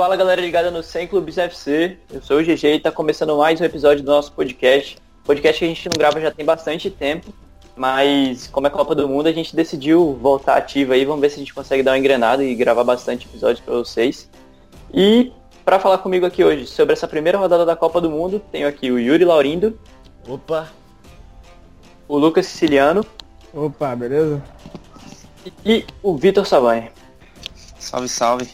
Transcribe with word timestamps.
Fala 0.00 0.16
galera 0.16 0.40
ligada 0.40 0.70
no 0.70 0.82
100 0.82 1.08
Clubes 1.08 1.36
FC, 1.36 1.98
eu 2.10 2.22
sou 2.22 2.38
o 2.38 2.42
GG 2.42 2.64
e 2.64 2.76
está 2.76 2.90
começando 2.90 3.36
mais 3.36 3.60
um 3.60 3.64
episódio 3.64 4.02
do 4.02 4.10
nosso 4.10 4.32
podcast. 4.32 4.96
Podcast 5.26 5.58
que 5.58 5.64
a 5.66 5.68
gente 5.68 5.88
não 5.90 5.98
grava 5.98 6.18
já 6.18 6.30
tem 6.30 6.42
bastante 6.42 6.88
tempo, 6.90 7.34
mas 7.76 8.46
como 8.46 8.66
é 8.66 8.70
Copa 8.70 8.94
do 8.94 9.06
Mundo 9.06 9.26
a 9.26 9.32
gente 9.32 9.54
decidiu 9.54 10.14
voltar 10.14 10.56
ativo 10.56 10.94
aí, 10.94 11.04
vamos 11.04 11.20
ver 11.20 11.28
se 11.28 11.36
a 11.36 11.38
gente 11.40 11.52
consegue 11.52 11.82
dar 11.82 11.90
uma 11.90 11.98
engrenada 11.98 12.42
e 12.42 12.54
gravar 12.54 12.82
bastante 12.82 13.26
episódios 13.26 13.60
para 13.60 13.74
vocês. 13.74 14.26
E 14.90 15.34
para 15.66 15.78
falar 15.78 15.98
comigo 15.98 16.24
aqui 16.24 16.42
hoje 16.42 16.66
sobre 16.66 16.94
essa 16.94 17.06
primeira 17.06 17.36
rodada 17.36 17.66
da 17.66 17.76
Copa 17.76 18.00
do 18.00 18.10
Mundo, 18.10 18.40
tenho 18.50 18.66
aqui 18.66 18.90
o 18.90 18.98
Yuri 18.98 19.26
Laurindo. 19.26 19.78
Opa! 20.26 20.70
O 22.08 22.16
Lucas 22.16 22.46
Siciliano. 22.46 23.04
Opa, 23.52 23.94
beleza? 23.94 24.42
E 25.62 25.84
o 26.02 26.16
Vitor 26.16 26.46
Savani. 26.46 26.90
Salve, 27.78 28.08
salve. 28.08 28.48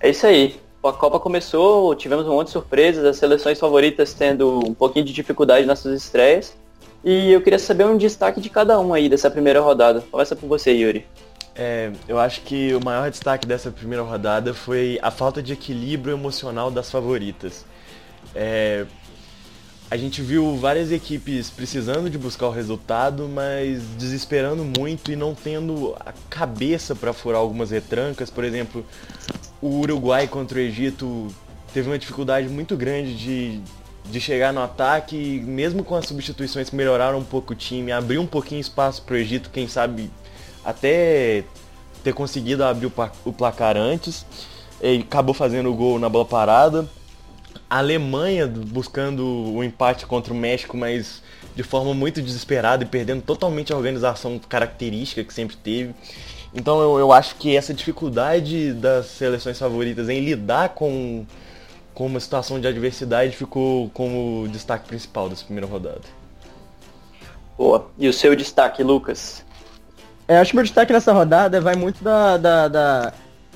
É 0.00 0.10
isso 0.10 0.26
aí. 0.26 0.60
A 0.82 0.92
Copa 0.92 1.18
começou, 1.18 1.94
tivemos 1.94 2.26
um 2.26 2.30
monte 2.30 2.46
de 2.46 2.52
surpresas, 2.52 3.04
as 3.04 3.16
seleções 3.16 3.58
favoritas 3.58 4.14
tendo 4.14 4.60
um 4.60 4.72
pouquinho 4.72 5.04
de 5.04 5.12
dificuldade 5.12 5.66
nas 5.66 5.80
suas 5.80 6.02
estreias. 6.02 6.56
E 7.04 7.32
eu 7.32 7.40
queria 7.40 7.58
saber 7.58 7.84
um 7.84 7.96
destaque 7.96 8.40
de 8.40 8.48
cada 8.48 8.78
um 8.80 8.94
aí 8.94 9.08
dessa 9.08 9.30
primeira 9.30 9.60
rodada. 9.60 10.02
Começa 10.10 10.34
por 10.34 10.46
você, 10.46 10.72
Yuri. 10.72 11.04
É, 11.54 11.90
eu 12.06 12.18
acho 12.18 12.42
que 12.42 12.72
o 12.74 12.84
maior 12.84 13.10
destaque 13.10 13.46
dessa 13.46 13.70
primeira 13.70 14.02
rodada 14.02 14.54
foi 14.54 14.98
a 15.02 15.10
falta 15.10 15.42
de 15.42 15.52
equilíbrio 15.52 16.14
emocional 16.14 16.70
das 16.70 16.90
favoritas. 16.90 17.64
É, 18.34 18.86
a 19.90 19.96
gente 19.96 20.22
viu 20.22 20.56
várias 20.56 20.92
equipes 20.92 21.50
precisando 21.50 22.10
de 22.10 22.18
buscar 22.18 22.46
o 22.46 22.50
resultado, 22.50 23.28
mas 23.28 23.82
desesperando 23.96 24.62
muito 24.62 25.10
e 25.10 25.16
não 25.16 25.34
tendo 25.34 25.96
a 25.98 26.12
cabeça 26.28 26.94
para 26.94 27.12
furar 27.12 27.40
algumas 27.40 27.70
retrancas. 27.70 28.28
Por 28.28 28.44
exemplo, 28.44 28.84
o 29.60 29.80
Uruguai 29.80 30.26
contra 30.26 30.58
o 30.58 30.60
Egito 30.60 31.28
teve 31.72 31.88
uma 31.88 31.98
dificuldade 31.98 32.48
muito 32.48 32.76
grande 32.76 33.14
de, 33.16 33.60
de 34.10 34.20
chegar 34.20 34.52
no 34.52 34.62
ataque, 34.62 35.16
e 35.16 35.40
mesmo 35.40 35.84
com 35.84 35.94
as 35.94 36.06
substituições 36.06 36.70
que 36.70 36.76
melhoraram 36.76 37.18
um 37.18 37.24
pouco 37.24 37.52
o 37.52 37.56
time, 37.56 37.92
abriu 37.92 38.20
um 38.20 38.26
pouquinho 38.26 38.60
espaço 38.60 39.02
para 39.02 39.14
o 39.14 39.16
Egito, 39.16 39.50
quem 39.50 39.68
sabe 39.68 40.10
até 40.64 41.44
ter 42.02 42.12
conseguido 42.12 42.64
abrir 42.64 42.90
o 43.24 43.32
placar 43.32 43.76
antes. 43.76 44.24
Ele 44.80 45.02
acabou 45.02 45.34
fazendo 45.34 45.70
o 45.70 45.74
gol 45.74 45.98
na 45.98 46.08
bola 46.08 46.24
parada 46.24 46.88
a 47.70 47.78
Alemanha 47.78 48.46
buscando 48.46 49.24
o 49.26 49.62
empate 49.62 50.06
contra 50.06 50.32
o 50.32 50.36
México, 50.36 50.76
mas 50.76 51.22
de 51.54 51.62
forma 51.62 51.92
muito 51.92 52.22
desesperada 52.22 52.84
e 52.84 52.86
perdendo 52.86 53.22
totalmente 53.22 53.72
a 53.72 53.76
organização 53.76 54.38
característica 54.38 55.22
que 55.22 55.34
sempre 55.34 55.56
teve. 55.56 55.94
Então 56.54 56.80
eu, 56.80 56.98
eu 56.98 57.12
acho 57.12 57.36
que 57.36 57.56
essa 57.56 57.74
dificuldade 57.74 58.72
das 58.72 59.06
seleções 59.06 59.58
favoritas 59.58 60.08
em 60.08 60.20
lidar 60.20 60.70
com, 60.70 61.26
com 61.94 62.06
uma 62.06 62.20
situação 62.20 62.60
de 62.60 62.66
adversidade 62.66 63.36
ficou 63.36 63.90
como 63.90 64.48
destaque 64.48 64.88
principal 64.88 65.28
dessa 65.28 65.44
primeira 65.44 65.66
rodada. 65.66 66.02
Boa. 67.56 67.90
E 67.98 68.08
o 68.08 68.12
seu 68.12 68.34
destaque, 68.36 68.82
Lucas? 68.82 69.44
É, 70.26 70.38
acho 70.38 70.50
que 70.50 70.56
meu 70.56 70.64
destaque 70.64 70.92
nessa 70.92 71.12
rodada 71.12 71.60
vai 71.60 71.74
muito 71.74 72.04
da, 72.04 72.36
da, 72.36 72.68
da 72.68 73.12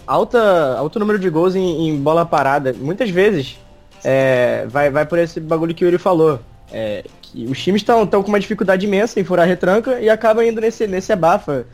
alta, 0.06 0.76
alto 0.76 0.98
número 0.98 1.18
de 1.18 1.30
gols 1.30 1.54
em, 1.54 1.88
em 1.88 1.96
bola 1.96 2.26
parada. 2.26 2.72
Muitas 2.72 3.10
vezes 3.10 3.58
é, 4.02 4.66
vai, 4.68 4.90
vai 4.90 5.06
por 5.06 5.18
esse 5.18 5.38
bagulho 5.38 5.74
que 5.74 5.84
o 5.84 5.86
Yuri 5.86 5.98
falou. 5.98 6.40
É, 6.72 7.04
que 7.20 7.46
os 7.46 7.62
times 7.62 7.82
estão 7.82 8.06
com 8.06 8.28
uma 8.28 8.40
dificuldade 8.40 8.86
imensa 8.86 9.20
em 9.20 9.24
furar 9.24 9.44
a 9.44 9.48
retranca 9.48 10.00
e 10.00 10.08
acabam 10.08 10.44
indo 10.44 10.60
nesse, 10.60 10.86
nesse 10.86 11.12
abafa, 11.12 11.66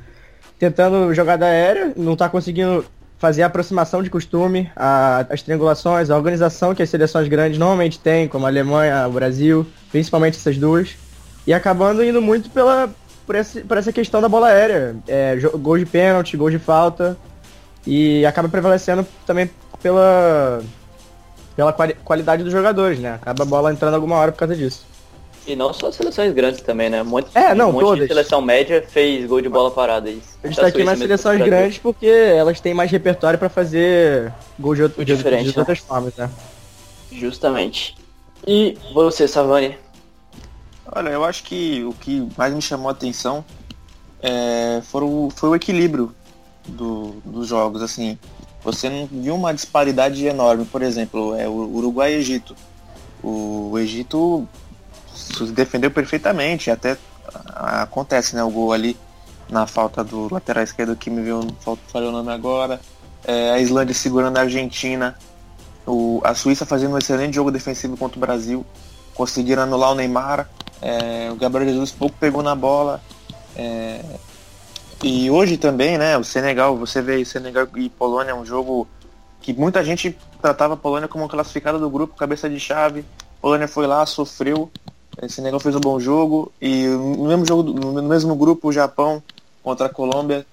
tentando 0.58 1.14
jogada 1.14 1.46
aérea, 1.46 1.92
não 1.96 2.14
está 2.14 2.28
conseguindo 2.28 2.84
fazer 3.18 3.42
a 3.42 3.46
aproximação 3.46 4.02
de 4.02 4.10
costume, 4.10 4.70
a, 4.76 5.26
as 5.28 5.42
triangulações, 5.42 6.08
a 6.10 6.16
organização 6.16 6.74
que 6.74 6.82
as 6.82 6.90
seleções 6.90 7.28
grandes 7.28 7.58
normalmente 7.58 7.98
têm, 7.98 8.28
como 8.28 8.46
a 8.46 8.48
Alemanha, 8.48 9.06
o 9.08 9.12
Brasil, 9.12 9.66
principalmente 9.90 10.36
essas 10.36 10.56
duas, 10.56 10.96
e 11.46 11.52
acabando 11.52 12.04
indo 12.04 12.22
muito 12.22 12.48
pela, 12.50 12.88
por, 13.26 13.34
esse, 13.34 13.60
por 13.62 13.76
essa 13.76 13.92
questão 13.92 14.20
da 14.20 14.28
bola 14.28 14.48
aérea. 14.48 14.96
É, 15.06 15.36
gol 15.36 15.78
de 15.78 15.86
pênalti, 15.86 16.36
gol 16.36 16.50
de 16.50 16.58
falta, 16.58 17.16
e 17.86 18.24
acaba 18.24 18.48
prevalecendo 18.48 19.06
também 19.26 19.50
pela, 19.82 20.60
pela 21.56 21.72
quali 21.72 21.94
qualidade 22.04 22.44
dos 22.44 22.52
jogadores, 22.52 22.98
né? 22.98 23.14
Acaba 23.14 23.42
a 23.42 23.46
bola 23.46 23.72
entrando 23.72 23.94
alguma 23.94 24.16
hora 24.16 24.30
por 24.30 24.38
causa 24.38 24.54
disso. 24.54 24.86
E 25.48 25.56
não 25.56 25.72
só 25.72 25.90
seleções 25.90 26.32
grandes 26.34 26.60
também, 26.60 26.90
né? 26.90 27.02
Um 27.02 27.06
monte, 27.06 27.30
é, 27.34 27.54
não, 27.54 27.70
um 27.70 27.72
monte 27.72 27.82
todas. 27.82 28.00
de 28.02 28.08
seleção 28.08 28.42
média 28.42 28.84
fez 28.86 29.26
gol 29.26 29.40
de 29.40 29.48
bola 29.48 29.70
parada. 29.70 30.10
Isso. 30.10 30.38
Eu 30.42 30.50
destaquei 30.50 30.84
mais 30.84 30.98
seleções 30.98 31.42
grandes 31.42 31.78
porque 31.78 32.06
elas 32.06 32.60
têm 32.60 32.74
mais 32.74 32.90
repertório 32.90 33.38
para 33.38 33.48
fazer 33.48 34.32
gol 34.58 34.74
de, 34.74 34.86
de, 34.88 35.04
de, 35.04 35.16
de 35.16 35.30
né? 35.30 35.52
outras 35.56 35.78
formas, 35.78 36.14
né? 36.16 36.30
Justamente. 37.10 37.96
E 38.46 38.76
você, 38.92 39.26
Savani? 39.26 39.76
Olha, 40.92 41.08
eu 41.08 41.24
acho 41.24 41.42
que 41.44 41.82
o 41.84 41.92
que 41.94 42.28
mais 42.36 42.54
me 42.54 42.60
chamou 42.60 42.88
a 42.88 42.92
atenção 42.92 43.44
é, 44.22 44.80
foram, 44.82 45.30
foi 45.34 45.48
o 45.48 45.56
equilíbrio 45.56 46.14
do, 46.66 47.16
dos 47.24 47.48
jogos, 47.48 47.82
assim 47.82 48.18
você 48.62 48.90
não 48.90 49.06
viu 49.06 49.34
uma 49.34 49.54
disparidade 49.54 50.24
enorme. 50.26 50.64
Por 50.64 50.82
exemplo, 50.82 51.34
é 51.34 51.48
o 51.48 51.52
Uruguai 51.52 52.12
e 52.12 52.16
Egito. 52.16 52.54
O 53.22 53.78
Egito 53.78 54.46
defendeu 55.52 55.90
perfeitamente, 55.90 56.70
até 56.70 56.96
acontece 57.54 58.34
né, 58.34 58.42
o 58.42 58.50
gol 58.50 58.72
ali 58.72 58.96
na 59.48 59.66
falta 59.66 60.04
do 60.04 60.32
lateral 60.32 60.62
esquerdo 60.62 60.96
que 60.96 61.10
me 61.10 61.22
viu, 61.22 61.40
falhou 61.88 62.10
o 62.10 62.12
nome 62.12 62.32
agora. 62.32 62.80
É, 63.24 63.50
a 63.50 63.58
Islândia 63.58 63.94
segurando 63.94 64.36
a 64.38 64.42
Argentina. 64.42 65.16
O, 65.86 66.20
a 66.22 66.34
Suíça 66.34 66.66
fazendo 66.66 66.94
um 66.94 66.98
excelente 66.98 67.34
jogo 67.34 67.50
defensivo 67.50 67.96
contra 67.96 68.18
o 68.18 68.20
Brasil. 68.20 68.64
Conseguiram 69.14 69.62
anular 69.62 69.92
o 69.92 69.94
Neymar. 69.94 70.48
É, 70.80 71.28
o 71.30 71.36
Gabriel 71.36 71.70
Jesus 71.70 71.90
pouco 71.90 72.16
pegou 72.18 72.42
na 72.42 72.54
bola. 72.54 73.00
É, 73.56 74.02
e 75.02 75.30
hoje 75.30 75.56
também, 75.56 75.96
né, 75.96 76.16
o 76.18 76.24
Senegal, 76.24 76.76
você 76.76 77.00
vê 77.00 77.24
Senegal 77.24 77.68
e 77.76 77.88
Polônia 77.88 78.32
é 78.32 78.34
um 78.34 78.44
jogo 78.44 78.86
que 79.40 79.52
muita 79.52 79.82
gente 79.84 80.16
tratava 80.42 80.74
a 80.74 80.76
Polônia 80.76 81.08
como 81.08 81.28
classificada 81.28 81.78
do 81.78 81.88
grupo, 81.88 82.16
cabeça 82.16 82.50
de 82.50 82.60
chave. 82.60 83.04
Polônia 83.40 83.68
foi 83.68 83.86
lá, 83.86 84.04
sofreu. 84.04 84.70
O 85.20 85.28
Senegal 85.28 85.60
fez 85.60 85.74
um 85.74 85.80
bom 85.80 85.98
jogo. 85.98 86.52
E 86.60 86.86
no 86.86 87.26
mesmo 87.26 87.46
jogo, 87.46 87.72
no 87.72 88.02
mesmo 88.02 88.34
grupo, 88.34 88.68
o 88.68 88.72
Japão 88.72 89.22
contra 89.62 89.86
a 89.86 89.88
Colômbia. 89.88 90.46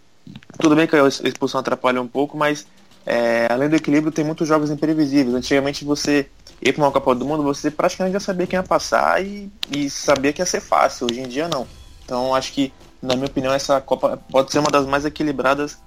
Tudo 0.60 0.76
bem 0.76 0.88
que 0.88 0.96
a 0.96 1.08
expulsão 1.08 1.60
atrapalha 1.60 2.02
um 2.02 2.08
pouco, 2.08 2.38
mas 2.38 2.66
é, 3.06 3.48
além 3.50 3.70
do 3.70 3.76
equilíbrio, 3.76 4.12
tem 4.12 4.26
muitos 4.26 4.48
jogos 4.48 4.72
imprevisíveis. 4.72 5.36
Antigamente 5.36 5.86
você 5.86 6.28
ia 6.62 6.74
para 6.74 6.84
uma 6.84 6.92
Copa 6.92 7.14
do 7.14 7.26
Mundo, 7.26 7.44
você 7.44 7.70
praticamente 7.70 8.14
já 8.14 8.20
sabia 8.20 8.48
quem 8.48 8.58
ia 8.58 8.64
passar 8.64 9.24
e, 9.24 9.52
e 9.72 9.90
sabia 9.90 10.34
que 10.34 10.42
ia 10.42 10.46
ser 10.46 10.62
fácil. 10.62 11.08
Hoje 11.10 11.22
em 11.22 11.28
dia 11.28 11.48
não. 11.48 11.68
Então 12.04 12.34
acho 12.34 12.52
que 12.52 12.74
na 13.06 13.16
minha 13.16 13.28
opinião, 13.28 13.54
essa 13.54 13.80
Copa 13.80 14.20
pode 14.32 14.52
ser 14.52 14.60
uma 14.60 14.72
das 14.72 14.86
mais 14.86 15.06
equilibradas 15.06 15.78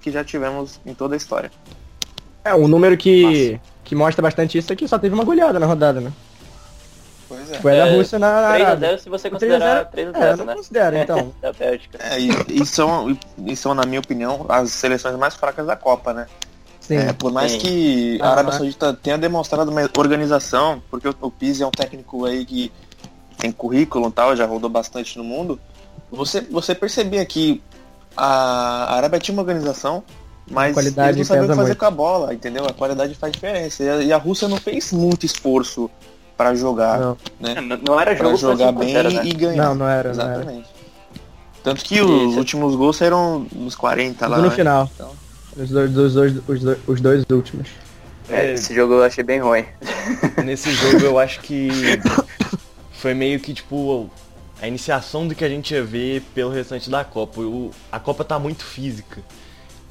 que 0.00 0.10
já 0.10 0.24
tivemos 0.24 0.80
em 0.86 0.94
toda 0.94 1.14
a 1.14 1.16
história. 1.16 1.50
É, 2.44 2.54
um 2.54 2.68
número 2.68 2.96
que, 2.96 3.60
que 3.84 3.94
mostra 3.94 4.22
bastante 4.22 4.56
isso 4.56 4.72
é 4.72 4.76
que 4.76 4.86
só 4.86 4.98
teve 4.98 5.14
uma 5.14 5.24
goleada 5.24 5.58
na 5.58 5.66
rodada, 5.66 6.00
né? 6.00 6.12
Pois 7.28 7.50
é. 7.50 7.60
Foi 7.60 7.78
a 7.78 7.84
da 7.84 7.92
Rússia 7.92 8.18
na, 8.18 8.58
3x0 8.58 8.98
se 8.98 9.08
você 9.10 9.28
considerar 9.28 9.90
3x0, 9.90 10.14
é, 10.14 10.20
né? 10.20 10.36
não 10.36 10.54
considero, 10.54 10.96
então. 10.96 11.34
da 11.42 11.52
Bélgica. 11.52 11.98
É, 12.00 12.18
e, 12.18 12.30
e, 12.48 12.66
são, 12.66 13.16
e 13.44 13.54
são, 13.54 13.74
na 13.74 13.84
minha 13.84 14.00
opinião, 14.00 14.46
as 14.48 14.70
seleções 14.72 15.16
mais 15.16 15.34
fracas 15.34 15.66
da 15.66 15.76
Copa, 15.76 16.14
né? 16.14 16.26
Sim. 16.80 16.96
É, 16.96 17.12
por 17.12 17.30
mais 17.30 17.52
Sim. 17.52 17.58
que 17.58 18.18
a 18.22 18.30
Arábia 18.30 18.52
Saudita 18.52 18.94
tenha 18.94 19.18
demonstrado 19.18 19.70
uma 19.70 19.82
organização, 19.98 20.82
porque 20.90 21.06
o, 21.06 21.14
o 21.20 21.30
Pizzi 21.30 21.62
é 21.62 21.66
um 21.66 21.70
técnico 21.70 22.24
aí 22.24 22.46
que 22.46 22.72
tem 23.36 23.52
currículo 23.52 24.08
e 24.08 24.12
tal, 24.12 24.34
já 24.34 24.46
rodou 24.46 24.70
bastante 24.70 25.18
no 25.18 25.22
mundo, 25.22 25.60
você, 26.10 26.40
você 26.40 26.74
percebia 26.74 27.24
que 27.26 27.62
a 28.16 28.96
Arábia 28.96 29.20
tinha 29.20 29.34
uma 29.34 29.42
organização, 29.42 30.02
mas 30.50 30.76
eles 30.76 30.96
não 30.96 31.24
sabiam 31.24 31.44
o 31.44 31.48
que 31.48 31.54
fazer 31.54 31.68
muito. 31.68 31.76
com 31.76 31.84
a 31.84 31.90
bola, 31.90 32.34
entendeu? 32.34 32.64
A 32.64 32.72
qualidade 32.72 33.14
faz 33.14 33.32
diferença. 33.32 33.84
E 33.84 33.88
a, 33.88 33.96
e 33.96 34.12
a 34.12 34.16
Rússia 34.16 34.48
não 34.48 34.56
fez 34.56 34.92
muito 34.92 35.26
esforço 35.26 35.90
para 36.38 36.54
jogar, 36.54 37.00
Não. 37.00 37.16
né? 37.40 37.60
Não, 37.60 37.76
não 37.76 38.00
era 38.00 38.14
Pra 38.14 38.26
jogo 38.26 38.36
jogar 38.38 38.68
5 38.68 38.78
bem 38.78 38.96
a 38.96 39.02
0, 39.02 39.10
né? 39.12 39.22
e 39.24 39.32
ganhar. 39.34 39.64
Não, 39.64 39.74
não 39.74 39.88
era, 39.88 40.14
não 40.14 40.24
era. 40.24 40.34
Exatamente. 40.34 40.68
Tanto 41.64 41.84
que 41.84 42.00
os 42.00 42.36
últimos 42.36 42.76
gols 42.76 42.96
saíram 42.96 43.44
nos 43.52 43.74
40 43.74 44.24
lá. 44.28 44.38
No 44.38 44.44
né? 44.44 44.50
final. 44.50 44.88
Então, 44.94 45.10
Os 45.56 45.68
dois, 45.68 45.90
dos 45.90 46.14
dois, 46.14 46.32
os, 46.48 46.60
dois, 46.60 46.78
os 46.86 47.00
dois 47.00 47.24
últimos. 47.28 47.68
É, 48.30 48.52
esse 48.52 48.72
jogo 48.72 48.94
eu 48.94 49.02
achei 49.02 49.24
bem 49.24 49.40
ruim. 49.40 49.64
Nesse 50.44 50.70
jogo 50.72 51.04
eu 51.04 51.18
acho 51.18 51.40
que 51.40 51.68
foi 52.92 53.14
meio 53.14 53.40
que 53.40 53.52
tipo 53.52 54.08
a 54.62 54.68
iniciação 54.68 55.26
do 55.26 55.34
que 55.34 55.44
a 55.44 55.48
gente 55.48 55.74
ia 55.74 55.82
ver 55.82 56.22
pelo 56.34 56.50
restante 56.52 56.88
da 56.88 57.04
Copa. 57.04 57.40
O, 57.40 57.72
a 57.90 57.98
Copa 57.98 58.22
tá 58.24 58.38
muito 58.38 58.64
física. 58.64 59.20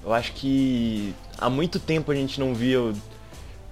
Eu 0.04 0.14
acho 0.14 0.32
que 0.32 1.14
há 1.38 1.50
muito 1.50 1.78
tempo 1.80 2.10
a 2.12 2.16
gente 2.16 2.40
não 2.40 2.54
via 2.54 2.80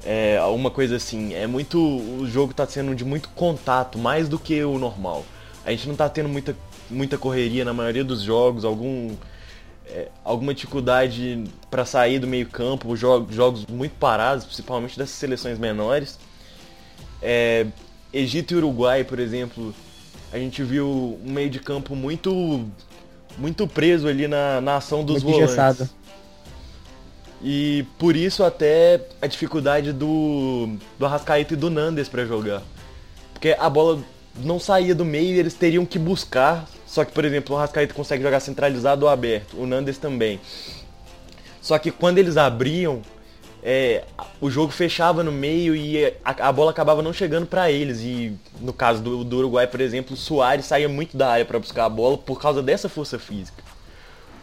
é, 0.04 0.38
alguma 0.38 0.70
coisa 0.72 0.96
assim. 0.96 1.34
É 1.34 1.48
muito. 1.48 1.80
O 1.80 2.28
jogo 2.28 2.54
tá 2.54 2.66
sendo 2.66 2.96
de 2.96 3.06
muito 3.06 3.30
contato, 3.30 3.98
mais 3.98 4.28
do 4.28 4.38
que 4.40 4.64
o 4.64 4.78
normal. 4.78 5.26
A 5.66 5.72
gente 5.72 5.88
não 5.88 5.96
tá 5.96 6.08
tendo 6.10 6.30
muita, 6.30 6.56
muita 6.90 7.18
correria 7.18 7.66
na 7.66 7.74
maioria 7.74 8.04
dos 8.04 8.22
jogos, 8.22 8.66
algum. 8.66 9.16
é, 9.88 10.10
alguma 10.24 10.54
dificuldade 10.54 11.44
para 11.70 11.86
sair 11.86 12.20
do 12.20 12.28
meio 12.28 12.48
campo, 12.48 12.96
jogos, 12.96 13.36
jogos 13.36 13.66
muito 13.66 13.94
parados, 13.94 14.46
principalmente 14.46 14.98
dessas 14.98 15.16
seleções 15.16 15.58
menores. 15.58 16.20
É, 17.22 17.66
Egito 18.14 18.54
e 18.54 18.58
Uruguai, 18.58 19.04
por 19.04 19.20
exemplo, 19.20 19.74
a 20.32 20.38
gente 20.38 20.64
viu 20.64 21.20
um 21.24 21.32
meio 21.32 21.50
de 21.50 21.60
campo 21.60 21.96
muito 21.96 22.66
muito 23.38 23.68
preso 23.68 24.08
ali 24.08 24.28
na, 24.28 24.62
na 24.62 24.78
ação 24.78 25.04
dos 25.04 25.24
muito 25.24 25.36
volantes. 25.36 25.56
Engessado. 25.56 25.90
E 27.48 27.86
por 28.00 28.16
isso 28.16 28.44
até 28.44 29.00
a 29.22 29.28
dificuldade 29.28 29.94
do, 29.94 30.78
do 30.98 31.06
Arrascaeta 31.06 31.54
e 31.54 31.56
do 31.56 31.70
Nandes 31.70 32.10
para 32.10 32.26
jogar. 32.26 32.64
Porque 33.34 33.56
a 33.60 33.70
bola 33.70 34.04
não 34.38 34.60
saía 34.60 34.96
do 34.96 35.06
meio 35.06 35.36
e 35.36 35.38
eles 35.38 35.54
teriam 35.54 35.86
que 35.86 36.00
buscar. 36.00 36.68
Só 36.88 37.06
que, 37.06 37.12
por 37.12 37.24
exemplo, 37.24 37.54
o 37.54 37.58
Arrascaeta 37.60 37.94
consegue 37.94 38.24
jogar 38.24 38.40
centralizado 38.40 39.06
ou 39.06 39.12
aberto, 39.12 39.62
o 39.62 39.68
Nandes 39.68 40.00
também. 40.00 40.42
Só 41.62 41.78
que 41.78 41.92
quando 41.92 42.18
eles 42.18 42.36
abriam, 42.36 43.04
é, 43.62 44.06
o 44.42 44.50
jogo 44.50 44.72
fechava 44.72 45.24
no 45.24 45.32
meio 45.32 45.76
e 45.76 46.04
a, 46.04 46.48
a 46.48 46.52
bola 46.52 46.72
acabava 46.72 47.04
não 47.04 47.14
chegando 47.14 47.46
para 47.46 47.70
eles. 47.70 48.00
E 48.00 48.36
no 48.60 48.74
caso 48.74 49.04
do, 49.04 49.24
do, 49.24 49.38
Uruguai, 49.38 49.68
por 49.68 49.82
exemplo, 49.82 50.16
o 50.16 50.18
Soares 50.18 50.66
saía 50.66 50.90
muito 50.90 51.16
da 51.16 51.30
área 51.30 51.46
para 51.46 51.60
buscar 51.60 51.86
a 51.86 51.90
bola 51.90 52.18
por 52.18 52.42
causa 52.42 52.64
dessa 52.64 52.90
força 52.90 53.20
física. 53.20 53.64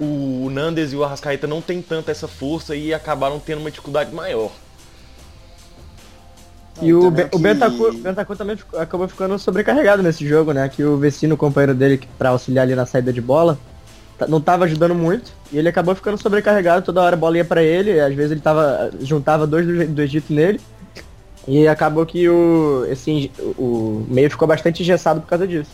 O, 0.01 0.49
Nandes 0.51 0.93
e 0.93 0.97
o 0.97 1.05
Arrascaeta 1.05 1.47
não 1.47 1.61
tem 1.61 1.81
tanta 1.81 2.11
essa 2.11 2.27
força 2.27 2.75
e 2.75 2.93
acabaram 2.93 3.39
tendo 3.39 3.61
uma 3.61 3.71
dificuldade 3.71 4.15
maior. 4.15 4.51
E 6.81 6.93
o, 6.95 7.11
Be 7.11 7.29
que... 7.29 7.37
o 7.37 7.39
Bentancur, 7.39 7.93
Bentancur 7.95 8.37
também 8.37 8.57
acabou 8.79 9.07
ficando 9.07 9.39
sobrecarregado 9.39 10.03
nesse 10.03 10.27
jogo, 10.27 10.53
né? 10.53 10.69
Que 10.69 10.83
o 10.83 10.97
Vecino, 10.97 11.37
companheiro 11.37 11.75
dele, 11.75 12.01
para 12.19 12.31
auxiliar 12.31 12.65
ali 12.65 12.75
na 12.75 12.87
saída 12.87 13.13
de 13.13 13.21
bola, 13.21 13.59
não 14.29 14.41
tava 14.41 14.65
ajudando 14.65 14.95
muito. 14.95 15.33
E 15.53 15.59
ele 15.59 15.69
acabou 15.69 15.95
ficando 15.95 16.17
sobrecarregado, 16.17 16.85
toda 16.85 17.03
hora 17.03 17.15
a 17.15 17.19
bola 17.19 17.37
ia 17.37 17.45
pra 17.45 17.63
ele, 17.63 18.01
às 18.01 18.15
vezes 18.15 18.33
ele 18.33 18.41
tava. 18.41 18.91
juntava 19.01 19.47
dois 19.47 19.67
do, 19.67 19.87
do 19.87 20.03
Egito 20.03 20.33
nele. 20.33 20.61
E 21.47 21.67
acabou 21.67 22.07
que 22.07 22.29
o, 22.29 22.87
esse, 22.89 23.31
o 23.59 24.07
meio 24.09 24.31
ficou 24.31 24.47
bastante 24.47 24.83
engessado 24.83 25.21
por 25.21 25.29
causa 25.29 25.47
disso. 25.47 25.71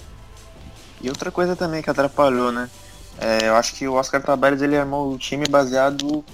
E 1.00 1.09
outra 1.09 1.31
coisa 1.31 1.55
também 1.55 1.82
que 1.82 1.91
atrapalhou, 1.91 2.50
né? 2.50 2.69
É, 3.20 3.49
eu 3.49 3.56
acho 3.56 3.75
que 3.75 3.87
o 3.88 3.94
Oscar 3.94 4.23
Trabalhos 4.23 4.62
ele 4.62 4.76
armou 4.76 5.12
o 5.12 5.19
time 5.19 5.47
baseado 5.49 6.25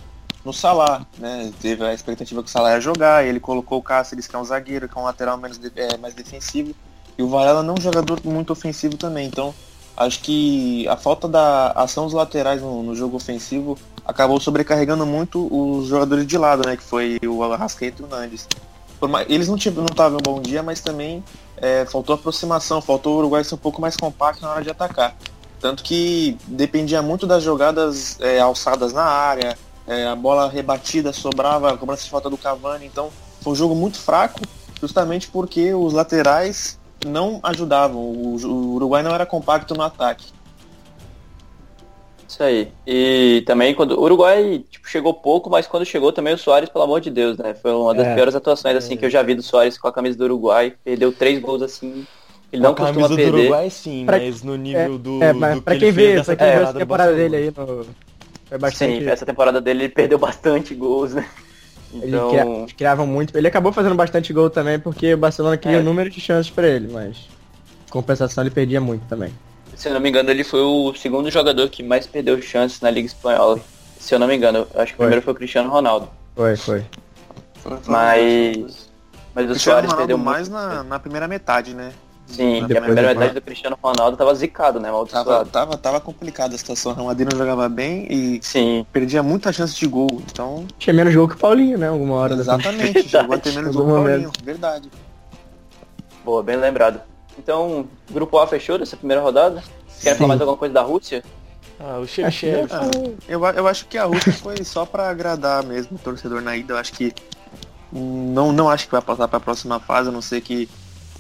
no 0.45 0.53
Salah, 0.53 1.07
né? 1.19 1.51
Teve 1.61 1.85
a 1.85 1.95
expectativa 1.95 2.43
que 2.43 2.49
o 2.49 2.53
Salah 2.53 2.73
ia 2.73 2.81
jogar, 2.81 3.25
ele 3.25 3.41
colocou 3.41 3.79
o 3.79 3.83
Cáceres, 3.83 4.27
que 4.27 4.37
é 4.37 4.39
um 4.39 4.45
zagueiro, 4.45 4.89
que 4.89 4.97
é 4.97 5.01
um 5.01 5.05
lateral 5.05 5.39
menos 5.39 5.57
de, 5.59 5.73
é, 5.75 5.97
mais 5.97 6.13
defensivo, 6.13 6.75
e 7.17 7.23
o 7.23 7.29
Varela 7.29 7.63
não 7.63 7.75
é 7.75 7.79
um 7.79 7.81
jogador 7.81 8.21
muito 8.25 8.53
ofensivo 8.53 8.97
também. 8.97 9.27
Então, 9.27 9.55
acho 9.97 10.21
que 10.21 10.87
a 10.89 10.97
falta 10.97 11.27
da 11.27 11.71
ação 11.71 12.05
dos 12.05 12.13
laterais 12.13 12.61
no, 12.61 12.83
no 12.83 12.95
jogo 12.95 13.17
ofensivo 13.17 13.79
acabou 14.05 14.39
sobrecarregando 14.39 15.07
muito 15.07 15.49
os 15.51 15.87
jogadores 15.87 16.27
de 16.27 16.37
lado, 16.37 16.67
né? 16.67 16.77
Que 16.77 16.83
foi 16.83 17.19
o 17.27 17.43
Arrascaeta 17.43 18.03
e 18.03 18.05
o 18.05 18.09
Nandes. 18.09 18.47
Eles 19.29 19.49
não 19.49 19.57
estavam 19.57 20.19
um 20.19 20.23
bom 20.23 20.41
dia, 20.41 20.63
mas 20.63 20.81
também 20.81 21.23
é, 21.57 21.85
faltou 21.87 22.15
aproximação, 22.15 22.81
faltou 22.81 23.15
o 23.15 23.19
Uruguai 23.19 23.45
ser 23.45 23.55
um 23.55 23.59
pouco 23.59 23.81
mais 23.81 23.97
compacto 23.97 24.43
na 24.43 24.51
hora 24.51 24.63
de 24.63 24.71
atacar. 24.71 25.17
Tanto 25.65 25.83
que 25.83 26.37
dependia 26.47 27.01
muito 27.01 27.27
das 27.27 27.43
jogadas 27.43 28.21
é, 28.21 28.39
alçadas 28.39 28.93
na 28.93 29.03
área, 29.03 29.57
é, 29.87 30.07
a 30.07 30.15
bola 30.15 30.47
rebatida 30.47 31.11
sobrava, 31.11 31.73
a 31.73 31.77
cobrança 31.79 32.05
de 32.05 32.11
falta 32.11 32.29
do 32.29 32.37
Cavani. 32.37 32.85
Então 32.85 33.09
foi 33.41 33.55
um 33.55 33.57
jogo 33.57 33.75
muito 33.75 33.99
fraco, 33.99 34.43
justamente 34.79 35.27
porque 35.29 35.73
os 35.73 35.95
laterais 35.95 36.79
não 37.07 37.41
ajudavam. 37.43 37.99
O, 37.99 38.37
o 38.45 38.75
Uruguai 38.75 39.03
não 39.03 39.15
era 39.15 39.25
compacto 39.25 39.73
no 39.75 39.81
ataque. 39.81 40.27
Isso 42.29 42.43
aí. 42.43 42.71
E 42.87 43.43
também 43.47 43.75
quando 43.75 43.93
o 43.93 44.03
Uruguai 44.03 44.63
tipo, 44.71 44.87
chegou 44.87 45.15
pouco, 45.15 45.49
mas 45.49 45.67
quando 45.67 45.87
chegou 45.87 46.13
também 46.13 46.35
o 46.35 46.39
Soares, 46.39 46.69
pelo 46.69 46.85
amor 46.85 47.01
de 47.01 47.09
Deus, 47.09 47.39
né? 47.39 47.55
Foi 47.55 47.73
uma 47.73 47.95
das 47.95 48.09
é. 48.09 48.15
piores 48.15 48.35
atuações 48.35 48.77
assim 48.77 48.99
que 48.99 49.07
eu 49.07 49.11
já 49.11 49.23
vi 49.23 49.35
do 49.35 49.43
Soares 49.43 49.79
com 49.79 49.89
a 49.89 49.93
camisa 49.95 50.19
do 50.19 50.25
Uruguai. 50.25 50.75
Perdeu 50.85 51.11
três 51.11 51.41
gols 51.41 51.63
assim. 51.63 52.07
Ele 52.55 52.63
não 52.63 52.75
costuma 52.75 53.09
camisa 53.09 53.17
perder. 53.17 53.33
do 53.33 53.39
Uruguai 53.39 53.71
sim, 53.71 54.07
pra... 54.07 54.19
mas 54.19 54.43
no 54.43 54.57
nível 54.57 54.95
é, 54.95 54.99
do, 54.99 55.25
é, 55.25 55.33
mas 55.33 55.55
do 55.57 55.63
pra 55.63 55.75
que 55.75 55.81
quem 55.81 55.93
vê, 55.93 56.23
pra 56.23 56.37
quem 56.37 56.47
vê 56.47 56.63
essa 56.63 56.75
temporada 56.75 57.15
dele 57.15 57.37
aí 57.37 57.53
no... 57.57 57.87
Foi 58.47 58.59
bastante... 58.59 59.03
Sim, 59.03 59.11
essa 59.11 59.27
temporada 59.27 59.61
dele 59.61 59.85
ele 59.85 59.89
perdeu 59.89 60.19
bastante 60.19 60.75
gols, 60.75 61.15
né? 61.15 61.27
Então... 61.93 62.33
Ele 62.33 62.73
criava 62.75 63.05
muito. 63.05 63.37
Ele 63.37 63.49
acabou 63.49 63.73
fazendo 63.73 63.95
bastante 63.95 64.33
gol 64.33 64.51
também, 64.51 64.79
porque 64.79 65.15
o 65.15 65.19
Barcelona 65.19 65.57
cria 65.57 65.79
é. 65.79 65.81
um 65.81 65.83
número 65.83 66.09
de 66.11 66.21
chances 66.21 66.51
para 66.51 66.69
ele, 66.69 66.93
mas 66.93 67.29
compensação 67.91 68.43
ele 68.43 68.51
perdia 68.51 68.81
muito 68.81 69.05
também. 69.07 69.33
Se 69.75 69.89
eu 69.89 69.95
não 69.95 70.01
me 70.01 70.09
engano, 70.09 70.31
ele 70.31 70.45
foi 70.45 70.61
o 70.61 70.95
segundo 70.95 71.31
jogador 71.31 71.69
que 71.69 71.83
mais 71.83 72.07
perdeu 72.07 72.41
chances 72.41 72.81
na 72.81 72.91
Liga 72.91 73.07
Espanhola. 73.07 73.59
Se 73.99 74.15
eu 74.15 74.19
não 74.19 74.27
me 74.27 74.37
engano, 74.37 74.67
acho 74.75 74.93
que 74.93 74.95
o 74.95 74.99
primeiro 74.99 75.23
foi 75.23 75.33
o 75.33 75.37
Cristiano 75.37 75.71
Ronaldo. 75.71 76.09
Foi, 76.37 76.57
foi. 76.57 76.85
mas. 77.87 78.91
Mas 79.35 79.51
o 79.51 79.59
Soares 79.59 79.93
perdeu 79.93 80.17
mais 80.17 80.49
na, 80.49 80.85
na 80.85 80.99
primeira 81.01 81.27
metade, 81.27 81.75
né? 81.75 81.93
Sim, 82.27 82.61
porque 82.61 82.77
a 82.77 82.83
primeira 82.83 83.15
metade 83.15 83.35
do 83.35 83.43
Cristiano 83.43 83.79
Ronaldo 83.81 84.17
tava 84.17 84.35
zicado, 84.35 84.81
né? 84.81 84.89
Tava, 85.11 85.45
tava, 85.45 85.77
tava 85.77 86.01
complicada 86.01 86.55
a 86.55 86.59
situação. 86.59 86.93
O 86.93 86.95
Real 86.95 87.07
Madrid 87.07 87.31
não 87.31 87.39
jogava 87.39 87.69
bem 87.69 88.07
e 88.11 88.41
Sim. 88.43 88.87
perdia 88.93 89.23
muita 89.23 89.53
chance 89.53 89.75
de 89.77 89.87
gol. 89.87 90.23
Então. 90.31 90.67
Tinha 90.79 90.95
menos 90.95 91.15
gol 91.15 91.29
que 91.29 91.35
o 91.35 91.39
Paulinho, 91.39 91.79
né? 91.79 91.89
Alguma 91.89 92.15
hora. 92.15 92.35
Exatamente, 92.35 93.09
chegou 93.09 93.35
a 93.35 93.39
ter 93.39 93.53
menos 93.53 93.75
gol 93.77 93.85
que 93.85 93.93
o 93.93 93.95
Paulinho. 93.95 94.33
Verdade. 94.43 94.91
Boa, 96.25 96.43
bem 96.43 96.57
lembrado. 96.57 97.01
Então, 97.39 97.87
grupo 98.11 98.39
A 98.39 98.47
fechou 98.47 98.79
dessa 98.79 98.97
primeira 98.97 99.23
rodada? 99.23 99.63
Querem 100.01 100.17
falar 100.17 100.29
mais 100.29 100.41
alguma 100.41 100.57
coisa 100.57 100.75
da 100.75 100.83
Rússia? 100.83 101.23
Ah, 101.79 101.99
o 101.99 102.07
Xerxer. 102.07 102.67
Ah, 102.71 102.91
eu, 103.29 103.45
eu 103.45 103.67
acho 103.67 103.87
que 103.87 103.99
a 103.99 104.05
Rússia 104.05 104.33
foi 104.33 104.63
só 104.65 104.87
para 104.87 105.09
agradar 105.09 105.63
mesmo 105.65 105.97
o 105.97 105.99
torcedor 105.99 106.41
na 106.41 106.57
ida. 106.57 106.75
Eu 106.75 106.79
acho 106.79 106.93
que 106.93 107.13
não, 107.93 108.53
não 108.53 108.69
acho 108.69 108.87
que 108.87 108.93
vai 108.93 109.03
passar 109.03 109.29
para 109.29 109.37
a 109.37 109.41
próxima 109.41 109.79
fase, 109.79 110.09
a 110.09 110.13
não 110.13 110.23
ser 110.23 110.41
que 110.41 110.69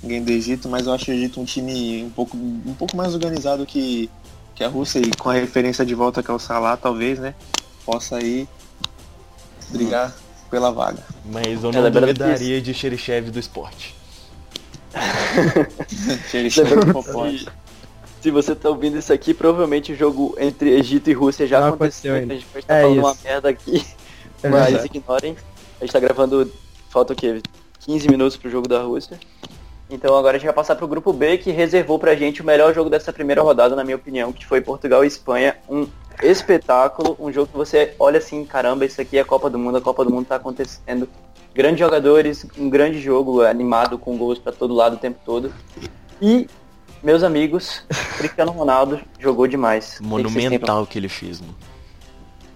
ninguém 0.04 0.22
do 0.22 0.30
Egito, 0.30 0.68
mas 0.68 0.86
eu 0.86 0.92
acho 0.92 1.10
o 1.10 1.14
Egito 1.14 1.40
um 1.40 1.44
time 1.44 2.04
um 2.04 2.10
pouco, 2.10 2.36
um 2.36 2.74
pouco 2.74 2.96
mais 2.96 3.14
organizado 3.14 3.64
que, 3.64 4.10
que 4.54 4.62
a 4.62 4.68
Rússia 4.68 5.00
e 5.00 5.10
com 5.10 5.30
a 5.30 5.34
referência 5.34 5.84
de 5.84 5.94
volta 5.94 6.22
que 6.22 6.30
é 6.30 6.34
o 6.34 6.38
Salah, 6.38 6.76
talvez, 6.76 7.18
né? 7.18 7.34
Possa 7.84 8.16
aí 8.16 8.46
brigar 9.70 10.10
hum. 10.10 10.48
pela 10.50 10.70
vaga. 10.70 11.02
Mas 11.24 11.64
eu 11.64 11.72
não 11.72 11.90
duvidaria 11.90 12.60
de 12.60 12.74
Xerichev 12.74 13.30
do 13.30 13.38
esporte. 13.38 13.94
Xerichev 16.30 16.68
do 16.68 17.00
esporte. 17.00 17.48
Se 18.20 18.30
você 18.30 18.54
tá 18.54 18.70
ouvindo 18.70 18.98
isso 18.98 19.12
aqui, 19.12 19.34
provavelmente 19.34 19.92
o 19.92 19.96
jogo 19.96 20.34
entre 20.38 20.70
Egito 20.70 21.10
e 21.10 21.12
Rússia 21.12 21.46
já 21.46 21.60
não 21.60 21.68
aconteceu. 21.74 22.14
aconteceu 22.14 22.36
a 22.36 22.40
gente 22.40 22.46
pode 22.46 22.64
estar 22.64 22.74
tá 22.74 22.80
é 22.80 22.82
falando 22.82 22.96
isso. 22.96 23.06
uma 23.06 23.16
merda 23.22 23.48
aqui. 23.48 23.86
É 24.42 24.48
mas 24.48 24.64
verdade. 24.64 24.86
ignorem. 24.86 25.36
A 25.80 25.84
gente 25.84 25.92
tá 25.92 26.00
gravando. 26.00 26.52
Falta 26.90 27.12
o 27.12 27.16
quê? 27.16 27.42
15 27.80 28.08
minutos 28.08 28.36
pro 28.36 28.50
jogo 28.50 28.66
da 28.66 28.82
Rússia. 28.82 29.18
Então 29.94 30.16
agora 30.16 30.36
a 30.36 30.38
gente 30.40 30.46
vai 30.46 30.54
passar 30.54 30.74
para 30.74 30.84
o 30.84 30.88
grupo 30.88 31.12
B, 31.12 31.38
que 31.38 31.52
reservou 31.52 32.00
para 32.00 32.10
a 32.10 32.16
gente 32.16 32.42
o 32.42 32.44
melhor 32.44 32.74
jogo 32.74 32.90
dessa 32.90 33.12
primeira 33.12 33.40
rodada, 33.42 33.76
na 33.76 33.84
minha 33.84 33.94
opinião, 33.94 34.32
que 34.32 34.44
foi 34.44 34.60
Portugal 34.60 35.04
e 35.04 35.06
Espanha. 35.06 35.56
Um 35.68 35.86
espetáculo, 36.20 37.16
um 37.20 37.32
jogo 37.32 37.52
que 37.52 37.56
você 37.56 37.94
olha 37.96 38.18
assim, 38.18 38.44
caramba, 38.44 38.84
isso 38.84 39.00
aqui 39.00 39.18
é 39.18 39.20
a 39.20 39.24
Copa 39.24 39.48
do 39.48 39.56
Mundo, 39.56 39.78
a 39.78 39.80
Copa 39.80 40.04
do 40.04 40.10
Mundo 40.10 40.24
está 40.24 40.34
acontecendo. 40.34 41.08
Grandes 41.54 41.78
jogadores, 41.78 42.44
um 42.58 42.68
grande 42.68 43.00
jogo, 43.00 43.42
animado, 43.42 43.96
com 43.96 44.18
gols 44.18 44.40
para 44.40 44.50
todo 44.50 44.74
lado 44.74 44.94
o 44.94 44.98
tempo 44.98 45.20
todo. 45.24 45.52
E, 46.20 46.48
meus 47.00 47.22
amigos, 47.22 47.84
Cristiano 48.18 48.50
Ronaldo 48.50 49.00
jogou 49.20 49.46
demais. 49.46 50.00
Monumental 50.00 50.84
que, 50.86 50.92
que 50.94 50.98
ele 50.98 51.08
fez, 51.08 51.40
mano. 51.40 51.54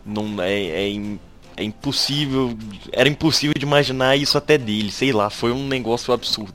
Não, 0.05 0.43
é, 0.43 0.89
é, 0.89 1.19
é 1.57 1.63
impossível, 1.63 2.57
era 2.91 3.09
impossível 3.09 3.55
de 3.57 3.65
imaginar 3.65 4.17
isso 4.17 4.37
até 4.37 4.59
dele, 4.59 4.91
sei 4.91 5.13
lá, 5.13 5.31
foi 5.31 5.53
um 5.53 5.69
negócio 5.69 6.13
absurdo. 6.13 6.55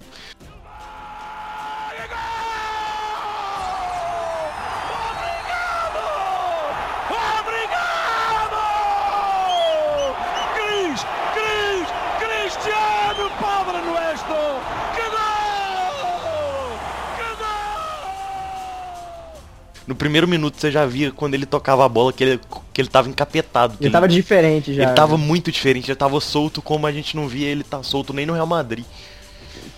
No 19.86 19.96
primeiro 19.96 20.28
minuto 20.28 20.60
você 20.60 20.72
já 20.72 20.86
via 20.86 21.12
quando 21.12 21.34
ele 21.34 21.46
tocava 21.46 21.86
a 21.86 21.90
bola 21.90 22.14
que 22.14 22.24
ele, 22.24 22.40
que 22.72 22.82
ele 22.82 22.90
tava 22.90 23.10
encapetado. 23.10 23.76
Ele, 23.80 23.88
ele 23.88 23.92
tava 23.92 24.08
diferente 24.08 24.74
já. 24.74 24.84
Ele 24.84 24.94
tava 24.94 25.18
né? 25.18 25.24
muito 25.26 25.52
diferente, 25.52 25.92
ele 25.92 25.96
tava 25.96 26.20
solto 26.20 26.62
como 26.62 26.88
a 26.88 26.92
gente 26.92 27.16
não 27.16 27.28
via 27.28 27.48
ele 27.48 27.64
tá 27.64 27.84
solto 27.84 28.14
nem 28.14 28.26
no 28.26 28.34
Real 28.34 28.48
Madrid. 28.48 28.86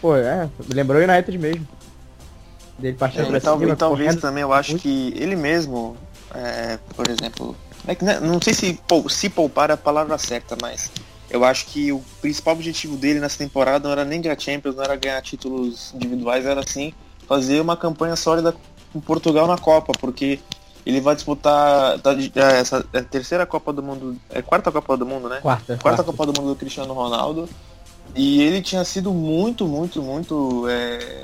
Pô, 0.02 0.16
é, 0.16 0.50
lembrou 0.74 1.02
o 1.02 1.04
United 1.04 1.38
mesmo. 1.38 1.68
Dele 2.78 2.98
partindo 2.98 3.28
é, 3.28 3.30
pra 3.30 3.40
talvez, 3.40 3.70
cima, 3.70 3.76
talvez 3.76 4.16
também 4.18 4.42
eu 4.42 4.52
acho 4.52 4.76
que 4.76 5.14
ele 5.16 5.36
mesmo, 5.36 5.96
é, 6.34 6.78
por 6.96 7.10
exemplo, 7.10 7.56
é 7.88 8.04
né, 8.04 8.20
não 8.20 8.42
sei 8.42 8.54
se, 8.54 8.80
se 9.10 9.30
poupar 9.30 9.70
é 9.70 9.74
a 9.74 9.78
palavra 9.78 10.18
certa, 10.18 10.58
mas 10.62 10.92
eu 11.30 11.44
acho 11.44 11.68
que 11.68 11.92
o 11.92 12.04
principal 12.22 12.54
objetivo 12.54 12.98
dele 12.98 13.20
nessa 13.20 13.38
temporada 13.38 13.88
não 13.88 13.92
era 13.92 14.06
nem 14.06 14.22
ganhar 14.22 14.40
Champions, 14.40 14.76
não 14.76 14.84
era 14.84 14.96
ganhar 14.96 15.22
títulos 15.22 15.94
individuais, 15.94 16.46
era 16.46 16.68
sim 16.68 16.94
fazer 17.28 17.60
uma 17.60 17.76
campanha 17.76 18.16
sólida 18.16 18.56
com 18.96 19.02
Portugal 19.02 19.46
na 19.46 19.58
Copa, 19.58 19.92
porque 20.00 20.40
Ele 20.86 21.02
vai 21.02 21.16
disputar 21.16 22.00
tá, 22.00 22.14
é, 22.14 22.60
essa 22.60 22.86
é 22.94 23.00
a 23.00 23.04
terceira 23.04 23.46
Copa 23.46 23.74
do 23.74 23.84
Mundo, 23.84 24.16
é 24.30 24.42
quarta 24.42 24.72
Copa 24.72 24.96
do 24.96 25.06
Mundo, 25.06 25.28
né? 25.28 25.40
Quarta. 25.42 25.78
Quarta 25.78 26.04
Copa 26.04 26.26
do 26.26 26.40
Mundo 26.40 26.54
do 26.54 26.56
Cristiano 26.56 26.94
Ronaldo. 26.94 27.50
E 28.16 28.42
ele 28.42 28.62
tinha 28.62 28.86
sido 28.86 29.12
muito, 29.12 29.68
muito, 29.68 30.02
muito 30.02 30.66
é, 30.70 31.24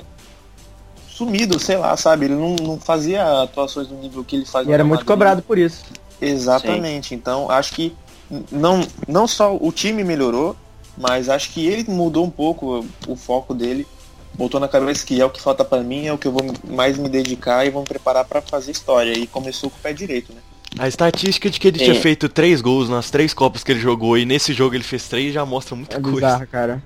sumido, 1.08 1.58
sei 1.58 1.78
lá, 1.78 1.96
sabe? 1.96 2.26
Ele 2.26 2.34
não, 2.34 2.56
não 2.56 2.78
fazia 2.78 3.42
atuações 3.42 3.88
no 3.88 3.98
nível 3.98 4.22
que 4.22 4.36
ele 4.36 4.44
faz. 4.44 4.68
E 4.68 4.72
era 4.72 4.84
muito 4.84 5.06
cobrado 5.06 5.40
por 5.40 5.56
isso. 5.56 5.84
Exatamente. 6.20 7.10
Sim. 7.10 7.14
Então, 7.14 7.50
acho 7.50 7.72
que 7.72 7.96
não, 8.50 8.86
não 9.08 9.26
só 9.26 9.56
o 9.56 9.72
time 9.72 10.04
melhorou, 10.04 10.56
mas 10.98 11.28
acho 11.28 11.50
que 11.50 11.66
ele 11.66 11.90
mudou 11.90 12.26
um 12.26 12.30
pouco 12.30 12.84
o 13.06 13.16
foco 13.16 13.54
dele. 13.54 13.86
Botou 14.34 14.58
na 14.58 14.68
cabeça 14.68 15.04
que 15.04 15.20
é 15.20 15.24
o 15.24 15.30
que 15.30 15.40
falta 15.40 15.64
para 15.64 15.82
mim, 15.82 16.06
é 16.06 16.12
o 16.12 16.18
que 16.18 16.26
eu 16.26 16.32
vou 16.32 16.42
mais 16.64 16.96
me 16.96 17.08
dedicar 17.08 17.66
e 17.66 17.70
vou 17.70 17.82
me 17.82 17.88
preparar 17.88 18.24
para 18.24 18.40
fazer 18.40 18.70
história. 18.70 19.12
E 19.12 19.26
começou 19.26 19.70
com 19.70 19.76
o 19.76 19.80
pé 19.80 19.92
direito, 19.92 20.32
né? 20.32 20.40
A 20.78 20.88
estatística 20.88 21.50
de 21.50 21.60
que 21.60 21.68
ele 21.68 21.78
Sim. 21.78 21.84
tinha 21.84 22.00
feito 22.00 22.28
três 22.28 22.60
gols 22.62 22.88
nas 22.88 23.10
três 23.10 23.34
Copas 23.34 23.62
que 23.62 23.72
ele 23.72 23.80
jogou 23.80 24.16
e 24.16 24.24
nesse 24.24 24.54
jogo 24.54 24.74
ele 24.74 24.84
fez 24.84 25.06
três 25.06 25.34
já 25.34 25.44
mostra 25.44 25.76
muita 25.76 25.98
é 25.98 26.00
coisa. 26.00 26.16
Bizarro, 26.16 26.46
cara. 26.46 26.82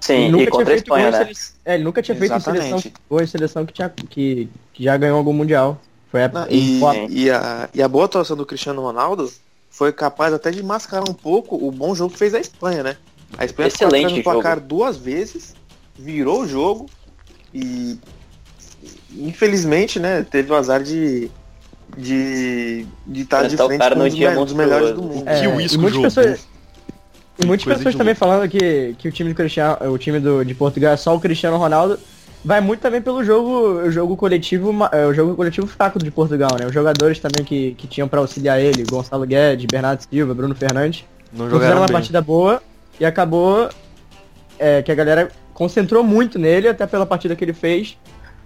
Sim, 0.00 0.14
ele 0.14 0.30
nunca 0.30 0.50
tinha 0.50 0.66
feito 0.66 0.78
Espanha, 0.78 1.10
né? 1.10 1.30
É, 1.64 1.74
ele 1.74 1.84
nunca 1.84 2.02
tinha 2.02 2.16
Exatamente. 2.16 2.44
feito 2.44 2.66
em 2.66 2.70
seleção, 2.70 2.92
gol 3.10 3.22
em 3.22 3.26
seleção 3.26 3.66
que, 3.66 3.72
tinha, 3.72 3.88
que, 3.88 4.48
que 4.72 4.84
já 4.84 4.96
ganhou 4.96 5.18
algum 5.18 5.32
Mundial. 5.32 5.80
Foi 6.10 6.22
a, 6.22 6.28
Não, 6.28 6.46
e, 6.48 6.80
e, 7.10 7.30
a, 7.30 7.68
e 7.74 7.82
a 7.82 7.88
boa 7.88 8.04
atuação 8.04 8.36
do 8.36 8.46
Cristiano 8.46 8.80
Ronaldo 8.80 9.30
foi 9.68 9.92
capaz 9.92 10.32
até 10.32 10.50
de 10.50 10.62
mascarar 10.62 11.08
um 11.08 11.14
pouco 11.14 11.56
o 11.56 11.70
bom 11.70 11.94
jogo 11.94 12.12
que 12.12 12.18
fez 12.18 12.32
a 12.34 12.40
Espanha, 12.40 12.82
né? 12.82 12.96
A 13.36 13.44
Espanha 13.44 13.68
Excelente 13.68 14.16
no 14.16 14.22
placar 14.22 14.60
duas 14.60 14.96
vezes, 14.96 15.54
virou 15.98 16.42
o 16.42 16.48
jogo 16.48 16.86
e 17.54 17.98
infelizmente, 19.16 19.98
né, 19.98 20.24
teve 20.28 20.52
o 20.52 20.54
azar 20.54 20.82
de 20.82 21.30
de 21.96 22.86
de 23.06 23.22
estar 23.22 23.46
de 23.46 23.56
frente 23.56 23.78
com 23.78 24.00
um 24.00 24.04
dos, 24.04 24.14
me, 24.14 24.34
dos 24.34 24.52
melhores 24.52 24.94
do 24.94 25.02
mundo. 25.02 25.28
É, 25.28 25.40
que 25.40 25.46
o 25.46 25.60
e 25.60 25.78
muitas 25.78 26.02
pessoas, 26.02 26.48
e 27.38 27.46
muitas 27.46 27.66
pessoas 27.66 27.94
também 27.94 28.14
falando 28.14 28.48
que, 28.48 28.94
que 28.98 29.08
o 29.08 29.12
time 29.12 29.30
do 29.30 29.36
Cristiano, 29.36 29.92
o 29.92 29.98
time 29.98 30.18
do, 30.18 30.44
de 30.44 30.54
Portugal 30.54 30.92
é 30.92 30.96
só 30.96 31.14
o 31.14 31.20
Cristiano 31.20 31.56
Ronaldo, 31.56 31.98
vai 32.44 32.60
muito 32.60 32.80
também 32.80 33.00
pelo 33.00 33.24
jogo, 33.24 33.80
o 33.86 33.90
jogo 33.90 34.16
coletivo, 34.16 34.74
o 35.08 35.14
jogo 35.14 35.34
coletivo 35.34 35.66
fraco 35.66 35.98
de 35.98 36.10
Portugal, 36.10 36.50
né? 36.58 36.66
Os 36.66 36.74
jogadores 36.74 37.18
também 37.18 37.44
que, 37.44 37.74
que 37.74 37.86
tinham 37.86 38.08
para 38.08 38.20
auxiliar 38.20 38.60
ele, 38.60 38.84
Gonçalo 38.84 39.24
Guedes, 39.24 39.66
Bernardo 39.66 40.02
Silva, 40.02 40.34
Bruno 40.34 40.54
Fernandes, 40.54 41.04
não 41.32 41.48
fizeram 41.48 41.78
uma 41.78 41.88
partida 41.88 42.20
boa 42.20 42.62
e 42.98 43.04
acabou 43.04 43.68
é, 44.58 44.82
que 44.82 44.90
a 44.90 44.94
galera 44.94 45.30
concentrou 45.56 46.04
muito 46.04 46.38
nele, 46.38 46.68
até 46.68 46.86
pela 46.86 47.06
partida 47.06 47.34
que 47.34 47.42
ele 47.42 47.54
fez, 47.54 47.96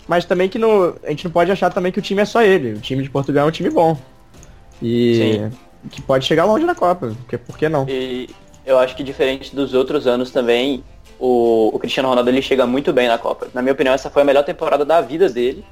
mas 0.06 0.24
também 0.24 0.48
que 0.48 0.60
no, 0.60 0.94
a 1.02 1.10
gente 1.10 1.24
não 1.24 1.32
pode 1.32 1.50
achar 1.50 1.68
também 1.68 1.90
que 1.90 1.98
o 1.98 2.02
time 2.02 2.22
é 2.22 2.24
só 2.24 2.40
ele. 2.40 2.74
O 2.74 2.80
time 2.80 3.02
de 3.02 3.10
Portugal 3.10 3.46
é 3.46 3.48
um 3.48 3.50
time 3.50 3.68
bom. 3.68 3.98
E 4.80 5.50
Sim. 5.50 5.58
que 5.90 6.00
pode 6.00 6.24
chegar 6.24 6.44
longe 6.44 6.64
na 6.64 6.74
Copa, 6.74 7.12
porque 7.18 7.36
por 7.36 7.58
que 7.58 7.68
não? 7.68 7.84
E 7.88 8.30
eu 8.64 8.78
acho 8.78 8.94
que 8.94 9.02
diferente 9.02 9.54
dos 9.54 9.74
outros 9.74 10.06
anos 10.06 10.30
também, 10.30 10.84
o, 11.18 11.74
o, 11.74 11.78
Cristiano 11.80 12.08
Ronaldo 12.08 12.30
ele 12.30 12.40
chega 12.40 12.64
muito 12.64 12.92
bem 12.92 13.08
na 13.08 13.18
Copa. 13.18 13.48
Na 13.52 13.60
minha 13.60 13.72
opinião, 13.72 13.92
essa 13.92 14.08
foi 14.08 14.22
a 14.22 14.24
melhor 14.24 14.44
temporada 14.44 14.84
da 14.84 15.00
vida 15.00 15.28
dele. 15.28 15.64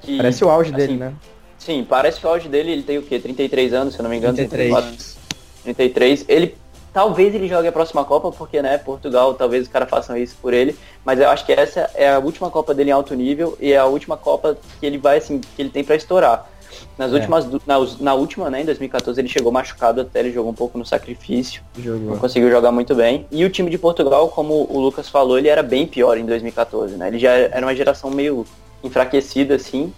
Que, 0.00 0.16
parece 0.16 0.42
o 0.42 0.48
auge 0.48 0.70
assim, 0.70 0.78
dele, 0.78 0.96
né? 0.96 1.12
Sim, 1.58 1.86
parece 1.86 2.24
o 2.24 2.30
auge 2.30 2.48
dele. 2.48 2.72
Ele 2.72 2.82
tem 2.82 2.96
o 2.96 3.02
quê? 3.02 3.18
33 3.18 3.74
anos, 3.74 3.92
se 3.92 4.00
eu 4.00 4.04
não 4.04 4.10
me 4.10 4.16
engano. 4.16 4.34
33. 4.34 4.72
34, 4.72 5.16
33. 5.64 6.24
Ele 6.28 6.54
talvez 6.96 7.34
ele 7.34 7.46
jogue 7.46 7.68
a 7.68 7.72
próxima 7.72 8.02
Copa, 8.06 8.32
porque 8.32 8.62
né, 8.62 8.78
Portugal, 8.78 9.34
talvez 9.34 9.64
os 9.64 9.68
caras 9.68 9.90
façam 9.90 10.16
isso 10.16 10.34
por 10.40 10.54
ele. 10.54 10.74
Mas 11.04 11.20
eu 11.20 11.28
acho 11.28 11.44
que 11.44 11.52
essa 11.52 11.90
é 11.94 12.10
a 12.10 12.18
última 12.18 12.50
Copa 12.50 12.72
dele 12.72 12.88
em 12.88 12.92
alto 12.94 13.14
nível 13.14 13.54
e 13.60 13.70
é 13.70 13.76
a 13.76 13.84
última 13.84 14.16
Copa 14.16 14.56
que 14.80 14.86
ele 14.86 14.96
vai 14.96 15.18
assim, 15.18 15.38
que 15.38 15.60
ele 15.60 15.68
tem 15.68 15.84
para 15.84 15.94
estourar. 15.94 16.50
Nas 16.96 17.12
é. 17.12 17.16
últimas, 17.16 17.44
na, 17.66 17.76
na, 18.00 18.14
última, 18.14 18.48
né, 18.48 18.62
em 18.62 18.64
2014, 18.64 19.20
ele 19.20 19.28
chegou 19.28 19.52
machucado 19.52 20.00
até, 20.00 20.20
ele 20.20 20.32
jogou 20.32 20.50
um 20.50 20.54
pouco 20.54 20.78
no 20.78 20.86
sacrifício. 20.86 21.62
Jogou. 21.78 22.12
Não 22.12 22.16
conseguiu 22.16 22.48
jogar 22.50 22.72
muito 22.72 22.94
bem. 22.94 23.26
E 23.30 23.44
o 23.44 23.50
time 23.50 23.68
de 23.68 23.76
Portugal, 23.76 24.30
como 24.30 24.66
o 24.66 24.80
Lucas 24.80 25.06
falou, 25.06 25.36
ele 25.36 25.48
era 25.48 25.62
bem 25.62 25.86
pior 25.86 26.16
em 26.16 26.24
2014, 26.24 26.96
né? 26.96 27.08
Ele 27.08 27.18
já 27.18 27.32
era 27.32 27.66
uma 27.66 27.76
geração 27.76 28.10
meio 28.10 28.46
enfraquecida, 28.82 29.56
assim. 29.56 29.92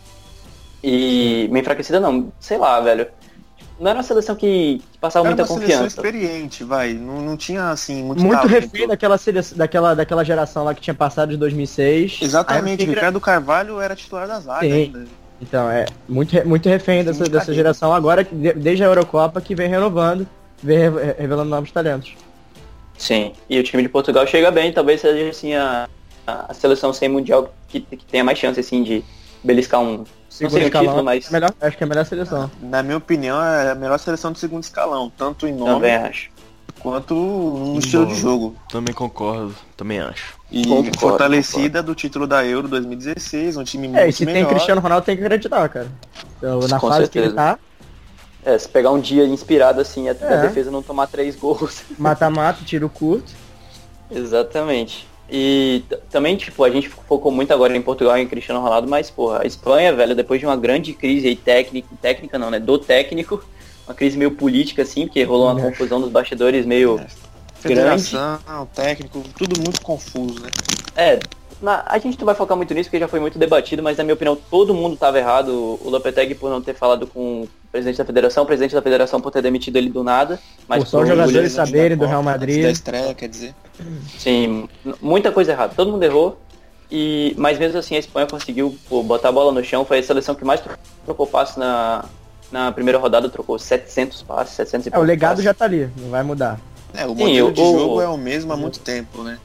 E. 0.82 1.46
Meio 1.48 1.62
enfraquecida 1.62 2.00
não, 2.00 2.32
sei 2.40 2.58
lá, 2.58 2.80
velho. 2.80 3.06
Não 3.78 3.90
era 3.90 3.98
uma 3.98 4.02
seleção 4.02 4.34
que, 4.34 4.82
que 4.90 4.98
passava 4.98 5.28
era 5.28 5.36
muita 5.36 5.48
confiança. 5.48 5.72
Era 5.72 5.82
uma 5.82 5.90
seleção 5.90 6.10
experiente, 6.10 6.64
vai. 6.64 6.94
Não, 6.94 7.20
não 7.20 7.36
tinha, 7.36 7.70
assim, 7.70 8.02
muito 8.02 8.22
Muito 8.22 8.46
refém 8.46 8.88
daquela, 8.88 9.16
seleção, 9.16 9.56
daquela, 9.56 9.94
daquela 9.94 10.24
geração 10.24 10.64
lá 10.64 10.74
que 10.74 10.80
tinha 10.80 10.94
passado 10.94 11.30
de 11.30 11.36
2006. 11.36 12.18
Exatamente. 12.22 12.84
O 12.84 12.88
Ricardo 12.88 13.20
Carvalho 13.20 13.80
era 13.80 13.94
titular 13.94 14.26
da 14.26 14.40
zaga 14.40 14.66
ainda. 14.66 15.04
Então, 15.40 15.70
é 15.70 15.86
muito, 16.08 16.48
muito 16.48 16.68
refém 16.68 17.04
dessa, 17.04 17.24
dessa 17.24 17.54
geração 17.54 17.92
agora, 17.92 18.26
desde 18.56 18.82
a 18.82 18.86
Eurocopa, 18.86 19.40
que 19.40 19.54
vem 19.54 19.68
renovando, 19.68 20.26
vem 20.60 20.78
revelando 21.16 21.48
novos 21.48 21.70
talentos. 21.70 22.16
Sim, 22.96 23.32
e 23.48 23.60
o 23.60 23.62
time 23.62 23.84
de 23.84 23.88
Portugal 23.88 24.26
chega 24.26 24.50
bem, 24.50 24.72
talvez 24.72 25.00
seja 25.00 25.30
assim 25.30 25.54
a, 25.54 25.88
a 26.26 26.52
seleção 26.52 26.92
sem 26.92 27.08
mundial 27.08 27.54
que, 27.68 27.80
que 27.80 28.04
tenha 28.04 28.24
mais 28.24 28.36
chance 28.36 28.58
assim 28.58 28.82
de 28.82 29.04
beliscar 29.44 29.80
um, 29.80 30.04
segundo 30.28 30.58
escalão, 30.58 30.86
título, 30.86 31.04
mas... 31.04 31.28
É 31.28 31.32
melhor, 31.32 31.54
acho 31.60 31.76
que 31.76 31.84
é 31.84 31.86
a 31.86 31.88
melhor 31.88 32.04
seleção. 32.06 32.50
Na 32.60 32.82
minha 32.82 32.96
opinião, 32.96 33.42
é 33.42 33.70
a 33.70 33.74
melhor 33.74 33.98
seleção 33.98 34.32
do 34.32 34.38
segundo 34.38 34.62
escalão, 34.62 35.10
tanto 35.16 35.46
em 35.46 35.52
nome 35.54 35.74
Também 35.74 35.94
acho. 35.96 36.30
quanto 36.80 37.14
no 37.14 37.78
estilo 37.78 38.06
de 38.06 38.14
jogo. 38.14 38.56
Também 38.68 38.94
concordo, 38.94 39.54
também 39.76 40.00
acho. 40.00 40.36
E 40.50 40.66
concordo, 40.66 40.98
fortalecida 40.98 41.62
concordo. 41.80 41.82
do 41.86 41.94
título 41.94 42.26
da 42.26 42.44
Euro 42.44 42.68
2016, 42.68 43.56
um 43.56 43.64
time 43.64 43.86
é, 43.86 43.90
muito 43.90 44.02
É, 44.02 44.08
e 44.08 44.12
se 44.12 44.24
melhor. 44.24 44.40
tem 44.40 44.48
Cristiano 44.54 44.80
Ronaldo 44.80 45.04
tem 45.04 45.16
que 45.16 45.22
acreditar, 45.22 45.68
cara. 45.68 45.88
Então, 46.38 46.60
na 46.68 46.78
Com 46.80 46.88
fase 46.88 47.00
certeza. 47.02 47.10
que 47.10 47.18
ele 47.18 47.34
tá. 47.34 47.58
É, 48.44 48.56
se 48.56 48.68
pegar 48.68 48.90
um 48.92 49.00
dia 49.00 49.26
inspirado 49.26 49.80
assim, 49.80 50.08
até 50.08 50.24
é. 50.24 50.32
a 50.34 50.42
defesa 50.42 50.70
não 50.70 50.82
tomar 50.82 51.06
três 51.08 51.36
gols. 51.36 51.82
Mata-mata, 51.98 52.64
tiro 52.64 52.88
curto. 52.88 53.30
Exatamente. 54.10 55.06
E 55.30 55.82
também, 56.10 56.36
tipo, 56.36 56.64
a 56.64 56.70
gente 56.70 56.88
focou 56.88 57.30
muito 57.30 57.52
agora 57.52 57.76
em 57.76 57.82
Portugal 57.82 58.16
e 58.16 58.22
em 58.22 58.26
Cristiano 58.26 58.62
Ronaldo, 58.62 58.88
mas, 58.88 59.10
porra, 59.10 59.42
a 59.42 59.46
Espanha, 59.46 59.92
velho, 59.92 60.14
depois 60.14 60.40
de 60.40 60.46
uma 60.46 60.56
grande 60.56 60.94
crise 60.94 61.28
aí 61.28 61.36
técnica, 61.36 61.88
técnica 62.00 62.38
não, 62.38 62.50
né, 62.50 62.58
do 62.58 62.78
técnico, 62.78 63.44
uma 63.86 63.94
crise 63.94 64.16
meio 64.16 64.30
política, 64.30 64.82
assim, 64.82 65.06
porque 65.06 65.22
rolou 65.22 65.50
uma 65.50 65.60
confusão 65.60 66.00
dos 66.00 66.10
bastidores 66.10 66.64
meio. 66.64 67.00
Federação, 67.54 68.38
grande. 68.46 68.68
técnico, 68.72 69.24
tudo 69.36 69.60
muito 69.60 69.80
confuso, 69.82 70.40
né? 70.40 70.48
É, 70.96 71.18
na, 71.60 71.82
a 71.86 71.98
gente 71.98 72.18
não 72.18 72.26
vai 72.26 72.34
focar 72.34 72.56
muito 72.56 72.72
nisso 72.74 72.88
porque 72.88 73.00
já 73.00 73.08
foi 73.08 73.20
muito 73.20 73.38
debatido, 73.38 73.82
mas 73.82 73.96
na 73.96 74.04
minha 74.04 74.14
opinião 74.14 74.36
todo 74.50 74.72
mundo 74.74 74.94
estava 74.94 75.18
errado. 75.18 75.78
O 75.82 75.90
Lopetegui 75.90 76.34
por 76.34 76.50
não 76.50 76.60
ter 76.62 76.74
falado 76.74 77.06
com 77.06 77.42
o 77.42 77.48
presidente 77.70 77.98
da 77.98 78.04
federação, 78.04 78.44
o 78.44 78.46
presidente 78.46 78.74
da 78.74 78.82
federação 78.82 79.20
por 79.20 79.30
ter 79.30 79.42
demitido 79.42 79.76
ele 79.76 79.90
do 79.90 80.04
nada. 80.04 80.38
Mas 80.68 80.84
por 80.84 80.90
só 80.90 81.00
os 81.02 81.08
jogadores 81.08 81.52
saberem 81.52 81.96
do 81.96 82.06
Real 82.06 82.22
Madrid. 82.22 82.62
Da 82.62 82.70
estreia, 82.70 83.14
quer 83.14 83.28
dizer. 83.28 83.54
Sim, 84.18 84.68
muita 85.00 85.32
coisa 85.32 85.52
errada. 85.52 85.72
Todo 85.74 85.90
mundo 85.90 86.02
errou. 86.02 86.40
E, 86.90 87.34
mas 87.36 87.58
mesmo 87.58 87.78
assim 87.78 87.96
a 87.96 87.98
Espanha 87.98 88.26
conseguiu 88.26 88.74
pô, 88.88 89.02
botar 89.02 89.28
a 89.28 89.32
bola 89.32 89.52
no 89.52 89.62
chão. 89.62 89.84
Foi 89.84 89.98
a 89.98 90.02
seleção 90.02 90.34
que 90.34 90.44
mais 90.44 90.62
trocou 91.04 91.26
passes 91.26 91.56
na, 91.56 92.04
na 92.50 92.72
primeira 92.72 92.98
rodada, 92.98 93.28
trocou 93.28 93.58
700 93.58 94.22
passes, 94.22 94.54
700 94.54 94.86
e 94.86 94.94
É, 94.94 94.98
o 94.98 95.02
legado 95.02 95.30
passes. 95.32 95.44
já 95.44 95.52
tá 95.52 95.64
ali, 95.66 95.90
não 95.98 96.10
vai 96.10 96.22
mudar. 96.22 96.58
É, 96.94 97.04
o 97.04 97.14
modelo 97.14 97.48
Sim, 97.48 97.52
de 97.52 97.60
jogo 97.60 97.94
o, 97.96 98.00
é 98.00 98.08
o 98.08 98.16
mesmo 98.16 98.52
há 98.52 98.56
muito 98.56 98.78
tempo, 98.80 99.22
né? 99.22 99.38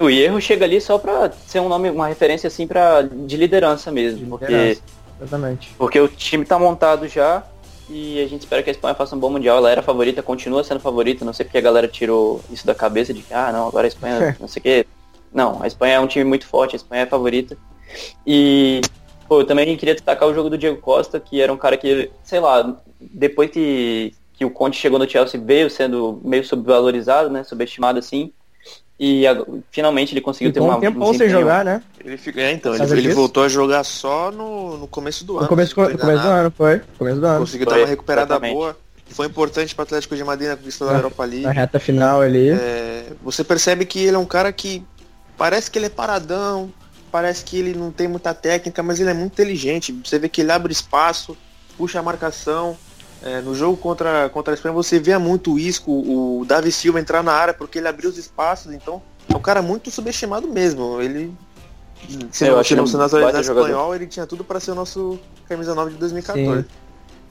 O 0.00 0.08
erro 0.08 0.40
chega 0.40 0.64
ali 0.64 0.80
só 0.80 0.96
pra 0.96 1.30
ser 1.30 1.60
um 1.60 1.68
nome, 1.68 1.90
uma 1.90 2.08
referência 2.08 2.48
assim 2.48 2.66
para 2.66 3.02
de 3.02 3.36
liderança 3.36 3.92
mesmo, 3.92 4.20
de 4.20 4.24
porque 4.24 4.46
liderança. 4.46 4.82
Exatamente. 5.20 5.74
Porque 5.76 6.00
o 6.00 6.08
time 6.08 6.44
tá 6.44 6.58
montado 6.58 7.06
já 7.06 7.44
e 7.86 8.18
a 8.22 8.26
gente 8.26 8.40
espera 8.40 8.62
que 8.62 8.70
a 8.70 8.72
Espanha 8.72 8.94
faça 8.94 9.14
um 9.14 9.18
bom 9.18 9.28
mundial. 9.28 9.58
Ela 9.58 9.70
era 9.70 9.82
favorita, 9.82 10.22
continua 10.22 10.64
sendo 10.64 10.80
favorita, 10.80 11.22
não 11.22 11.34
sei 11.34 11.44
porque 11.44 11.58
a 11.58 11.60
galera 11.60 11.86
tirou 11.86 12.40
isso 12.50 12.66
da 12.66 12.74
cabeça 12.74 13.12
de 13.12 13.20
que 13.20 13.34
ah, 13.34 13.52
não, 13.52 13.68
agora 13.68 13.86
a 13.86 13.88
Espanha, 13.88 14.34
não 14.40 14.48
sei 14.48 14.60
o 14.60 14.62
quê. 14.62 14.86
Não, 15.30 15.62
a 15.62 15.66
Espanha 15.66 15.96
é 15.96 16.00
um 16.00 16.06
time 16.06 16.24
muito 16.24 16.46
forte, 16.46 16.74
a 16.74 16.78
Espanha 16.78 17.02
é 17.02 17.06
favorita. 17.06 17.58
E 18.26 18.80
pô, 19.28 19.40
eu 19.40 19.44
também 19.44 19.76
queria 19.76 19.94
destacar 19.94 20.26
o 20.26 20.34
jogo 20.34 20.48
do 20.48 20.56
Diego 20.56 20.80
Costa, 20.80 21.20
que 21.20 21.42
era 21.42 21.52
um 21.52 21.58
cara 21.58 21.76
que, 21.76 22.10
sei 22.24 22.40
lá, 22.40 22.74
depois 22.98 23.50
que 23.50 24.14
que 24.32 24.44
o 24.46 24.50
Conte 24.50 24.78
chegou 24.78 24.98
no 24.98 25.06
Chelsea 25.06 25.38
veio 25.38 25.68
sendo 25.68 26.18
meio 26.24 26.42
subvalorizado, 26.42 27.28
né, 27.28 27.44
subestimado 27.44 27.98
assim. 27.98 28.32
E 29.02 29.26
a, 29.26 29.34
finalmente 29.70 30.12
ele 30.12 30.20
conseguiu 30.20 30.52
ter 30.52 30.60
uma 30.60 30.76
um 30.76 30.80
tempo 30.80 31.02
um 31.02 31.14
sem 31.14 31.26
jogar, 31.30 31.64
né? 31.64 31.82
Ele 32.04 32.18
fica, 32.18 32.38
é, 32.42 32.52
então, 32.52 32.74
ele, 32.74 32.84
ele 32.92 33.14
voltou 33.14 33.42
a 33.42 33.48
jogar 33.48 33.82
só 33.82 34.30
no, 34.30 34.76
no 34.76 34.86
começo 34.86 35.24
do 35.24 35.32
no 35.32 35.38
ano. 35.38 35.48
Começo, 35.48 35.80
no 35.80 35.98
começo 35.98 36.22
do 36.22 36.28
ano, 36.28 36.52
foi. 36.54 36.82
Começo 36.98 37.18
do 37.18 37.26
ano. 37.26 37.38
Conseguiu 37.40 37.66
foi, 37.66 37.74
dar 37.74 37.80
uma 37.80 37.88
recuperada 37.88 38.34
exatamente. 38.34 38.54
boa. 38.54 38.76
Foi 39.06 39.26
importante 39.26 39.74
para 39.74 39.82
o 39.82 39.84
Atlético 39.84 40.14
de 40.14 40.22
Madrid 40.22 40.50
na 40.50 40.56
conquista 40.56 40.84
da 40.84 40.92
Europa 40.92 41.24
League. 41.24 41.46
Na 41.46 41.50
reta 41.50 41.80
final 41.80 42.20
ali. 42.20 42.50
É, 42.50 43.06
você 43.22 43.42
percebe 43.42 43.86
que 43.86 44.00
ele 44.00 44.16
é 44.16 44.18
um 44.18 44.26
cara 44.26 44.52
que 44.52 44.84
parece 45.34 45.70
que 45.70 45.78
ele 45.78 45.86
é 45.86 45.90
paradão, 45.90 46.70
parece 47.10 47.42
que 47.42 47.58
ele 47.58 47.72
não 47.72 47.90
tem 47.90 48.06
muita 48.06 48.34
técnica, 48.34 48.82
mas 48.82 49.00
ele 49.00 49.08
é 49.08 49.14
muito 49.14 49.32
inteligente. 49.32 49.98
Você 50.04 50.18
vê 50.18 50.28
que 50.28 50.42
ele 50.42 50.52
abre 50.52 50.72
espaço, 50.72 51.34
puxa 51.78 51.98
a 51.98 52.02
marcação. 52.02 52.76
É, 53.22 53.40
no 53.40 53.54
jogo 53.54 53.76
contra, 53.76 54.28
contra 54.30 54.52
a 54.52 54.54
Espanha 54.54 54.72
você 54.72 54.98
vê 54.98 55.16
muito 55.18 55.52
o 55.52 55.58
Isco, 55.58 55.92
o 55.92 56.44
Davi 56.46 56.72
Silva 56.72 56.98
entrar 56.98 57.22
na 57.22 57.32
área 57.32 57.52
porque 57.52 57.78
ele 57.78 57.88
abriu 57.88 58.08
os 58.08 58.16
espaços, 58.16 58.72
então 58.72 59.02
é 59.28 59.36
um 59.36 59.40
cara 59.40 59.60
muito 59.60 59.90
subestimado 59.90 60.48
mesmo. 60.48 61.00
Ele. 61.00 61.32
Se 62.30 62.46
eu 62.46 62.56
não, 62.56 62.64
se 62.64 62.74
não, 62.74 62.86
se 62.86 63.40
espanhol, 63.40 63.94
ele 63.94 64.06
tinha 64.06 64.26
tudo 64.26 64.42
para 64.42 64.58
ser 64.58 64.70
o 64.70 64.74
nosso 64.74 65.18
camisa 65.46 65.74
9 65.74 65.92
de 65.92 65.98
2014. 65.98 66.62
Sim. 66.62 66.68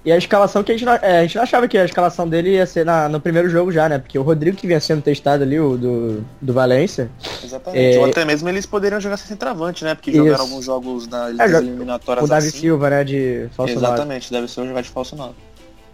E 0.05 0.11
a 0.13 0.17
escalação 0.17 0.63
que 0.63 0.71
a 0.71 0.75
gente, 0.75 0.85
não, 0.85 0.93
é, 0.93 1.19
a 1.19 1.21
gente 1.23 1.35
não 1.35 1.43
achava 1.43 1.67
que 1.67 1.77
a 1.77 1.83
escalação 1.83 2.27
dele 2.27 2.51
ia 2.51 2.65
ser 2.65 2.85
na, 2.85 3.09
no 3.09 3.19
primeiro 3.19 3.49
jogo 3.49 3.69
já, 3.69 3.89
né? 3.89 3.97
Porque 3.97 4.17
o 4.17 4.21
Rodrigo 4.21 4.55
que 4.55 4.65
vinha 4.65 4.79
sendo 4.79 5.01
testado 5.01 5.43
ali, 5.43 5.59
o 5.59 5.75
do, 5.75 6.25
do 6.39 6.53
Valência. 6.53 7.11
Exatamente. 7.43 7.97
É... 7.97 7.99
Ou 7.99 8.05
até 8.05 8.23
mesmo 8.23 8.47
eles 8.47 8.65
poderiam 8.65 9.01
jogar 9.01 9.17
sem 9.17 9.27
centroavante, 9.27 9.83
né? 9.83 9.95
Porque 9.95 10.11
Isso. 10.11 10.19
jogaram 10.19 10.43
alguns 10.43 10.65
jogos 10.65 11.05
na 11.07 11.29
é, 11.29 11.57
eliminatórias 11.57 12.23
O 12.23 12.29
Davi 12.29 12.47
assim. 12.47 12.59
Silva, 12.59 12.89
né? 12.89 13.03
De 13.03 13.49
falso 13.51 13.73
Exatamente, 13.73 14.31
deve 14.31 14.47
ser 14.47 14.65
jogar 14.65 14.81
de 14.81 14.89
falso 14.89 15.17
9. 15.17 15.33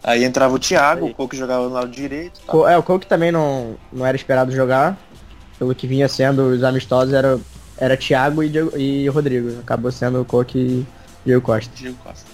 Aí 0.05 0.24
entrava 0.24 0.53
o 0.53 0.59
Thiago, 0.59 1.07
o 1.07 1.13
Coque 1.15 1.35
jogava 1.35 1.67
no 1.67 1.74
lado 1.74 1.88
direito. 1.88 2.39
Tá. 2.45 2.71
É, 2.71 2.77
o 2.77 2.83
Coque 2.83 3.07
também 3.07 3.31
não, 3.31 3.75
não 3.91 4.05
era 4.05 4.15
esperado 4.15 4.51
jogar. 4.51 4.95
Pelo 5.57 5.74
que 5.74 5.88
vinha 5.88 6.07
sendo 6.07 6.43
os 6.43 6.63
amistosos, 6.63 7.12
era, 7.12 7.39
era 7.75 7.97
Thiago 7.97 8.43
e, 8.43 8.50
Diego, 8.50 8.77
e 8.77 9.07
Rodrigo. 9.09 9.59
Acabou 9.62 9.91
sendo 9.91 10.21
o 10.21 10.25
Coque 10.25 10.59
e 10.59 10.85
Diego 11.25 11.41
Costa. 11.41 11.71
Diego 11.75 11.97
Costa. 12.03 12.27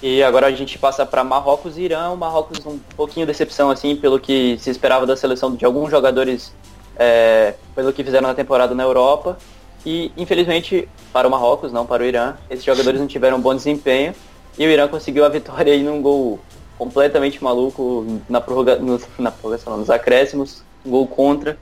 E 0.00 0.22
agora 0.22 0.46
a 0.46 0.52
gente 0.52 0.78
passa 0.78 1.04
para 1.04 1.24
Marrocos 1.24 1.76
e 1.76 1.82
Irã. 1.82 2.10
O 2.10 2.16
Marrocos 2.16 2.64
um 2.64 2.78
pouquinho 2.96 3.26
decepção, 3.26 3.68
assim, 3.68 3.96
pelo 3.96 4.20
que 4.20 4.56
se 4.60 4.70
esperava 4.70 5.04
da 5.04 5.16
seleção 5.16 5.56
de 5.56 5.64
alguns 5.64 5.90
jogadores, 5.90 6.54
é, 6.96 7.54
pelo 7.74 7.92
que 7.92 8.04
fizeram 8.04 8.28
na 8.28 8.34
temporada 8.34 8.72
na 8.72 8.84
Europa. 8.84 9.36
E, 9.84 10.12
infelizmente, 10.16 10.88
para 11.12 11.26
o 11.26 11.30
Marrocos, 11.30 11.72
não 11.72 11.84
para 11.84 12.04
o 12.04 12.06
Irã, 12.06 12.34
esses 12.48 12.64
jogadores 12.64 13.00
não 13.00 13.08
tiveram 13.08 13.38
um 13.38 13.40
bom 13.40 13.54
desempenho. 13.54 14.14
E 14.58 14.66
o 14.66 14.70
Irã 14.70 14.86
conseguiu 14.88 15.24
a 15.24 15.28
vitória 15.28 15.72
aí 15.72 15.82
num 15.82 16.00
gol 16.00 16.40
completamente 16.78 17.42
maluco 17.42 18.20
na, 18.28 18.40
prorroga, 18.40 18.76
no, 18.76 19.00
na 19.18 19.30
prorrogação, 19.30 19.76
nos 19.76 19.90
acréscimos, 19.90 20.62
um 20.84 20.90
gol 20.90 21.06
contra. 21.06 21.58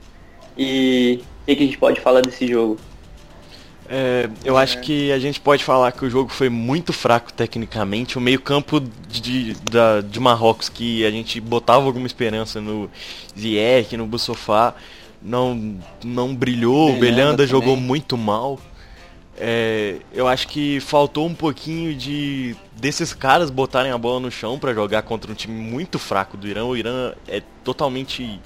E 0.56 1.20
o 1.42 1.46
que, 1.46 1.56
que 1.56 1.62
a 1.62 1.66
gente 1.66 1.78
pode 1.78 2.00
falar 2.00 2.20
desse 2.20 2.46
jogo? 2.46 2.78
É, 3.88 4.28
eu 4.44 4.56
acho 4.56 4.80
que 4.80 5.12
a 5.12 5.18
gente 5.18 5.40
pode 5.40 5.62
falar 5.62 5.92
que 5.92 6.04
o 6.04 6.08
jogo 6.08 6.30
foi 6.30 6.48
muito 6.48 6.92
fraco 6.92 7.32
tecnicamente. 7.32 8.16
O 8.16 8.20
meio-campo 8.20 8.80
de, 8.80 9.20
de, 9.20 9.54
de 10.08 10.20
Marrocos, 10.20 10.68
que 10.68 11.04
a 11.04 11.10
gente 11.10 11.40
botava 11.40 11.84
alguma 11.84 12.06
esperança 12.06 12.60
no 12.60 12.90
Ziyech, 13.38 13.96
no 13.96 14.06
Bussofá, 14.06 14.74
não, 15.20 15.76
não 16.02 16.34
brilhou. 16.34 16.86
Belhanda 16.86 16.96
o 16.96 17.00
Belhanda 17.00 17.46
jogou 17.46 17.76
muito 17.76 18.16
mal. 18.16 18.58
É, 19.36 19.98
eu 20.12 20.28
acho 20.28 20.46
que 20.46 20.78
faltou 20.80 21.26
um 21.26 21.34
pouquinho 21.34 21.94
de 21.94 22.54
desses 22.76 23.14
caras 23.14 23.50
botarem 23.50 23.90
a 23.90 23.96
bola 23.96 24.20
no 24.20 24.30
chão 24.30 24.58
para 24.58 24.74
jogar 24.74 25.02
contra 25.02 25.32
um 25.32 25.34
time 25.34 25.54
muito 25.54 25.98
fraco 25.98 26.36
do 26.36 26.46
Irã. 26.46 26.64
O 26.64 26.76
Irã 26.76 27.12
é 27.26 27.42
totalmente 27.64 28.40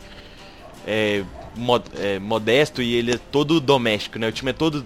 é, 0.87 1.25
mod, 1.57 1.85
é, 1.99 2.19
modesto 2.19 2.81
e 2.81 2.95
ele 2.95 3.14
é 3.14 3.19
todo 3.19 3.61
doméstico, 3.61 4.19
né? 4.19 4.28
O 4.28 4.33
time 4.33 4.50
é 4.50 4.55
todo 4.55 4.85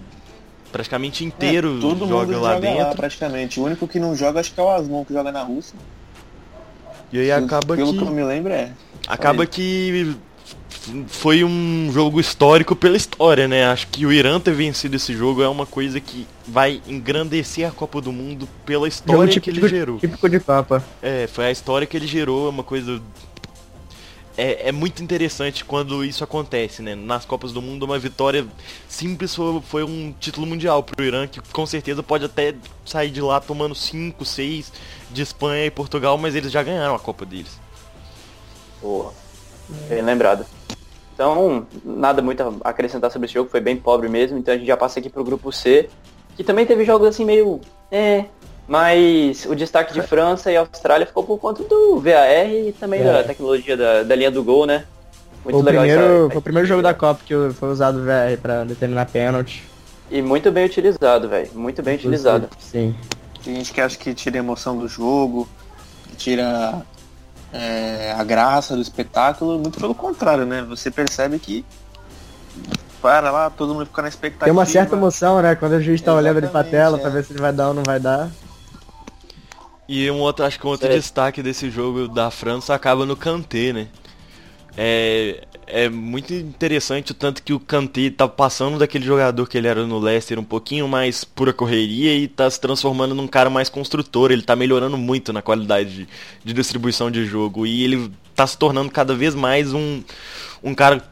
praticamente 0.71 1.23
inteiro 1.23 1.77
é, 1.77 1.81
todo 1.81 2.07
joga 2.07 2.25
mundo 2.25 2.41
lá 2.41 2.53
joga 2.55 2.59
dentro. 2.61 2.83
Lá, 2.87 2.95
praticamente. 2.95 3.59
O 3.59 3.63
único 3.63 3.87
que 3.87 3.99
não 3.99 4.15
joga 4.15 4.39
acho 4.39 4.53
que 4.53 4.59
é 4.59 4.63
o 4.63 4.69
Asmon 4.69 5.05
que 5.05 5.13
joga 5.13 5.31
na 5.31 5.43
Rússia. 5.43 5.77
E 7.11 7.19
aí 7.19 7.31
acaba 7.31 7.75
Pelo 7.75 7.91
que. 7.91 7.99
Pelo 7.99 8.05
que 8.05 8.11
eu 8.11 8.15
me 8.15 8.23
lembro 8.23 8.51
é. 8.53 8.71
Acaba 9.07 9.45
que 9.45 10.15
foi 11.07 11.43
um 11.43 11.91
jogo 11.91 12.19
histórico 12.19 12.75
pela 12.75 12.97
história, 12.97 13.47
né? 13.47 13.65
Acho 13.65 13.87
que 13.87 14.05
o 14.05 14.11
Irã 14.11 14.39
ter 14.39 14.53
vencido 14.53 14.95
esse 14.95 15.13
jogo 15.13 15.43
é 15.43 15.47
uma 15.47 15.65
coisa 15.65 15.99
que 15.99 16.27
vai 16.47 16.81
engrandecer 16.87 17.67
a 17.67 17.71
Copa 17.71 18.01
do 18.01 18.11
Mundo 18.11 18.47
pela 18.65 18.87
história 18.87 19.39
que 19.39 19.49
ele 19.49 19.67
gerou. 19.67 19.99
Típico 19.99 20.27
de 20.27 20.39
Copa. 20.39 20.83
É, 21.01 21.27
foi 21.27 21.45
a 21.45 21.51
história 21.51 21.85
que 21.85 21.95
ele 21.95 22.07
gerou, 22.07 22.47
é 22.47 22.49
uma 22.49 22.63
coisa 22.63 23.01
é, 24.37 24.69
é, 24.69 24.71
muito 24.71 25.03
interessante 25.03 25.63
quando 25.63 26.03
isso 26.03 26.23
acontece, 26.23 26.81
né? 26.81 26.95
Nas 26.95 27.25
Copas 27.25 27.51
do 27.51 27.61
Mundo, 27.61 27.83
uma 27.83 27.99
vitória 27.99 28.45
simples 28.87 29.35
foi, 29.35 29.61
foi, 29.61 29.83
um 29.83 30.13
título 30.19 30.47
mundial 30.47 30.81
pro 30.81 31.05
Irã, 31.05 31.27
que 31.27 31.39
com 31.51 31.65
certeza 31.65 32.01
pode 32.01 32.25
até 32.25 32.55
sair 32.85 33.11
de 33.11 33.21
lá 33.21 33.39
tomando 33.39 33.75
5, 33.75 34.23
6 34.25 34.71
de 35.11 35.21
Espanha 35.21 35.65
e 35.65 35.71
Portugal, 35.71 36.17
mas 36.17 36.33
eles 36.33 36.51
já 36.51 36.63
ganharam 36.63 36.95
a 36.95 36.99
Copa 36.99 37.25
deles. 37.25 37.59
Boa. 38.81 39.13
Bem 39.87 40.01
lembrado. 40.01 40.45
Então, 41.21 41.67
nada 41.85 42.19
muito 42.19 42.41
a 42.63 42.69
acrescentar 42.69 43.11
sobre 43.11 43.27
esse 43.27 43.35
jogo, 43.35 43.47
foi 43.47 43.61
bem 43.61 43.77
pobre 43.77 44.09
mesmo. 44.09 44.39
Então 44.39 44.55
a 44.55 44.57
gente 44.57 44.65
já 44.65 44.75
passa 44.75 44.99
aqui 44.99 45.07
pro 45.07 45.23
grupo 45.23 45.51
C, 45.51 45.87
que 46.35 46.43
também 46.43 46.65
teve 46.65 46.83
jogos 46.83 47.07
assim 47.07 47.23
meio. 47.23 47.61
É. 47.91 48.25
Mas 48.67 49.45
o 49.45 49.55
destaque 49.55 49.93
de 49.93 50.01
França 50.01 50.51
e 50.51 50.57
Austrália 50.57 51.05
ficou 51.05 51.23
por 51.23 51.37
conta 51.37 51.63
do 51.63 51.99
VAR 51.99 52.49
e 52.49 52.71
também 52.71 53.01
é. 53.01 53.03
da 53.03 53.23
tecnologia 53.23 53.77
da, 53.77 54.01
da, 54.01 54.15
linha 54.15 54.31
do 54.31 54.43
gol, 54.43 54.65
né? 54.65 54.85
Muito 55.43 55.59
o 55.59 55.61
legal 55.61 55.83
primeiro, 55.83 56.29
Foi 56.29 56.37
o 56.37 56.41
primeiro 56.41 56.67
jogo 56.67 56.81
da 56.81 56.93
Copa 56.93 57.21
que 57.23 57.35
foi 57.53 57.69
usado 57.69 57.99
o 57.99 58.03
VAR 58.03 58.35
para 58.41 58.63
determinar 58.63 59.05
pênalti. 59.05 59.63
E 60.09 60.23
muito 60.23 60.51
bem 60.51 60.65
utilizado, 60.65 61.29
velho. 61.29 61.51
Muito 61.53 61.83
bem 61.83 61.97
utilizado. 61.97 62.49
Sim. 62.57 62.95
Tem 63.43 63.57
gente 63.57 63.71
que 63.71 63.79
acha 63.79 63.95
que 63.95 64.11
tira 64.15 64.37
a 64.37 64.39
emoção 64.39 64.75
do 64.75 64.87
jogo, 64.87 65.47
que 66.09 66.15
tira 66.15 66.81
é, 67.53 68.15
a 68.17 68.23
graça 68.23 68.75
do 68.75 68.81
espetáculo, 68.81 69.59
muito 69.59 69.79
pelo 69.79 69.93
contrário, 69.95 70.45
né? 70.45 70.61
Você 70.63 70.89
percebe 70.89 71.39
que 71.39 71.65
para 73.01 73.31
lá, 73.31 73.49
todo 73.49 73.73
mundo 73.73 73.87
fica 73.87 74.03
na 74.03 74.07
expectativa. 74.07 74.45
Tem 74.45 74.53
uma 74.53 74.65
certa 74.65 74.95
emoção, 74.95 75.41
né? 75.41 75.55
Quando 75.55 75.73
o 75.73 75.81
juiz 75.81 75.99
tá 76.01 76.13
olhando 76.13 76.37
ali 76.37 76.47
pra 76.47 76.63
tela 76.63 76.97
é. 76.97 77.01
pra 77.01 77.09
ver 77.09 77.25
se 77.25 77.33
ele 77.33 77.41
vai 77.41 77.51
dar 77.51 77.69
ou 77.69 77.73
não 77.73 77.83
vai 77.83 77.99
dar. 77.99 78.29
E 79.87 80.09
um 80.09 80.19
outro, 80.19 80.45
acho 80.45 80.59
que 80.59 80.65
um 80.65 80.69
outro 80.69 80.87
destaque 80.87 81.41
desse 81.41 81.69
jogo 81.69 82.07
da 82.07 82.29
França 82.29 82.73
acaba 82.73 83.05
no 83.05 83.15
Kanté, 83.15 83.73
né? 83.73 83.87
É, 84.77 85.43
é 85.67 85.89
muito 85.89 86.33
interessante 86.33 87.11
o 87.11 87.15
tanto 87.15 87.41
que 87.43 87.53
o 87.53 87.59
Kanté 87.59 88.09
tá 88.09 88.27
passando 88.27 88.77
daquele 88.77 89.05
jogador 89.05 89.47
que 89.47 89.57
ele 89.57 89.67
era 89.67 89.85
no 89.85 89.99
Leicester 89.99 90.37
um 90.39 90.43
pouquinho 90.43 90.87
mais 90.87 91.23
pura 91.23 91.53
correria 91.53 92.13
e 92.15 92.27
tá 92.27 92.49
se 92.49 92.59
transformando 92.59 93.15
num 93.15 93.27
cara 93.27 93.49
mais 93.49 93.69
construtor. 93.69 94.31
Ele 94.31 94.41
tá 94.41 94.55
melhorando 94.55 94.97
muito 94.97 95.31
na 95.31 95.41
qualidade 95.41 95.95
de, 95.95 96.07
de 96.43 96.53
distribuição 96.53 97.09
de 97.09 97.25
jogo 97.25 97.65
e 97.65 97.83
ele 97.83 98.11
tá 98.35 98.45
se 98.45 98.57
tornando 98.57 98.91
cada 98.91 99.15
vez 99.15 99.33
mais 99.33 99.73
um, 99.73 100.01
um 100.63 100.75
cara 100.75 101.03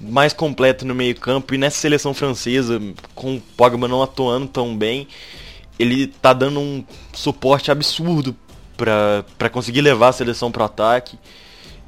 mais 0.00 0.32
completo 0.32 0.84
no 0.84 0.94
meio 0.94 1.14
campo 1.14 1.54
e 1.54 1.58
nessa 1.58 1.78
seleção 1.78 2.12
francesa, 2.12 2.80
com 3.14 3.36
o 3.36 3.40
Pogba 3.56 3.88
não 3.88 4.02
atuando 4.02 4.46
tão 4.46 4.76
bem, 4.76 5.08
ele 5.78 6.06
tá 6.06 6.32
dando 6.32 6.60
um 6.60 6.84
suporte 7.12 7.70
absurdo 7.70 8.36
para 8.76 9.48
conseguir 9.50 9.80
levar 9.80 10.08
a 10.08 10.12
seleção 10.12 10.52
pro 10.52 10.64
ataque. 10.64 11.18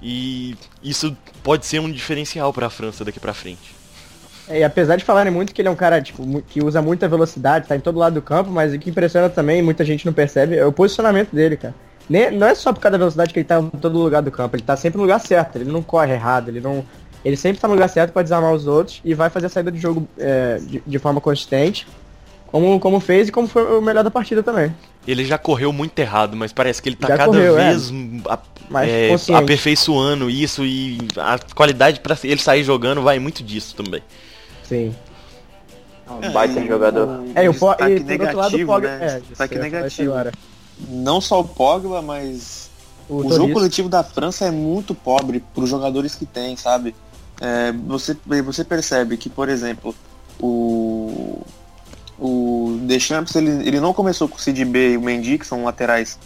E 0.01 0.57
isso 0.83 1.17
pode 1.49 1.65
ser 1.65 1.79
um 1.81 1.91
diferencial 1.91 2.53
para 2.53 2.67
a 2.67 2.71
França 2.71 3.03
daqui 3.03 3.19
para 3.19 3.33
frente. 3.33 3.75
É, 4.47 4.59
e 4.59 4.65
apesar 4.65 4.97
de 4.97 5.05
falarem 5.05 5.33
muito 5.33 5.55
que 5.55 5.63
ele 5.63 5.69
é 5.69 5.71
um 5.71 5.77
cara 5.77 5.99
tipo, 6.03 6.43
que 6.43 6.63
usa 6.63 6.83
muita 6.83 7.09
velocidade, 7.09 7.67
tá 7.67 7.75
em 7.75 7.81
todo 7.81 7.99
lado 7.99 8.13
do 8.13 8.21
campo, 8.21 8.51
mas 8.51 8.75
o 8.75 8.79
que 8.79 8.91
impressiona 8.91 9.31
também, 9.31 9.63
muita 9.63 9.83
gente 9.83 10.05
não 10.05 10.13
percebe, 10.13 10.59
é 10.59 10.67
o 10.67 10.71
posicionamento 10.71 11.35
dele, 11.35 11.57
cara. 11.57 11.75
Nem, 12.07 12.31
não 12.33 12.47
é 12.47 12.55
só 12.55 12.71
por 12.71 12.81
causa 12.81 12.93
da 12.93 12.99
velocidade 12.99 13.33
que 13.33 13.39
ele 13.39 13.47
tá 13.47 13.61
em 13.61 13.71
todo 13.71 13.99
lugar 13.99 14.21
do 14.21 14.31
campo, 14.31 14.57
ele 14.57 14.63
tá 14.63 14.77
sempre 14.77 14.99
no 14.99 15.05
lugar 15.05 15.21
certo, 15.21 15.57
ele 15.57 15.73
não 15.73 15.83
corre 15.83 16.13
errado, 16.13 16.51
ele 16.51 16.61
não. 16.61 16.85
Ele 17.25 17.37
sempre 17.37 17.59
tá 17.59 17.67
no 17.67 17.73
lugar 17.73 17.89
certo 17.89 18.13
para 18.13 18.23
desarmar 18.23 18.53
os 18.53 18.67
outros 18.67 19.01
e 19.03 19.15
vai 19.15 19.31
fazer 19.31 19.47
a 19.47 19.49
saída 19.49 19.73
de 19.73 19.79
jogo 19.79 20.07
é, 20.19 20.59
de, 20.61 20.83
de 20.87 20.99
forma 20.99 21.19
consistente, 21.19 21.87
como, 22.49 22.79
como 22.79 23.01
fez 23.01 23.29
e 23.29 23.33
como 23.33 23.49
foi 23.49 23.63
o 23.79 23.81
melhor 23.81 24.05
da 24.05 24.11
partida 24.11 24.43
também. 24.43 24.75
Ele 25.09 25.25
já 25.25 25.38
correu 25.38 25.73
muito 25.73 25.99
errado, 25.99 26.37
mas 26.37 26.53
parece 26.53 26.83
que 26.83 26.90
ele 26.90 26.97
tá 26.97 27.09
já 27.09 27.16
cada 27.16 27.33
correu, 27.33 27.59
é. 27.59 27.71
vez 27.73 27.90
é. 28.75 29.11
é, 29.11 29.35
aperfeiçoando 29.35 30.29
isso 30.29 30.66
e 30.66 30.99
a 31.16 31.38
qualidade 31.55 32.01
para 32.01 32.14
ele 32.23 32.42
sair 32.42 32.62
jogando 32.62 33.01
vai 33.01 33.18
muito 33.18 33.42
disso 33.42 33.75
também. 33.75 34.03
Sim. 34.64 34.94
É 36.07 36.29
um 36.29 36.31
baita 36.31 36.62
jogador. 36.62 37.25
É, 37.35 37.49
o 37.49 37.55
po 37.55 37.73
e, 37.73 38.01
por 38.01 38.21
outro 38.21 38.37
lado, 38.37 38.57
o 38.57 38.66
Pogba. 38.66 38.99
Né? 38.99 39.07
É, 39.07 39.21
destaque 39.21 39.59
negativo. 39.59 40.12
Não 40.90 41.23
só 41.23 41.40
o 41.40 41.44
Pogba, 41.44 42.03
mas 42.03 42.68
o, 43.09 43.27
o 43.27 43.33
jogo 43.33 43.55
coletivo 43.55 43.88
da 43.88 44.05
França 44.05 44.44
é 44.44 44.51
muito 44.51 44.94
pobre 44.94 45.42
para 45.55 45.64
os 45.64 45.71
jogadores 45.71 46.14
que 46.14 46.27
tem, 46.27 46.55
sabe? 46.55 46.94
É, 47.40 47.73
você, 47.73 48.14
você 48.44 48.62
percebe 48.62 49.16
que, 49.16 49.31
por 49.31 49.49
exemplo, 49.49 49.94
o, 50.38 51.40
o 52.19 52.79
Deschamps 52.83 53.35
ele, 53.35 53.51
ele 53.67 53.81
não 53.81 53.93
começou 53.93 54.29
com 54.29 54.37
o 54.37 54.41
CDB 54.41 54.93
e 54.93 54.97
o 54.97 55.01
Mendy, 55.01 55.39
que 55.39 55.47
são 55.47 55.65
laterais 55.65 56.19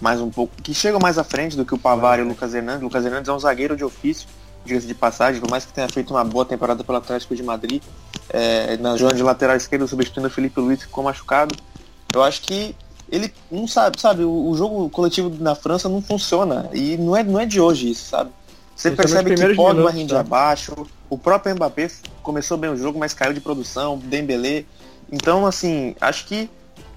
mais 0.00 0.20
um 0.20 0.30
pouco, 0.30 0.54
que 0.62 0.72
chegam 0.72 0.98
mais 1.00 1.18
à 1.18 1.24
frente 1.24 1.56
do 1.56 1.64
que 1.64 1.74
o 1.74 1.78
Pavar 1.78 2.18
e 2.18 2.22
o 2.22 2.28
Lucas 2.28 2.54
Hernandes. 2.54 2.80
O 2.80 2.84
Lucas 2.84 3.04
Hernandes 3.04 3.28
é 3.28 3.32
um 3.32 3.38
zagueiro 3.38 3.76
de 3.76 3.84
ofício, 3.84 4.28
diga-se 4.64 4.86
de 4.86 4.94
passagem, 4.94 5.40
por 5.40 5.50
mais 5.50 5.64
que 5.64 5.72
tenha 5.72 5.88
feito 5.88 6.14
uma 6.14 6.24
boa 6.24 6.44
temporada 6.44 6.82
pelo 6.82 6.98
Atlético 6.98 7.34
de 7.34 7.42
Madrid, 7.42 7.82
é, 8.30 8.76
na 8.78 8.96
zona 8.96 9.12
de 9.12 9.22
lateral 9.22 9.56
esquerda, 9.56 9.86
substituindo 9.86 10.28
o 10.28 10.30
Felipe 10.30 10.60
Luiz, 10.60 10.78
que 10.78 10.86
ficou 10.86 11.04
machucado. 11.04 11.54
Eu 12.14 12.22
acho 12.22 12.42
que 12.42 12.74
ele 13.10 13.32
não 13.50 13.66
sabe, 13.66 14.00
sabe, 14.00 14.22
o, 14.22 14.48
o, 14.48 14.56
jogo 14.56 14.88
coletivo 14.88 15.32
na 15.40 15.54
França 15.54 15.88
não 15.88 16.00
funciona. 16.00 16.70
E 16.72 16.96
não 16.96 17.16
é, 17.16 17.22
não 17.22 17.40
é 17.40 17.44
de 17.44 17.60
hoje 17.60 17.90
isso, 17.90 18.08
sabe? 18.08 18.30
Você 18.74 18.90
percebe 18.92 19.34
que 19.34 19.54
Pogba 19.54 19.90
rende 19.90 20.14
abaixo, 20.14 20.86
o 21.10 21.18
próprio 21.18 21.54
Mbappé 21.54 21.90
começou 22.22 22.56
bem 22.56 22.70
o 22.70 22.76
jogo, 22.76 22.98
mas 22.98 23.12
caiu 23.12 23.34
de 23.34 23.40
produção, 23.40 23.98
Dembélé. 23.98 24.64
Então, 25.10 25.46
assim, 25.46 25.94
acho 26.00 26.26
que 26.26 26.48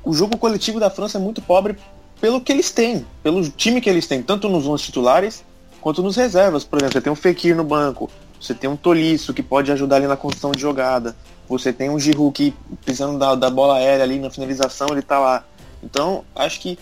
o 0.03 0.13
jogo 0.13 0.37
coletivo 0.37 0.79
da 0.79 0.89
França 0.89 1.17
é 1.17 1.21
muito 1.21 1.41
pobre 1.41 1.77
pelo 2.19 2.39
que 2.39 2.51
eles 2.51 2.71
têm, 2.71 3.05
pelo 3.21 3.47
time 3.49 3.81
que 3.81 3.89
eles 3.89 4.07
têm, 4.07 4.21
tanto 4.21 4.47
nos 4.47 4.65
11 4.65 4.83
titulares 4.83 5.43
quanto 5.81 6.01
nos 6.01 6.15
reservas. 6.15 6.63
Por 6.63 6.77
exemplo, 6.79 6.93
você 6.93 7.01
tem 7.01 7.11
um 7.11 7.15
Fekir 7.15 7.55
no 7.55 7.63
banco, 7.63 8.09
você 8.39 8.53
tem 8.53 8.69
um 8.69 8.75
Tolisso 8.75 9.33
que 9.33 9.43
pode 9.43 9.71
ajudar 9.71 9.97
ali 9.97 10.07
na 10.07 10.15
construção 10.15 10.51
de 10.51 10.61
jogada, 10.61 11.15
você 11.47 11.73
tem 11.73 11.89
um 11.89 11.99
Giroud 11.99 12.33
que 12.33 12.53
precisando 12.83 13.17
da, 13.17 13.35
da 13.35 13.49
bola 13.49 13.77
aérea 13.77 14.03
ali 14.03 14.19
na 14.19 14.29
finalização, 14.29 14.87
ele 14.91 15.01
tá 15.01 15.19
lá. 15.19 15.43
Então, 15.81 16.23
acho 16.35 16.61
que 16.61 16.77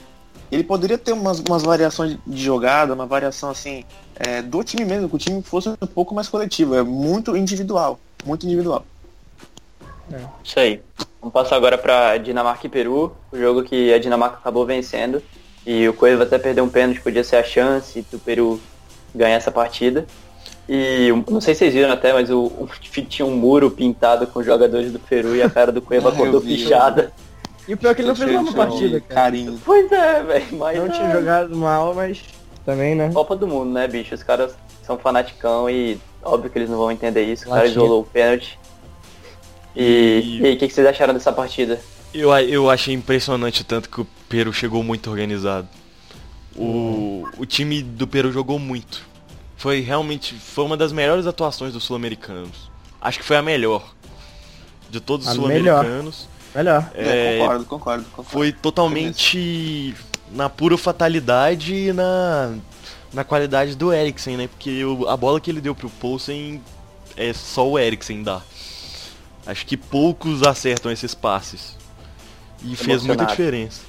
ele 0.51 0.63
poderia 0.63 0.97
ter 0.97 1.13
umas, 1.13 1.39
umas 1.39 1.63
variações 1.63 2.17
de 2.27 2.43
jogada, 2.43 2.93
uma 2.93 3.05
variação 3.05 3.49
assim, 3.49 3.85
é, 4.15 4.41
do 4.41 4.63
time 4.63 4.85
mesmo, 4.85 5.07
que 5.09 5.15
o 5.15 5.19
time 5.19 5.41
fosse 5.41 5.69
um 5.69 5.75
pouco 5.75 6.13
mais 6.13 6.27
coletivo. 6.27 6.75
É 6.75 6.83
muito 6.83 7.35
individual. 7.35 7.99
Muito 8.25 8.45
individual. 8.45 8.85
Isso 10.43 10.59
aí. 10.59 10.81
Vamos 11.19 11.33
passar 11.33 11.55
agora 11.55 11.77
para 11.77 12.17
Dinamarca 12.17 12.65
e 12.65 12.69
Peru, 12.69 13.15
o 13.31 13.37
jogo 13.37 13.63
que 13.63 13.93
a 13.93 13.99
Dinamarca 13.99 14.37
acabou 14.37 14.65
vencendo. 14.65 15.21
E 15.65 15.87
o 15.87 15.93
Coelho 15.93 16.21
até 16.21 16.39
perdeu 16.39 16.63
um 16.63 16.69
pênalti, 16.69 17.01
podia 17.01 17.23
ser 17.23 17.35
a 17.35 17.43
chance 17.43 18.03
do 18.11 18.17
Peru 18.17 18.59
ganhar 19.13 19.35
essa 19.35 19.51
partida. 19.51 20.05
E 20.67 21.09
não 21.29 21.41
sei 21.41 21.53
se 21.53 21.59
vocês 21.59 21.73
viram 21.73 21.91
até, 21.91 22.13
mas 22.13 22.29
o, 22.29 22.45
o 22.45 22.69
tinha 23.07 23.25
um 23.25 23.35
muro 23.35 23.69
pintado 23.69 24.25
com 24.25 24.39
os 24.39 24.45
jogadores 24.45 24.91
do 24.91 24.99
Peru 24.99 25.35
e 25.35 25.41
a 25.41 25.49
cara 25.49 25.71
do 25.71 25.81
Cueva 25.81 26.09
eu 26.09 26.13
acordou 26.13 26.39
vi, 26.39 26.53
eu 26.53 26.57
pichada. 26.57 27.11
E 27.67 27.73
o 27.73 27.77
pior 27.77 27.91
é 27.91 27.93
que 27.93 28.01
ele 28.01 28.07
não 28.07 28.15
fez 28.15 28.31
uma 28.31 28.53
partida, 28.53 28.97
um 28.97 29.01
cara. 29.01 29.13
Carinho. 29.13 29.59
Pois 29.63 29.91
é, 29.91 30.23
velho, 30.23 30.57
mas 30.57 30.79
Não 30.79 30.89
tinha 30.89 31.11
jogado 31.11 31.55
mal, 31.55 31.93
mas 31.93 32.23
também, 32.65 32.95
né? 32.95 33.11
Copa 33.13 33.35
do 33.35 33.47
Mundo, 33.47 33.71
né, 33.71 33.87
bicho? 33.87 34.15
Os 34.15 34.23
caras 34.23 34.55
são 34.83 34.97
fanaticão 34.97 35.69
e 35.69 35.99
óbvio 36.23 36.49
que 36.49 36.57
eles 36.57 36.69
não 36.69 36.77
vão 36.77 36.91
entender 36.91 37.23
isso. 37.23 37.45
O 37.45 37.49
cara 37.49 37.61
Latinha. 37.61 37.83
isolou 37.83 38.01
o 38.01 38.05
pênalti. 38.05 38.57
E, 39.75 39.81
E- 39.83 40.39
e 40.41 40.45
aí, 40.47 40.53
o 40.55 40.57
que, 40.57 40.67
que 40.67 40.73
vocês 40.73 40.85
acharam 40.87 41.13
dessa 41.13 41.31
partida? 41.31 41.79
Eu, 42.13 42.31
eu 42.39 42.69
achei 42.69 42.93
impressionante 42.93 43.63
tanto 43.63 43.89
que 43.89 44.01
o 44.01 44.07
Peru 44.27 44.51
chegou 44.51 44.83
muito 44.83 45.09
organizado. 45.09 45.67
O, 46.55 47.25
o 47.37 47.45
time 47.45 47.81
do 47.81 48.05
Peru 48.05 48.31
jogou 48.31 48.59
muito. 48.59 49.01
Foi 49.55 49.79
realmente 49.79 50.33
foi 50.35 50.65
uma 50.65 50.75
das 50.75 50.91
melhores 50.91 51.25
atuações 51.25 51.71
dos 51.73 51.83
sul-americanos. 51.83 52.69
Acho 52.99 53.19
que 53.19 53.25
foi 53.25 53.37
a 53.37 53.41
melhor 53.41 53.93
de 54.89 54.99
todos 54.99 55.25
os 55.27 55.33
sul-americanos. 55.33 56.27
Melhor. 56.53 56.91
É, 56.93 57.35
É, 57.35 57.39
concordo, 57.39 57.65
concordo, 57.65 58.03
concordo. 58.05 58.29
foi 58.29 58.51
totalmente 58.51 59.95
na 60.33 60.49
pura 60.49 60.77
fatalidade 60.77 61.73
e 61.73 61.93
na, 61.93 62.53
na 63.13 63.23
qualidade 63.23 63.75
do 63.75 63.93
Eriksen, 63.93 64.35
né? 64.35 64.47
Porque 64.49 64.83
o- 64.83 65.07
a 65.07 65.15
bola 65.15 65.39
que 65.39 65.49
ele 65.49 65.61
deu 65.61 65.73
pro 65.73 65.89
Poulsen 65.89 66.61
é 67.15 67.31
só 67.31 67.65
o 67.69 67.79
Eriksen 67.79 68.21
dá. 68.23 68.41
Acho 69.45 69.65
que 69.65 69.75
poucos 69.77 70.43
acertam 70.43 70.91
esses 70.91 71.13
passes. 71.15 71.75
E 72.63 72.75
fez 72.75 73.01
muita 73.03 73.25
diferença. 73.25 73.81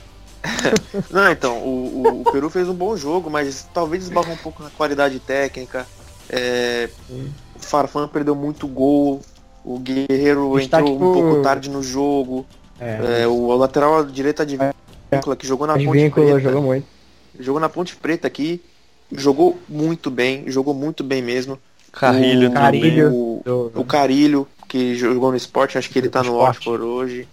Não, 1.10 1.30
então, 1.30 1.58
o, 1.58 2.02
o- 2.06 2.20
o 2.22 2.32
Peru 2.32 2.48
fez 2.50 2.68
um 2.68 2.74
bom 2.74 2.96
jogo, 2.96 3.30
mas 3.30 3.68
talvez 3.72 4.04
esbarrou 4.04 4.32
um 4.34 4.38
pouco 4.38 4.62
na 4.62 4.70
qualidade 4.70 5.18
técnica. 5.20 5.86
É, 6.28 6.88
o 7.10 7.58
Farfan 7.60 8.08
perdeu 8.08 8.34
muito 8.34 8.66
gol. 8.66 9.20
O 9.64 9.78
Guerreiro 9.78 10.52
Destaque 10.58 10.88
entrou 10.90 11.10
um 11.10 11.12
pro- 11.12 11.22
pouco 11.22 11.42
tarde 11.42 11.70
no 11.70 11.82
jogo. 11.82 12.46
É. 12.80 13.22
É, 13.22 13.28
o 13.28 13.54
lateral 13.56 14.04
direita 14.04 14.44
de 14.44 14.58
Víncula, 15.12 15.36
que 15.36 15.46
jogou 15.46 15.66
na 15.66 15.74
Ponte 15.74 15.86
Advíncula 15.88 16.26
Preta. 16.26 16.40
jogou 16.40 16.62
muito. 16.62 16.86
Jogou 17.38 17.60
na 17.60 17.68
Ponte 17.68 17.94
Preta 17.96 18.26
aqui. 18.26 18.60
Jogou 19.12 19.58
muito 19.68 20.10
bem, 20.10 20.44
jogou 20.50 20.72
muito 20.74 21.04
bem 21.04 21.20
mesmo. 21.22 21.58
Carrilho 21.92 22.48
o, 22.48 22.52
também. 22.52 22.80
Carrilho. 22.80 23.12
O, 23.12 23.72
o 23.76 23.84
Carilho, 23.84 24.48
que 24.72 24.94
jogou 24.94 25.30
no 25.30 25.36
esporte, 25.36 25.76
acho 25.76 25.90
que 25.90 25.98
ele 25.98 26.08
tá 26.08 26.22
no. 26.22 26.38
Watford 26.38 26.82
hoje. 26.82 27.28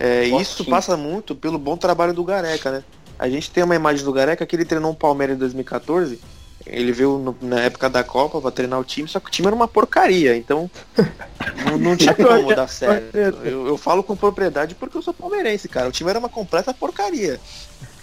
É, 0.00 0.24
Sport, 0.24 0.42
isso 0.42 0.64
sim. 0.64 0.70
passa 0.70 0.96
muito 0.96 1.34
pelo 1.34 1.58
bom 1.58 1.76
trabalho 1.76 2.14
do 2.14 2.24
Gareca, 2.24 2.70
né? 2.70 2.82
A 3.18 3.28
gente 3.28 3.50
tem 3.50 3.62
uma 3.62 3.74
imagem 3.76 4.02
do 4.06 4.12
Gareca 4.12 4.46
que 4.46 4.56
ele 4.56 4.64
treinou 4.64 4.92
o 4.92 4.94
Palmeiras 4.94 5.36
em 5.36 5.38
2014. 5.38 6.18
Ele 6.66 6.90
veio 6.92 7.18
no- 7.18 7.36
na 7.42 7.60
época 7.60 7.90
da 7.90 8.02
Copa 8.02 8.40
pra 8.40 8.50
treinar 8.50 8.80
o 8.80 8.84
time, 8.84 9.06
só 9.06 9.20
que 9.20 9.28
o 9.28 9.30
time 9.30 9.46
era 9.48 9.54
uma 9.56 9.68
porcaria, 9.68 10.34
então 10.34 10.70
não, 11.66 11.76
não 11.78 11.96
tinha 11.96 12.14
como 12.14 12.54
dar 12.54 12.68
certo. 12.68 13.14
Eu, 13.16 13.66
eu 13.66 13.76
falo 13.76 14.02
com 14.02 14.16
propriedade 14.16 14.74
porque 14.74 14.96
eu 14.96 15.02
sou 15.02 15.12
palmeirense, 15.12 15.68
cara. 15.68 15.88
O 15.88 15.92
time 15.92 16.08
era 16.08 16.18
uma 16.18 16.28
completa 16.30 16.72
porcaria. 16.72 17.38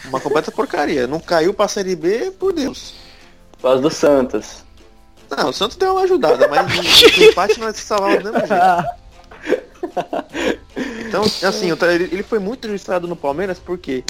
Uma 0.05 0.19
completa 0.19 0.51
porcaria. 0.51 1.07
Não 1.07 1.19
caiu 1.19 1.55
pra 1.55 1.67
Série 1.67 1.95
B, 1.95 2.29
por 2.37 2.53
Deus. 2.53 2.93
Por 3.53 3.63
causa 3.63 3.81
do 3.81 3.89
Santos. 3.89 4.63
Não, 5.37 5.49
o 5.49 5.53
Santos 5.53 5.77
deu 5.77 5.91
uma 5.91 6.01
ajudada, 6.01 6.47
mas 6.47 6.65
o 7.17 7.23
empate 7.23 7.59
não 7.59 7.67
é 7.67 7.73
se 7.73 7.87
do 7.93 8.01
mesmo 8.31 8.47
jeito. 8.47 8.85
Então, 11.07 11.23
assim, 11.47 11.69
ele 11.71 12.03
ele 12.11 12.23
foi 12.23 12.39
muito 12.39 12.67
registrado 12.67 13.07
no 13.07 13.15
Palmeiras, 13.15 13.59
por 13.59 13.77
quê? 13.77 14.03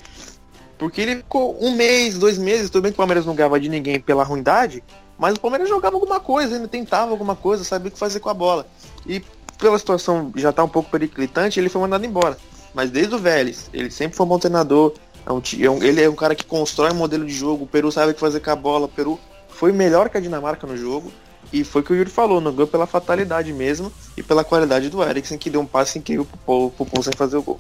Porque 0.78 1.02
ele 1.02 1.18
ficou 1.18 1.58
um 1.64 1.76
mês, 1.76 2.18
dois 2.18 2.38
meses, 2.38 2.70
tudo 2.70 2.84
bem 2.84 2.92
que 2.92 2.96
o 2.96 2.98
Palmeiras 2.98 3.26
não 3.26 3.36
ganhava 3.36 3.60
de 3.60 3.70
ninguém 3.70 4.00
pela 4.00 4.24
ruindade, 4.24 4.84
mas 5.18 5.36
o 5.36 5.40
Palmeiras 5.40 5.70
jogava 5.70 5.96
alguma 5.96 6.20
coisa, 6.20 6.56
ainda 6.56 6.68
tentava 6.68 7.12
alguma 7.12 7.36
coisa, 7.36 7.64
sabia 7.64 7.90
o 7.90 7.92
que 7.92 8.00
fazer 8.00 8.20
com 8.20 8.30
a 8.30 8.34
bola. 8.34 8.68
E 9.06 9.24
pela 9.58 9.78
situação 9.80 10.32
já 10.36 10.52
tá 10.52 10.64
um 10.64 10.68
pouco 10.70 10.90
periclitante, 10.90 11.60
ele 11.60 11.70
foi 11.70 11.82
mandado 11.82 12.06
embora. 12.06 12.38
Mas 12.74 12.92
desde 12.92 13.16
o 13.16 13.20
Vélez, 13.20 13.70
ele 13.74 13.90
sempre 13.90 14.18
foi 14.18 14.26
um 14.26 14.30
bom 14.30 14.40
treinador, 14.40 14.94
é 15.26 15.32
um 15.32 15.42
é 15.62 15.70
um- 15.70 15.82
ele 15.84 16.04
é 16.04 16.10
um 16.10 16.16
cara 16.16 16.36
que 16.36 16.44
constrói 16.44 16.92
um 16.92 16.96
modelo 16.96 17.26
de 17.26 17.34
jogo, 17.34 17.64
o 17.64 17.68
Peru 17.68 17.90
sabe 17.92 18.12
o 18.12 18.14
que 18.14 18.20
fazer 18.20 18.42
com 18.42 18.50
a 18.50 18.56
bola, 18.56 18.86
o 18.86 18.90
Peru 18.90 19.18
foi 19.56 19.72
melhor 19.72 20.10
que 20.10 20.18
a 20.18 20.22
Dinamarca 20.22 20.68
no 20.68 20.76
jogo, 20.78 21.12
e 21.54 21.64
foi 21.64 21.82
o 21.82 21.84
que 21.84 21.94
o 21.94 21.96
Yuri 21.96 22.10
falou, 22.10 22.42
não 22.42 22.52
ganhou 22.52 22.68
pela 22.68 22.86
fatalidade 22.86 23.54
mesmo 23.54 23.92
e 24.18 24.22
pela 24.24 24.44
qualidade 24.44 24.90
do 24.90 25.02
Eriksen, 25.04 25.38
que 25.38 25.50
deu 25.50 25.62
um 25.62 25.66
passe 25.66 25.98
incrível 25.98 26.26
pro 26.26 26.38
Paul, 26.40 26.72
pro 26.72 26.86
Paul 26.86 27.04
sem 27.04 27.14
fazer 27.14 27.38
o 27.38 27.42
gol. 27.42 27.60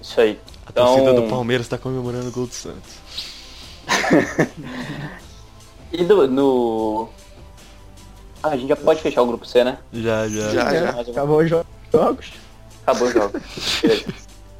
Isso 0.00 0.20
aí. 0.20 0.38
A 0.66 0.72
torcida 0.72 1.10
Então- 1.10 1.22
do 1.24 1.28
Palmeiras 1.30 1.68
tá 1.68 1.78
comemorando 1.78 2.28
o 2.28 2.32
gol 2.32 2.46
do 2.46 2.54
Santos. 2.54 2.94
E 5.92 6.04
do, 6.04 6.26
no. 6.26 7.08
Ah, 8.42 8.48
a 8.50 8.56
gente 8.56 8.68
já 8.68 8.76
pode 8.76 9.00
fechar 9.00 9.22
o 9.22 9.26
grupo 9.26 9.46
C, 9.46 9.62
né? 9.64 9.78
Já, 9.92 10.28
já. 10.28 10.50
Já, 10.50 10.74
já. 10.74 11.00
Acabou 11.00 11.38
os 11.40 11.48
jo- 11.48 11.64
jogos. 11.92 12.32
Acabou 12.84 13.08
o 13.08 13.12
jogo. 13.12 13.40
Beleza. 13.82 14.04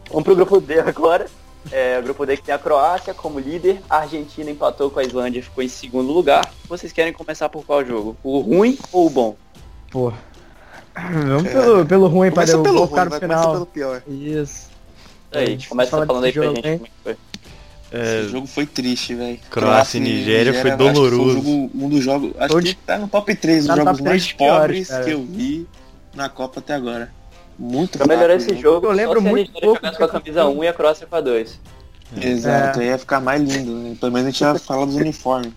Vamos 0.09 0.25
pro 0.25 0.37
grupo 0.37 0.61
D 0.61 0.79
agora. 0.79 1.27
É, 1.73 1.99
o 1.99 2.03
grupo 2.03 2.25
D 2.25 2.37
que 2.37 2.43
tem 2.45 2.55
a 2.55 2.59
Croácia 2.59 3.13
como 3.13 3.39
líder, 3.41 3.81
a 3.91 3.99
Argentina 3.99 4.51
empatou 4.51 4.89
com 4.91 5.01
a 5.01 5.05
Islândia 5.05 5.41
e 5.41 5.43
ficou 5.43 5.63
em 5.65 5.69
segundo 5.69 6.13
lugar. 6.13 6.49
Vocês 6.69 6.93
querem 6.93 7.13
começar 7.13 7.49
por 7.49 7.65
qual 7.65 7.85
jogo? 7.85 8.17
O 8.23 8.39
ruim 8.39 8.79
ou 8.93 9.07
o 9.07 9.11
bom? 9.11 9.37
Pô. 9.91 10.13
Vamos 10.97 11.43
pelo, 11.53 11.85
pelo 11.87 12.07
ruim 12.07 12.31
para 12.31 12.49
eu 12.51 12.63
pelo 12.63 12.85
ruim, 12.85 13.05
no 13.05 13.19
final. 13.19 13.53
pelo 13.53 13.67
pior. 13.67 14.03
Isso. 14.09 14.69
Aí, 15.33 15.43
a 15.45 15.47
gente 15.51 15.69
começa 15.69 15.91
Fala 15.91 16.07
falando 16.07 16.25
aí 16.25 16.33
pra 16.33 16.43
jogo, 16.45 16.57
gente 16.57 16.69
hein? 16.69 16.79
como 16.79 16.87
é 16.87 16.91
que 16.91 16.95
foi. 17.03 17.17
É, 17.93 18.21
Esse 18.21 18.29
jogo 18.31 18.47
foi 18.47 18.67
triste, 18.67 19.15
velho. 19.15 19.39
Croácia 19.51 19.99
e 19.99 20.01
Nigéria 20.01 20.53
foi 20.55 20.71
acho 20.71 20.79
que 20.79 20.85
doloroso. 20.93 21.23
um, 21.23 21.31
jogo- 21.35 21.71
um 21.75 21.89
dos 21.89 22.03
jogos, 22.05 22.33
acho 22.39 22.57
Onde- 22.57 22.75
que 22.75 22.81
tá 22.83 22.99
no 22.99 23.09
top 23.09 23.35
3 23.35 23.59
dos 23.59 23.67
Tá 23.67 23.77
no 23.77 23.85
jogos 23.85 24.01
mais 24.01 24.33
piores, 24.33 24.57
pobres 24.57 24.89
cara. 24.89 25.05
que 25.05 25.11
eu 25.11 25.23
vi 25.25 25.67
na 26.15 26.29
Copa 26.29 26.61
até 26.61 26.75
agora. 26.75 27.13
Muito 27.59 27.99
Pra 27.99 28.07
melhorar 28.07 28.35
esse 28.35 28.55
jogo, 28.57 28.87
Eu 28.87 28.93
lembro 28.93 29.15
só 29.17 29.21
se 29.23 29.27
a 29.29 29.31
muito 29.31 29.49
Nigéria 29.49 29.61
pouco 29.69 29.77
jogasse 29.77 29.99
com 29.99 30.05
a 30.05 30.09
camisa 30.09 30.47
1 30.47 30.65
e 30.65 30.69
a 30.69 30.73
Croácia 30.73 31.07
com 31.07 31.17
a 31.17 31.21
2. 31.21 31.61
Exato, 32.21 32.81
aí 32.81 32.87
ia 32.89 32.99
ficar 32.99 33.21
mais 33.21 33.43
lindo. 33.43 33.73
Né? 33.73 33.97
Pelo 33.99 34.13
menos 34.13 34.29
a 34.29 34.31
gente 34.31 34.41
ia 34.43 34.55
falar 34.61 34.85
dos 34.87 34.95
uniformes. 34.97 35.53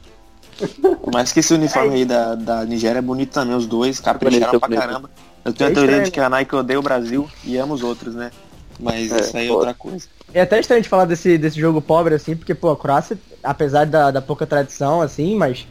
Mas 1.13 1.31
que 1.31 1.39
esse 1.39 1.53
uniforme 1.53 1.95
aí 1.95 2.05
da, 2.05 2.35
da 2.35 2.65
Nigéria 2.65 2.99
é 2.99 3.01
bonito 3.01 3.31
também, 3.31 3.55
os 3.55 3.65
dois, 3.65 3.99
capricharam 3.99 4.39
Bonito, 4.51 4.59
pra 4.59 4.67
bonito. 4.67 4.79
caramba. 4.81 5.09
Eu 5.45 5.53
tenho 5.53 5.69
a 5.69 5.71
É 5.71 5.73
teoria 5.73 5.91
estranho. 5.91 6.05
de 6.05 6.11
que 6.11 6.19
a 6.19 6.29
Nike 6.29 6.55
odeia 6.55 6.79
o 6.79 6.83
Brasil 6.83 7.29
e 7.45 7.57
ama 7.57 7.73
os 7.73 7.81
outros, 7.83 8.13
né? 8.15 8.31
Mas 8.79 9.11
É, 9.11 9.19
isso 9.21 9.37
aí 9.37 9.45
é 9.45 9.47
pô. 9.49 9.55
outra 9.55 9.73
coisa. 9.73 10.05
É 10.33 10.41
até 10.41 10.59
estranho 10.59 10.81
de 10.81 10.89
falar 10.89 11.05
desse, 11.05 11.37
desse 11.37 11.59
jogo 11.59 11.81
pobre, 11.81 12.13
assim, 12.15 12.35
porque, 12.35 12.53
pô, 12.53 12.69
a 12.71 12.77
Croácia, 12.77 13.17
apesar 13.43 13.85
da, 13.85 14.11
da 14.11 14.21
pouca 14.21 14.45
tradição, 14.45 15.01
assim, 15.01 15.35
mas 15.35 15.65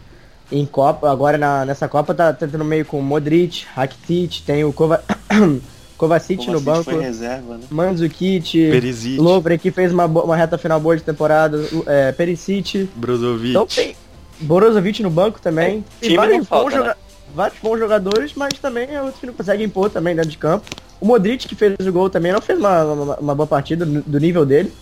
em 0.50 0.64
Copa, 0.64 1.10
agora 1.10 1.36
na, 1.38 1.64
nessa 1.66 1.86
Copa 1.86 2.14
tá 2.14 2.32
tentando 2.32 2.64
meio 2.64 2.84
com 2.84 3.00
Modric, 3.02 3.66
Rakitic, 3.74 4.42
tem 4.44 4.64
o 4.64 4.72
Kova... 4.72 5.02
Kovacic 5.98 6.46
no 6.46 6.60
banco, 6.60 6.84
foi 6.84 7.02
reserva, 7.02 7.58
né? 7.58 7.64
Mandzukic, 7.70 8.70
Perisic, 8.70 9.18
Lovren 9.18 9.58
que 9.58 9.70
fez 9.70 9.92
uma, 9.92 10.06
uma 10.06 10.36
reta 10.36 10.56
final 10.56 10.78
boa 10.80 10.96
de 10.96 11.02
temporada, 11.02 11.58
é, 11.86 12.12
Perisic, 12.12 12.88
Brozovic. 12.94 13.50
então 13.50 13.66
tem 13.66 13.94
Borozovic 14.40 15.02
no 15.02 15.10
banco 15.10 15.40
também, 15.40 15.84
tem 16.00 16.10
não 16.10 16.16
vários, 16.16 16.46
falta, 16.48 16.64
bons 16.64 16.70
né? 16.72 16.78
joga- 16.78 16.96
vários 17.34 17.58
bons 17.60 17.78
jogadores, 17.78 18.32
mas 18.36 18.54
também 18.60 18.88
é 18.94 19.02
outros 19.02 19.18
que 19.20 19.26
não 19.26 19.34
conseguem 19.34 19.66
impor 19.66 19.90
também 19.90 20.14
dentro 20.14 20.30
de 20.30 20.38
campo. 20.38 20.64
O 21.00 21.06
Modric 21.06 21.46
que 21.48 21.54
fez 21.54 21.74
o 21.86 21.92
gol 21.92 22.08
também 22.08 22.32
não 22.32 22.40
fez 22.40 22.58
uma, 22.58 22.84
uma, 22.84 23.16
uma 23.16 23.34
boa 23.34 23.46
partida 23.46 23.84
do 23.84 24.18
nível 24.18 24.46
dele. 24.46 24.72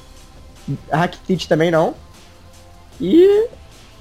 Rakitic 0.90 1.46
também 1.46 1.70
não. 1.70 1.94
E 3.00 3.46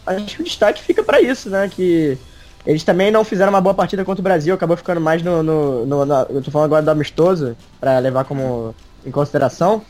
acho 0.06 0.26
que 0.38 0.42
o 0.42 0.46
destaque 0.46 0.82
fica 0.84 1.04
pra 1.04 1.20
isso, 1.22 1.50
né? 1.50 1.70
Que 1.74 2.18
eles 2.66 2.84
também 2.84 3.12
não 3.12 3.24
fizeram 3.24 3.52
uma 3.52 3.62
boa 3.62 3.74
partida 3.74 4.04
contra 4.06 4.22
o 4.22 4.24
Brasil, 4.24 4.54
acabou 4.54 4.76
ficando 4.78 5.00
mais 5.02 5.22
no. 5.22 5.44
no, 5.44 5.86
no- 5.86 6.06
na- 6.06 6.26
eu 6.30 6.42
tô 6.42 6.50
falando 6.52 6.66
agora 6.66 6.82
do 6.82 6.90
amistoso, 6.92 7.56
pra 7.80 8.00
levar 8.00 8.24
como 8.26 8.74
em 9.06 9.12
consideração. 9.12 9.82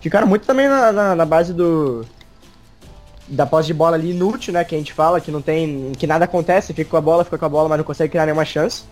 Ficaram 0.00 0.26
muito 0.26 0.44
também 0.46 0.68
na, 0.68 0.92
na, 0.92 1.14
na 1.14 1.24
base 1.24 1.52
do. 1.52 2.04
Da 3.26 3.46
posse 3.46 3.68
de 3.68 3.74
bola 3.74 3.96
ali 3.96 4.10
inútil, 4.10 4.52
né? 4.52 4.62
Que 4.64 4.74
a 4.74 4.78
gente 4.78 4.92
fala, 4.92 5.20
que 5.20 5.30
não 5.30 5.40
tem. 5.40 5.92
que 5.96 6.06
nada 6.06 6.24
acontece, 6.26 6.74
fica 6.74 6.90
com 6.90 6.96
a 6.96 7.00
bola, 7.00 7.24
fica 7.24 7.38
com 7.38 7.46
a 7.46 7.48
bola, 7.48 7.68
mas 7.70 7.78
não 7.78 7.84
consegue 7.84 8.10
criar 8.10 8.26
nenhuma 8.26 8.44
chance. 8.44 8.82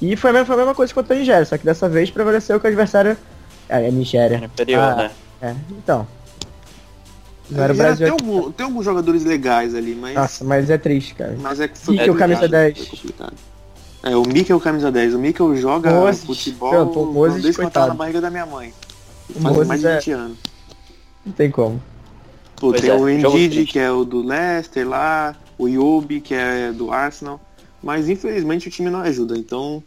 E 0.00 0.14
foi 0.14 0.30
a 0.30 0.32
mesma, 0.34 0.46
foi 0.46 0.54
a 0.54 0.58
mesma 0.58 0.74
coisa 0.74 0.92
contra 0.94 1.16
a 1.16 1.18
Nigéria, 1.18 1.44
só 1.44 1.56
que 1.58 1.64
dessa 1.64 1.88
vez 1.88 2.10
prevaleceu 2.10 2.60
que 2.60 2.66
o 2.66 2.68
adversário. 2.68 3.16
É, 3.68 3.88
a 3.88 3.90
Nigéria. 3.90 4.36
Inferior, 4.44 4.82
Ah, 4.82 4.94
né? 4.96 5.10
É, 5.42 5.54
então. 5.72 6.06
Não 7.50 7.62
era 7.62 7.72
o 7.72 7.76
Brasil. 7.76 8.06
tem, 8.06 8.12
algum- 8.28 8.50
tem 8.52 8.66
alguns 8.66 8.84
jogadores 8.84 9.24
legais 9.24 9.74
ali, 9.74 9.94
mas. 9.94 10.14
Nossa, 10.14 10.44
mas 10.44 10.68
é 10.70 10.76
triste, 10.78 11.14
cara. 11.14 11.36
Mas 11.40 11.60
é 11.60 11.68
que 11.68 11.78
foi 11.78 11.94
Mikel, 11.94 12.08
complicado, 12.14 12.30
camisa 12.38 12.48
10. 12.48 12.78
foi 12.78 12.86
complicado. 12.86 13.34
É, 14.02 14.16
o 14.16 14.22
Mikel 14.22 14.60
camisa 14.60 14.90
10. 14.92 15.14
O 15.14 15.18
Mikel 15.18 15.56
joga 15.56 15.90
Moses, 15.90 16.24
futebol 16.24 16.86
pô, 16.88 17.04
Moses, 17.06 17.44
eu 17.44 17.52
tava 17.52 17.62
coitado. 17.62 17.88
na 17.88 17.94
barriga 17.94 18.20
da 18.20 18.30
minha 18.30 18.46
mãe. 18.46 18.72
O 19.30 19.32
Faz 19.40 19.44
Moses 19.54 19.68
mais 19.68 19.80
de 19.80 19.86
é- 19.86 19.96
20 19.98 20.10
anos. 20.12 20.38
Não 21.24 21.32
tem 21.32 21.50
como. 21.50 21.82
Pô, 22.56 22.70
Pois 22.70 22.80
tem 22.80 22.90
é, 22.90 22.94
o 22.94 23.08
Ndidi, 23.08 23.66
que 23.66 23.78
é 23.78 23.90
o 23.90 24.04
do 24.04 24.22
Leicester 24.22 24.88
lá, 24.88 25.34
o 25.58 25.68
Yobi, 25.68 26.20
que 26.20 26.34
é 26.34 26.72
do 26.72 26.90
Arsenal. 26.92 27.40
Mas 27.82 28.08
infelizmente 28.08 28.68
o 28.68 28.70
time 28.70 28.88
não 28.90 29.00
ajuda, 29.00 29.36
então 29.36 29.82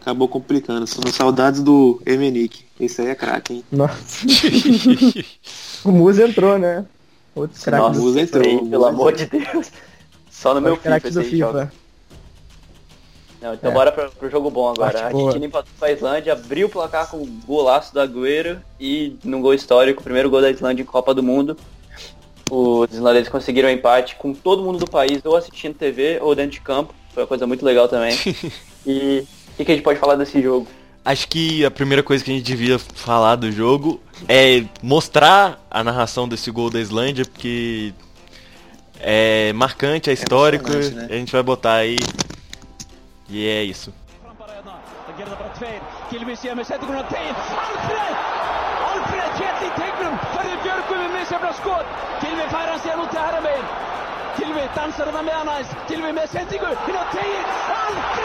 acabou 0.00 0.26
complicando. 0.28 0.86
São 0.86 1.02
saudades 1.12 1.60
do 1.62 2.00
Emenick. 2.06 2.64
Esse 2.80 3.02
aí 3.02 3.08
é 3.08 3.14
craque, 3.14 3.54
hein? 3.54 3.64
Nossa. 3.70 4.26
o 5.84 5.90
Musa 5.92 6.26
entrou, 6.26 6.58
né? 6.58 6.84
Outro 7.34 7.60
craque 7.60 7.82
Nossa, 7.82 8.00
do 8.00 8.20
isso 8.20 8.38
aí, 8.38 8.70
pelo 8.70 8.84
amor 8.86 9.12
de 9.12 9.26
Deus. 9.26 9.70
Só 10.30 10.54
no 10.54 10.60
meu 10.60 10.76
FIFA 10.76 11.10
do 11.10 11.20
aí 11.20 11.38
joga. 11.38 11.66
FIFA. 11.66 11.84
Não, 13.40 13.54
então 13.54 13.70
É. 13.70 13.74
bora 13.74 13.92
pra, 13.92 14.08
pro 14.08 14.30
jogo 14.30 14.50
bom 14.50 14.68
agora. 14.68 14.92
Parte 14.92 15.02
A. 15.02 15.06
Argentina 15.18 15.46
empatou 15.46 15.70
com 15.78 15.84
a 15.84 15.90
Islândia, 15.90 16.32
abriu 16.32 16.66
o 16.66 16.70
placar 16.70 17.10
com 17.10 17.18
o 17.18 17.26
golaço 17.46 17.92
do 17.92 18.00
Agüero 18.00 18.58
e 18.80 19.16
num 19.22 19.42
gol 19.42 19.52
histórico, 19.52 20.00
o 20.00 20.04
primeiro 20.04 20.30
gol 20.30 20.40
da 20.40 20.50
Islândia 20.50 20.82
em 20.82 20.86
Copa 20.86 21.12
do 21.12 21.22
Mundo. 21.22 21.56
Os 22.50 22.92
islandeses 22.92 23.28
conseguiram 23.28 23.70
empate 23.70 24.16
com 24.16 24.32
todo 24.32 24.62
mundo 24.62 24.78
do 24.78 24.90
país, 24.90 25.20
ou 25.24 25.36
assistindo 25.36 25.74
TV 25.74 26.18
ou 26.20 26.34
dentro 26.34 26.52
de 26.52 26.60
campo. 26.60 26.94
Foi 27.12 27.22
uma 27.22 27.26
coisa 27.26 27.46
muito 27.46 27.64
legal 27.64 27.88
também. 27.88 28.16
e 28.86 29.26
o 29.52 29.56
que, 29.56 29.64
que 29.64 29.72
a 29.72 29.74
gente 29.74 29.84
pode 29.84 29.98
falar 29.98 30.16
desse 30.16 30.40
jogo? 30.40 30.66
Acho 31.04 31.28
que 31.28 31.64
a 31.64 31.70
primeira 31.70 32.02
coisa 32.02 32.24
que 32.24 32.30
a 32.30 32.34
gente 32.34 32.46
devia 32.46 32.78
falar 32.78 33.36
do 33.36 33.52
jogo 33.52 34.00
é 34.26 34.64
mostrar 34.82 35.62
a 35.70 35.84
narração 35.84 36.26
desse 36.26 36.50
gol 36.50 36.70
da 36.70 36.80
Islândia, 36.80 37.26
porque 37.26 37.92
é 38.98 39.52
marcante, 39.52 40.08
é 40.08 40.14
histórico, 40.14 40.70
emocionante, 40.72 41.08
né? 41.08 41.14
a 41.14 41.18
gente 41.18 41.32
vai 41.32 41.42
botar 41.42 41.74
aí. 41.74 41.98
E 43.28 43.46
é 43.46 43.62
isso. 43.62 43.92
fram 57.66 58.23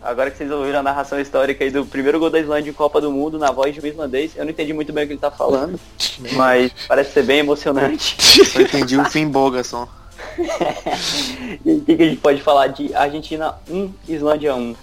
Agora 0.00 0.30
que 0.30 0.36
vocês 0.38 0.50
ouviram 0.50 0.78
a 0.78 0.82
narração 0.82 1.20
histórica 1.20 1.64
aí 1.64 1.70
do 1.70 1.84
primeiro 1.84 2.20
gol 2.20 2.30
da 2.30 2.38
Islândia 2.38 2.70
em 2.70 2.74
Copa 2.74 3.00
do 3.00 3.10
Mundo, 3.10 3.36
na 3.38 3.50
voz 3.50 3.74
de 3.74 3.80
um 3.80 3.86
islandês, 3.86 4.32
eu 4.36 4.44
não 4.44 4.50
entendi 4.52 4.72
muito 4.72 4.92
bem 4.92 5.04
o 5.04 5.06
que 5.08 5.12
ele 5.14 5.20
tá 5.20 5.30
falando, 5.30 5.78
mas 6.34 6.70
parece 6.86 7.12
ser 7.12 7.24
bem 7.24 7.38
emocionante. 7.40 8.16
Só 8.46 8.60
entendi 8.60 8.96
o 8.96 9.04
fim 9.06 9.26
boga 9.28 9.62
só. 9.64 9.88
E 11.64 11.72
o 11.72 11.80
que, 11.80 11.96
que 11.96 12.02
a 12.02 12.06
gente 12.06 12.20
pode 12.20 12.42
falar 12.42 12.68
de 12.68 12.94
Argentina 12.94 13.54
1, 13.68 13.92
Islândia 14.08 14.54
1? 14.54 14.74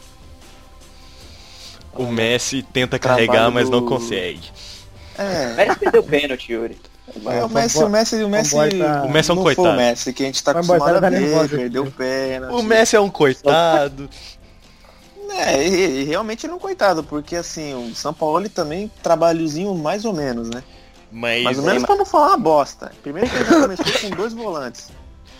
O 1.93 2.05
Messi 2.07 2.61
tenta 2.73 2.99
Trabalho 2.99 3.27
carregar, 3.27 3.51
mas 3.51 3.69
não 3.69 3.79
do- 3.81 3.85
consegue. 3.87 4.41
É. 5.17 5.53
Messi 5.55 5.79
perdeu 5.79 6.01
o 6.01 6.03
pênalti, 6.03 6.51
Yuri. 6.51 6.77
É, 7.27 7.43
o 7.45 7.49
Messi, 7.49 7.83
o 7.83 7.89
Messi, 7.89 8.23
o 8.23 8.29
Messi, 8.29 8.55
tá- 8.79 9.03
O 9.05 9.09
Messi 9.11 9.31
é 9.31 9.33
um 9.33 9.37
coitado. 9.37 9.69
o 9.69 9.73
Messi 9.75 10.11
que 10.13 10.23
a 10.23 10.25
gente 10.25 10.43
tá 10.43 10.51
acostumado 10.51 10.99
tá 10.99 11.07
a 11.07 11.09
ver, 11.09 11.19
nervoso. 11.21 11.55
perdeu 11.55 11.83
o 11.83 11.91
pênalti. 11.91 12.53
O 12.53 12.63
Messi 12.63 12.95
é 12.95 12.99
um 12.99 13.09
coitado. 13.09 14.09
É, 15.37 15.67
e- 15.67 16.01
e 16.01 16.03
realmente 16.05 16.45
ele 16.45 16.53
é 16.53 16.55
um 16.55 16.59
coitado, 16.59 17.03
porque 17.03 17.35
assim, 17.35 17.73
o 17.73 17.93
São 17.95 18.13
Paulo 18.13 18.47
também 18.49 18.89
trabalhozinho 19.03 19.73
mais 19.75 20.05
ou 20.05 20.13
menos, 20.13 20.49
né? 20.49 20.63
Mas 21.11 21.43
Mais 21.43 21.57
ou 21.59 21.63
menos 21.65 21.83
pra 21.83 21.95
não 21.95 22.05
falar 22.05 22.27
uma 22.29 22.37
bosta. 22.37 22.91
Primeiro 23.03 23.29
que 23.29 23.35
ele 23.35 23.45
já 23.45 23.61
começou 23.61 23.85
com 24.01 24.09
dois 24.15 24.33
volantes. 24.33 24.89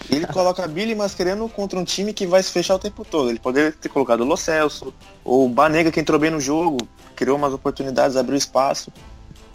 Ele 0.10 0.28
coloca 0.28 0.68
Billy 0.68 0.94
Mascherano 0.94 1.50
contra 1.50 1.80
um 1.80 1.84
time 1.84 2.14
que 2.14 2.28
vai 2.28 2.42
se 2.44 2.52
fechar 2.52 2.76
o 2.76 2.80
tempo 2.80 3.04
todo. 3.04 3.30
Ele 3.30 3.40
poderia 3.40 3.72
ter 3.72 3.90
colocado 3.90 4.22
o 4.22 4.26
Lo 4.26 4.38
Celso, 4.38 4.94
ou 5.24 5.46
o 5.46 5.50
Banega 5.50 5.92
que 5.92 6.00
entrou 6.00 6.20
bem 6.20 6.30
no 6.30 6.40
jogo, 6.40 6.78
criou 7.16 7.36
umas 7.38 7.54
oportunidades, 7.54 8.16
abriu 8.16 8.38
espaço. 8.38 8.92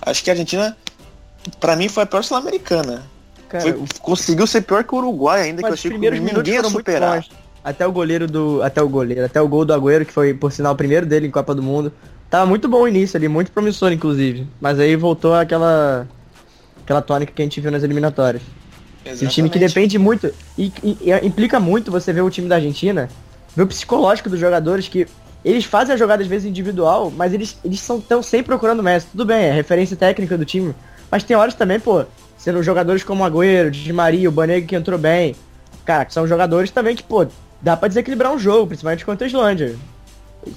Acho 0.05 0.25
que 0.25 0.31
a 0.31 0.33
Argentina, 0.33 0.77
pra 1.61 1.77
mim, 1.77 1.89
foi 1.89 2.03
a 2.03 2.07
pior 2.07 2.25
sul-americana. 2.25 3.05
Conseguiu 4.01 4.47
ser 4.47 4.63
pior 4.63 4.83
que 4.85 4.95
o 4.95 4.99
Uruguai 4.99 5.43
ainda, 5.43 5.63
que 5.63 5.69
eu 5.69 5.75
achei 5.75 5.91
que 5.91 5.95
ninguém 6.11 6.21
muito 6.35 6.45
superar. 6.79 7.25
Até 7.63 7.87
o 7.87 7.93
goleiro 7.93 8.27
do. 8.27 8.63
Até 8.63 8.83
o 8.83 8.89
goleiro, 8.89 9.25
até 9.25 9.41
o 9.41 9.47
gol 9.49 9.65
do 9.65 9.73
Agüero, 9.75 10.05
que 10.07 10.13
foi, 10.13 10.33
por 10.33 10.51
sinal, 10.51 10.73
o 10.73 10.77
primeiro 10.77 11.05
dele 11.07 11.27
em 11.27 11.31
Copa 11.31 11.55
do 11.55 11.63
Mundo. 11.63 11.93
Tava 12.31 12.47
muito 12.47 12.69
bom 12.69 12.83
o 12.83 12.89
início 12.89 13.17
ali, 13.17 13.29
muito 13.29 13.51
promissor, 13.53 13.93
inclusive. 13.93 14.47
Mas 14.61 14.79
aí 14.79 14.97
voltou 14.97 15.35
aquela. 15.35 16.07
aquela 16.85 17.03
tônica 17.03 17.33
que 17.35 17.43
a 17.43 17.45
gente 17.45 17.61
viu 17.61 17.71
nas 17.71 17.83
eliminatórias. 17.83 18.43
Esse 19.05 19.27
time 19.27 19.49
que 19.49 19.57
Exatamente. 19.59 19.75
depende 19.75 19.99
muito. 19.99 20.31
E, 20.57 20.73
e- 20.83 20.97
e 21.11 21.27
implica 21.27 21.59
muito 21.59 21.91
você 21.91 22.13
ver 22.13 22.21
o 22.23 22.31
time 22.31 22.49
da 22.49 22.57
Argentina, 22.57 23.09
ver 23.57 23.63
o 23.63 23.67
psicológico 23.67 24.29
dos 24.31 24.39
jogadores 24.41 24.89
que. 24.89 25.07
Eles 25.43 25.65
fazem 25.65 25.95
a 25.95 25.97
jogada 25.99 26.23
às 26.23 26.29
vezes 26.29 26.47
individual, 26.49 27.11
mas 27.11 27.33
eles 27.33 27.59
eles 27.65 27.79
estão 27.89 28.23
sempre 28.23 28.47
procurando 28.47 28.81
o 28.81 28.83
Messi. 28.83 29.07
Tudo 29.11 29.25
bem, 29.25 29.45
é 29.47 29.53
referência 29.53 29.97
técnica 29.97 30.37
do 30.37 30.45
time. 30.45 30.75
Mas 31.11 31.25
tem 31.25 31.35
horas 31.37 31.55
também, 31.55 31.81
pô, 31.81 32.05
sendo 32.37 32.63
jogadores 32.63 33.03
como 33.03 33.25
Agüero, 33.25 33.71
Di 33.71 33.91
Maria, 33.93 34.29
o 34.29 34.33
Banega 34.33 34.67
que 34.67 34.77
entrou 34.77 34.99
bem. 34.99 35.35
Cara, 35.85 36.05
que 36.05 36.13
são 36.13 36.27
jogadores 36.27 36.71
também 36.71 36.95
que, 36.95 37.03
pô, 37.03 37.27
dá 37.63 37.77
pra 37.77 37.89
desequilibrar 37.89 38.33
um 38.33 38.39
jogo, 38.39 38.69
principalmente 38.69 39.05
contra 39.05 39.27
a 39.27 39.29
Islândia. 39.29 39.77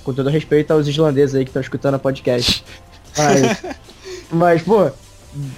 Com 0.03 0.13
todo 0.13 0.29
respeito 0.29 0.71
aos 0.71 0.87
islandeses 0.87 1.35
aí 1.35 1.43
que 1.43 1.49
estão 1.49 1.61
escutando 1.61 1.95
a 1.95 1.99
podcast. 1.99 2.63
Mas, 3.15 3.63
mas, 4.31 4.61
pô, 4.63 4.89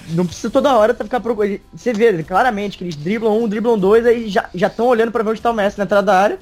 não 0.10 0.26
precisa 0.26 0.50
toda 0.50 0.76
hora 0.76 0.94
tá 0.94 1.06
ficar 1.06 1.22
procurando. 1.22 1.58
Você 1.74 1.94
vê 1.94 2.22
claramente 2.22 2.78
que 2.78 2.84
eles 2.84 2.98
driblam 2.98 3.32
um, 3.42 3.48
driblam 3.48 3.78
dois, 3.80 4.06
aí 4.06 4.28
já 4.28 4.50
estão 4.68 4.88
olhando 4.88 5.10
pra 5.10 5.24
ver 5.24 5.30
onde 5.30 5.42
tá 5.42 5.52
o 5.52 5.54
Messi 5.54 5.78
na 5.78 5.86
entrada 5.86 6.06
da 6.06 6.20
área. 6.20 6.40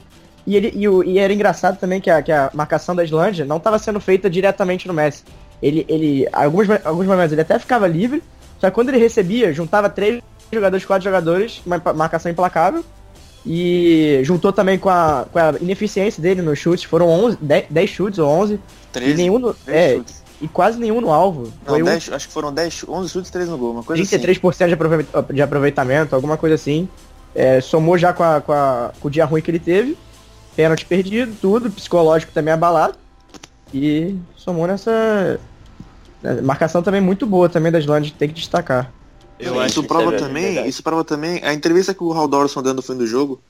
E, 0.48 0.56
ele, 0.56 0.74
e, 0.76 0.90
o- 0.90 1.04
e 1.04 1.20
era 1.20 1.32
engraçado 1.32 1.78
também 1.78 2.02
que 2.02 2.10
a, 2.10 2.20
que 2.24 2.32
a 2.32 2.50
marcação 2.54 2.96
da 2.96 3.04
Islândia 3.04 3.46
não 3.46 3.58
estava 3.58 3.78
sendo 3.78 4.00
feita 4.00 4.28
diretamente 4.28 4.88
no 4.88 4.94
Messi. 4.94 5.24
Ele, 5.62 5.86
ele 5.88 6.28
alguns, 6.34 6.68
alguns 6.84 7.06
momentos 7.06 7.32
ele 7.32 7.42
até 7.42 7.60
ficava 7.60 7.88
livre, 7.88 8.24
só 8.60 8.70
que 8.70 8.74
quando 8.74 8.90
ele 8.90 8.98
recebia, 8.98 9.54
juntava 9.54 9.88
três 9.90 10.20
jogadores, 10.52 10.84
quatro 10.86 11.04
jogadores, 11.04 11.62
uma 11.64 11.80
marcação 11.94 12.32
implacável. 12.32 12.84
E 13.46 14.22
juntou 14.24 14.54
também 14.54 14.78
com 14.80 14.90
a, 14.90 15.26
com 15.32 15.38
a 15.38 15.54
ineficiência 15.60 16.22
dele 16.22 16.42
nos 16.42 16.58
chutes, 16.60 16.86
foram 16.86 17.10
11, 17.10 17.38
10, 17.42 17.66
10 17.70 17.90
chutes 17.90 18.20
ou 18.20 18.30
11, 18.30 18.54
e 18.54 18.60
13, 18.94 19.16
nenhum 19.16 19.38
no, 19.40 19.54
10 19.66 19.68
é, 19.68 19.96
chutes. 19.98 20.24
e 20.42 20.48
quase 20.48 20.80
nenhum 20.80 21.02
no 21.02 21.12
alvo. 21.12 21.44
Não, 21.66 21.74
Foi 21.74 21.82
um 21.82 21.86
10, 21.86 22.10
acho 22.14 22.28
que 22.28 22.34
foram 22.34 22.54
10, 22.54 22.86
11 22.88 23.10
chutes, 23.10 23.30
3 23.32 23.50
no 23.50 23.58
gol, 23.58 23.72
uma 23.74 23.84
coisa 23.84 24.02
assim. 24.02 24.18
33% 24.18 24.68
de, 24.68 24.74
aprove- 24.74 25.06
de 25.34 25.42
aproveitamento, 25.42 26.16
alguma 26.16 26.38
coisa 26.38 26.56
assim. 26.56 26.88
É, 27.36 27.60
somou 27.60 27.98
já 27.98 28.14
com, 28.14 28.24
a- 28.24 28.40
com, 28.40 28.54
a- 28.54 28.92
com 29.00 29.08
o 29.08 29.12
dia 29.12 29.26
ruim 29.26 29.42
que 29.42 29.52
ele 29.52 29.60
teve. 29.60 29.98
Pênalti 30.56 30.86
perdido, 30.86 31.36
tudo, 31.42 31.70
psicológico 31.70 32.32
também 32.32 32.54
abalado. 32.54 32.96
E 33.74 34.16
somou 34.38 34.68
nessa. 34.68 35.40
Marcação 36.44 36.82
também 36.82 37.02
muito 37.02 37.26
boa 37.26 37.50
também 37.50 37.72
da 37.72 37.80
Islândia, 37.80 38.14
tem 38.18 38.30
que 38.30 38.36
destacar. 38.36 38.90
Eu 39.40 39.64
isso 39.66 39.82
que 39.82 39.88
prova 39.88 40.16
é 40.16 40.18
também, 40.18 40.46
verdade. 40.46 40.70
isso 40.70 40.84
prova 40.84 41.04
também 41.04 41.44
a 41.44 41.54
entrevista 41.54 41.94
que 41.94 42.04
o 42.04 42.14
Haldorson 42.14 42.62
dando 42.62 42.78
no 42.78 42.82
fim 42.82 42.96
do 42.96 43.08
jogo, 43.08 43.42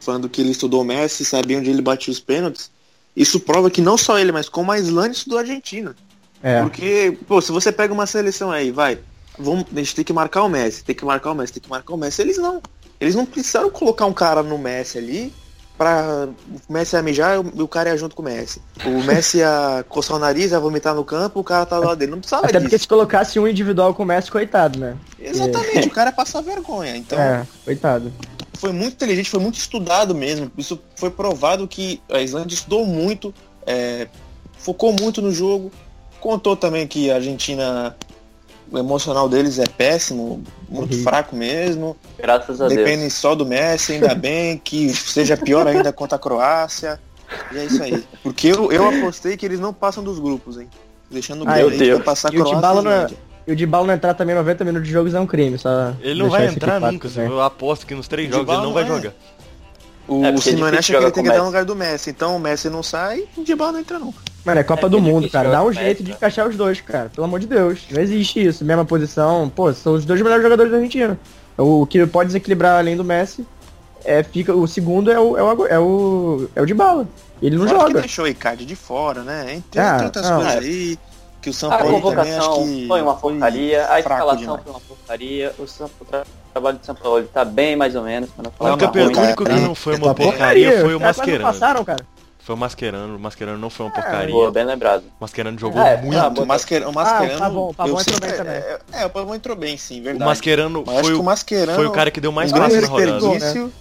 falando 0.00 0.28
que 0.28 0.40
ele 0.40 0.50
estudou 0.50 0.82
o 0.82 0.84
Messi, 0.84 1.24
sabia 1.24 1.58
onde 1.58 1.70
ele 1.70 1.82
batia 1.82 2.12
os 2.12 2.20
pênaltis. 2.20 2.70
Isso 3.16 3.40
prova 3.40 3.70
que 3.70 3.80
não 3.80 3.96
só 3.96 4.18
ele, 4.18 4.32
mas 4.32 4.48
como 4.48 4.72
a 4.72 4.78
Islândia 4.78 5.16
estudou 5.16 5.38
a 5.38 5.42
Argentina. 5.42 5.94
É. 6.42 6.60
Porque, 6.62 7.16
pô, 7.26 7.40
se 7.40 7.52
você 7.52 7.72
pega 7.72 7.92
uma 7.92 8.06
seleção 8.06 8.50
aí, 8.50 8.70
vai, 8.70 8.98
vamos, 9.38 9.66
a 9.72 9.78
gente 9.78 9.94
tem 9.94 10.04
que 10.04 10.12
marcar 10.12 10.42
o 10.42 10.48
Messi, 10.48 10.84
tem 10.84 10.94
que 10.94 11.04
marcar 11.04 11.30
o 11.30 11.34
Messi, 11.34 11.52
tem 11.54 11.62
que 11.62 11.70
marcar 11.70 11.94
o 11.94 11.96
Messi. 11.96 12.22
Eles 12.22 12.38
não. 12.38 12.62
Eles 13.00 13.14
não 13.14 13.26
precisaram 13.26 13.70
colocar 13.70 14.06
um 14.06 14.12
cara 14.12 14.42
no 14.42 14.56
Messi 14.56 14.98
ali 14.98 15.32
pra 15.76 16.28
o 16.68 16.72
Messi 16.72 16.94
ia 16.96 17.02
mijar 17.02 17.36
e 17.54 17.62
o, 17.62 17.68
cara 17.68 17.90
ia 17.90 17.96
junto 17.96 18.14
com 18.14 18.22
o 18.22 18.24
Messi. 18.24 18.60
O 18.84 19.02
Messi 19.02 19.38
ia 19.38 19.84
coçar 19.88 20.16
o 20.16 20.20
nariz, 20.20 20.52
ia 20.52 20.60
vomitar 20.60 20.94
no 20.94 21.04
campo, 21.04 21.40
o 21.40 21.44
cara 21.44 21.66
tá 21.66 21.78
do 21.80 21.86
lado 21.86 21.98
dele. 21.98 22.12
Não 22.12 22.18
precisava 22.18 22.46
Até 22.46 22.60
porque 22.60 22.76
disso. 22.76 22.82
se 22.84 22.88
colocasse 22.88 23.38
um 23.38 23.48
individual 23.48 23.92
com 23.94 24.02
o 24.02 24.06
Messi, 24.06 24.30
coitado, 24.30 24.78
né? 24.78 24.96
Exatamente, 25.18 25.88
o 25.88 25.90
cara 25.90 26.10
ia 26.10 26.14
passar 26.16 26.40
vergonha. 26.42 26.96
Então, 26.96 27.18
É, 27.18 27.46
coitado. 27.64 28.12
foi 28.54 28.72
muito 28.72 28.94
inteligente, 28.94 29.28
foi 29.30 29.40
muito 29.40 29.58
estudado 29.58 30.14
mesmo. 30.14 30.50
Isso 30.56 30.80
foi 30.96 31.10
provado 31.10 31.66
que 31.66 32.00
a 32.10 32.20
Islândia 32.20 32.54
estudou 32.54 32.86
muito, 32.86 33.34
é, 33.66 34.06
focou 34.58 34.92
muito 34.92 35.20
no 35.20 35.32
jogo. 35.32 35.72
Contou 36.20 36.56
também 36.56 36.86
que 36.86 37.10
a 37.10 37.16
Argentina, 37.16 37.94
o 38.70 38.78
emocional 38.78 39.28
deles 39.28 39.58
é 39.58 39.66
péssimo, 39.66 40.42
muito 40.68 40.84
Horrível. 40.86 41.04
fraco 41.04 41.36
mesmo. 41.36 41.96
Graças 42.18 42.60
a 42.60 42.68
Dependem 42.68 43.00
Deus. 43.00 43.14
só 43.14 43.34
do 43.34 43.44
Messi, 43.46 43.92
ainda 43.94 44.14
bem 44.16 44.58
que 44.58 44.92
seja 44.92 45.36
pior 45.36 45.66
ainda 45.66 45.92
contra 45.92 46.16
a 46.16 46.18
Croácia. 46.18 47.00
E 47.52 47.58
é 47.58 47.64
isso 47.64 47.82
aí. 47.82 48.04
Porque 48.22 48.48
eu, 48.48 48.70
eu 48.70 48.88
apostei 48.88 49.36
que 49.36 49.44
eles 49.46 49.58
não 49.60 49.72
passam 49.72 50.02
dos 50.04 50.18
grupos, 50.18 50.58
hein? 50.58 50.68
Deixando 51.10 51.44
Ah, 51.48 51.54
aí 51.54 51.76
Deus. 51.76 51.96
pra 51.96 52.04
passar 52.12 52.32
E 52.34 52.40
o 52.40 52.44
Croácia 52.44 52.80
e 52.80 52.82
não 52.84 52.90
é-. 52.92 53.06
E 53.46 53.52
o 53.52 53.56
Dybala 53.56 53.86
não 53.86 53.94
entrar 53.94 54.14
também 54.14 54.34
90 54.34 54.64
minutos 54.64 54.86
de 54.88 54.92
jogos 54.94 55.12
é 55.14 55.20
um 55.20 55.26
crime, 55.26 55.58
só. 55.58 55.92
Ele 56.00 56.22
não 56.22 56.30
vai 56.30 56.46
entrar 56.46 56.80
nunca. 56.80 57.08
claro, 57.10 57.30
Eu 57.30 57.42
aposto 57.42 57.86
que 57.86 57.94
nos 57.94 58.08
três 58.08 58.30
O 58.30 58.32
jogos 58.32 58.54
ele 58.54 58.62
não 58.62 58.72
vai 58.72 58.84
é. 58.84 58.86
jogar. 58.86 59.12
O, 60.08 60.24
É, 60.24 60.30
o 60.30 60.34
é 60.34 60.36
Simeone 60.38 60.78
acha 60.78 60.92
que 60.92 61.02
ele 61.02 61.10
tem 61.10 61.22
que 61.24 61.30
dar 61.30 61.38
no 61.38 61.44
lugar 61.46 61.64
do 61.64 61.74
Messi. 61.76 62.10
Então 62.10 62.36
o 62.36 62.38
Messi 62.40 62.70
não 62.70 62.82
sai 62.82 63.24
e 63.36 63.40
o 63.40 63.44
Dybala 63.44 63.72
não 63.72 63.80
entra 63.80 63.98
nunca. 63.98 64.18
Mano, 64.44 64.60
é 64.60 64.64
Copa 64.64 64.86
É 64.86 64.90
do 64.90 64.96
que 64.98 65.02
Mundo, 65.02 65.30
cara. 65.30 65.50
Dá 65.50 65.62
um 65.62 65.66
com 65.66 65.72
jeito 65.72 66.02
de 66.02 66.10
né? 66.10 66.16
encaixar 66.16 66.46
os 66.48 66.56
dois, 66.56 66.80
cara. 66.80 67.10
Pelo 67.14 67.26
amor 67.26 67.40
de 67.40 67.46
Deus. 67.46 67.80
Não 67.90 68.00
existe 68.02 68.44
isso. 68.44 68.64
Mesma 68.64 68.84
posição. 68.84 69.48
Pô, 69.54 69.72
são 69.72 69.94
os 69.94 70.04
dois 70.04 70.20
melhores 70.20 70.42
jogadores 70.42 70.70
da 70.70 70.78
Argentina. 70.78 71.18
O 71.56 71.86
que 71.86 72.04
pode 72.06 72.26
desequilibrar 72.28 72.78
além 72.78 72.96
do 72.96 73.04
Messi 73.04 73.46
é, 74.04 74.22
fica, 74.22 74.52
o 74.54 74.66
segundo 74.66 75.10
é 75.10 75.18
o, 75.18 75.38
é 75.38 75.42
o, 75.42 75.66
é 75.66 75.78
o, 75.78 76.48
é 76.56 76.60
o 76.62 76.66
de 76.66 76.74
bala. 76.74 77.06
Ele 77.40 77.56
não 77.56 77.66
Fora 77.66 77.78
que 77.78 77.86
joga. 77.88 78.00
deixou 78.00 78.24
o 78.26 78.28
Icardi 78.28 78.66
de 78.66 78.76
fora, 78.76 79.22
né? 79.22 79.54
Entre, 79.54 79.80
Ah, 79.80 79.94
entre 79.94 80.04
outras 80.06 80.28
não, 80.28 80.36
coisas 80.36 80.54
é. 80.54 80.58
aí, 80.58 80.98
que 81.40 81.50
o 81.50 81.54
São 81.54 81.70
A 81.72 81.78
Paulo 81.78 82.00
também 82.10 82.32
acho 82.34 82.46
convocação 82.48 82.64
que 82.66 82.86
foi 82.88 83.02
uma 83.02 83.14
porcaria, 83.14 83.86
a 83.90 83.98
escalação 84.00 84.36
demais. 84.36 84.60
foi 84.62 84.72
uma 84.72 84.80
porcaria, 84.80 85.52
o, 85.58 85.66
São- 85.66 85.90
o 86.00 86.04
tra- 86.04 86.24
trabalho 86.52 86.78
de 86.78 86.86
São 86.86 86.94
Paulo 86.94 87.22
tá 87.32 87.44
bem 87.44 87.76
mais 87.76 87.94
ou 87.96 88.02
menos, 88.02 88.30
pra 88.30 88.42
não 88.44 88.52
O 88.58 88.72
único, 88.72 89.42
o 89.42 89.46
que 89.46 89.52
não 89.52 89.74
foi 89.74 89.94
É 89.94 89.96
uma 89.96 90.06
uma 90.08 90.14
porcaria 90.14 90.80
foi 90.80 90.94
o 90.94 91.00
Mascherano. 91.00 91.44
passaram, 91.44 91.84
cara. 91.84 92.06
Foi 92.44 92.54
o 92.54 92.58
Mascherano, 92.58 93.16
o 93.16 93.18
Mascherano 93.18 93.58
não 93.58 93.70
foi 93.70 93.86
uma 93.86 93.92
É, 93.92 93.94
porcaria. 94.02 94.34
Boa, 94.34 94.50
bem 94.50 94.64
lembrado. 94.66 95.02
O 95.18 95.22
Mascherano 95.24 95.58
jogou 95.58 95.80
É, 95.80 95.96
muito. 95.96 96.14
tá, 96.20 96.42
O 96.42 96.46
Mascherano, 96.46 96.90
o 96.90 96.94
Mascherano 96.94 97.32
Ah, 97.32 97.36
o 97.36 97.38
Pavon, 97.38 97.70
o 97.70 97.74
Pavon 97.74 97.90
eu 97.94 98.00
entrou 98.00 98.20
bem 98.20 98.32
também. 98.36 98.54
É, 98.54 98.78
é, 98.92 99.06
o 99.06 99.10
Pavon 99.10 99.34
entrou 99.34 99.56
bem, 99.56 99.76
sim, 99.78 100.00
o 100.00 100.02
verdade. 100.04 100.24
Mascherano 100.28 100.84
Mas 100.86 100.94
acho 100.96 101.04
foi 101.04 101.12
que 101.14 101.18
o 101.18 101.22
o, 101.22 101.24
Mascherano 101.24 101.74
foi 101.78 101.86
o 101.86 101.90
cara 101.90 102.10
que 102.10 102.20
deu 102.20 102.30
mais 102.32 102.52
um 102.52 102.56
na 102.56 102.66
rodada. 102.66 103.18
desperdício. 103.18 103.72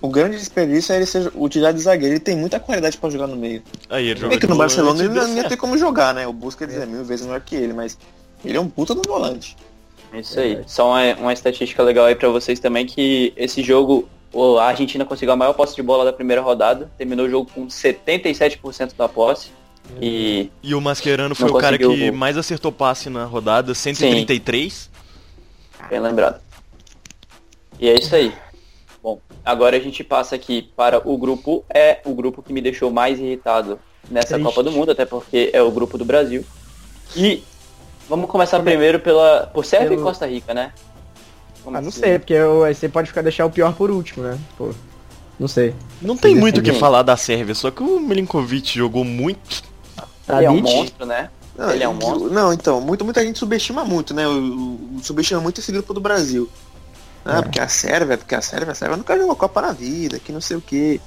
O 0.00 0.08
grande 0.08 0.36
desperdício 0.38 0.92
é 0.92 0.96
ele 0.96 1.06
ser 1.06 1.32
utilizado 1.34 1.76
de 1.76 1.82
zagueiro. 1.82 2.12
Ele 2.14 2.20
tem 2.20 2.36
muita 2.36 2.60
qualidade 2.60 2.96
pra 2.98 3.10
jogar 3.10 3.26
no 3.26 3.36
meio. 3.36 3.62
Aí 3.90 4.04
ele 4.04 4.14
Bem 4.14 4.22
jogou 4.22 4.38
que 4.38 4.46
no 4.46 4.56
Barcelona 4.56 5.02
ele 5.02 5.12
não 5.12 5.34
ia 5.34 5.48
ter 5.48 5.56
como 5.56 5.76
jogar, 5.76 6.14
né? 6.14 6.24
O 6.26 6.32
Busquets 6.32 6.76
é 6.76 6.86
mil 6.86 7.04
vezes 7.04 7.26
melhor 7.26 7.40
que 7.40 7.56
ele, 7.56 7.72
mas 7.72 7.98
ele 8.44 8.56
é 8.56 8.60
um 8.60 8.68
puta 8.68 8.94
do 8.94 9.02
volante. 9.08 9.56
Isso 10.12 10.38
aí. 10.38 10.62
Só 10.68 10.90
uma, 10.90 11.14
uma 11.16 11.32
estatística 11.32 11.82
legal 11.82 12.04
aí 12.04 12.14
pra 12.14 12.28
vocês 12.28 12.60
também, 12.60 12.86
que 12.86 13.32
esse 13.36 13.60
jogo, 13.62 13.94
o- 13.94 14.08
a 14.58 14.64
Argentina 14.66 15.04
conseguiu 15.04 15.32
a 15.32 15.36
maior 15.36 15.52
posse 15.54 15.74
de 15.76 15.82
bola 15.82 16.04
da 16.04 16.12
primeira 16.12 16.42
rodada, 16.42 16.90
terminou 16.98 17.26
o 17.26 17.30
jogo 17.30 17.50
com 17.54 17.66
77% 17.66 18.94
da 18.96 19.08
posse. 19.08 19.50
E 20.00 20.50
E 20.62 20.74
o 20.74 20.80
Mascherano 20.80 21.34
foi 21.34 21.50
o 21.50 21.54
cara 21.54 21.76
que 21.78 21.84
o 21.84 22.12
mais 22.14 22.36
acertou 22.38 22.72
passe 22.72 23.10
na 23.10 23.24
rodada, 23.24 23.74
133. 23.74 24.90
bem 25.90 26.00
lembrado. 26.00 26.40
E 27.78 27.88
é 27.88 27.94
isso 27.94 28.14
aí. 28.14 28.32
Bom, 29.02 29.20
agora 29.44 29.76
a 29.76 29.80
gente 29.80 30.02
passa 30.02 30.34
aqui 30.34 30.70
para 30.74 31.06
o 31.06 31.18
grupo 31.18 31.64
E, 31.68 31.98
o 32.04 32.14
grupo 32.14 32.42
que 32.42 32.52
me 32.52 32.60
deixou 32.62 32.90
mais 32.90 33.18
irritado 33.18 33.78
nessa 34.10 34.28
Triste. 34.34 34.44
Copa 34.44 34.62
do 34.62 34.72
Mundo, 34.72 34.92
até 34.92 35.04
porque 35.04 35.50
é 35.52 35.60
o 35.60 35.70
grupo 35.70 35.98
do 35.98 36.04
Brasil. 36.04 36.44
E 37.14 37.42
vamos 38.08 38.30
começar 38.30 38.60
primeiro 38.60 38.98
pela 39.00 39.46
por 39.52 39.64
Sérvia 39.66 39.90
Pelo- 39.90 40.00
e 40.00 40.04
Costa 40.04 40.26
Rica, 40.26 40.54
né? 40.54 40.72
Como 41.64 41.76
Ah, 41.76 41.80
não 41.80 41.88
assim? 41.88 42.00
sei, 42.00 42.18
porque 42.18 42.34
eu- 42.34 42.62
aí 42.64 42.74
você 42.74 42.88
pode 42.88 43.08
ficar 43.08 43.22
deixar 43.22 43.46
o 43.46 43.50
pior 43.50 43.74
por 43.74 43.90
último, 43.90 44.22
né? 44.24 44.38
Pô, 44.58 44.70
não 45.40 45.48
sei. 45.48 45.74
Não 46.02 46.16
tem 46.16 46.34
muito 46.36 46.58
o 46.58 46.62
que 46.62 46.72
falar 46.74 47.02
da 47.02 47.16
Sérvia, 47.16 47.54
só 47.54 47.70
que 47.70 47.82
o 47.82 47.98
Milinkovic 48.00 48.76
jogou 48.78 49.04
muito. 49.04 49.62
Ele 50.28 50.44
é 50.46 50.50
um 50.50 50.60
monstro, 50.60 51.06
né? 51.06 51.30
Não, 51.56 51.70
Ele 51.70 51.84
é 51.84 51.88
um 51.88 51.94
monstro. 51.94 52.30
Não, 52.32 52.52
então, 52.52 52.80
muito, 52.80 53.04
muita 53.04 53.24
gente 53.24 53.38
subestima 53.38 53.84
muito, 53.84 54.12
né? 54.12 54.26
O, 54.26 54.32
o- 54.32 55.00
subestima 55.02 55.40
muito 55.40 55.60
esse 55.60 55.70
grupo 55.72 55.94
do 55.94 56.00
Brasil. 56.00 56.48
Ah, 57.24 57.38
É. 57.38 57.42
porque 57.42 57.60
a 57.60 57.68
Sérvia, 57.68 58.18
porque 58.18 58.34
a 58.34 58.42
Sérvia, 58.42 58.72
a 58.72 58.74
Sérvia 58.74 58.96
nunca 58.96 59.16
jogou 59.16 59.34
Copa 59.36 59.62
na 59.62 59.72
vida, 59.72 60.18
que 60.18 60.32
não 60.32 60.40
sei 60.40 60.56
o 60.56 60.60
quê. 60.60 61.00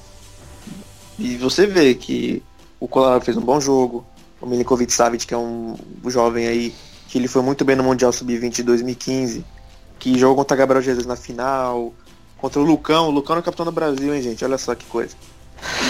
E 1.20 1.36
você 1.38 1.66
vê 1.68 1.94
que 1.96 2.42
o 2.80 2.88
Kolarov 2.88 3.24
fez 3.24 3.36
um 3.38 3.42
bom 3.42 3.60
jogo, 3.60 4.06
o 4.42 4.46
Milinkovic 4.48 4.92
Savic, 4.94 5.26
que 5.28 5.34
é 5.34 5.38
um 5.38 5.76
jovem 6.08 6.48
aí, 6.48 6.74
que 7.08 7.18
ele 7.18 7.28
foi 7.28 7.42
muito 7.42 7.66
bem 7.66 7.76
no 7.76 7.84
Mundial 7.84 8.12
Sub-20 8.12 8.50
de 8.58 8.64
2015, 8.64 9.44
que 10.00 10.18
jogou 10.18 10.36
contra 10.38 10.56
Gabriel 10.58 10.82
Jesus 10.82 11.06
na 11.06 11.16
final, 11.16 11.94
contra 12.38 12.60
o 12.60 12.64
Lucão, 12.64 13.08
o 13.08 13.12
Lucão 13.12 13.36
é 13.36 13.40
o 13.40 13.44
capitão 13.44 13.66
do 13.66 13.72
Brasil, 13.72 14.14
hein, 14.14 14.22
gente? 14.22 14.44
Olha 14.46 14.58
só 14.58 14.76
que 14.76 14.86
coisa. 14.86 15.16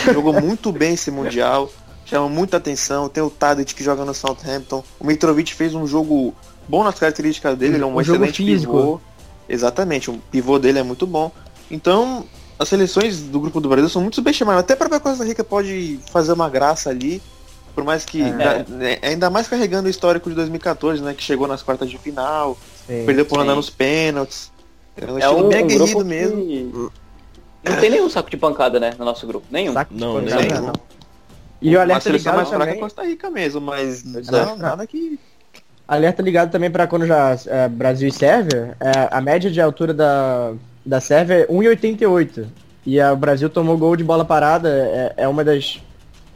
Ele 0.06 0.14
jogou 0.14 0.34
muito 0.40 0.72
bem 0.72 0.94
esse 0.94 1.12
Mundial, 1.12 1.70
chama 2.06 2.30
muita 2.30 2.58
atenção. 2.58 3.10
Tem 3.10 3.22
o 3.24 3.30
Tadic 3.30 3.76
que 3.76 3.84
joga 3.84 4.06
no 4.06 4.14
Southampton. 4.14 4.84
O 5.00 5.06
Mitrovic 5.06 5.54
fez 5.54 5.74
um 5.76 5.86
jogo 5.86 6.34
bom 6.68 6.84
nas 6.84 6.98
características 7.00 7.58
dele, 7.58 7.76
ele 7.76 7.84
é 7.84 7.86
um, 7.86 7.96
Um 7.96 8.02
excelente 8.02 8.44
pivô. 8.44 9.00
Exatamente, 9.50 10.10
o 10.10 10.18
pivô 10.32 10.60
dele 10.60 10.80
é 10.80 10.84
muito 10.84 11.08
bom. 11.08 11.32
Então, 11.72 12.26
as 12.60 12.68
seleções 12.68 13.20
do 13.22 13.40
grupo 13.40 13.60
do 13.62 13.70
Brasil 13.70 13.90
são 13.90 14.02
muito 14.02 14.16
subestimadas. 14.16 14.62
Até 14.62 14.74
a 14.74 14.78
própria 14.78 15.00
Costa 15.00 15.24
Rica 15.24 15.44
pode 15.44 16.00
fazer 16.12 16.34
uma 16.34 16.50
graça 16.50 16.90
ali, 16.90 17.22
por 17.76 17.84
mais 17.84 18.04
que 18.04 18.22
É. 18.22 18.32
da- 18.32 19.08
ainda 19.08 19.30
mais 19.30 19.48
carregando 19.48 19.88
o 19.88 19.90
histórico 19.92 20.30
de 20.30 20.36
2014, 20.36 21.02
né, 21.02 21.14
que 21.14 21.24
chegou 21.24 21.48
nas 21.48 21.62
quartas 21.64 21.90
de 21.90 21.98
final, 21.98 22.58
sim. 22.88 23.06
perdeu 23.06 23.26
por 23.26 23.40
andar 23.40 23.52
Sim. 23.52 23.58
nos 23.58 23.70
pênaltis. 23.70 24.52
É 25.00 25.06
um 25.12 25.20
É 25.20 25.30
um, 25.30 25.50
bem 25.50 25.62
um 25.62 25.66
aguerrido 25.66 25.86
grupo 25.86 26.04
mesmo. 26.04 26.42
que... 26.46 26.72
Não 27.70 27.78
tem 27.80 27.90
nenhum 27.90 28.10
saco 28.10 28.30
de 28.30 28.38
pancada, 28.38 28.80
né, 28.80 28.94
no 28.98 29.06
nosso 29.06 29.28
grupo. 29.28 29.46
Nenhum. 29.52 29.74
Saco 29.74 29.94
de 29.94 30.00
Não, 30.00 30.16
pancada, 30.22 30.42
nem- 30.42 30.52
não. 30.62 30.74
E 31.62 31.76
o 31.76 31.82
alerta 31.82 32.10
ligado 32.10 32.36
mais 32.36 32.48
fraca 32.50 32.64
é 32.64 32.68
também, 32.68 32.80
Costa 32.82 33.04
Rica 33.04 33.30
mesmo, 33.32 33.60
mas 33.62 34.04
não, 34.04 34.40
é. 34.40 34.56
nada 34.58 34.86
que 34.86 35.20
alerta 35.88 36.22
ligado 36.22 36.52
também 36.52 36.70
pra 36.70 36.86
quando 36.86 37.06
já 37.08 37.36
é, 37.48 37.68
Brasil 37.68 38.08
e 38.08 38.12
Sérvia, 38.12 38.78
é, 38.80 39.08
a 39.10 39.20
média 39.20 39.50
de 39.50 39.60
altura 39.60 39.92
da, 39.94 40.54
da 40.86 41.02
Sérvia 41.02 41.34
é 41.42 41.48
1,88. 41.48 42.46
E 42.86 43.00
a- 43.02 43.12
o 43.12 43.16
Brasil 43.18 43.50
tomou 43.50 43.76
gol 43.78 43.96
de 43.96 44.04
bola 44.04 44.24
parada, 44.24 44.70
é, 44.70 45.14
é 45.24 45.28
uma 45.28 45.44
das 45.44 45.80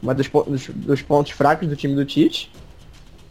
uma 0.02 0.16
dos, 0.16 0.28
dos 0.74 1.02
pontos 1.04 1.32
fracos 1.34 1.68
do 1.68 1.76
time 1.76 1.94
do 1.94 2.04
Tite. 2.04 2.52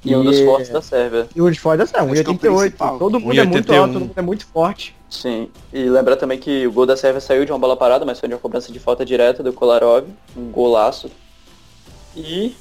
E 0.04 0.16
um 0.16 0.24
dos 0.24 0.40
fortes 0.40 0.70
da 0.70 0.80
Sérvia. 0.80 1.28
E 1.36 1.42
o 1.42 1.50
de 1.50 1.60
fora 1.60 1.78
da 1.78 1.86
Sérvia, 1.86 2.12
Acho 2.12 2.24
que 2.24 2.46
é 2.46 2.50
o 2.50 2.54
1,88. 2.54 2.58
principal. 2.60 2.98
Todo 2.98 3.20
mundo 3.20 3.38
é 3.38 3.44
muito 3.44 3.72
1,81. 3.72 3.78
alto, 3.78 3.92
todo 3.92 4.00
mundo 4.02 4.12
é 4.16 4.22
muito 4.22 4.46
forte. 4.46 4.96
Sim. 5.10 5.48
E 5.72 5.84
lembrar 5.90 6.16
também 6.16 6.38
que 6.38 6.66
o 6.66 6.72
gol 6.72 6.86
da 6.86 6.96
Sérvia 6.96 7.20
saiu 7.20 7.44
de 7.44 7.52
uma 7.52 7.58
bola 7.58 7.76
parada, 7.76 8.04
mas 8.06 8.18
foi 8.18 8.28
de 8.28 8.34
uma 8.34 8.40
cobrança 8.40 8.72
de 8.72 8.78
falta 8.78 9.04
direta 9.04 9.42
do 9.42 9.52
Kolarov. 9.52 10.06
Um 10.36 10.50
golaço. 10.50 11.10
E 12.16 12.54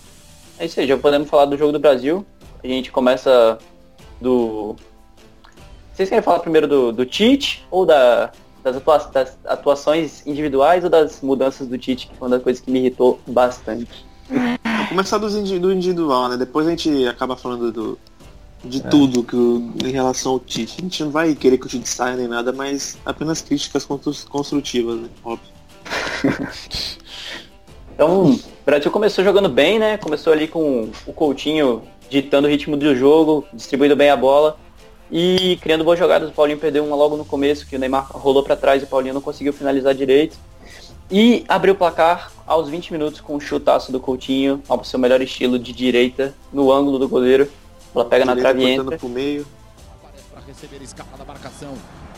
é 0.58 0.66
isso 0.66 0.80
aí, 0.80 0.88
já 0.88 0.98
podemos 0.98 1.30
falar 1.30 1.46
do 1.46 1.58
jogo 1.58 1.72
do 1.72 1.80
Brasil. 1.80 2.26
A 2.64 2.68
gente 2.68 2.92
começa 2.92 3.58
do. 4.20 4.76
Vocês 5.94 6.10
querem 6.10 6.22
falar 6.24 6.40
primeiro 6.40 6.68
do, 6.68 6.92
do 6.92 7.06
Tite 7.06 7.66
ou 7.72 7.86
da, 7.86 8.32
das, 8.64 8.76
atua- 8.78 8.98
das 9.14 9.38
atuações 9.46 10.26
individuais 10.28 10.84
ou 10.84 10.90
das 10.90 11.22
mudanças 11.22 11.68
do 11.68 11.78
Tite, 11.78 12.08
que 12.08 12.16
foi 12.18 12.28
uma 12.28 12.36
das 12.36 12.44
coisas 12.44 12.62
que 12.62 12.70
me 12.70 12.80
irritou 12.80 13.20
bastante. 13.28 14.06
Começar 14.90 15.18
indi- 15.24 15.60
do 15.60 15.72
individual, 15.72 16.30
né? 16.30 16.38
Depois 16.38 16.68
a 16.68 16.72
gente 16.72 17.06
acaba 17.08 17.36
falando 17.38 17.72
do, 17.72 18.00
de 18.64 18.82
tudo 18.82 19.24
que 19.24 19.36
o- 19.36 19.72
em 19.86 19.92
relação 19.92 20.34
ao 20.34 20.40
Tite. 20.40 20.76
A 20.80 20.82
gente 20.82 21.04
não 21.04 21.12
vai 21.12 21.36
querer 21.36 21.58
que 21.58 21.66
o 21.68 21.70
Tite 21.70 21.88
saia 21.88 22.16
nem 22.16 22.28
nada, 22.28 22.52
mas 22.52 22.98
apenas 23.06 23.42
críticas 23.42 23.86
constru- 23.86 24.28
construtivas, 24.30 24.98
né? 25.00 25.10
Óbvio. 25.24 25.50
Então, 27.94 28.32
o 28.32 28.40
Brasil 28.66 28.90
começou 28.90 29.26
jogando 29.26 29.50
bem, 29.50 29.78
né? 29.78 29.98
Começou 29.98 30.32
ali 30.32 30.48
com 30.48 30.90
o 31.06 31.12
Coutinho 31.12 31.82
ditando 32.10 32.48
o 32.48 32.50
ritmo 32.50 32.78
do 32.78 32.96
jogo, 32.96 33.44
distribuindo 33.54 33.94
bem 33.94 34.10
a 34.10 34.16
bola 34.16 34.58
e 35.12 35.58
criando 35.62 35.84
boas 35.84 36.00
jogadas. 36.00 36.30
O 36.30 36.32
Paulinho 36.32 36.58
perdeu 36.58 36.86
uma 36.86 36.96
logo 36.96 37.18
no 37.18 37.26
começo, 37.26 37.68
que 37.68 37.76
o 37.76 37.80
Neymar 37.80 38.08
rolou 38.10 38.42
para 38.42 38.56
trás 38.56 38.82
e 38.82 38.86
o 38.86 38.88
Paulinho 38.88 39.14
não 39.14 39.20
conseguiu 39.22 39.52
finalizar 39.52 39.94
direito. 39.94 40.38
E 41.12 41.44
abriu 41.48 41.74
o 41.74 41.78
placar 41.78 42.32
aos 42.46 42.70
20 42.70 42.92
minutos 42.94 43.20
com 43.20 43.36
um 43.36 43.40
chutaço 43.40 43.92
do 43.92 44.00
Coutinho, 44.00 44.62
ao 44.70 44.84
seu 44.84 45.00
melhor 45.00 45.22
estilo 45.22 45.58
de 45.58 45.74
direita, 45.74 46.36
no 46.54 46.72
ângulo 46.72 47.00
do 47.00 47.10
goleiro. 47.10 47.50
Ela 47.96 48.06
pega 48.06 48.26
na 48.26 48.36
trave 48.36 48.62
e 48.62 48.70
entra. 48.70 48.96
pro 48.98 49.10
meio. 49.10 49.46
Aparece 50.00 50.26
para 50.32 50.42
receber, 50.46 50.84
escapa 50.84 51.18
da 51.18 51.26
marcação. 51.26 51.74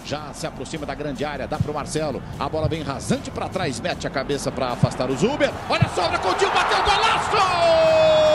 Já 0.05 0.33
se 0.33 0.45
aproxima 0.45 0.85
da 0.85 0.93
grande 0.93 1.23
área, 1.23 1.47
dá 1.47 1.57
pro 1.57 1.73
Marcelo. 1.73 2.21
A 2.37 2.49
bola 2.49 2.67
vem 2.67 2.81
rasante 2.81 3.31
para 3.31 3.47
trás, 3.47 3.79
mete 3.79 4.05
a 4.07 4.09
cabeça 4.09 4.51
para 4.51 4.67
afastar 4.69 5.09
o 5.09 5.15
Zuber. 5.15 5.51
Olha 5.69 5.85
a 5.85 5.89
sobra, 5.89 6.19
Coutinho 6.19 6.51
bateu 6.51 6.83
golaço! 6.83 7.31
Golaço! 7.31 8.31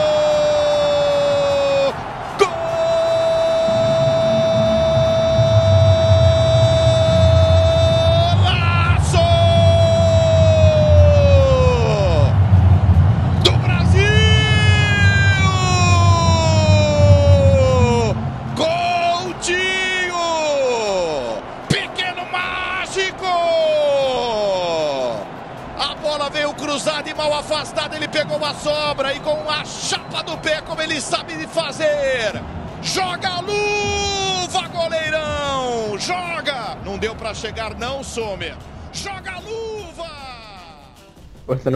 Cruzada 26.77 27.09
e 27.09 27.13
mal 27.15 27.33
afastada, 27.33 27.95
ele 27.95 28.07
pegou 28.07 28.37
a 28.45 28.53
sobra 28.53 29.11
e 29.11 29.19
com 29.19 29.49
a 29.49 29.65
chapa 29.65 30.21
do 30.21 30.37
pé, 30.37 30.61
como 30.61 30.79
ele 30.79 31.01
sabe 31.01 31.33
fazer. 31.47 32.39
Joga 32.83 33.29
a 33.29 33.39
luva, 33.41 34.67
goleirão! 34.67 35.97
Joga! 35.97 36.77
Não 36.85 36.99
deu 36.99 37.15
pra 37.15 37.33
chegar 37.33 37.73
não, 37.73 38.03
Sommer. 38.03 38.55
Joga 38.93 39.31
a 39.31 39.39
luva! 39.39 40.05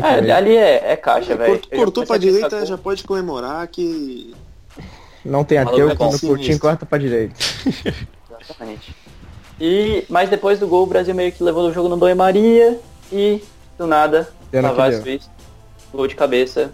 É, 0.03 0.31
ali 0.31 0.55
é, 0.55 0.91
é 0.91 0.95
caixa, 0.95 1.35
velho. 1.35 1.53
Cortou, 1.53 1.79
cortou 1.79 2.05
pra 2.05 2.17
direita, 2.19 2.63
já 2.63 2.77
pode 2.77 3.03
comemorar 3.03 3.65
que. 3.69 4.35
Não 5.25 5.43
tem 5.43 5.57
ateu 5.57 5.89
é 5.89 5.95
quando 5.95 6.13
o 6.13 6.19
Coutinho 6.19 6.37
Sinistro. 6.37 6.59
corta 6.59 6.85
pra 6.85 6.99
direita. 6.99 7.33
Exatamente. 8.39 8.95
E, 9.59 10.05
mas 10.09 10.29
depois 10.29 10.59
do 10.59 10.67
gol, 10.67 10.83
o 10.83 10.87
Brasil 10.87 11.15
meio 11.15 11.31
que 11.31 11.43
levou 11.43 11.67
o 11.67 11.73
jogo 11.73 11.89
no 11.89 11.97
Dom 11.97 12.09
e 12.09 12.15
Maria 12.15 12.79
e, 13.11 13.43
do 13.77 13.87
nada, 13.87 14.31
Que 14.51 14.61
Tavares 14.61 14.95
deu. 14.97 15.03
fez 15.03 15.29
gol 15.93 16.07
de 16.07 16.15
cabeça. 16.15 16.71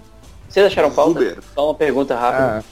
Vocês 0.49 0.65
acharam 0.65 0.91
falta? 0.91 1.19
Uber. 1.19 1.37
Só 1.53 1.67
uma 1.67 1.75
pergunta 1.75 2.15
rápida. 2.15 2.63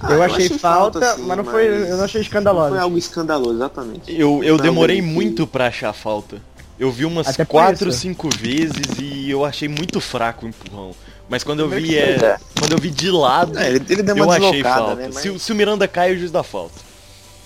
Ah, 0.00 0.06
Ah, 0.06 0.12
eu 0.12 0.22
achei 0.22 0.48
falta, 0.48 1.14
sim, 1.14 1.22
mas 1.22 1.36
não 1.36 1.44
foi, 1.44 1.66
eu 1.68 1.96
não 1.96 2.04
achei 2.04 2.20
escandaloso. 2.20 2.70
Foi 2.70 2.78
algo 2.78 2.98
escandaloso, 2.98 3.54
exatamente. 3.54 4.12
Eu, 4.20 4.42
eu 4.44 4.56
Não, 4.56 4.62
demorei 4.64 5.00
muito 5.00 5.46
pra 5.46 5.66
achar 5.68 5.92
falta. 5.92 6.36
Eu 6.78 6.90
vi 6.90 7.04
umas 7.04 7.28
Até 7.28 7.44
por 7.44 7.52
quatro, 7.52 7.88
isso. 7.88 8.00
cinco 8.00 8.28
vezes 8.28 8.98
e 9.00 9.30
eu 9.30 9.44
achei 9.44 9.68
muito 9.68 10.00
fraco 10.00 10.44
o 10.44 10.48
empurrão. 10.48 10.90
Mas 11.28 11.42
quando 11.44 11.60
eu 11.60 11.68
Primeiro 11.68 12.18
vi, 12.18 12.24
é, 12.26 12.36
quando 12.58 12.72
eu 12.72 12.78
vi 12.78 12.90
de 12.90 13.10
lado, 13.10 13.56
É, 13.58 13.68
ele, 13.70 13.84
ele 13.88 14.02
deu 14.02 14.16
uma 14.16 14.24
eu 14.36 14.48
achei 14.48 14.62
falta. 14.62 14.94
né? 14.96 15.04
Mas... 15.14 15.22
Se, 15.22 15.30
o- 15.30 15.38
se 15.38 15.52
o 15.52 15.54
Miranda 15.54 15.86
cai, 15.88 16.12
o 16.12 16.18
juiz 16.18 16.30
dá 16.32 16.42
falta. 16.42 16.74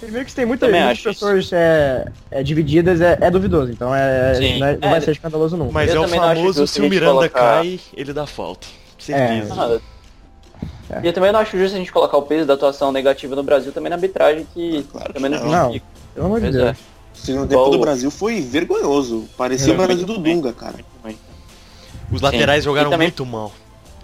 Primeiro 0.00 0.24
que 0.24 0.30
se 0.30 0.36
tem 0.36 0.46
muitas 0.46 1.00
pessoas 1.00 1.50
é, 1.52 2.06
é, 2.30 2.42
divididas, 2.42 3.00
é, 3.00 3.18
é 3.20 3.30
duvidoso. 3.30 3.72
Então 3.72 3.92
é, 3.94 4.34
Sim. 4.36 4.58
não, 4.60 4.66
é- 4.66 4.76
não 4.80 4.88
É, 4.88 4.90
vai 4.92 5.00
ser 5.00 5.10
escandaloso 5.12 5.56
nunca. 5.56 5.72
Mas 5.72 5.92
Eu 5.92 6.04
é 6.04 6.06
o 6.06 6.08
famoso, 6.08 6.66
se 6.66 6.80
o 6.80 6.88
Miranda 6.88 7.12
colocar- 7.28 7.40
cai, 7.62 7.80
ele 7.96 8.12
dá 8.12 8.26
falta. 8.26 8.66
Certeza. 8.98 9.54
Ah, 9.56 9.78
É. 10.90 11.00
E 11.02 11.06
eu 11.06 11.12
também 11.12 11.30
não 11.30 11.38
acho 11.40 11.58
justo 11.58 11.74
a 11.74 11.78
gente 11.78 11.92
colocar 11.92 12.16
o 12.16 12.22
peso 12.22 12.46
da 12.46 12.54
atuação 12.54 12.90
negativa 12.90 13.36
no 13.36 13.42
Brasil 13.42 13.72
também 13.72 13.90
na 13.90 13.96
arbitragem, 13.96 14.46
que 14.54 14.82
Claro 14.90 15.12
também 15.12 15.30
não 15.30 15.38
que 15.38 15.44
não. 15.46 15.80
Pelo 16.14 16.26
amor 16.26 16.40
de 16.40 16.50
Deus. 16.50 16.64
é. 16.68 16.70
O 16.70 17.18
segundo 17.18 17.48
tempo 17.48 17.68
do 17.68 17.78
Brasil 17.78 18.10
foi 18.10 18.40
vergonhoso. 18.40 19.28
Parecia 19.36 19.74
o 19.74 19.76
Brasil 19.76 20.06
do. 20.06 20.16
Dunga, 20.18 20.52
cara. 20.52 20.76
Os 22.10 22.22
laterais 22.22 22.62
Sim. 22.62 22.70
jogaram 22.70 22.90
também- 22.90 23.08
muito 23.08 23.26
mal. 23.26 23.52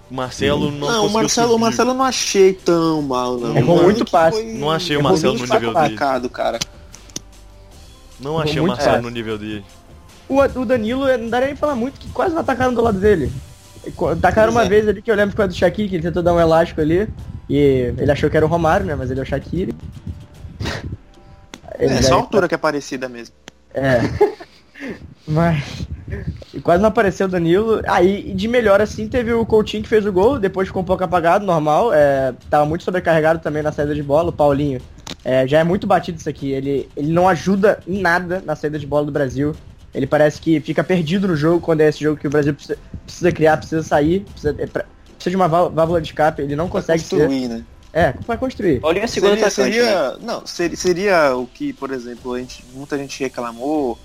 Marcelo 0.09 0.69
não, 0.71 0.87
Não, 0.87 1.09
Marcelo, 1.09 1.47
o 1.47 1.51
subir. 1.53 1.61
Marcelo 1.61 1.89
eu 1.91 1.93
não 1.95 2.05
achei 2.05 2.53
tão 2.53 3.01
mal, 3.01 3.37
não. 3.37 3.57
Errou 3.57 3.75
Pra 3.77 3.83
muito 3.85 4.05
passe. 4.05 4.41
foi- 4.41 4.53
Não 4.53 4.69
achei 4.71 4.95
o 4.95 4.99
errou 4.99 5.11
Marcelo 5.11 5.33
no 5.33 5.39
nível 5.45 5.73
dele. 5.73 6.29
cara. 6.29 6.59
Não 8.19 8.39
achei 8.39 8.59
o 8.61 8.67
Marcelo 8.67 9.01
no 9.01 9.09
nível 9.09 9.37
dele. 9.37 9.65
O, 10.29 10.39
o 10.41 10.65
Danilo, 10.65 11.05
não 11.17 11.29
dá 11.29 11.39
nem 11.41 11.55
falar 11.55 11.75
muito, 11.75 11.99
que 11.99 12.07
quase 12.09 12.33
não 12.33 12.41
atacaram 12.41 12.73
do 12.73 12.81
lado 12.81 12.99
dele. 12.99 13.31
Tacaram 14.21 14.51
Pois 14.53 14.55
uma 14.55 14.65
é. 14.65 14.69
vez 14.69 14.87
ali 14.87 15.01
que 15.01 15.11
eu 15.11 15.15
lembro 15.15 15.31
que 15.31 15.35
foi 15.37 15.47
do 15.47 15.53
Shaqiri, 15.53 15.89
que 15.89 15.95
ele 15.95 16.03
tentou 16.03 16.23
dar 16.23 16.33
um 16.33 16.39
elástico 16.39 16.81
ali. 16.81 17.07
E 17.49 17.93
ele 17.97 18.11
achou 18.11 18.29
que 18.29 18.37
era 18.37 18.45
o 18.45 18.49
Romário, 18.49 18.85
né? 18.85 18.95
Mas 18.95 19.11
ele 19.11 19.19
é 19.19 19.23
o 19.23 19.25
Shaqiri. 19.25 19.75
Ele 21.77 21.93
É, 21.93 22.01
só 22.01 22.13
a 22.13 22.17
altura 22.17 22.47
que 22.47 22.55
é 22.55 22.57
parecida 22.57 23.07
mesmo. 23.09 23.35
É. 23.73 23.99
Mas. 25.27 25.63
e 26.53 26.59
Quase 26.61 26.81
não 26.81 26.89
apareceu 26.89 27.27
o 27.27 27.29
Danilo. 27.29 27.81
Aí, 27.87 28.33
de 28.33 28.47
melhor 28.47 28.79
assim, 28.81 29.07
teve 29.07 29.33
o 29.33 29.45
Coutinho 29.45 29.83
que 29.83 29.89
fez 29.89 30.05
o 30.05 30.11
gol, 30.11 30.39
depois 30.39 30.67
ficou 30.67 30.81
um 30.81 30.85
pouco 30.85 31.03
apagado, 31.03 31.45
normal. 31.45 31.91
É, 31.93 32.33
tava 32.49 32.65
muito 32.65 32.83
sobrecarregado 32.83 33.39
também 33.39 33.63
na 33.63 33.71
saída 33.71 33.95
de 33.95 34.03
bola, 34.03 34.29
o 34.29 34.33
Paulinho. 34.33 34.79
É, 35.23 35.47
já 35.47 35.59
é 35.59 35.63
muito 35.63 35.87
batido 35.87 36.17
isso 36.19 36.29
aqui. 36.29 36.51
Ele, 36.51 36.89
ele 36.95 37.11
não 37.11 37.27
ajuda 37.27 37.79
em 37.87 37.99
nada 37.99 38.41
na 38.45 38.55
saída 38.55 38.77
de 38.77 38.85
bola 38.85 39.05
do 39.05 39.11
Brasil. 39.11 39.55
Ele 39.93 40.05
parece 40.05 40.41
que 40.41 40.59
fica 40.59 40.83
perdido 40.83 41.27
no 41.27 41.35
jogo 41.35 41.61
quando 41.61 41.81
é 41.81 41.87
esse 41.89 42.03
jogo 42.03 42.19
que 42.19 42.27
o 42.27 42.29
Brasil 42.29 42.53
precisa, 42.53 42.77
precisa 43.05 43.31
criar, 43.31 43.57
precisa 43.57 43.81
sair, 43.81 44.19
precisa, 44.21 44.53
é 44.59 44.67
pra- 44.67 44.85
precisa 45.15 45.29
de 45.29 45.35
uma 45.35 45.47
vál- 45.47 45.69
válvula 45.71 46.01
de 46.01 46.07
escape. 46.09 46.41
Ele 46.41 46.55
não 46.55 46.67
Pra 46.69 46.81
consegue 46.81 47.01
ser. 47.01 47.15
construir, 47.17 47.47
né? 47.47 47.63
É, 47.93 48.11
pra 48.11 48.35
construir. 48.35 48.81
Paulinho 48.81 49.05
é 49.05 49.07
segundo 49.07 49.29
Seria, 49.39 49.47
atacante, 49.47 49.77
né? 49.77 49.83
seria, 49.85 50.17
não, 50.21 50.45
seria, 50.45 50.75
seria 50.77 51.35
o 51.37 51.47
que, 51.47 51.71
por 51.71 51.91
exemplo, 51.91 52.33
a 52.33 52.39
gente, 52.39 52.63
muita 52.73 52.97
gente 52.97 53.23
reclamou. 53.23 53.97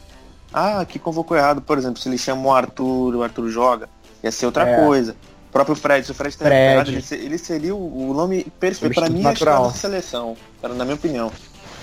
Ah, 0.53 0.85
que 0.85 0.99
convocou 0.99 1.37
errado, 1.37 1.61
por 1.63 1.79
exemplo, 1.79 2.01
se 2.01 2.09
ele 2.09 2.19
chama 2.19 2.47
o 2.49 2.53
Arthur, 2.53 3.15
o 3.17 3.23
Arthur 3.23 3.49
joga, 3.51 3.89
ia 4.23 4.31
ser 4.33 4.47
outra 4.47 4.69
É. 4.69 4.85
coisa. 4.85 5.13
O 5.49 5.53
próprio 5.53 5.75
Fred, 5.77 6.05
se 6.07 6.13
o 6.13 6.15
Fred 6.15 6.37
tá 6.37 6.45
Fred. 6.45 6.55
recuperado, 6.61 6.91
ele, 6.91 7.03
se- 7.03 7.15
ele 7.17 7.39
seria 7.39 7.75
o, 7.75 8.11
o 8.11 8.15
nome 8.15 8.45
perfeito. 8.59 8.95
Pra 8.95 9.07
Substituto 9.07 9.13
mim, 9.13 9.21
é 9.21 9.23
natural. 9.25 9.67
da 9.69 9.73
seleção, 9.75 10.37
era 10.63 10.75
na 10.75 10.85
minha 10.85 10.95
opinião. 10.97 11.31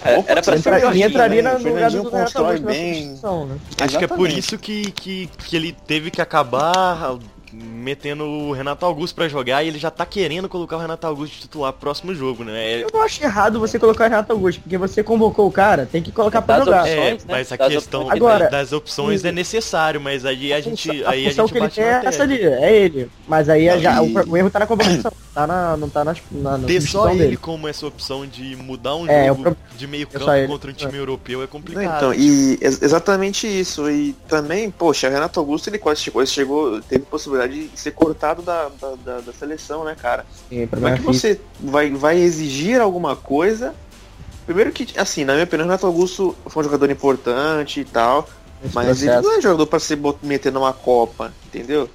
É, 0.05 0.17
Opa, 0.17 0.31
era 0.31 0.41
pra 0.41 0.57
ser 0.57 0.79
Jorginho, 0.79 1.07
entraria 1.09 1.41
né? 1.41 1.51
na- 1.53 1.59
no 1.59 1.67
lugar 1.69 1.91
do 1.91 2.09
constrói 2.09 2.59
na 2.59 2.67
bem. 2.67 3.07
né? 3.09 3.57
Acho 3.81 3.97
que 3.97 4.05
é 4.05 4.07
por 4.07 4.29
isso 4.29 4.57
que, 4.57 4.91
que, 4.91 5.27
que 5.37 5.55
ele 5.55 5.75
teve 5.85 6.11
que 6.11 6.21
acabar 6.21 7.17
metendo 7.63 8.23
o 8.25 8.51
Renato 8.51 8.85
Augusto 8.85 9.15
pra 9.15 9.27
jogar 9.27 9.63
e 9.63 9.67
ele 9.69 9.79
já 9.79 9.89
tá 9.89 10.05
querendo 10.05 10.47
colocar 10.49 10.75
o 10.77 10.79
Renato 10.79 11.07
Augusto 11.07 11.33
de 11.35 11.41
titular 11.41 11.71
pro 11.73 11.81
próximo 11.81 12.13
jogo, 12.13 12.43
né? 12.43 12.53
É, 12.73 12.83
Eu 12.83 12.89
não 12.93 13.01
acho 13.01 13.23
errado 13.23 13.59
você 13.59 13.79
colocar 13.79 14.05
o 14.05 14.09
Renato 14.09 14.31
Augusto, 14.33 14.61
porque 14.61 14.77
você 14.77 15.01
convocou 15.03 15.47
o 15.47 15.51
cara, 15.51 15.85
tem 15.89 16.01
que 16.01 16.11
colocar 16.11 16.41
pra 16.41 16.57
Das 16.57 16.65
jogar. 16.65 16.81
opções. 16.83 16.97
é, 16.99 17.11
né? 17.13 17.17
mas 17.27 17.51
a 17.51 17.55
Das 17.57 17.67
questão 17.73 18.01
opções. 18.01 18.17
Agora, 18.17 18.49
das 18.49 18.71
opções 18.73 19.23
é 19.25 19.31
necessário, 19.31 20.01
mas 20.01 20.25
aí 20.25 20.51
a 20.53 20.59
gente, 20.61 20.87
função- 20.89 21.09
aí 21.09 21.25
a 21.25 21.29
função 21.29 21.47
gente 21.47 21.53
que 21.53 21.79
ele 21.79 21.87
na 21.87 21.97
é 21.97 22.05
essa 22.05 22.23
ali, 22.23 22.41
é 22.43 22.75
ele. 22.75 23.09
Mas 23.27 23.49
aí 23.49 23.67
é 23.67 23.75
Não, 23.75 23.81
já, 23.81 24.03
e- 24.03 24.13
o, 24.13 24.29
o 24.31 24.37
erro 24.37 24.49
tá 24.49 24.59
na 24.59 24.67
convocação, 24.67 25.11
tá 25.37 25.47
na, 25.47 25.77
não 25.77 25.87
tá 25.89 26.03
na, 26.03 26.15
na, 26.31 26.57
na 26.57 26.67
Ter 26.67 26.81
só 26.81 27.09
ele 27.09 27.19
dele. 27.19 27.37
como 27.37 27.67
essa 27.67 27.85
opção 27.85 28.25
de 28.25 28.55
mudar 28.55 28.95
um 28.95 29.07
É, 29.07 29.27
jogo 29.27 29.41
o 29.41 29.43
pro- 29.43 29.57
de 29.77 29.85
meio 29.87 30.07
é 30.11 30.17
campo 30.19 30.31
ele. 30.31 30.47
contra 30.47 30.71
um 30.71 30.73
time 30.73 30.97
europeu 30.97 31.43
é 31.43 31.47
complicado. 31.47 31.95
Então, 31.97 32.13
e 32.13 32.57
ex- 32.61 32.81
exatamente 32.81 33.47
isso. 33.47 33.89
E 33.89 34.13
também, 34.27 34.71
poxa, 34.71 35.09
Renato 35.09 35.39
Augusto 35.39 35.67
ele 35.69 35.77
quase 35.77 36.01
chegou, 36.01 36.21
ele 36.21 36.29
chegou, 36.29 36.81
teve 36.81 37.05
possibilidade 37.05 37.67
de 37.67 37.79
ser 37.79 37.91
cortado 37.91 38.41
da, 38.41 38.69
da, 38.81 38.95
da- 39.05 39.19
da 39.21 39.33
seleção, 39.33 39.83
né, 39.83 39.95
cara? 39.99 40.25
Sim, 40.49 40.65
Como 40.67 40.87
é 40.87 40.91
que 40.97 41.03
físico. 41.03 41.13
você 41.13 41.41
vai, 41.59 41.89
vai 41.91 42.17
exigir 42.17 42.81
alguma 42.81 43.15
coisa? 43.15 43.75
Primeiro 44.45 44.71
que, 44.71 44.87
assim, 44.97 45.23
na 45.25 45.33
minha 45.33 45.43
opinião, 45.43 45.65
o 45.65 45.69
Renato 45.69 45.85
Augusto 45.85 46.35
foi 46.47 46.61
um 46.61 46.63
jogador 46.63 46.89
importante 46.89 47.81
e 47.81 47.85
tal, 47.85 48.27
nesse 48.63 48.73
mas 48.73 49.01
ele 49.01 49.11
processo. 49.11 49.27
não 49.27 49.37
é 49.37 49.41
jogador 49.41 49.67
pra 49.67 49.79
se 49.79 49.99
meter 50.23 50.51
numa 50.51 50.71
Copa, 50.73 51.33
entendeu? 51.45 51.89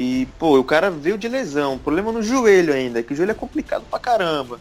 E, 0.00 0.28
pô, 0.38 0.56
o 0.56 0.62
cara 0.64 0.90
veio 0.92 1.18
de 1.18 1.26
lesão, 1.28 1.76
problema 1.76 2.12
no 2.12 2.22
joelho 2.22 2.72
ainda, 2.72 3.02
que 3.02 3.12
o 3.12 3.16
joelho 3.16 3.32
é 3.32 3.34
complicado 3.34 3.82
pra 3.90 3.98
caramba. 3.98 4.60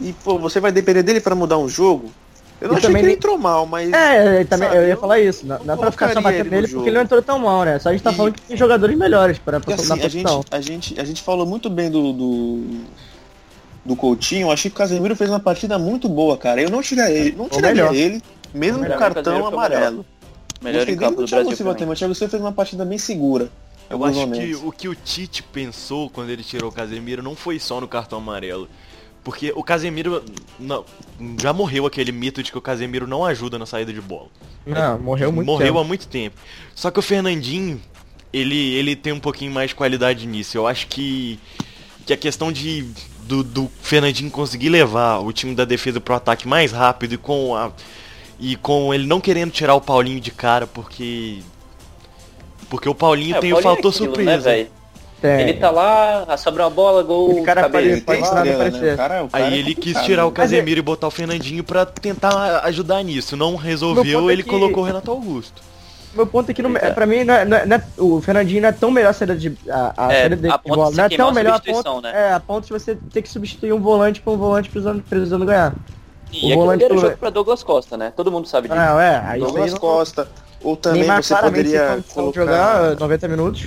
E, 0.00 0.12
pô, 0.12 0.36
você 0.40 0.58
vai 0.58 0.72
depender 0.72 1.04
dele 1.04 1.20
pra 1.20 1.36
mudar 1.36 1.56
um 1.56 1.68
jogo? 1.68 2.10
Eu 2.60 2.66
não 2.68 2.74
E 2.74 2.78
achei 2.78 2.80
que 2.80 2.86
também 2.88 3.00
ele 3.02 3.06
nem- 3.08 3.16
entrou 3.16 3.38
mal, 3.38 3.64
mas. 3.64 3.92
É, 3.92 4.40
eu 4.40 4.46
também, 4.46 4.68
Sabe, 4.68 4.80
eu 4.80 4.88
ia 4.88 4.96
falar 4.96 5.20
isso. 5.20 5.46
Não, 5.46 5.58
não 5.60 5.64
não 5.66 5.74
é 5.74 5.76
pra 5.76 5.90
ficar 5.92 6.12
só 6.12 6.20
batendo 6.20 6.40
ele 6.46 6.50
nele 6.50 6.68
porque 6.68 6.88
ele 6.88 6.96
não 6.96 7.02
entrou 7.04 7.22
tão 7.22 7.38
mal, 7.38 7.64
né? 7.64 7.78
Só 7.78 7.90
a 7.90 7.92
gente 7.92 8.02
tá 8.02 8.10
E- 8.10 8.14
falando 8.14 8.34
que 8.34 8.42
tem 8.42 8.56
jogadores 8.56 8.96
melhores 8.98 9.38
pra, 9.38 9.60
pra, 9.60 9.74
assim, 9.74 9.88
na 9.88 9.94
a 9.94 10.08
gente, 10.08 10.26
a, 10.50 10.60
gente, 10.60 11.00
a 11.00 11.04
gente 11.04 11.22
falou 11.22 11.46
muito 11.46 11.70
bem 11.70 11.88
do, 11.90 12.12
do, 12.12 12.64
do 13.84 13.94
Coutinho, 13.96 14.48
eu 14.48 14.50
achei 14.52 14.68
que 14.70 14.74
o 14.76 14.78
Casemiro 14.78 15.14
fez 15.14 15.30
uma 15.30 15.40
partida 15.40 15.78
muito 15.78 16.08
boa, 16.08 16.36
cara. 16.36 16.60
Eu 16.60 16.70
não 16.70 16.82
tiraria 16.82 17.16
ele, 17.18 17.36
não 17.36 17.48
tiraria 17.48 17.92
ele, 17.94 18.22
mesmo 18.52 18.84
com 18.84 18.96
cartão 18.96 19.46
amarelo. 19.46 20.04
Melhor 20.60 20.88
em 20.88 20.96
campo 20.96 21.22
do 21.22 21.26
Thiago 21.26 21.48
Brasil. 21.48 21.66
O 21.70 21.94
Thiago 21.94 22.14
Silva 22.14 22.30
fez 22.30 22.40
uma 22.42 22.52
partida 22.52 22.84
bem 22.84 22.98
segura. 22.98 23.48
Eu 23.88 24.04
alguns 24.04 24.18
acho 24.18 24.30
que 24.32 24.54
o 24.54 24.72
que 24.72 24.88
o 24.88 24.94
Tite 24.94 25.42
pensou 25.42 26.08
quando 26.08 26.30
ele 26.30 26.42
tirou 26.42 26.70
o 26.70 26.72
Casemiro 26.72 27.22
não 27.22 27.36
foi 27.36 27.58
só 27.58 27.80
no 27.80 27.88
cartão 27.88 28.18
amarelo. 28.18 28.68
Porque 29.24 29.52
o 29.54 29.62
Casemiro 29.62 30.24
não, 30.58 30.84
já 31.40 31.52
morreu 31.52 31.86
aquele 31.86 32.10
mito 32.10 32.42
de 32.42 32.50
que 32.50 32.58
o 32.58 32.60
Casemiro 32.60 33.06
não 33.06 33.24
ajuda 33.24 33.58
na 33.58 33.66
saída 33.66 33.92
de 33.92 34.00
bola. 34.00 34.28
Não, 34.66 34.98
morreu 34.98 35.30
muito 35.30 35.46
morreu 35.46 35.68
tempo. 35.68 35.78
há 35.78 35.84
muito 35.84 36.08
tempo. 36.08 36.36
Só 36.74 36.90
que 36.90 36.98
o 36.98 37.02
Fernandinho, 37.02 37.80
ele, 38.32 38.74
ele 38.74 38.96
tem 38.96 39.12
um 39.12 39.20
pouquinho 39.20 39.52
mais 39.52 39.68
de 39.70 39.76
qualidade 39.76 40.26
nisso. 40.26 40.56
Eu 40.56 40.66
acho 40.66 40.88
que, 40.88 41.38
que 42.04 42.12
a 42.12 42.16
questão 42.16 42.50
de 42.50 42.84
do, 43.22 43.44
do 43.44 43.70
Fernandinho 43.80 44.30
conseguir 44.30 44.68
levar 44.68 45.18
o 45.18 45.32
time 45.32 45.54
da 45.54 45.64
defesa 45.64 46.00
pro 46.00 46.14
ataque 46.14 46.46
mais 46.48 46.72
rápido 46.72 47.14
e 47.14 47.18
com 47.18 47.54
a 47.54 47.72
e 48.40 48.56
com 48.56 48.92
ele 48.92 49.06
não 49.06 49.20
querendo 49.20 49.52
tirar 49.52 49.74
o 49.74 49.80
Paulinho 49.80 50.20
de 50.20 50.32
cara 50.32 50.66
porque 50.66 51.40
porque 52.72 52.88
o 52.88 52.94
Paulinho 52.94 53.36
É, 53.36 53.40
tem 53.40 53.50
Paulinho 53.50 53.58
o 53.58 53.76
fator 53.76 53.92
é 53.92 53.94
aquilo, 53.94 54.06
surpresa. 54.06 54.30
Né, 54.30 54.38
velho? 54.38 54.68
Tem. 55.20 55.40
Ele 55.42 55.52
tá 55.54 55.70
lá, 55.70 56.36
sobra 56.38 56.64
uma 56.64 56.70
bola, 56.70 57.02
gol, 57.02 57.44
cara 57.44 57.68
tem 57.68 57.90
estrela, 57.92 58.42
né? 58.44 58.54
aparecer. 58.54 58.94
O 58.94 58.96
cara, 58.96 59.22
o 59.24 59.28
cara 59.28 59.44
Aí 59.44 59.54
é 59.54 59.56
ele 59.58 59.74
quis 59.74 60.00
tirar 60.02 60.24
o 60.26 60.30
né? 60.30 60.34
Casemiro 60.34 60.78
e 60.80 60.82
botar 60.82 61.06
o 61.06 61.10
Fernandinho 61.10 61.62
pra 61.62 61.84
tentar 61.86 62.60
ajudar 62.64 63.02
nisso. 63.04 63.36
Não 63.36 63.54
resolveu, 63.54 64.28
é 64.28 64.32
ele 64.32 64.42
que- 64.42 64.48
colocou 64.48 64.82
o 64.82 64.86
Renato 64.86 65.10
Augusto. 65.10 65.62
Meu 66.14 66.26
ponto 66.26 66.50
é 66.50 66.54
que, 66.54 66.60
não, 66.62 66.74
é. 66.76 66.90
pra 66.90 67.06
mim, 67.06 67.22
não 67.24 67.34
é- 67.34 67.44
não 67.44 67.56
é- 67.56 67.66
não 67.66 67.76
é- 67.76 67.84
o 67.98 68.20
Fernandinho 68.20 68.62
não 68.62 68.68
é 68.70 68.72
tão 68.72 68.90
melhor 68.90 69.10
a 69.10 69.12
saída 69.12 69.36
de. 69.36 69.56
A, 69.70 70.06
a 70.08 70.12
É, 70.12 70.20
saída 70.22 70.36
de, 70.36 70.48
a 70.48 70.58
bola. 70.58 70.90
Não 70.90 71.04
é 71.04 71.08
se 71.08 71.16
tão 71.16 71.28
a 71.28 71.32
melhor 71.32 71.52
a 71.52 71.56
substituição, 71.56 71.94
ponto, 71.94 72.02
né? 72.02 72.12
é, 72.14 72.32
a 72.32 72.40
ponto 72.40 72.66
de 72.66 72.72
você 72.72 72.96
ter 73.12 73.22
que 73.22 73.28
substituir 73.28 73.72
um 73.72 73.80
volante 73.80 74.20
pra 74.20 74.32
um 74.32 74.36
volante 74.36 74.68
precisando, 74.70 75.02
precisando 75.08 75.44
ganhar. 75.46 75.72
E 76.32 76.36
O 76.36 76.38
aquele 76.46 76.54
volante 76.56 76.84
era 76.84 76.94
do- 76.94 77.00
jogo 77.00 77.16
pra 77.18 77.30
Douglas 77.30 77.62
Costa, 77.62 77.96
né? 77.96 78.12
Todo 78.16 78.32
mundo 78.32 78.48
sabe 78.48 78.66
disso. 78.68 78.80
Não, 78.80 78.98
é, 79.00 79.22
aí 79.24 79.40
Douglas 79.40 79.72
não- 79.72 79.78
Costa. 79.78 80.26
Ou 80.62 80.76
também 80.76 81.00
Neymar 81.00 81.22
você 81.22 81.34
poderia 81.36 82.04
colocar... 82.14 82.40
jogar 82.40 82.96
90 82.96 83.28
minutos. 83.28 83.66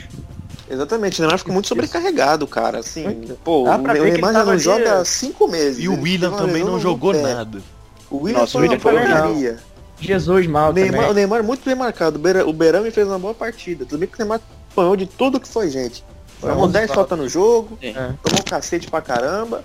Exatamente, 0.70 1.20
o 1.20 1.22
Neymar 1.22 1.38
ficou 1.38 1.54
muito 1.54 1.68
sobrecarregado, 1.68 2.48
cara. 2.48 2.80
Assim, 2.80 3.22
pô, 3.44 3.66
Dá 3.66 3.76
o 3.78 3.82
Neymar 3.82 4.34
já 4.34 4.44
não 4.44 4.52
ali- 4.54 4.60
joga 4.60 4.94
há 5.00 5.06
cinco 5.06 5.48
meses. 5.48 5.84
E 5.84 5.88
o 5.88 6.02
William 6.02 6.32
também 6.32 6.64
não 6.64 6.80
jogou 6.80 7.14
pé. 7.14 7.22
nada. 7.22 7.62
O 8.10 8.24
William 8.24 8.40
Nossa, 8.40 8.54
foi 8.54 8.68
o 8.68 8.72
uma 8.72 8.80
porcaria. 8.80 9.58
Jesus 10.00 10.48
mal 10.48 10.72
O 10.72 10.74
Neymar, 10.74 10.96
o 10.96 11.02
também. 11.04 11.14
Neymar 11.16 11.44
muito 11.44 11.64
bem 11.64 11.76
marcado. 11.76 12.20
O 12.20 12.50
O 12.50 12.54
Berame 12.54 12.92
fez 12.92 13.08
uma 13.08 13.20
boa 13.20 13.34
partida. 13.34 13.86
Tudo 13.86 14.00
bem 14.00 14.08
que 14.10 14.16
o 14.16 14.20
Neymar 14.20 14.42
apanhou 14.72 14.96
de 14.96 15.06
tudo 15.06 15.40
que 15.40 15.48
foi, 15.48 15.70
gente. 15.70 16.04
Foi 16.40 16.50
Tomou 16.50 16.66
um 16.68 16.72
10 16.72 16.88
só. 16.88 16.94
faltas 16.96 17.18
no 17.18 17.30
jogo. 17.30 17.78
É. 17.82 17.94
tomou 17.94 18.40
um 18.40 18.44
cacete 18.44 18.90
pra 18.90 19.02
caramba. 19.02 19.64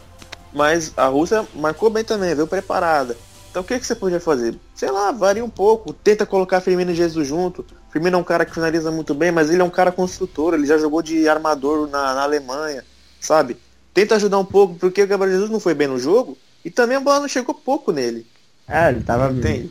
Mas 0.52 0.92
a 0.96 1.06
Rússia 1.06 1.44
marcou 1.54 1.90
bem 1.90 2.04
também, 2.04 2.34
veio 2.34 2.46
preparada. 2.46 3.16
Então 3.50 3.62
o 3.62 3.64
que, 3.64 3.78
que 3.78 3.86
você 3.86 3.94
podia 3.96 4.20
fazer? 4.20 4.54
Sei 4.74 4.90
lá, 4.90 5.10
varia 5.10 5.44
um 5.44 5.50
pouco. 5.50 5.92
Tenta 5.92 6.24
colocar 6.24 6.60
Firmino 6.60 6.92
e 6.92 6.94
Jesus 6.94 7.26
junto. 7.26 7.64
Firmino 7.90 8.16
é 8.16 8.20
um 8.20 8.24
cara 8.24 8.44
que 8.44 8.54
finaliza 8.54 8.90
muito 8.92 9.12
bem, 9.12 9.32
mas 9.32 9.50
ele 9.50 9.60
é 9.60 9.64
um 9.64 9.70
cara 9.70 9.90
construtor. 9.90 10.54
Ele 10.54 10.66
já 10.66 10.78
jogou 10.78 11.02
de 11.02 11.28
armador 11.28 11.88
na, 11.88 12.14
na 12.14 12.22
Alemanha, 12.22 12.84
sabe? 13.20 13.56
Tenta 13.92 14.14
ajudar 14.14 14.38
um 14.38 14.44
pouco, 14.44 14.74
porque 14.76 15.02
o 15.02 15.06
Gabriel 15.06 15.32
Jesus 15.34 15.50
não 15.50 15.58
foi 15.58 15.74
bem 15.74 15.88
no 15.88 15.98
jogo. 15.98 16.38
E 16.64 16.70
também 16.70 16.96
a 16.96 17.00
bola 17.00 17.20
não 17.20 17.28
chegou 17.28 17.52
pouco 17.54 17.90
nele. 17.90 18.24
É, 18.68 18.90
ele 18.90 19.00
tava. 19.02 19.32
Entende? 19.32 19.70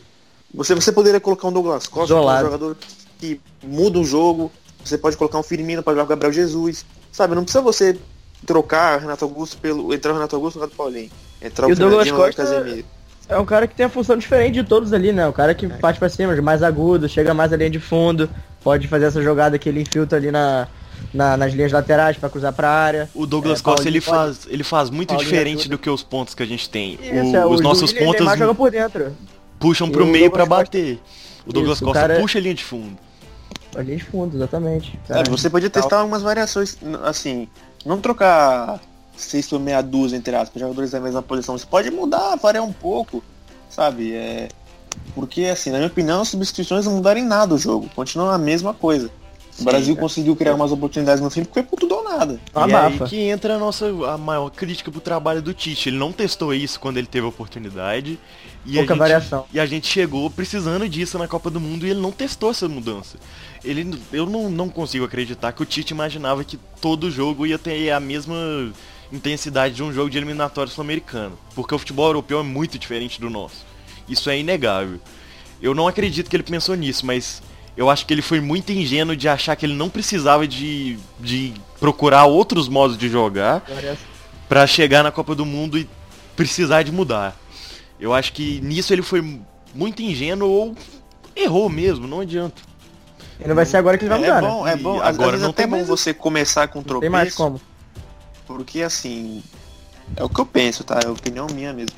Você, 0.53 0.75
você 0.75 0.91
poderia 0.91 1.19
colocar 1.21 1.47
um 1.47 1.51
Douglas 1.53 1.87
Costa, 1.87 2.13
é 2.13 2.17
um 2.17 2.51
jogador 2.51 2.77
que 3.17 3.39
muda 3.63 3.99
o 3.99 4.03
jogo. 4.03 4.51
Você 4.83 4.97
pode 4.97 5.15
colocar 5.15 5.37
um 5.39 5.43
Firmino 5.43 5.81
para 5.83 5.93
jogar 5.93 6.03
com 6.05 6.13
o 6.13 6.15
Gabriel 6.15 6.33
Jesus. 6.33 6.85
Sabe, 7.11 7.33
não 7.35 7.43
precisa 7.43 7.61
você 7.61 7.97
trocar 8.45 8.99
Renato 8.99 9.23
Augusto 9.23 9.57
pelo. 9.57 9.93
Entrar 9.93 10.11
o 10.11 10.15
Renato 10.15 10.35
Augusto 10.35 10.57
no 10.57 10.63
lugar 10.63 10.73
do 10.73 10.77
Paulinho. 10.77 11.11
Entrar 11.41 11.69
E 11.69 11.71
o 11.71 11.75
o 11.75 11.77
Douglas 11.77 12.11
Costa- 12.11 12.43
Casemiro. 12.43 12.85
É 13.29 13.37
um 13.37 13.45
cara 13.45 13.67
que 13.67 13.75
tem 13.75 13.85
a 13.85 13.89
função 13.89 14.17
diferente 14.17 14.55
de 14.55 14.63
todos 14.63 14.91
ali, 14.91 15.11
né? 15.13 15.27
O 15.27 15.31
cara 15.33 15.53
que 15.53 15.67
É. 15.67 15.69
parte 15.69 15.99
pra 15.99 16.09
cima, 16.09 16.35
mais 16.41 16.63
agudo, 16.63 17.07
chega 17.07 17.33
mais 17.33 17.53
à 17.53 17.57
linha 17.57 17.69
de 17.69 17.79
fundo. 17.79 18.29
pode 18.61 18.89
fazer 18.89 19.05
essa 19.05 19.21
jogada 19.21 19.57
que 19.57 19.69
ele 19.69 19.81
infiltra 19.81 20.17
ali 20.17 20.31
na, 20.31 20.67
na- 21.13 21.37
nas 21.37 21.53
linhas 21.53 21.71
laterais 21.71 22.17
pra 22.17 22.29
cruzar 22.29 22.51
pra 22.51 22.69
área. 22.69 23.09
O 23.15 23.25
Douglas 23.25 23.61
É, 23.61 23.63
Costa 23.63 23.83
Paulinho 23.83 23.89
ele 23.97 24.01
pode- 24.01 24.17
faz, 24.17 24.47
ele 24.49 24.63
faz 24.65 24.89
muito 24.89 25.09
Paulinho 25.13 25.29
diferente 25.29 25.59
ajuda. 25.61 25.77
do 25.77 25.79
que 25.79 25.89
os 25.89 26.03
pontos 26.03 26.33
que 26.35 26.43
a 26.43 26.45
gente 26.45 26.69
tem. 26.69 26.97
O- 26.97 27.01
Isso, 27.05 27.35
é, 27.37 27.45
os 27.45 27.59
o 27.61 27.63
nossos 27.63 27.91
Júlio, 27.91 28.03
pontas 28.05 28.19
Neymar 28.19 28.37
joga 28.37 28.53
por 28.55 28.69
dentro. 28.69 29.15
puxam 29.59 29.89
pro 29.89 30.03
o 30.03 30.07
meio 30.07 30.29
pra 30.29 30.43
Douglas 30.43 30.63
bater. 30.67 30.99
O 31.47 31.53
Douglas 31.53 31.77
Isso, 31.77 31.85
o 31.85 31.87
Costa 31.87 32.01
cara- 32.01 32.19
puxa 32.19 32.37
a 32.37 32.41
linha 32.41 32.53
de 32.53 32.65
fundo. 32.65 32.97
A 33.77 33.81
linha 33.81 33.95
de 33.95 34.03
fundo, 34.03 34.35
exatamente. 34.35 34.99
É, 35.09 35.13
Cara, 35.13 35.29
você 35.31 35.49
podia 35.49 35.69
tal. 35.69 35.81
testar 35.83 35.99
algumas 35.99 36.21
variações, 36.21 36.77
assim, 37.05 37.47
não 37.85 38.01
trocar 38.01 38.81
seis 39.19 39.47
por 39.47 39.59
meia 39.59 39.81
dúzia, 39.81 40.17
entre 40.17 40.35
aspas, 40.35 40.59
jogadores 40.59 40.91
da 40.91 40.99
mesma 40.99 41.21
posição. 41.21 41.57
Você 41.57 41.65
pode 41.65 41.91
mudar, 41.91 42.35
variar 42.35 42.63
um 42.63 42.73
pouco, 42.73 43.23
sabe? 43.69 44.13
É, 44.13 44.49
porque, 45.13 45.45
assim, 45.45 45.69
na 45.69 45.77
minha 45.77 45.87
opinião, 45.87 46.21
as 46.21 46.29
substituições 46.29 46.85
não 46.85 46.93
mudaram 46.93 47.19
em 47.19 47.25
nada 47.25 47.55
o 47.55 47.57
jogo. 47.57 47.89
Continua 47.95 48.35
a 48.35 48.37
mesma 48.37 48.73
coisa. 48.73 49.09
O 49.59 49.63
Brasil 49.63 49.93
cara. 49.93 50.07
conseguiu 50.07 50.35
criar 50.35 50.55
umas 50.55 50.71
oportunidades 50.71 51.21
no 51.21 51.29
fim 51.29 51.43
porque 51.43 51.55
foi 51.55 51.63
por 51.63 51.79
tudo 51.79 51.95
ou 51.95 52.03
nada. 52.03 52.39
E 52.55 52.71
é 52.71 52.75
aí 52.75 52.99
que 52.99 53.17
entra 53.17 53.55
a 53.55 53.59
nossa 53.59 53.87
a 54.07 54.17
maior 54.17 54.49
crítica 54.49 54.89
pro 54.89 55.01
trabalho 55.01 55.41
do 55.41 55.53
Tite. 55.53 55.89
Ele 55.89 55.97
não 55.97 56.13
testou 56.13 56.53
isso 56.53 56.79
quando 56.79 56.97
ele 56.97 57.07
teve 57.07 57.25
a 57.25 57.29
oportunidade. 57.29 58.17
E 58.65 58.75
Pouca 58.75 58.93
a 58.93 58.95
gente, 58.95 58.97
variação. 58.97 59.45
E 59.53 59.59
a 59.59 59.65
gente 59.65 59.87
chegou 59.87 60.29
precisando 60.29 60.87
disso 60.87 61.17
na 61.17 61.27
Copa 61.27 61.49
do 61.49 61.59
Mundo 61.59 61.85
e 61.85 61.89
ele 61.89 61.99
não 61.99 62.11
testou 62.11 62.51
essa 62.51 62.67
mudança. 62.69 63.17
Ele, 63.63 63.99
eu 64.13 64.25
não, 64.25 64.49
não 64.49 64.69
consigo 64.69 65.03
acreditar 65.03 65.51
que 65.51 65.61
o 65.61 65.65
Tite 65.65 65.93
imaginava 65.93 66.43
que 66.43 66.57
todo 66.79 67.11
jogo 67.11 67.45
ia 67.45 67.59
ter 67.59 67.91
a 67.91 67.99
mesma 67.99 68.71
intensidade 69.11 69.75
de 69.75 69.83
um 69.83 69.91
jogo 69.91 70.09
de 70.09 70.17
eliminatório 70.17 70.71
sul-americano. 70.71 71.37
Porque 71.55 71.73
o 71.73 71.79
futebol 71.79 72.07
europeu 72.07 72.39
é 72.39 72.43
muito 72.43 72.77
diferente 72.77 73.19
do 73.19 73.29
nosso. 73.29 73.65
Isso 74.07 74.29
é 74.29 74.37
inegável. 74.39 74.99
Eu 75.61 75.73
não 75.75 75.87
acredito 75.87 76.29
que 76.29 76.35
ele 76.35 76.43
pensou 76.43 76.75
nisso, 76.75 77.05
mas 77.05 77.41
eu 77.75 77.89
acho 77.89 78.05
que 78.05 78.13
ele 78.13 78.21
foi 78.21 78.39
muito 78.39 78.71
ingênuo 78.71 79.15
de 79.15 79.27
achar 79.27 79.55
que 79.55 79.65
ele 79.65 79.73
não 79.73 79.89
precisava 79.89 80.47
de, 80.47 80.97
de 81.19 81.53
procurar 81.79 82.25
outros 82.25 82.67
modos 82.67 82.97
de 82.97 83.09
jogar 83.09 83.63
pra 84.47 84.65
chegar 84.65 85.03
na 85.03 85.11
Copa 85.11 85.35
do 85.35 85.45
Mundo 85.45 85.77
e 85.77 85.87
precisar 86.35 86.83
de 86.83 86.91
mudar. 86.91 87.35
Eu 87.99 88.13
acho 88.13 88.31
que 88.33 88.61
nisso 88.61 88.93
ele 88.93 89.01
foi 89.01 89.39
muito 89.75 90.01
ingênuo 90.01 90.49
ou 90.49 90.75
errou 91.35 91.69
mesmo, 91.69 92.07
não 92.07 92.21
adianta. 92.21 92.61
E 93.39 93.47
não 93.47 93.55
vai 93.55 93.65
ser 93.65 93.77
agora 93.77 93.97
que 93.97 94.03
ele 94.05 94.09
vai 94.09 94.19
É 94.19 94.21
mudar, 94.21 94.41
né? 94.41 94.47
bom, 94.47 94.67
é 94.67 94.73
E 94.73 94.77
bom. 94.77 94.99
Às, 95.01 95.07
agora 95.09 95.25
às 95.27 95.31
vezes 95.31 95.43
não 95.43 95.49
até 95.51 95.63
tem 95.63 95.69
bom 95.71 95.75
mais- 95.77 95.87
você 95.87 96.13
começar 96.13 96.67
com 96.67 96.79
Não 96.85 96.99
tem 96.99 97.09
mais 97.09 97.33
tropeço, 97.35 97.37
como. 97.37 97.61
Porque 98.49 98.81
assim, 98.81 99.43
é 100.15 100.23
o 100.23 100.27
que 100.27 100.41
eu 100.41 100.45
penso, 100.45 100.83
tá? 100.83 100.99
É 101.03 101.07
a 101.07 101.11
opinião 101.11 101.45
minha 101.53 101.71
mesmo. 101.71 101.95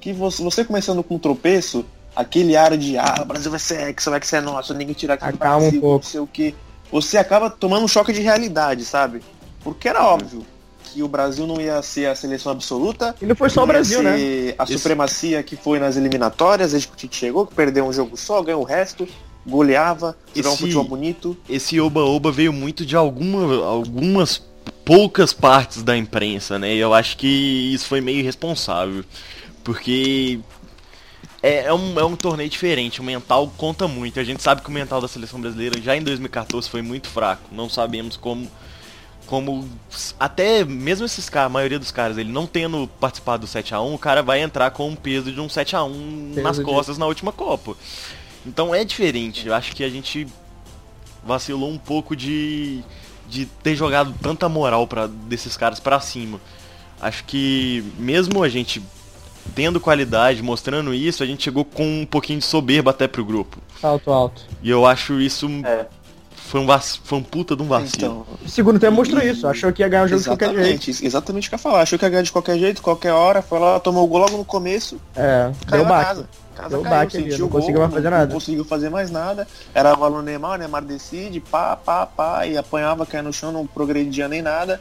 Que 0.00 0.12
você, 0.12 0.42
você 0.42 0.64
começando 0.64 1.04
com 1.04 1.16
tropeço, 1.20 1.84
aquele 2.16 2.56
ar 2.56 2.76
de 2.76 2.98
ah, 2.98 3.20
o 3.22 3.24
Brasil 3.24 3.48
vai 3.50 3.60
ser 3.60 3.88
hexa, 3.88 4.10
vai 4.10 4.20
ser 4.22 4.42
nosso, 4.42 4.74
ninguém 4.74 4.92
tira 4.94 5.14
aqui 5.14 5.24
do 5.30 5.34
Acalma 5.36 5.56
um 5.56 5.60
Brasil, 5.60 5.80
pouco. 5.80 6.04
não 6.04 6.10
sei 6.10 6.20
o 6.20 6.26
que. 6.26 6.52
Você 6.90 7.16
acaba 7.16 7.48
tomando 7.48 7.84
um 7.84 7.88
choque 7.88 8.12
de 8.12 8.20
realidade, 8.20 8.84
sabe? 8.84 9.22
Porque 9.62 9.88
era 9.88 10.04
óbvio 10.04 10.44
que 10.92 11.00
o 11.00 11.06
Brasil 11.08 11.46
não 11.46 11.60
ia 11.60 11.80
ser 11.80 12.06
a 12.06 12.14
seleção 12.16 12.50
absoluta. 12.50 13.14
E 13.22 13.26
não 13.26 13.36
foi 13.36 13.48
só 13.48 13.62
o 13.62 13.66
Brasil, 13.66 14.02
né? 14.02 14.14
A 14.58 14.64
Esse- 14.64 14.74
supremacia 14.74 15.42
que 15.44 15.56
foi 15.56 15.78
nas 15.78 15.96
eliminatórias, 15.96 16.72
desde 16.72 16.88
que 16.88 16.94
o 16.94 16.96
Tite 16.96 17.16
chegou, 17.16 17.46
que 17.46 17.54
perdeu 17.54 17.84
um 17.86 17.92
jogo 17.92 18.16
só, 18.16 18.42
ganhou 18.42 18.60
o 18.62 18.64
resto, 18.64 19.08
goleava, 19.46 20.16
jogava 20.34 20.54
um 20.54 20.58
futebol 20.58 20.84
bonito. 20.84 21.36
Esse 21.48 21.80
oba-oba 21.80 22.30
veio 22.32 22.52
muito 22.52 22.84
de 22.84 22.94
alguma, 22.96 23.64
algumas 23.64 24.42
poucas 24.84 25.32
partes 25.32 25.82
da 25.82 25.96
imprensa, 25.96 26.58
né? 26.58 26.74
E 26.74 26.78
eu 26.78 26.92
acho 26.94 27.16
que 27.16 27.26
isso 27.72 27.86
foi 27.86 28.00
meio 28.00 28.18
irresponsável. 28.18 29.04
Porque 29.62 30.40
é, 31.42 31.64
é 31.66 31.74
um, 31.74 31.98
é 31.98 32.04
um 32.04 32.16
torneio 32.16 32.48
diferente, 32.50 33.00
o 33.00 33.04
mental 33.04 33.52
conta 33.56 33.88
muito. 33.88 34.20
A 34.20 34.24
gente 34.24 34.42
sabe 34.42 34.60
que 34.62 34.68
o 34.68 34.72
mental 34.72 35.00
da 35.00 35.08
seleção 35.08 35.40
brasileira 35.40 35.80
já 35.80 35.96
em 35.96 36.02
2014 36.02 36.68
foi 36.68 36.82
muito 36.82 37.08
fraco. 37.08 37.42
Não 37.52 37.68
sabemos 37.68 38.16
como. 38.16 38.50
Como. 39.26 39.66
Até 40.20 40.64
mesmo 40.64 41.06
esses 41.06 41.30
caras, 41.30 41.46
a 41.46 41.52
maioria 41.52 41.78
dos 41.78 41.90
caras, 41.90 42.18
ele 42.18 42.30
não 42.30 42.46
tendo 42.46 42.86
participado 43.00 43.46
do 43.46 43.50
7x1, 43.50 43.94
o 43.94 43.98
cara 43.98 44.22
vai 44.22 44.42
entrar 44.42 44.70
com 44.70 44.88
um 44.88 44.94
peso 44.94 45.32
de 45.32 45.40
um 45.40 45.46
7x1 45.46 46.34
nas 46.34 46.58
Peso 46.58 46.64
de- 46.64 46.70
costas 46.70 46.98
na 46.98 47.06
última 47.06 47.32
Copa. 47.32 47.74
Então 48.46 48.74
é 48.74 48.84
diferente. 48.84 49.46
Eu 49.46 49.54
acho 49.54 49.74
que 49.74 49.82
a 49.82 49.88
gente 49.88 50.26
vacilou 51.24 51.70
um 51.70 51.78
pouco 51.78 52.14
de, 52.14 52.84
de 53.34 53.46
ter 53.46 53.74
jogado 53.74 54.14
tanta 54.22 54.48
moral 54.48 54.86
para 54.86 55.06
desses 55.08 55.56
caras 55.56 55.80
pra 55.80 55.98
cima. 56.00 56.40
Acho 57.00 57.24
que 57.24 57.84
mesmo 57.98 58.42
a 58.42 58.48
gente 58.48 58.80
tendo 59.54 59.78
qualidade, 59.80 60.42
mostrando 60.42 60.94
isso, 60.94 61.22
a 61.22 61.26
gente 61.26 61.42
chegou 61.44 61.64
com 61.64 62.02
um 62.02 62.06
pouquinho 62.06 62.38
de 62.38 62.44
soberba 62.46 62.92
até 62.92 63.06
pro 63.06 63.24
grupo. 63.24 63.58
Salto 63.80 64.10
alto. 64.10 64.42
E 64.62 64.70
eu 64.70 64.86
acho 64.86 65.20
isso 65.20 65.46
É. 65.64 65.84
foi 66.34 66.60
um 66.60 66.66
vac... 66.66 66.82
foi 67.04 67.18
um 67.18 67.22
puta 67.22 67.54
de 67.54 67.62
um 67.62 67.66
vacilo. 67.66 67.96
Então, 67.96 68.26
O 68.44 68.48
segundo 68.48 68.78
tempo 68.80 68.94
mostrou 68.94 69.20
isso. 69.22 69.46
Achou 69.46 69.70
que 69.72 69.82
ia 69.82 69.88
ganhar 69.88 70.04
o 70.04 70.08
jogo 70.08 70.22
de 70.22 70.28
qualquer 70.28 70.46
jeito. 70.54 70.60
Exatamente, 70.88 71.06
exatamente 71.06 71.46
o 71.46 71.50
que 71.50 71.54
eu 71.54 71.58
ia 71.58 71.62
falar. 71.62 71.82
Achou 71.82 71.98
que 71.98 72.04
ia 72.04 72.08
ganhar 72.08 72.22
de 72.22 72.32
qualquer 72.32 72.58
jeito, 72.58 72.80
qualquer 72.80 73.12
hora, 73.12 73.42
foi 73.42 73.58
lá, 73.58 73.78
tomou 73.80 74.04
o 74.04 74.06
gol 74.06 74.20
logo 74.20 74.36
no 74.38 74.44
começo, 74.44 74.98
É, 75.14 75.50
caiu 75.66 75.84
deu 75.84 75.92
a 75.92 75.96
baque. 75.98 76.08
casa. 76.08 76.28
Casa 76.54 76.68
Deu 76.70 76.82
caiu, 76.82 76.94
ali, 77.00 77.10
sentiu 77.10 77.38
não 77.38 77.46
o 77.46 77.50
conseguiu 77.50 77.80
mais 77.80 77.92
fazer 77.94 78.04
não- 78.04 78.10
nada. 78.10 78.26
Não 78.26 78.34
conseguiu 78.34 78.64
fazer 78.64 78.90
mais 78.90 79.10
nada. 79.10 79.48
Era 79.74 79.92
a 79.92 79.96
bola 79.96 80.16
no 80.18 80.22
Neymar, 80.22 80.52
o 80.52 80.58
Neymar 80.58 80.84
decide, 80.84 81.40
pá, 81.40 81.76
pá, 81.76 82.06
pá, 82.06 82.46
e 82.46 82.56
apanhava, 82.56 83.04
caía 83.04 83.22
no 83.22 83.32
chão, 83.32 83.52
não 83.52 83.66
progredia 83.66 84.28
nem 84.28 84.40
nada. 84.42 84.80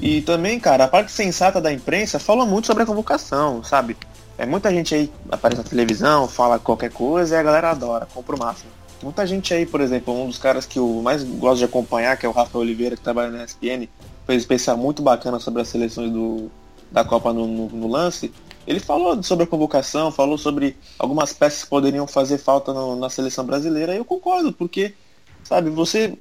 E 0.00 0.22
também, 0.22 0.58
cara, 0.58 0.84
a 0.84 0.88
parte 0.88 1.12
sensata 1.12 1.60
da 1.60 1.72
imprensa 1.72 2.18
fala 2.18 2.44
muito 2.44 2.66
sobre 2.66 2.82
a 2.82 2.86
convocação, 2.86 3.62
sabe? 3.62 3.96
É 4.36 4.44
muita 4.44 4.70
gente 4.72 4.94
aí 4.94 5.12
aparece 5.30 5.62
na 5.62 5.68
televisão, 5.68 6.26
fala 6.26 6.58
qualquer 6.58 6.90
coisa 6.90 7.36
e 7.36 7.38
a 7.38 7.42
galera 7.42 7.70
adora, 7.70 8.06
compra 8.12 8.34
o 8.34 8.38
máximo. 8.38 8.70
Muita 9.02 9.24
gente 9.26 9.52
aí, 9.54 9.64
por 9.66 9.80
exemplo, 9.80 10.12
um 10.18 10.26
dos 10.26 10.38
caras 10.38 10.64
que 10.66 10.78
eu 10.78 11.00
mais 11.02 11.22
gosto 11.22 11.58
de 11.58 11.64
acompanhar, 11.66 12.16
que 12.16 12.26
é 12.26 12.28
o 12.28 12.32
Rafa 12.32 12.58
Oliveira, 12.58 12.96
que 12.96 13.02
trabalha 13.02 13.30
na 13.30 13.44
ESPN, 13.44 13.88
fez 14.26 14.36
um 14.36 14.40
especial 14.40 14.76
muito 14.76 15.02
bacana 15.02 15.38
sobre 15.38 15.62
as 15.62 15.68
seleções 15.68 16.10
do, 16.10 16.50
da 16.90 17.04
Copa 17.04 17.32
no, 17.32 17.46
no- 17.46 17.68
no 17.68 17.86
lance. 17.86 18.32
Ele 18.66 18.80
falou 18.80 19.22
sobre 19.22 19.44
a 19.44 19.46
convocação, 19.46 20.10
falou 20.10 20.38
sobre 20.38 20.76
algumas 20.98 21.32
peças 21.32 21.64
que 21.64 21.70
poderiam 21.70 22.06
fazer 22.06 22.38
falta 22.38 22.72
no- 22.72 22.96
na 22.96 23.10
seleção 23.10 23.44
brasileira, 23.44 23.94
e 23.94 23.98
eu 23.98 24.04
concordo, 24.04 24.52
porque, 24.52 24.94
sabe, 25.42 25.68
você, 25.70 26.16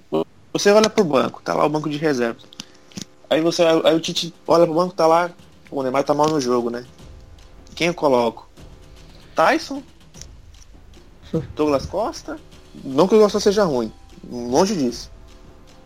você 0.52 0.72
olha 0.72 0.90
pro 0.90 1.04
banco, 1.06 1.42
tá 1.44 1.54
lá 1.54 1.66
o 1.66 1.70
banco 1.70 1.90
de 1.90 1.98
reservas. 1.98 2.44
Aí 3.30 3.40
você 3.42 3.64
aí 3.64 3.96
o 3.96 4.00
Tite 4.00 4.34
olha 4.46 4.66
pro 4.66 4.76
banco, 4.76 4.94
tá 4.94 5.08
lá, 5.08 5.32
o 5.72 5.82
Neymar 5.82 6.04
tá 6.04 6.14
mal 6.14 6.28
no 6.30 6.40
jogo, 6.42 6.70
né? 6.70 6.86
Quem 7.76 7.88
eu 7.88 7.94
coloco? 7.94 8.48
Tyson? 9.36 9.82
Douglas 11.56 11.86
Costa? 11.86 12.38
Não 12.84 13.08
que 13.08 13.16
o 13.16 13.20
Costa 13.22 13.40
seja 13.40 13.64
ruim, 13.64 13.92
longe 14.30 14.76
disso. 14.76 15.10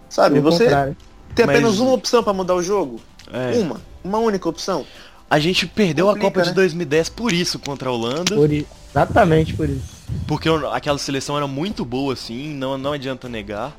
Sabe, 0.09 0.35
Pelo 0.41 0.51
você 0.51 0.63
contrário. 0.65 0.97
tem 1.35 1.45
Mas- 1.45 1.55
apenas 1.55 1.79
uma 1.79 1.91
opção 1.93 2.23
pra 2.23 2.33
mudar 2.33 2.55
o 2.55 2.63
jogo? 2.63 2.99
É. 3.31 3.57
Uma, 3.59 3.81
uma 4.03 4.17
única 4.19 4.47
opção. 4.47 4.85
A 5.29 5.39
gente 5.39 5.67
perdeu 5.67 6.05
Complica, 6.07 6.27
a 6.27 6.31
Copa 6.31 6.41
de 6.43 6.49
né? 6.49 6.55
2010 6.55 7.09
por 7.09 7.33
isso 7.33 7.59
contra 7.59 7.89
a 7.89 7.91
Holanda, 7.91 8.33
Por 8.35 8.51
i- 8.51 8.65
Exatamente 8.89 9.53
por 9.53 9.69
isso. 9.69 9.83
porque 10.25 10.47
aquela 10.71 10.97
seleção 10.97 11.35
era 11.35 11.45
muito 11.47 11.83
boa 11.83 12.13
assim, 12.13 12.53
não, 12.53 12.77
não 12.77 12.93
adianta 12.93 13.27
negar. 13.27 13.75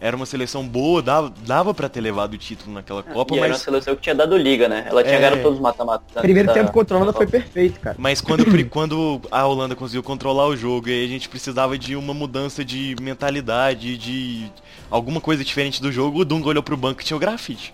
Era 0.00 0.16
uma 0.16 0.26
seleção 0.26 0.66
boa, 0.66 1.00
dava, 1.00 1.32
dava 1.46 1.72
para 1.72 1.88
ter 1.88 2.00
levado 2.00 2.34
o 2.34 2.38
título 2.38 2.72
naquela 2.74 3.04
Copa, 3.04 3.34
e 3.34 3.38
era 3.38 3.46
uma 3.46 3.52
mas 3.52 3.62
seleção 3.62 3.94
que 3.94 4.02
tinha 4.02 4.14
dado 4.16 4.36
liga, 4.36 4.68
né? 4.68 4.84
Ela 4.88 5.04
tinha 5.04 5.14
É. 5.14 5.18
ganhado 5.20 5.42
todos 5.42 5.58
os 5.58 5.62
mata-matas. 5.62 6.04
da- 6.12 6.20
Primeiro 6.20 6.48
da- 6.48 6.54
tempo 6.54 6.72
contra 6.72 6.96
a 6.96 6.98
Holanda 6.98 7.12
da 7.12 7.18
foi 7.18 7.26
perfeito, 7.28 7.78
cara. 7.78 7.94
Mas 8.00 8.20
quando, 8.20 8.44
quando 8.68 9.20
a 9.30 9.46
Holanda 9.46 9.76
conseguiu 9.76 10.02
controlar 10.02 10.46
o 10.48 10.56
jogo 10.56 10.88
e 10.88 10.92
aí 10.92 11.04
a 11.04 11.08
gente 11.08 11.28
precisava 11.28 11.78
de 11.78 11.94
uma 11.94 12.12
mudança 12.12 12.64
de 12.64 12.96
mentalidade, 13.00 13.96
de 13.96 14.50
alguma 14.90 15.20
coisa 15.20 15.44
diferente 15.44 15.80
do 15.80 15.92
jogo, 15.92 16.20
o 16.20 16.24
Dunga 16.24 16.48
olhou 16.48 16.64
pro 16.64 16.76
banco 16.76 17.00
e 17.00 17.04
tinha 17.04 17.16
o 17.16 17.20
grafite. 17.20 17.72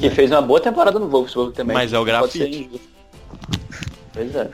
Que 0.00 0.10
fez 0.10 0.30
uma 0.30 0.40
boa 0.42 0.60
temporada 0.60 0.98
no 0.98 1.08
Wolfsburg 1.08 1.52
também. 1.54 1.74
Mas 1.76 1.92
é 1.92 1.98
o 1.98 2.04
grafite. 2.04 2.70
Pois 4.12 4.34
é. 4.34 4.48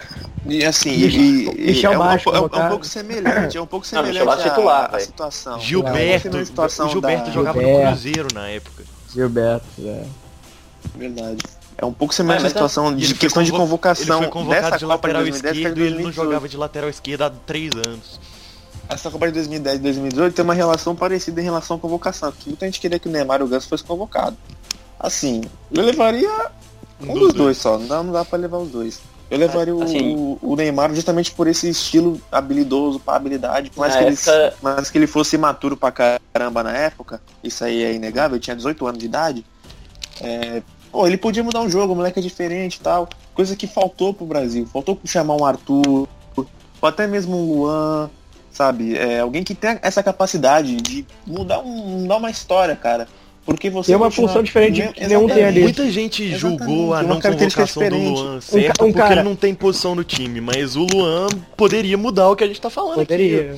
E 0.47 0.65
assim, 0.65 0.91
e, 0.91 1.47
e 1.49 1.67
Michel 1.69 1.93
é, 1.93 1.97
um, 1.97 1.99
Baixo 2.01 2.29
é 2.29 2.33
um- 2.33 2.35
é 2.37 2.39
um 2.65 2.69
pouco 2.69 2.85
semelhante, 2.87 3.57
é 3.57 3.63
um 3.63 3.67
pouco 3.67 3.87
semelhante 3.87 4.25
Baixo 4.27 4.43
titular, 4.43 4.91
a, 4.93 4.97
a 4.97 5.01
situação. 5.01 5.59
Gilberto, 5.61 6.37
É 6.37 6.45
situação 6.45 6.89
Gilberto 6.91 7.27
da- 7.27 7.31
jogava 7.33 7.61
no 7.63 7.67
Gilberto. 7.67 7.91
Cruzeiro 7.93 8.29
na 8.35 8.49
época. 8.49 8.85
Gilberto, 9.15 9.65
é. 9.83 10.05
Verdade. 10.97 11.39
É 11.79 11.85
um 11.87 11.93
pouco 11.93 12.15
semelhante 12.15 12.41
a 12.41 12.43
mas 12.45 12.53
situação 12.53 12.93
E 12.93 12.97
de 12.97 13.15
questão 13.15 13.43
de 13.43 13.51
convo- 13.51 13.63
convocação 13.65 14.17
Ele 14.19 14.25
foi 14.25 14.33
convocado 14.33 14.63
dessa 14.63 14.79
de 14.79 14.85
Copa 14.85 15.09
de 15.09 15.15
lateral 15.15 15.23
2010 15.23 15.57
esquerdo 15.57 15.75
que 15.75 15.81
e 15.81 15.83
é 15.83 15.87
ele 15.87 15.95
não 15.95 16.03
2018. 16.03 16.25
jogava 16.27 16.49
de 16.49 16.57
lateral 16.57 16.91
esquerdo 16.91 17.23
há 17.23 17.31
três 17.31 17.71
anos. 17.87 18.21
Essa 18.89 19.11
Copa 19.11 19.27
de 19.29 19.33
2010 19.33 19.77
e 19.77 19.83
2018 19.83 20.35
tem 20.35 20.45
uma 20.45 20.53
relação 20.55 20.95
parecida 20.95 21.41
em 21.41 21.45
relação 21.45 21.77
à 21.79 21.81
convocação. 21.81 22.31
Que 22.33 22.49
muita 22.51 22.67
gente 22.67 22.79
queria 22.81 22.99
que 22.99 23.09
o 23.09 23.11
Neymar 23.11 23.41
e 23.41 23.45
o 23.45 23.49
Ganso 23.49 23.67
fossem 23.67 23.87
convocados. 23.87 24.39
Assim, 24.99 25.43
eu 25.73 25.83
levaria 25.83 26.31
um, 27.01 27.15
dos 27.15 27.33
dois 27.35 27.57
só, 27.59 27.79
não 27.79 27.87
dá, 27.87 28.03
não 28.03 28.13
dá 28.13 28.25
pra 28.25 28.39
levar 28.39 28.59
os 28.59 28.71
dois. 28.71 29.01
Eu 29.31 29.39
levaria 29.39 29.75
o- 29.75 29.83
Assim- 29.83 30.15
o, 30.15 30.39
o 30.43 30.57
Neymar 30.57 30.95
justamente 30.95 31.33
por 31.33 31.47
esse 31.47 31.69
estilo 31.69 32.21
habilidoso, 32.31 33.01
pra 33.01 33.17
habilidade, 33.17 33.71
por 33.71 33.81
mais 33.81 33.95
que, 33.97 34.05
época- 34.05 34.47
ele, 34.47 34.55
mas 34.63 34.91
que 34.91 34.99
ele 34.99 35.07
fosse 35.07 35.37
imaturo 35.37 35.77
pra 35.77 35.91
caramba 35.91 36.63
na 36.63 36.73
época, 36.77 37.21
isso 37.43 37.65
aí 37.65 37.83
é 37.83 37.93
inegável, 37.95 38.37
ele 38.37 38.43
tinha 38.45 38.55
18 38.57 38.87
anos 38.87 38.99
de 38.99 39.07
idade. 39.07 39.45
É, 40.21 40.63
pô, 40.93 41.07
ele 41.07 41.17
podia 41.17 41.43
mudar 41.43 41.61
um 41.61 41.69
jogo, 41.71 41.93
o 41.93 41.97
moleque 41.97 42.19
é 42.21 42.23
diferente 42.23 42.77
e 42.77 42.81
tal. 42.81 43.09
Coisa 43.35 43.57
que 43.57 43.67
faltou 43.67 44.15
pro 44.15 44.25
Brasil. 44.27 44.67
Faltou 44.73 44.99
chamar 45.05 45.35
um 45.35 45.45
Arthur, 45.45 46.07
ou 46.37 46.49
até 46.89 47.07
mesmo 47.07 47.37
um 47.37 47.53
Luan, 47.55 48.11
sabe? 48.53 48.97
É, 48.97 49.21
alguém 49.21 49.43
que 49.43 49.55
tem 49.55 49.79
essa 49.83 50.03
capacidade 50.03 50.77
de 50.77 51.05
mudar, 51.27 51.59
um, 51.61 52.03
mudar 52.03 52.19
uma 52.19 52.31
história, 52.31 52.77
cara. 52.77 53.09
Porque 53.45 53.69
você 53.69 53.89
Tem 53.89 53.97
uma 53.97 54.07
continua- 54.07 54.29
função 54.29 54.43
diferente 54.43 54.83
que 54.95 55.07
nenhum 55.07 55.29
tem 55.29 55.45
ali. 55.45 55.61
Muita 55.63 55.91
gente 55.91 56.35
julgou 56.35 56.95
a 56.95 57.03
não 57.03 57.17
uma 57.17 57.21
convocação 57.21 57.89
do. 57.91 57.97
Luan 57.99 58.37
Um 58.37 58.41
certo 58.41 58.79
ca- 58.79 58.85
um 58.85 58.87
porque 58.89 58.99
cara- 59.03 59.15
ele 59.17 59.23
não 59.23 59.37
tem 59.37 59.55
posição 59.55 59.95
no 59.95 60.03
time, 60.03 60.41
mas 60.41 60.77
o 60.77 60.87
Luan 60.87 61.27
poderia 61.57 61.99
mudar 61.99 62.31
o 62.31 62.37
que 62.37 62.43
a 62.43 62.47
gente 62.47 62.61
tá 62.61 62.71
falando 62.71 63.01
aqui. 63.01 63.05
Poderia. 63.13 63.57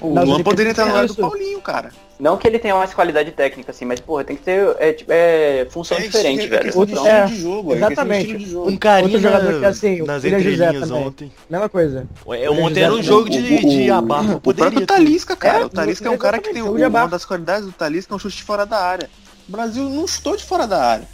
O 0.00 0.14
Não, 0.14 0.24
Luan 0.24 0.42
poderia 0.42 0.70
estar 0.70 0.84
no 0.86 0.92
lugar 0.92 1.06
do. 1.06 1.14
Paulinho, 1.14 1.60
cara. 1.60 1.90
Não 2.18 2.36
que 2.36 2.48
ele 2.48 2.58
tenha 2.58 2.74
mais 2.74 2.92
qualidade 2.92 3.30
técnica, 3.30 3.70
assim, 3.70 3.84
mas, 3.84 4.00
porra, 4.00 4.24
tem 4.24 4.34
que 4.36 4.42
ter 4.42 4.74
é, 4.80 4.92
tipo, 4.92 5.10
é, 5.12 5.68
função 5.70 5.96
É, 5.96 6.00
diferente, 6.00 6.46
é 6.46 6.48
velho. 6.48 6.62
de 6.64 6.68
Então, 6.70 6.82
estilo 6.84 7.06
É, 7.06 7.24
de 7.26 7.40
jogo, 7.40 7.72
é 7.72 7.76
exatamente. 7.76 8.26
de 8.26 8.38
de 8.38 8.50
jogo. 8.50 8.70
Um 8.70 8.76
carinho 8.76 9.12
Outro 9.14 9.20
jogador 9.22 9.58
que 9.60 9.64
é 9.64 9.68
assim, 9.68 10.02
o 10.02 10.06
nas 10.06 10.24
entrelinhas 10.24 10.90
ontem. 10.90 11.32
Mesma 11.48 11.68
coisa. 11.68 12.08
É, 12.30 12.50
ontem 12.50 12.82
era 12.82 12.92
um 12.92 13.02
jogo 13.02 13.30
de, 13.30 13.38
O- 13.38 13.56
o- 13.66 13.70
de 13.70 13.90
abarro, 13.90 14.34
O 14.34 14.40
poderia. 14.40 14.84
Talisca, 14.84 15.36
cara. 15.36 15.58
É, 15.60 15.64
o 15.64 15.68
Talisca 15.68 16.08
é 16.08 16.10
um 16.10 16.18
cara 16.18 16.38
que 16.40 16.52
tem 16.52 16.62
de 16.62 16.68
uma 16.68 17.06
das 17.06 17.24
qualidades 17.24 17.66
do 17.66 17.72
Talisca 17.72 18.12
é 18.12 18.16
um 18.16 18.18
chute 18.18 18.36
de 18.38 18.42
fora 18.42 18.66
da 18.66 18.78
área. 18.80 19.08
O 19.48 19.52
Brasil 19.52 19.84
não 19.88 20.06
chutou 20.08 20.36
de 20.36 20.42
fora 20.44 20.66
da 20.66 20.82
área. 20.84 21.08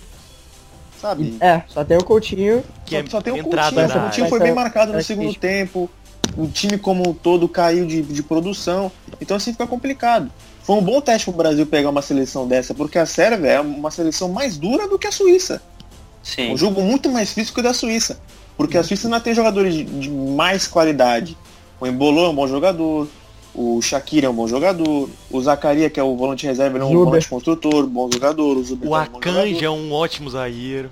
Sabe? 1.01 1.37
É, 1.39 1.63
só 1.69 1.85
tem 1.85 1.99
o 1.99 2.03
Coutinho. 2.05 2.65
Que 2.87 2.97
é 2.97 3.03
só, 3.05 3.11
só 3.19 3.21
tem 3.21 3.33
o 3.35 3.43
Coutinho. 3.45 3.87
O. 3.87 4.01
Coutinho 4.01 4.29
foi 4.29 4.41
bem 4.41 4.53
marcado 4.55 4.93
no 4.93 5.03
segundo 5.03 5.35
tempo. 5.35 5.91
O 6.37 6.49
time 6.49 6.79
como 6.79 7.07
um 7.11 7.13
todo 7.13 7.47
caiu 7.47 7.85
de, 7.87 8.01
de 8.01 8.23
produção. 8.23 8.91
Então 9.21 9.37
assim 9.37 9.53
fica 9.53 9.67
complicado. 9.67 10.31
Foi 10.65 10.77
um 10.77 10.83
bom 10.83 11.01
teste 11.01 11.27
pro 11.31 11.37
Brasil 11.37 11.65
pegar 11.67 11.91
uma 11.91 12.03
seleção 12.03 12.49
dessa, 12.49 12.75
porque 12.75 12.99
a 12.99 13.07
Sérvia 13.07 13.49
é 13.51 13.61
uma 13.61 13.91
seleção 13.91 14.29
mais 14.31 14.57
dura 14.57 14.89
do 14.89 14.99
que 14.99 15.07
a 15.07 15.13
Suíça. 15.13 15.63
sim. 16.23 16.51
Um 16.53 16.57
jogo 16.57 16.81
muito 16.81 17.09
mais 17.11 17.33
físico 17.33 17.55
que 17.55 17.61
o 17.61 17.63
da 17.63 17.73
Suíça. 17.75 18.19
Porque 18.57 18.79
a 18.79 18.83
Suíça 18.83 19.09
não 19.09 19.21
tem 19.21 19.35
jogadores 19.35 19.75
de, 19.75 19.85
de 19.85 20.11
mais 20.11 20.67
qualidade. 20.67 21.37
O 21.81 21.87
Embolou 21.87 22.27
é 22.27 22.29
um 22.31 22.35
bom 22.35 22.47
jogador. 22.49 23.07
O 23.55 23.81
Shakira 23.83 24.27
é 24.27 24.31
um 24.31 24.35
bom 24.35 24.49
jogador. 24.49 25.09
O 25.31 25.41
Zacaria, 25.43 25.91
que 25.91 26.01
é 26.01 26.03
o 26.03 26.17
volante 26.17 26.47
reserva, 26.47 26.77
ele 26.77 26.85
é 26.85 26.87
um 26.87 26.91
Zuber. 26.91 27.05
volante 27.05 27.29
construtor, 27.29 27.87
bom 27.87 28.09
jogador. 28.13 28.57
O, 28.57 28.65
Zuber 28.65 28.89
O 28.89 28.95
é 28.95 28.99
um 28.99 29.03
Akanji 29.03 29.65
é 29.65 29.71
um 29.71 29.93
ótimo 29.93 30.31
zagueiro. 30.31 30.89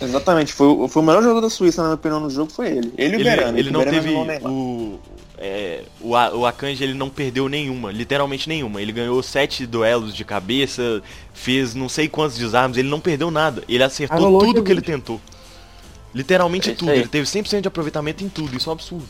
Exatamente, 0.00 0.52
foi, 0.52 0.66
o- 0.68 0.88
foi 0.88 1.02
o 1.02 1.04
melhor 1.04 1.22
jogador 1.22 1.40
da 1.40 1.50
Suíça, 1.50 1.82
na 1.82 1.88
minha 1.88 1.94
opinião, 1.96 2.20
no 2.20 2.30
jogo, 2.30 2.50
foi 2.52 2.68
ele. 2.68 2.92
Ele 2.96 3.14
e 3.14 3.16
o 3.16 3.20
Ele, 3.20 3.24
Berano. 3.24 3.58
ele 3.58 3.68
o 3.68 3.72
não 3.72 3.80
Berano 3.80 4.02
teve 4.02 4.14
o 4.14 4.48
o, 4.48 5.00
é, 5.38 5.84
o, 6.00 6.16
A- 6.16 6.34
o 6.34 6.46
Akanji 6.46 6.82
ele 6.84 6.94
não 6.94 7.08
perdeu 7.10 7.48
nenhuma, 7.48 7.92
literalmente 7.92 8.48
nenhuma. 8.48 8.82
Ele 8.82 8.92
ganhou 8.92 9.22
sete 9.22 9.66
duelos 9.66 10.14
de 10.14 10.24
cabeça, 10.24 11.02
fez 11.32 11.74
não 11.74 11.88
sei 11.88 12.08
quantos 12.08 12.36
desarmes, 12.36 12.76
ele 12.76 12.88
não 12.88 13.00
perdeu 13.00 13.30
nada. 13.30 13.62
Ele 13.68 13.82
acertou 13.82 14.38
tudo 14.38 14.62
que 14.62 14.72
ele 14.72 14.82
tentou. 14.82 15.20
Literalmente 16.14 16.70
É 16.70 16.74
tudo. 16.74 16.90
aí. 16.90 16.98
Ele 17.00 17.08
teve 17.08 17.26
100% 17.26 17.62
de 17.62 17.68
aproveitamento 17.68 18.24
em 18.24 18.28
tudo, 18.28 18.56
isso 18.56 18.68
é 18.68 18.72
um 18.72 18.74
absurdo. 18.74 19.08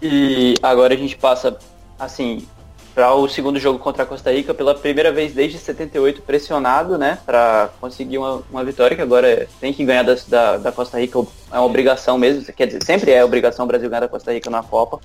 E 0.00 0.54
agora 0.62 0.94
a 0.94 0.96
gente 0.96 1.16
passa, 1.16 1.56
assim, 1.98 2.46
para 2.94 3.14
o 3.14 3.28
segundo 3.28 3.58
jogo 3.58 3.78
contra 3.78 4.02
a 4.02 4.06
Costa 4.06 4.30
Rica, 4.30 4.52
pela 4.52 4.74
primeira 4.74 5.10
vez 5.10 5.32
desde 5.32 5.58
78, 5.58 6.22
pressionado, 6.22 6.98
né, 6.98 7.18
para 7.24 7.70
conseguir 7.80 8.18
uma, 8.18 8.42
uma 8.50 8.62
vitória, 8.64 8.94
que 8.94 9.02
agora 9.02 9.28
é- 9.28 9.48
tem 9.60 9.72
que 9.72 9.84
ganhar 9.84 10.02
da, 10.02 10.14
da, 10.28 10.56
da 10.58 10.72
Costa 10.72 10.98
Rica, 11.00 11.18
é 11.50 11.54
uma 11.56 11.64
obrigação 11.64 12.18
mesmo, 12.18 12.44
quer 12.52 12.66
dizer, 12.66 12.84
sempre 12.84 13.10
é 13.10 13.24
obrigação 13.24 13.64
o 13.64 13.68
Brasil 13.68 13.88
ganhar 13.88 14.00
da 14.00 14.08
Costa 14.08 14.32
Rica 14.32 14.50
na 14.50 14.62
Copa, 14.62 15.00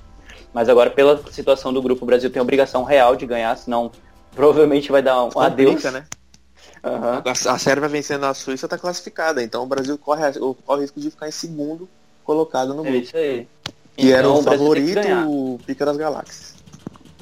mas 0.52 0.68
agora 0.68 0.90
pela 0.90 1.22
situação 1.30 1.72
do 1.72 1.80
grupo, 1.80 2.04
o 2.04 2.06
Brasil 2.06 2.30
tem 2.30 2.40
a 2.40 2.42
obrigação 2.42 2.84
real 2.84 3.16
de 3.16 3.26
ganhar, 3.26 3.56
senão 3.56 3.90
provavelmente 4.34 4.90
vai 4.92 5.02
dar 5.02 5.24
um 5.24 5.40
adeus. 5.40 5.82
Complica, 5.82 5.90
né? 5.90 6.04
Aham. 6.84 7.22
A, 7.24 7.30
a 7.52 7.58
Sérvia 7.58 7.88
vencendo 7.88 8.24
a 8.24 8.34
Suíça 8.34 8.66
está 8.66 8.78
classificada, 8.78 9.42
então 9.42 9.62
o 9.62 9.66
Brasil 9.66 9.96
corre, 9.98 10.22
corre 10.38 10.78
o 10.78 10.80
risco 10.82 11.00
de 11.00 11.10
ficar 11.10 11.28
em 11.28 11.32
segundo 11.32 11.88
colocado 12.24 12.74
no 12.74 12.86
É 12.86 12.90
grupo. 12.90 13.04
isso 13.04 13.16
aí. 13.16 13.48
Era 13.96 14.18
Então, 14.20 14.34
tem 14.34 14.42
que 14.42 14.50
favorito, 14.50 15.60
Pica 15.66 15.84
das 15.84 15.96
Galáxias. 15.96 16.57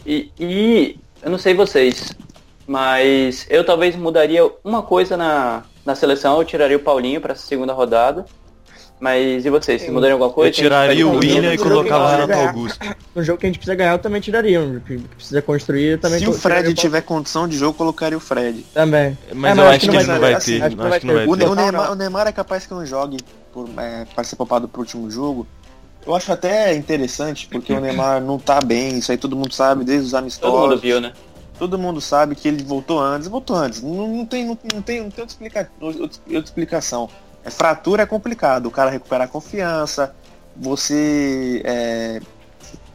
E, 0.06 0.30
e 0.38 0.96
eu 1.22 1.30
não 1.30 1.38
sei 1.38 1.52
vocês, 1.52 2.12
mas 2.66 3.46
eu 3.50 3.64
talvez 3.64 3.96
mudaria 3.96 4.48
uma 4.62 4.82
coisa 4.82 5.16
na, 5.16 5.64
na 5.84 5.94
seleção, 5.94 6.38
eu 6.38 6.44
tiraria 6.44 6.76
o 6.76 6.80
Paulinho 6.80 7.20
para 7.20 7.32
essa 7.32 7.46
segunda 7.46 7.72
rodada. 7.72 8.24
Mas 8.98 9.44
e 9.44 9.50
vocês? 9.50 9.82
Vocês 9.82 9.92
mudariam 9.92 10.14
alguma 10.14 10.32
coisa? 10.32 10.48
Eu 10.48 10.54
tiraria 10.54 11.06
o 11.06 11.10
Paulinho, 11.10 11.34
William 11.34 11.52
e 11.52 11.58
jogo 11.58 11.70
colocava 11.70 12.04
o 12.04 12.26
Renato. 12.26 12.48
Augusto. 12.48 12.96
No 13.14 13.22
jogo 13.22 13.38
que 13.38 13.46
a 13.46 13.48
gente 13.50 13.58
precisa 13.58 13.74
ganhar, 13.74 13.92
eu 13.92 13.98
também 13.98 14.22
tiraria. 14.22 14.58
Um 14.58 14.80
que 14.80 14.96
precisa 14.96 15.42
construir, 15.42 15.84
eu 15.84 15.98
também 15.98 16.18
Se 16.18 16.26
o 16.26 16.32
Fred 16.32 16.72
tiver 16.72 17.02
condição 17.02 17.46
de 17.46 17.58
jogo, 17.58 17.76
colocaria 17.76 18.16
o 18.16 18.20
Fred. 18.20 18.64
Também. 18.72 19.18
Mas 19.34 19.58
É, 19.58 19.60
eu 19.60 19.68
acho 19.68 19.90
que 19.90 19.96
ele 19.96 20.04
não 20.04 20.20
vai 20.20 20.30
ter. 20.40 20.62
acho 20.62 20.70
que 20.70 20.76
não 20.76 20.86
Acho 20.86 21.00
que 21.00 21.06
não 21.06 21.14
vai 21.14 21.26
ter. 21.26 21.30
O, 21.30 21.54
Neymar, 21.54 21.72
não. 21.72 21.92
o 21.92 21.94
Neymar 21.94 22.26
é 22.26 22.32
capaz 22.32 22.66
que 22.66 22.72
não 22.72 22.86
jogue 22.86 23.18
por, 23.52 23.68
é, 23.76 24.06
para 24.14 24.24
ser 24.24 24.36
poupado 24.36 24.66
pro 24.66 24.80
último 24.80 25.10
jogo. 25.10 25.46
Eu 26.06 26.14
acho 26.14 26.32
até 26.32 26.74
interessante, 26.74 27.48
porque 27.48 27.72
o 27.72 27.80
Neymar 27.80 28.20
não 28.24 28.38
tá 28.38 28.60
bem, 28.60 28.98
isso 28.98 29.10
aí 29.10 29.18
todo 29.18 29.34
mundo 29.34 29.52
sabe, 29.52 29.84
desde 29.84 30.06
os 30.06 30.14
amistosos. 30.14 30.54
Todo 30.54 30.68
mundo 30.68 30.80
viu, 30.80 31.00
né? 31.00 31.12
Todo 31.58 31.78
mundo 31.78 32.00
sabe 32.00 32.34
que 32.34 32.46
ele 32.46 32.62
voltou 32.62 33.00
antes, 33.00 33.28
voltou 33.28 33.56
antes. 33.56 33.82
Não, 33.82 34.06
não 34.08 34.26
tem, 34.26 34.44
não, 34.44 34.58
não 34.72 34.82
tem, 34.82 35.00
não 35.02 35.10
tem 35.10 35.20
outra, 35.20 35.24
explica, 35.24 35.70
outra, 35.80 36.02
outra 36.02 36.38
explicação. 36.38 37.08
É, 37.44 37.50
fratura 37.50 38.04
é 38.04 38.06
complicado, 38.06 38.66
o 38.66 38.70
cara 38.70 38.90
recuperar 38.90 39.26
a 39.26 39.30
confiança, 39.30 40.14
você 40.54 41.62
é, 41.64 42.20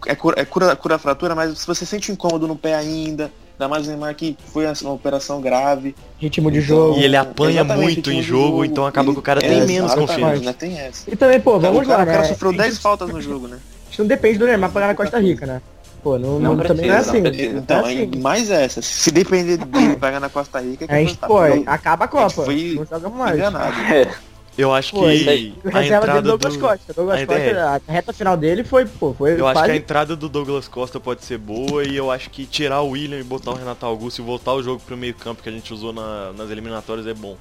é, 0.06 0.16
cura, 0.16 0.40
é 0.40 0.46
cura, 0.46 0.76
cura 0.76 0.96
a 0.96 1.00
fratura, 1.00 1.36
mas 1.36 1.60
se 1.60 1.68
você 1.68 1.86
sente 1.86 2.12
um 2.12 2.14
incômodo 2.14 2.48
no 2.48 2.56
pé 2.56 2.76
ainda, 2.76 3.32
ainda 3.62 3.68
mais 3.68 3.86
o 3.86 3.90
Neymar 3.90 4.16
que 4.16 4.36
foi 4.52 4.66
uma 4.82 4.94
operação 4.94 5.40
grave. 5.40 5.96
Ritmo 6.18 6.50
de 6.52 6.62
jogo. 6.62 7.00
E 7.00 7.04
ele 7.04 7.16
apanha 7.16 7.64
muito 7.64 8.12
em 8.12 8.16
de 8.18 8.22
jogo, 8.24 8.66
então 8.66 8.86
acaba 8.86 9.14
que 9.14 9.20
o 9.20 9.22
cara 9.22 9.40
tem 9.40 9.66
menos 9.66 9.94
confiança. 9.94 10.42
Né? 10.44 10.54
Tem 10.58 10.78
essa. 10.80 11.10
E 11.12 11.16
também, 11.16 11.40
pô, 11.40 11.60
vamos 11.60 11.84
o 11.84 11.86
cara, 11.86 11.98
lá, 12.00 12.04
o 12.04 12.08
cara 12.08 12.22
né? 12.24 12.28
sofreu 12.28 12.50
A 12.50 12.54
gente- 12.54 12.62
10 12.64 12.78
faltas 12.80 13.10
no 13.10 13.22
jogo, 13.22 13.48
né? 13.48 13.58
A 13.58 13.90
gente 13.90 14.00
não 14.00 14.08
depende 14.08 14.40
do 14.40 14.46
Neymar 14.48 14.72
pra 14.72 14.82
ganhar 14.82 14.94
na 14.94 14.98
Costa 14.98 15.20
Rica, 15.20 15.46
né? 15.46 15.62
Pô, 16.04 16.18
não, 16.18 16.40
Não 16.40 16.56
não- 16.56 16.64
também 16.64 16.88
não 16.88 16.96
é 16.96 16.98
precisa, 16.98 17.12
assim. 17.12 17.22
não 17.22 17.32
precisa. 17.32 17.58
Então, 17.60 17.78
é 17.88 17.94
assim. 17.94 18.12
mais 18.20 18.50
essa. 18.50 18.82
Se 18.82 19.12
depender 19.12 19.58
dele 19.58 19.96
pegar 19.98 20.20
na 20.20 20.30
Costa 20.30 20.60
Rica, 20.60 20.88
que 20.88 20.94
A 20.94 20.98
gente, 20.98 21.16
tá 21.18 21.28
pô, 21.28 21.42
feio. 21.44 21.64
acaba 21.68 22.06
a 22.06 22.08
A 22.08 22.22
gente 22.28 22.36
Copa. 22.36 22.46
foi 22.46 22.74
Não 22.76 22.86
jogamos 22.86 23.18
mais. 23.20 23.36
enganado. 23.38 23.74
Eu 24.62 24.74
acho 24.74 24.92
Pô, 24.92 25.02
que 25.02 25.06
a 25.08 25.10
dele 25.10 25.56
entrada 25.88 26.22
Douglas 26.22 26.54
do... 26.54 26.60
Costa. 26.60 26.94
Douglas 26.94 27.22
a 27.22 27.26
Costa, 27.26 27.42
ideia- 27.42 27.82
a 27.88 27.92
reta 27.92 28.14
final 28.14 28.38
dele 28.38 28.64
foi, 28.64 28.86
pô, 28.86 29.14
foi 29.14 29.32
Eu 29.40 29.48
acho 29.48 29.56
que 29.56 29.60
quase... 29.62 29.72
a 29.72 29.76
entrada 29.76 30.16
do 30.16 30.30
Douglas 30.30 30.68
Costa 30.68 31.00
pode 31.00 31.26
ser 31.26 31.38
boa 31.40 31.84
e 31.84 31.96
eu 31.98 32.12
acho 32.12 32.30
que 32.30 32.46
tirar 32.46 32.82
o 32.82 32.90
William 32.92 33.20
e 33.20 33.24
botar 33.24 33.52
o 33.52 33.56
Renato 33.56 33.86
Augusto 33.86 34.22
e 34.22 34.26
voltar 34.26 34.54
o 34.54 34.62
jogo 34.62 34.82
pro 34.86 34.96
meio 34.96 35.16
campo 35.16 35.42
que 35.42 35.50
a 35.50 35.52
gente 35.52 35.74
usou 35.74 35.92
na- 35.92 36.32
nas 36.34 36.52
eliminatórias 36.52 37.08
é 37.08 37.14
bom. 37.14 37.36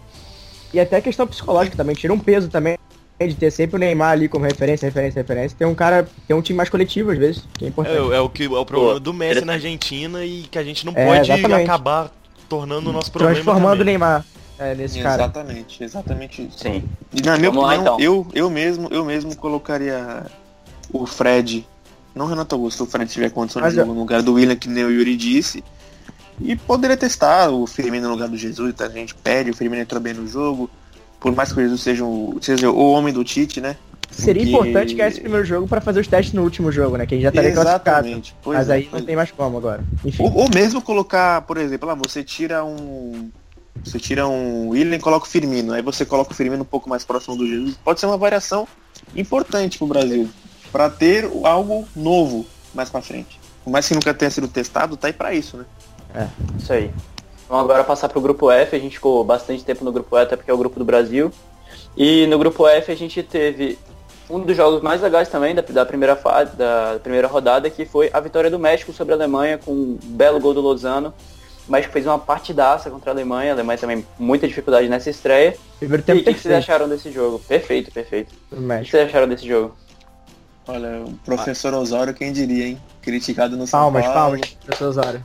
E 0.73 0.81
até 0.81 1.01
questão 1.01 1.27
psicológica 1.27 1.77
também, 1.77 1.95
tira 1.95 2.13
um 2.13 2.19
peso 2.19 2.49
também 2.49 2.79
de 3.21 3.35
ter 3.35 3.51
sempre 3.51 3.77
o 3.77 3.79
Neymar 3.79 4.13
ali 4.13 4.29
como 4.29 4.47
referência, 4.47 4.87
referência, 4.87 5.21
referência. 5.21 5.55
Tem 5.59 5.67
um 5.67 5.75
cara, 5.75 6.09
tem 6.27 6.35
um 6.35 6.41
time 6.41 6.57
mais 6.57 6.71
coletivo 6.71 7.11
às 7.11 7.19
vezes, 7.19 7.45
que 7.59 7.67
é 7.67 7.69
importante. 7.69 8.13
É, 8.13 8.17
é 8.17 8.21
o 8.21 8.31
que 8.31 8.45
é 8.45 8.49
o 8.49 8.65
problema 8.65 8.99
do 8.99 9.13
Messi 9.13 9.45
na 9.45 9.53
Argentina 9.55 10.25
e 10.25 10.45
que 10.51 10.59
a 10.59 10.65
gente 10.65 10.87
não 10.87 10.95
É, 10.97 11.05
pode 11.05 11.31
exatamente. 11.31 11.65
acabar 11.65 12.11
tornando 12.49 12.89
o 12.89 12.93
nosso 12.95 13.13
problema. 13.13 13.35
Transformando 13.35 13.83
o. 13.83 13.85
Neymar 13.85 14.25
é, 14.61 14.75
nesse 14.75 15.01
cara. 15.01 15.23
Exatamente, 15.25 15.83
exatamente 15.85 16.43
isso. 16.47 16.59
Sim. 16.59 16.85
E 17.13 17.23
na 17.23 17.37
minha 17.37 17.51
Vamos 17.51 17.65
lá, 17.67 17.75
opinião, 17.75 17.95
então. 17.99 18.01
eu, 18.01 18.27
eu 18.33 18.51
mesmo, 18.51 18.89
eu 18.91 19.05
mesmo 19.05 19.35
colocaria 19.35 20.27
o 20.93 21.07
Fred, 21.07 21.67
não 22.15 22.27
o 22.27 22.29
Renato 22.29 22.55
Augusto, 22.55 22.77
se 22.79 22.83
o 22.83 22.87
Fred 22.87 23.11
tiver 23.11 23.31
condição 23.31 23.63
Mas 23.63 23.73
de 23.73 23.79
eu- 23.79 23.85
jogo 23.85 23.95
no 23.95 24.01
lugar 24.01 24.23
do 24.23 24.35
William, 24.35 24.57
que 24.57 24.69
nem 24.69 24.85
o 24.85 24.91
Yuri 24.91 25.17
disse. 25.17 25.65
E 26.41 26.57
poderia 26.57 26.97
testar 26.97 27.51
o 27.51 27.67
Firmino 27.67 28.07
no 28.09 28.15
lugar 28.15 28.29
do 28.29 28.37
Jesus, 28.37 28.75
tá? 28.75 28.87
a 28.87 28.89
gente 28.89 29.15
pede, 29.15 29.51
o 29.51 29.55
Firmino 29.55 29.83
entrou 29.83 30.01
bem 30.01 30.15
no 30.15 30.27
jogo. 30.27 30.71
Por 31.19 31.35
mais 31.35 31.53
que 31.53 31.59
o 31.61 31.63
Jesus 31.63 31.83
seja 31.83 32.03
o, 32.05 32.39
seja 32.41 32.71
o 32.71 32.93
homem 32.93 33.13
do 33.13 33.23
Tite, 33.23 33.61
né? 33.61 33.77
Seria 34.11 34.43
Porque- 34.43 34.51
importante 34.69 34.95
ganhar 34.95 35.09
esse 35.09 35.21
primeiro 35.21 35.45
jogo 35.45 35.69
pra 35.69 35.81
fazer 35.83 36.01
os 36.01 36.09
testes 36.09 36.33
no 36.33 36.43
último 36.43 36.73
jogo, 36.73 36.97
né? 36.97 37.05
Que 37.07 37.15
a 37.15 37.17
gente 37.19 37.23
já 37.25 37.29
estaria 37.29 37.53
classificado. 37.53 38.07
Exatamente. 38.07 38.35
Pois 38.43 38.57
Mas 38.59 38.69
é, 38.71 38.73
aí 38.73 38.89
pois 38.91 39.03
não 39.03 39.07
tem 39.07 39.15
mais 39.17 39.31
como 39.31 39.57
agora. 39.59 39.85
Enfim. 40.05 40.23
Ou, 40.23 40.35
ou 40.35 40.49
mesmo 40.53 40.81
colocar, 40.81 41.43
por 41.43 41.59
exemplo, 41.59 41.87
lá 41.87 41.95
você 41.95 42.25
tira 42.25 42.65
um. 42.65 43.31
Você 43.85 43.99
tira 43.99 44.27
um 44.27 44.69
William 44.69 44.97
e 44.97 45.01
coloca 45.01 45.27
o 45.27 45.29
Firmino. 45.29 45.73
Aí 45.73 45.83
você 45.83 46.05
coloca 46.05 46.33
o 46.33 46.35
Firmino 46.35 46.63
um 46.63 46.67
pouco 46.67 46.89
mais 46.89 47.05
próximo 47.05 47.37
do 47.37 47.47
Jesus. 47.47 47.77
Pode 47.83 48.01
ser 48.01 48.07
uma 48.07 48.17
variação 48.17 48.67
importante 49.15 49.79
pro 49.79 49.87
Brasil. 49.87 50.29
Pra 50.71 50.89
ter 50.89 51.29
algo 51.45 51.89
novo 51.97 52.47
mais 52.75 52.89
pra 52.89 53.03
frente. 53.03 53.41
Por 53.65 53.71
mais 53.71 53.87
que 53.87 53.95
nunca 53.95 54.15
tenha 54.15 54.31
sido 54.31 54.49
testado, 54.49 54.97
tá 54.97 55.09
aí 55.09 55.13
pra 55.13 55.35
isso, 55.35 55.57
né? 55.57 55.65
Isso 56.59 56.73
aí. 56.73 56.91
Vamos 57.49 57.65
agora 57.65 57.83
passar 57.83 58.09
pro 58.09 58.21
grupo 58.21 58.51
F. 58.51 58.77
A 58.77 58.79
gente 58.79 58.95
ficou 58.95 59.25
bastante 59.25 59.65
tempo 59.65 59.85
no 59.85 59.93
grupo 59.93 60.17
E, 60.17 60.23
até 60.23 60.37
porque 60.37 60.51
é 60.51 60.55
o 60.55 60.59
grupo 60.59 60.79
do 60.79 60.85
Brasil. 60.85 61.33
E 61.97 62.27
no 62.27 62.39
grupo 62.39 62.67
F 62.67 62.93
a 62.93 62.95
gente 62.95 63.23
teve 63.23 63.79
um 64.29 64.39
dos 64.41 64.57
jogos 64.57 64.81
mais 64.81 65.03
legais 65.03 65.29
também 65.29 65.55
da, 65.55 65.63
da 65.63 65.85
primeira 65.85 66.15
fase, 66.15 66.55
da 66.55 67.01
primeira 67.03 67.27
rodada, 67.27 67.69
que 67.69 67.85
foi 67.85 68.09
a 68.13 68.21
vitória 68.21 68.49
do 68.49 68.59
México 68.59 68.93
sobre 68.93 69.13
a 69.13 69.17
Alemanha 69.17 69.59
com 69.59 69.73
um 69.73 69.99
belo 70.01 70.39
gol 70.39 70.55
do 70.55 70.61
Lozano. 70.61 71.13
O 71.71 71.73
México 71.73 71.93
fez 71.93 72.05
uma 72.05 72.19
partidaça 72.19 72.91
contra 72.91 73.13
a 73.13 73.15
Alemanha, 73.15 73.53
a 73.53 73.55
Alemanha 73.55 73.79
também 73.79 74.05
muita 74.19 74.49
dificuldade 74.49 74.89
nessa 74.89 75.09
estreia. 75.09 75.57
Primeiro 75.79 76.03
E 76.03 76.05
tempo 76.05 76.21
o 76.21 76.25
que, 76.25 76.35
que 76.35 76.41
vocês 76.41 76.53
acharam 76.53 76.89
desse 76.89 77.13
jogo? 77.13 77.39
Perfeito, 77.39 77.93
perfeito. 77.93 78.35
O 78.51 78.57
que 78.57 78.91
vocês 78.91 79.09
acharam 79.09 79.29
desse 79.29 79.47
jogo? 79.47 79.77
Olha, 80.67 81.05
o 81.05 81.13
professor 81.25 81.73
Osório, 81.75 82.13
quem 82.13 82.33
diria, 82.33 82.67
hein? 82.67 82.81
Criticado 83.01 83.57
no 83.57 83.69
São 83.69 83.83
Palmas, 83.83 84.05
Paulo. 84.05 84.15
palmas, 84.15 84.57
professor 84.65 84.89
Osório. 84.89 85.23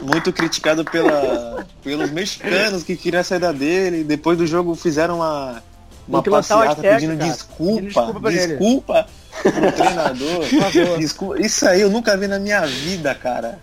Muito 0.00 0.32
criticado 0.32 0.82
pela, 0.82 1.66
pelos 1.84 2.10
mexicanos 2.10 2.82
que 2.84 2.96
queriam 2.96 3.20
a 3.20 3.24
saída 3.24 3.52
dele. 3.52 4.02
Depois 4.02 4.38
do 4.38 4.46
jogo 4.46 4.74
fizeram 4.74 5.16
uma, 5.16 5.62
uma 6.08 6.22
passeata 6.22 6.80
hashtag, 6.80 6.94
pedindo 6.94 7.18
cara. 7.18 7.30
desculpa. 7.30 7.74
Pedindo 7.74 7.88
desculpa 7.88 8.30
desculpa. 8.30 9.06
pro 9.42 9.72
treinador. 9.76 10.96
Desculpa, 10.98 11.38
isso 11.38 11.68
aí 11.68 11.82
eu 11.82 11.90
nunca 11.90 12.16
vi 12.16 12.26
na 12.26 12.38
minha 12.38 12.64
vida, 12.64 13.14
cara. 13.14 13.58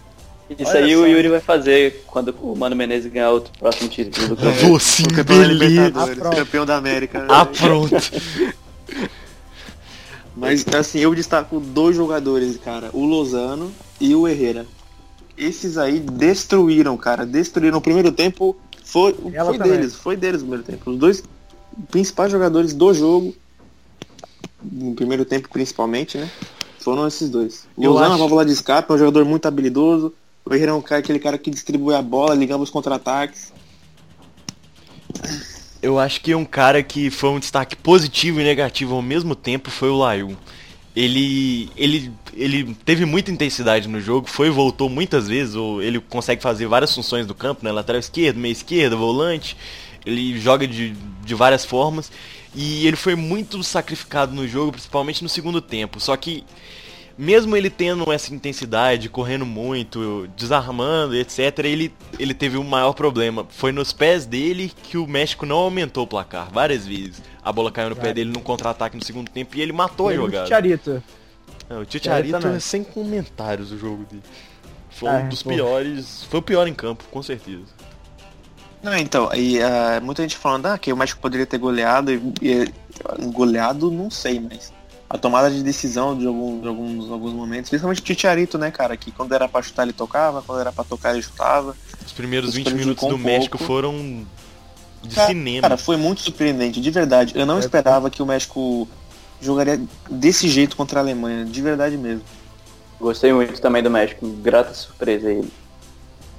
Isso 0.58 0.70
Olha 0.72 0.86
aí 0.86 0.93
só. 0.95 1.02
o 1.02 1.08
Yuri 1.08 1.28
vai 1.30 1.39
fazer 1.39 2.04
quando 2.08 2.36
o 2.41 2.56
Mano 2.56 2.76
Menezes 2.76 3.12
ganhar 3.12 3.30
outro 3.32 3.52
próximo 3.60 3.88
título 3.89 4.30
do 4.30 4.36
campeonato. 4.36 4.66
Vou 4.68 4.80
sim, 4.80 5.04
Campeão 5.04 5.38
da 5.41 5.47
beleza. 5.47 5.66
Libertadores, 5.66 6.18
pronto. 6.20 6.36
campeão 6.38 6.66
da 6.66 6.76
América. 6.78 7.26
Ah, 7.30 7.45
pronto. 7.45 7.95
Mas 10.36 10.66
assim, 10.74 11.00
eu 11.00 11.14
destaco 11.14 11.60
dois 11.60 11.95
jogadores, 11.95 12.58
cara, 12.58 12.89
o 12.93 13.06
Lozano 13.06 13.72
e 14.00 14.16
o 14.16 14.28
Herrera. 14.28 14.66
Esses 15.38 15.78
aí 15.78 16.00
destruíram, 16.00 16.95
cara, 16.97 17.26
destruíram. 17.26 17.78
O 17.78 17.82
primeiro 17.82 18.12
tempo 18.12 18.56
foi, 18.84 19.16
Ela 19.34 19.50
foi 19.50 19.58
também. 19.58 19.74
deles, 19.74 19.95
foi 19.95 20.16
deles 20.16 20.41
o 20.41 20.45
primeiro 20.45 20.64
tempo. 20.64 20.89
Os 20.91 20.97
dois 20.97 21.24
principais 21.91 22.32
jogadores 22.32 22.74
do 22.74 22.93
jogo, 22.93 23.36
no 24.64 24.93
primeiro 24.95 25.24
tempo 25.26 25.47
principalmente, 25.50 26.18
né? 26.18 26.30
Foram 26.80 27.06
esses 27.08 27.30
dois. 27.30 27.66
O 27.76 27.86
Lozano, 27.88 28.06
acho- 28.06 28.14
a 28.16 28.18
válvula 28.18 28.45
de 28.45 28.52
escape, 28.54 28.89
é 28.91 28.95
um 28.95 28.97
jogador 28.97 29.26
muito 29.26 29.45
habilidoso. 29.45 30.14
O 30.46 30.54
Herrera 30.54 30.72
é 30.92 30.96
aquele 30.96 31.20
cara 31.20 31.38
que 31.38 31.52
distribui 31.52 31.94
a 31.94 32.02
bola, 32.02 32.34
ligava 32.34 32.64
os 32.64 32.70
contra-ataques. 32.70 33.54
Eu 35.82 35.98
acho 35.98 36.22
que 36.22 36.36
um 36.36 36.44
cara 36.44 36.84
que 36.84 37.10
foi 37.10 37.30
um 37.30 37.40
destaque 37.40 37.76
positivo 37.76 38.42
e 38.42 38.44
negativo 38.44 38.96
ao 38.96 39.02
mesmo 39.02 39.36
tempo 39.36 39.70
foi 39.70 39.90
o 39.90 39.98
Layu. 39.98 40.38
Ele, 40.96 41.70
ele, 41.78 42.12
ele 42.34 42.76
teve 42.84 43.06
muita 43.06 43.32
intensidade 43.32 43.88
no 43.88 44.02
jogo, 44.02 44.28
foi 44.28 44.48
e 44.48 44.52
voltou 44.52 44.90
muitas 44.90 45.28
vezes, 45.28 45.56
ou 45.56 45.82
ele 45.82 46.00
consegue 46.00 46.42
fazer 46.42 46.68
várias 46.68 46.94
funções 46.94 47.26
do 47.26 47.34
campo, 47.34 47.64
né? 47.64 47.72
Lateral 47.72 48.00
esquerdo, 48.00 48.38
meia 48.38 48.52
esquerda, 48.52 48.96
volante. 48.96 49.56
Ele 50.06 50.40
joga 50.40 50.68
de, 50.68 50.94
de 51.24 51.36
várias 51.36 51.64
formas. 51.64 52.12
E 52.54 52.86
ele 52.88 52.98
foi 52.98 53.16
muito 53.16 53.64
sacrificado 53.64 54.34
no 54.34 54.48
jogo, 54.48 54.72
principalmente 54.72 55.22
no 55.22 55.30
segundo 55.30 55.62
tempo. 55.62 56.00
Só 56.00 56.18
que 56.18 56.44
mesmo 57.20 57.54
ele 57.58 57.70
tendo 57.70 58.10
essa 58.14 58.34
intensidade, 58.34 59.10
correndo 59.10 59.46
muito, 59.46 60.26
desarmando, 60.38 61.14
etc., 61.14 61.60
ele, 61.66 61.94
ele 62.18 62.34
teve 62.34 62.58
um 62.58 62.64
maior 62.64 62.94
problema. 62.94 63.46
Foi 63.50 63.74
nos 63.74 63.92
pés 63.92 64.26
dele 64.26 64.72
que 64.84 64.98
o 64.98 65.06
México 65.06 65.46
não 65.46 65.58
aumentou 65.58 66.06
o 66.06 66.08
placar, 66.08 66.50
várias 66.50 66.88
vezes. 66.88 67.22
A 67.44 67.52
bola 67.52 67.74
caiu 67.74 67.90
no 67.90 67.96
pé 67.98 68.14
dele 68.14 68.32
num 68.32 68.40
contra-ataque 68.40 68.96
no 68.96 69.04
segundo 69.04 69.30
tempo 69.30 69.58
e 69.58 69.62
ele 69.62 69.74
matou 69.74 70.08
a 70.08 70.14
E 70.14 70.18
o 70.18 70.22
jogada. 70.22 70.46
Chicharito. 70.46 71.04
Não, 71.70 71.82
o 71.82 71.86
também. 72.40 72.56
é 72.56 72.60
sem 72.62 72.86
comentários 72.86 73.74
o 73.74 73.78
jogo 73.78 74.06
dele. 74.06 74.24
Foi 74.90 75.10
Ah, 75.10 75.18
um 75.18 75.28
dos 75.28 75.44
pô. 75.44 75.50
piores. 75.50 76.24
Foi 76.24 76.40
o 76.40 76.44
pior 76.44 76.68
em 76.68 76.74
campo, 76.74 77.04
com 77.12 77.22
certeza. 77.22 77.66
Não, 78.82 78.96
então, 78.96 79.30
e 79.36 79.62
ah, 79.62 80.00
muita 80.02 80.22
gente 80.22 80.38
falando 80.38 80.68
ah, 80.68 80.78
que 80.78 80.92
o 80.94 80.96
México 80.96 81.20
poderia 81.20 81.46
ter 81.46 81.58
goleado 81.58 82.14
e, 82.14 82.22
e 82.42 82.74
goleado 83.34 83.92
não 83.92 84.10
sei, 84.10 84.40
mas 84.40 84.72
a 85.10 85.18
tomada 85.18 85.49
de 85.49 85.64
decisão 85.64 86.16
de, 86.18 86.28
algum, 86.28 86.62
de 86.62 86.68
alguns, 86.68 87.10
alguns 87.12 87.34
momentos, 87.34 87.70
principalmente 87.70 88.01
o 88.01 88.03
Titiarito, 88.03 88.57
né, 88.57 88.70
cara, 88.70 88.95
que 88.95 89.12
quando 89.12 89.34
era 89.34 89.47
pra 89.49 89.62
chutar 89.62 89.84
ele 89.84 89.93
tocava, 89.93 90.41
quando 90.43 90.62
era 90.62 90.72
pra 90.72 90.84
tocar 90.84 91.14
ele 91.14 91.22
chutava. 91.24 91.76
Os 92.05 92.12
primeiros 92.14 92.49
Isso 92.51 92.57
20 92.57 92.74
minutos 92.76 93.07
do 93.07 93.16
um 93.16 93.18
México 93.18 93.57
pouco. 93.57 93.74
foram 93.74 94.26
de 95.01 95.16
Cara, 95.16 95.28
cinema. 95.28 95.62
Cara, 95.62 95.78
foi 95.78 95.97
muito 95.97 96.22
surpreendente, 96.22 96.80
de 96.80 96.91
verdade. 96.91 97.34
Eu 97.36 97.45
não 97.45 97.57
É, 97.57 97.60
esperava 97.60 98.10
que 98.10 98.22
o 98.22 98.26
México 98.26 98.88
jogaria 99.41 99.80
desse 100.10 100.47
jeito 100.47 100.76
contra 100.76 100.99
a 100.99 101.03
Alemanha, 101.03 101.45
de 101.45 101.62
verdade 101.62 101.97
mesmo. 101.97 102.22
Gostei 102.99 103.32
muito 103.34 103.60
também 103.62 103.82
do 103.82 103.89
México, 103.89 104.28
grata 104.28 104.74
surpresa 104.74 105.32
ele. 105.32 105.51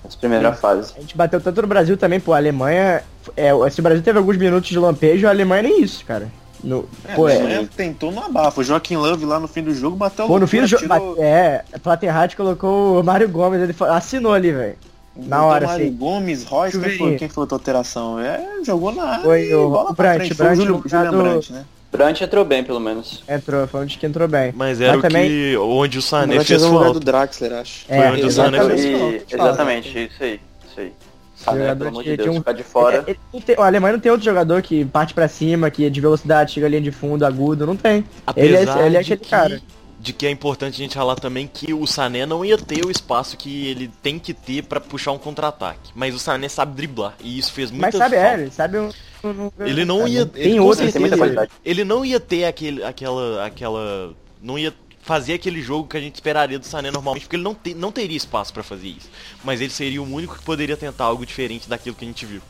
Nessa 0.04 0.16
primeira 0.16 0.52
fase. 0.52 0.92
A 0.96 1.00
gente 1.00 1.16
bateu 1.16 1.40
tanto 1.40 1.60
no 1.60 1.68
Brasil 1.68 1.96
também, 1.96 2.20
pô, 2.20 2.32
a 2.32 2.36
Alemanha. 2.36 3.02
É, 3.36 3.50
se 3.70 3.80
o 3.80 3.82
Brasil 3.82 4.02
teve 4.02 4.18
alguns 4.18 4.36
minutos 4.36 4.68
de 4.70 4.78
lampejo, 4.78 5.26
a 5.26 5.30
Alemanha 5.30 5.62
nem 5.64 5.82
isso, 5.82 6.04
cara. 6.04 6.30
No, 6.62 6.86
É, 7.08 7.14
pô, 7.14 7.26
a 7.26 7.32
é, 7.32 7.66
tentou 7.76 8.12
no 8.12 8.22
abafo. 8.22 8.61
O 8.61 8.64
Joaquim 8.64 8.96
Love 8.96 9.24
lá 9.24 9.40
no 9.40 9.48
fim 9.48 9.62
do 9.62 9.74
jogo 9.74 9.96
bateu 9.96 10.26
pô, 10.26 10.38
no 10.38 10.46
fim 10.46 10.61
do 10.61 10.66
jogo. 10.66 10.82
tirou- 10.82 11.16
É, 11.18 11.64
Plattenhardt 11.82 12.36
colocou 12.36 13.00
o 13.00 13.04
Mário 13.04 13.28
Gomes, 13.28 13.61
ele 13.62 13.74
assinou 13.90 14.32
ali, 14.32 14.52
velho. 14.52 14.76
Na 15.16 15.44
hora, 15.44 15.66
Mário 15.66 15.86
assim. 15.86 15.96
Gomes, 15.96 16.44
Royce, 16.44 16.78
quem 16.78 16.98
foi, 16.98 17.16
quem 17.16 17.28
foi 17.28 17.44
a 17.44 17.46
tua 17.46 17.56
alteração? 17.56 18.18
É, 18.20 18.44
jogou 18.64 18.92
na 18.92 19.02
área 19.04 19.24
Foi 19.24 19.52
o- 19.54 19.68
bola. 19.70 19.84
Foi 19.86 19.92
o 19.92 19.96
Brandt 19.96 20.34
Júlio, 20.56 20.76
do- 20.78 20.88
Brandt, 20.88 21.52
né? 21.52 21.64
Brandt 21.90 22.22
entrou 22.22 22.44
bem, 22.44 22.62
pelo 22.62 22.78
menos. 22.78 23.24
Entrou, 23.28 23.66
foi 23.66 23.84
dos 23.84 23.96
que 23.96 24.06
entrou 24.06 24.28
bem. 24.28 24.52
Mas 24.54 24.80
era 24.80 24.92
Mas 24.92 24.98
o 25.00 25.02
também- 25.02 25.28
que. 25.28 25.56
onde 25.56 25.98
o 25.98 26.02
Sané 26.02 26.44
fez 26.44 26.62
falta. 26.64 26.92
do 26.92 27.00
Draxler, 27.00 27.52
acho. 27.54 27.84
Foi 27.86 27.96
É, 27.96 28.11
onde 28.12 28.22
o 28.24 28.30
Sané 28.30 28.58
exatamente. 28.58 28.82
fez 28.82 29.22
E- 29.28 29.34
exatamente, 29.34 29.88
isso 30.04 30.22
aí. 30.22 30.40
Isso 30.70 30.80
aí. 30.80 30.92
Sané, 31.41 31.61
Jogador 31.61 31.78
pelo 31.78 31.88
amor 31.91 32.05
de 32.05 32.16
Deus, 32.16 32.28
um- 32.28 32.38
ficar 32.38 32.53
de 32.53 32.62
fora. 32.62 32.97
Ele- 32.99 33.05
ele 33.11 33.18
não 33.32 33.41
tem- 33.41 33.57
a 33.59 33.66
Alemanha 33.66 33.93
não 33.95 34.01
tem 34.01 34.12
outro 34.12 34.24
jogador 34.24 34.62
que 34.62 34.84
parte 34.84 35.14
pra 35.14 35.26
cima, 35.28 35.70
que 35.70 35.84
é 35.86 35.91
de 35.91 36.01
velocidade, 36.01 36.53
chega 36.53 36.68
linha 36.68 36.82
de 36.82 36.91
fundo, 36.93 37.24
agudo, 37.24 37.66
não 37.66 37.76
tem. 37.76 38.05
Ele 38.36 38.55
é, 38.57 38.62
Apesar 38.62 38.86
ele 38.86 38.97
é 38.97 39.01
de 39.03 39.12
aquele 39.14 39.20
que, 39.20 39.30
cara. 39.30 39.62
de 39.99 40.12
que 40.12 40.26
é 40.26 40.30
importante 40.30 40.74
a 40.74 40.78
gente 40.84 40.95
falar 40.95 41.16
também 41.16 41.49
que 41.53 41.72
o 41.74 41.86
Sané 41.86 42.24
não 42.26 42.45
ia 42.45 42.57
ter 42.59 42.84
o 42.84 42.91
espaço 42.91 43.36
que 43.36 43.66
ele 43.68 43.91
tem 44.03 44.18
que 44.18 44.32
ter 44.34 44.62
pra 44.64 44.80
puxar 44.80 45.12
um 45.12 45.18
contra-ataque. 45.18 45.91
Mas 45.95 46.14
o 46.14 46.18
Sané 46.18 46.49
sabe 46.49 46.74
driblar 46.74 47.14
e 47.22 47.38
isso 47.38 47.53
fez 47.53 47.70
muita 47.70 47.86
Mas 47.86 47.97
sabe, 47.97 48.16
falta. 48.16 48.30
é, 48.30 48.41
ele 48.43 48.51
sabe 48.51 48.78
um. 48.78 48.91
um- 49.24 49.51
Ele 49.61 49.84
não 49.84 49.99
sabe, 50.01 50.11
ia- 50.12 50.30
ele 50.34 50.61
outro 50.61 50.84
Ele. 50.84 51.49
Ele 51.64 51.84
não 51.84 52.05
ia 52.05 52.18
ter 52.20 52.45
aquele, 52.45 52.82
aquela, 52.84 53.45
aquela, 53.47 54.14
não 54.43 54.59
ia 54.59 54.72
fazer 55.11 55.32
aquele 55.34 55.61
jogo 55.61 55.88
que 55.88 55.96
a 55.96 56.00
gente 56.00 56.14
esperaria 56.14 56.56
do 56.56 56.64
Sané 56.64 56.88
normalmente, 56.92 57.24
porque 57.24 57.34
ele 57.34 57.42
não, 57.42 57.52
te- 57.52 57.74
não 57.74 57.90
teria 57.90 58.16
espaço 58.16 58.52
pra 58.54 58.62
fazer 58.62 58.86
isso. 58.86 59.11
Mas 59.42 59.61
ele 59.61 59.70
seria 59.72 60.00
o 60.00 60.04
único 60.04 60.36
que 60.38 60.44
poderia 60.44 60.76
tentar 60.76 61.02
algo 61.06 61.26
diferente 61.26 61.68
daquilo 61.68 61.96
que 61.96 62.04
a 62.04 62.06
gente 62.08 62.24
viu. 62.24 62.40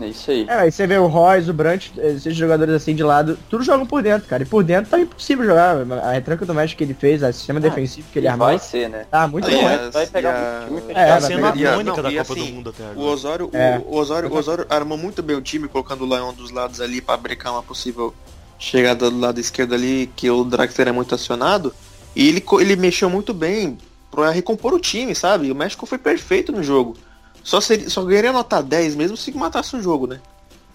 É 0.00 0.06
isso 0.06 0.30
aí. 0.30 0.46
É, 0.48 0.54
aí 0.54 0.72
você 0.72 0.86
vê 0.86 0.96
o 0.96 1.06
Royce, 1.06 1.50
o 1.50 1.52
Brandt, 1.52 1.92
esses 1.98 2.34
jogadores 2.34 2.74
assim 2.74 2.94
de 2.96 3.02
lado, 3.02 3.38
tudo 3.50 3.62
jogam 3.62 3.84
por 3.84 4.02
dentro, 4.02 4.26
cara. 4.26 4.42
E 4.42 4.46
por 4.46 4.64
dentro 4.64 4.90
tá 4.90 4.98
impossível 4.98 5.44
jogar. 5.44 5.76
A 6.02 6.12
retranca 6.12 6.46
do 6.46 6.54
México 6.54 6.78
que 6.78 6.84
ele 6.84 6.94
fez, 6.94 7.22
o 7.22 7.30
sistema 7.30 7.60
defensivo 7.60 8.06
que 8.10 8.18
ele 8.20 8.26
E 8.26 8.28
armou, 8.30 8.46
vai 8.48 8.58
ser, 8.58 8.88
né? 8.88 9.04
tá 9.10 9.28
muito 9.28 9.46
bom. 9.50 9.68
é, 9.68 9.90
Vai 9.90 10.06
pegar 10.06 10.32
a- 10.32 10.64
um 10.72 10.80
time 10.80 10.92
É, 10.92 10.94
tá 10.94 11.18
vai 11.18 11.20
sendo 11.20 11.46
a 11.46 11.52
pegar- 11.52 11.72
E 11.72 11.74
tônica 11.76 11.96
não, 11.96 12.02
da 12.04 12.10
e 12.10 12.16
Copa 12.16 12.32
assim, 12.32 12.46
do 12.46 12.52
Mundo 12.54 12.70
até 12.70 12.82
O 12.84 12.86
agora. 12.90 13.06
Osório, 13.10 13.50
É. 13.52 13.82
o, 13.86 13.94
Osório, 13.96 14.32
o 14.32 14.34
Osório 14.34 14.66
armou 14.70 14.96
muito 14.96 15.22
bem 15.22 15.36
o 15.36 15.42
time, 15.42 15.68
colocando 15.68 16.04
o 16.04 16.08
Leão 16.08 16.32
dos 16.32 16.50
lados 16.50 16.80
ali 16.80 17.02
pra 17.02 17.18
brecar 17.18 17.52
uma 17.52 17.62
possível 17.62 18.14
chegada 18.58 19.10
do 19.10 19.18
lado 19.18 19.38
esquerdo 19.40 19.74
ali, 19.74 20.10
que 20.16 20.30
o 20.30 20.44
Draxler 20.44 20.88
é 20.88 20.92
muito 20.92 21.14
acionado. 21.14 21.74
E 22.14 22.28
ele, 22.28 22.44
ele 22.60 22.76
mexeu 22.76 23.10
muito 23.10 23.34
bem 23.34 23.76
pra 24.10 24.30
recompor 24.30 24.72
o 24.72 24.78
time, 24.80 25.14
sabe? 25.14 25.50
O 25.50 25.54
México 25.54 25.86
foi 25.86 25.98
perfeito 25.98 26.52
no 26.52 26.62
jogo. 26.62 26.96
Só, 27.42 27.60
seria, 27.60 27.90
só 27.90 28.02
ganharia 28.04 28.32
nota 28.32 28.62
10 28.62 28.94
mesmo 28.94 29.16
se 29.16 29.30
matasse 29.32 29.76
o 29.76 29.82
jogo, 29.82 30.06
né? 30.06 30.20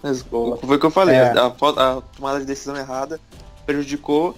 Mas 0.02 0.22
Boa. 0.22 0.56
foi 0.56 0.76
o 0.76 0.80
que 0.80 0.86
eu 0.86 0.90
falei, 0.90 1.16
É. 1.16 1.32
a, 1.38 1.46
a 1.46 2.02
tomada 2.16 2.40
de 2.40 2.46
decisão 2.46 2.76
errada 2.76 3.20
prejudicou 3.66 4.36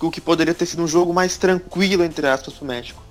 o 0.00 0.10
que 0.10 0.20
poderia 0.20 0.52
ter 0.52 0.66
sido 0.66 0.82
um 0.82 0.88
jogo 0.88 1.14
mais 1.14 1.36
tranquilo, 1.36 2.04
entre 2.04 2.26
aspas, 2.26 2.54
pro 2.54 2.66
México. 2.66 3.02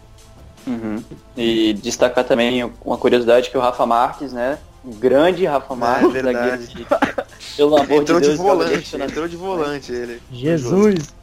Uhum. 0.68 1.04
E 1.36 1.74
destacar 1.74 2.24
também 2.24 2.64
uma 2.86 2.98
curiosidade 2.98 3.50
que 3.50 3.58
o 3.58 3.62
Rafa 3.62 3.86
Marques, 3.86 4.32
né? 4.32 4.60
O 4.84 4.94
grande 4.94 5.46
Rafa 5.46 5.76
Marques, 5.76 6.16
É. 6.16 7.24
pelo 7.58 7.76
amor 7.78 8.02
Entrou 8.02 8.20
de 8.20 8.28
de 8.30 8.36
Deus, 8.36 8.38
joga 8.38 8.50
volante, 8.66 8.96
entrou 8.96 9.28
de 9.28 9.36
volante 9.36 9.92
ele. 9.92 10.22
Jesus! 10.32 11.14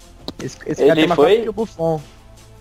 Esse, 0.43 0.57
esse 0.67 0.83
Ele 0.83 1.03
cara 1.07 1.15
foi- 1.17 1.49
o 1.49 1.53
Buffon. 1.53 2.01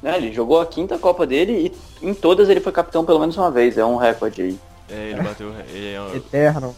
Né, 0.02 0.16
Ele 0.18 0.34
jogou 0.34 0.60
a 0.62 0.66
quinta 0.66 0.98
Copa 0.98 1.26
dele 1.28 1.74
e 2.02 2.08
em 2.08 2.14
todas 2.14 2.50
ele 2.50 2.60
foi 2.62 2.72
capitão 2.72 3.04
pelo 3.06 3.20
menos 3.20 3.36
uma 3.38 3.52
vez. 3.52 3.78
É 3.78 3.84
um 3.86 3.98
recorde 3.98 4.42
aí. 4.42 4.60
É, 4.90 5.12
ele 5.12 5.22
bateu. 5.22 5.54
Ele 5.74 5.88
é, 5.96 6.16
Eterno. 6.18 6.76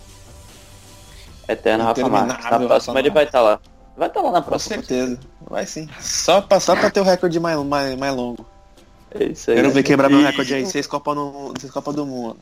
Eterno 1.48 1.84
Rafa 1.84 2.10
Marques. 2.10 2.44
Na 2.44 2.50
Rafa 2.50 2.66
próxima 2.68 3.00
ele 3.00 3.10
vai 3.10 3.24
estar 3.26 3.42
lá. 3.42 3.60
Vai 3.96 4.08
estar 4.08 4.22
lá 4.22 4.32
na 4.32 4.42
Com 4.42 4.50
próxima. 4.50 4.76
certeza. 4.78 5.20
Vai 5.50 5.66
sim. 5.66 5.88
Só 6.00 6.42
passar 6.42 6.80
pra 6.80 6.90
ter 6.90 7.00
o 7.02 7.04
recorde 7.04 7.40
mais, 7.40 7.58
mais, 7.64 7.96
mais 7.98 8.16
longo. 8.16 8.46
É 9.14 9.26
isso 9.26 9.52
aí. 9.52 9.58
Quero 9.58 9.72
ver 9.72 9.84
quebrar 9.84 10.10
meu 10.10 10.22
recorde 10.22 10.54
aí. 10.54 10.66
Seis 10.66 10.88
Copas 10.88 11.16
no, 11.16 11.54
seis 11.60 11.72
Copa 11.72 11.92
do 11.92 12.06
Mundo. 12.06 12.38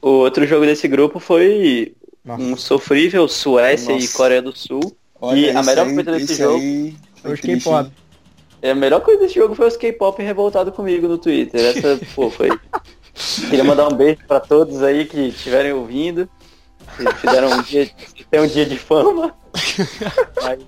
O 0.00 0.08
outro 0.10 0.46
jogo 0.46 0.64
desse 0.64 0.86
grupo 0.86 1.18
foi 1.18 1.94
Nossa. 2.28 2.42
um 2.42 2.56
sofrível 2.56 3.26
Suécia 3.28 3.92
e 3.92 4.00
Nossa. 4.00 4.16
Coreia 4.16 4.42
do 4.42 4.56
Sul. 4.56 4.96
E 5.34 5.50
a 5.50 5.62
melhor 5.62 5.86
aí- 5.86 5.94
coisa 5.94 6.12
desse 6.12 6.32
esse 6.32 6.36
jogo 6.42 6.60
foi 7.22 7.32
Os 7.34 7.40
triste, 7.40 7.64
K-pop. 7.64 7.90
E 8.62 8.68
a 8.68 8.74
melhor 8.74 9.00
coisa 9.00 9.20
desse 9.20 9.34
jogo 9.34 9.54
foi 9.54 9.66
os 9.68 9.76
K-pop 9.76 10.22
revoltado 10.22 10.70
comigo 10.72 11.08
no 11.08 11.18
Twitter. 11.18 11.60
Essa, 11.76 11.98
pô, 12.14 12.30
foi. 12.30 12.50
Queria 13.48 13.64
mandar 13.64 13.88
um 13.88 13.96
beijo 13.96 14.20
pra 14.28 14.38
todos 14.40 14.82
aí 14.82 15.04
que 15.06 15.18
estiverem 15.28 15.72
ouvindo. 15.72 16.28
Que 16.96 17.14
fizeram 17.16 17.50
um 17.50 17.62
dia, 17.62 17.90
tem 18.30 18.40
um 18.40 18.46
dia 18.46 18.64
de 18.66 18.76
fama. 18.78 19.34
Mas, 20.42 20.58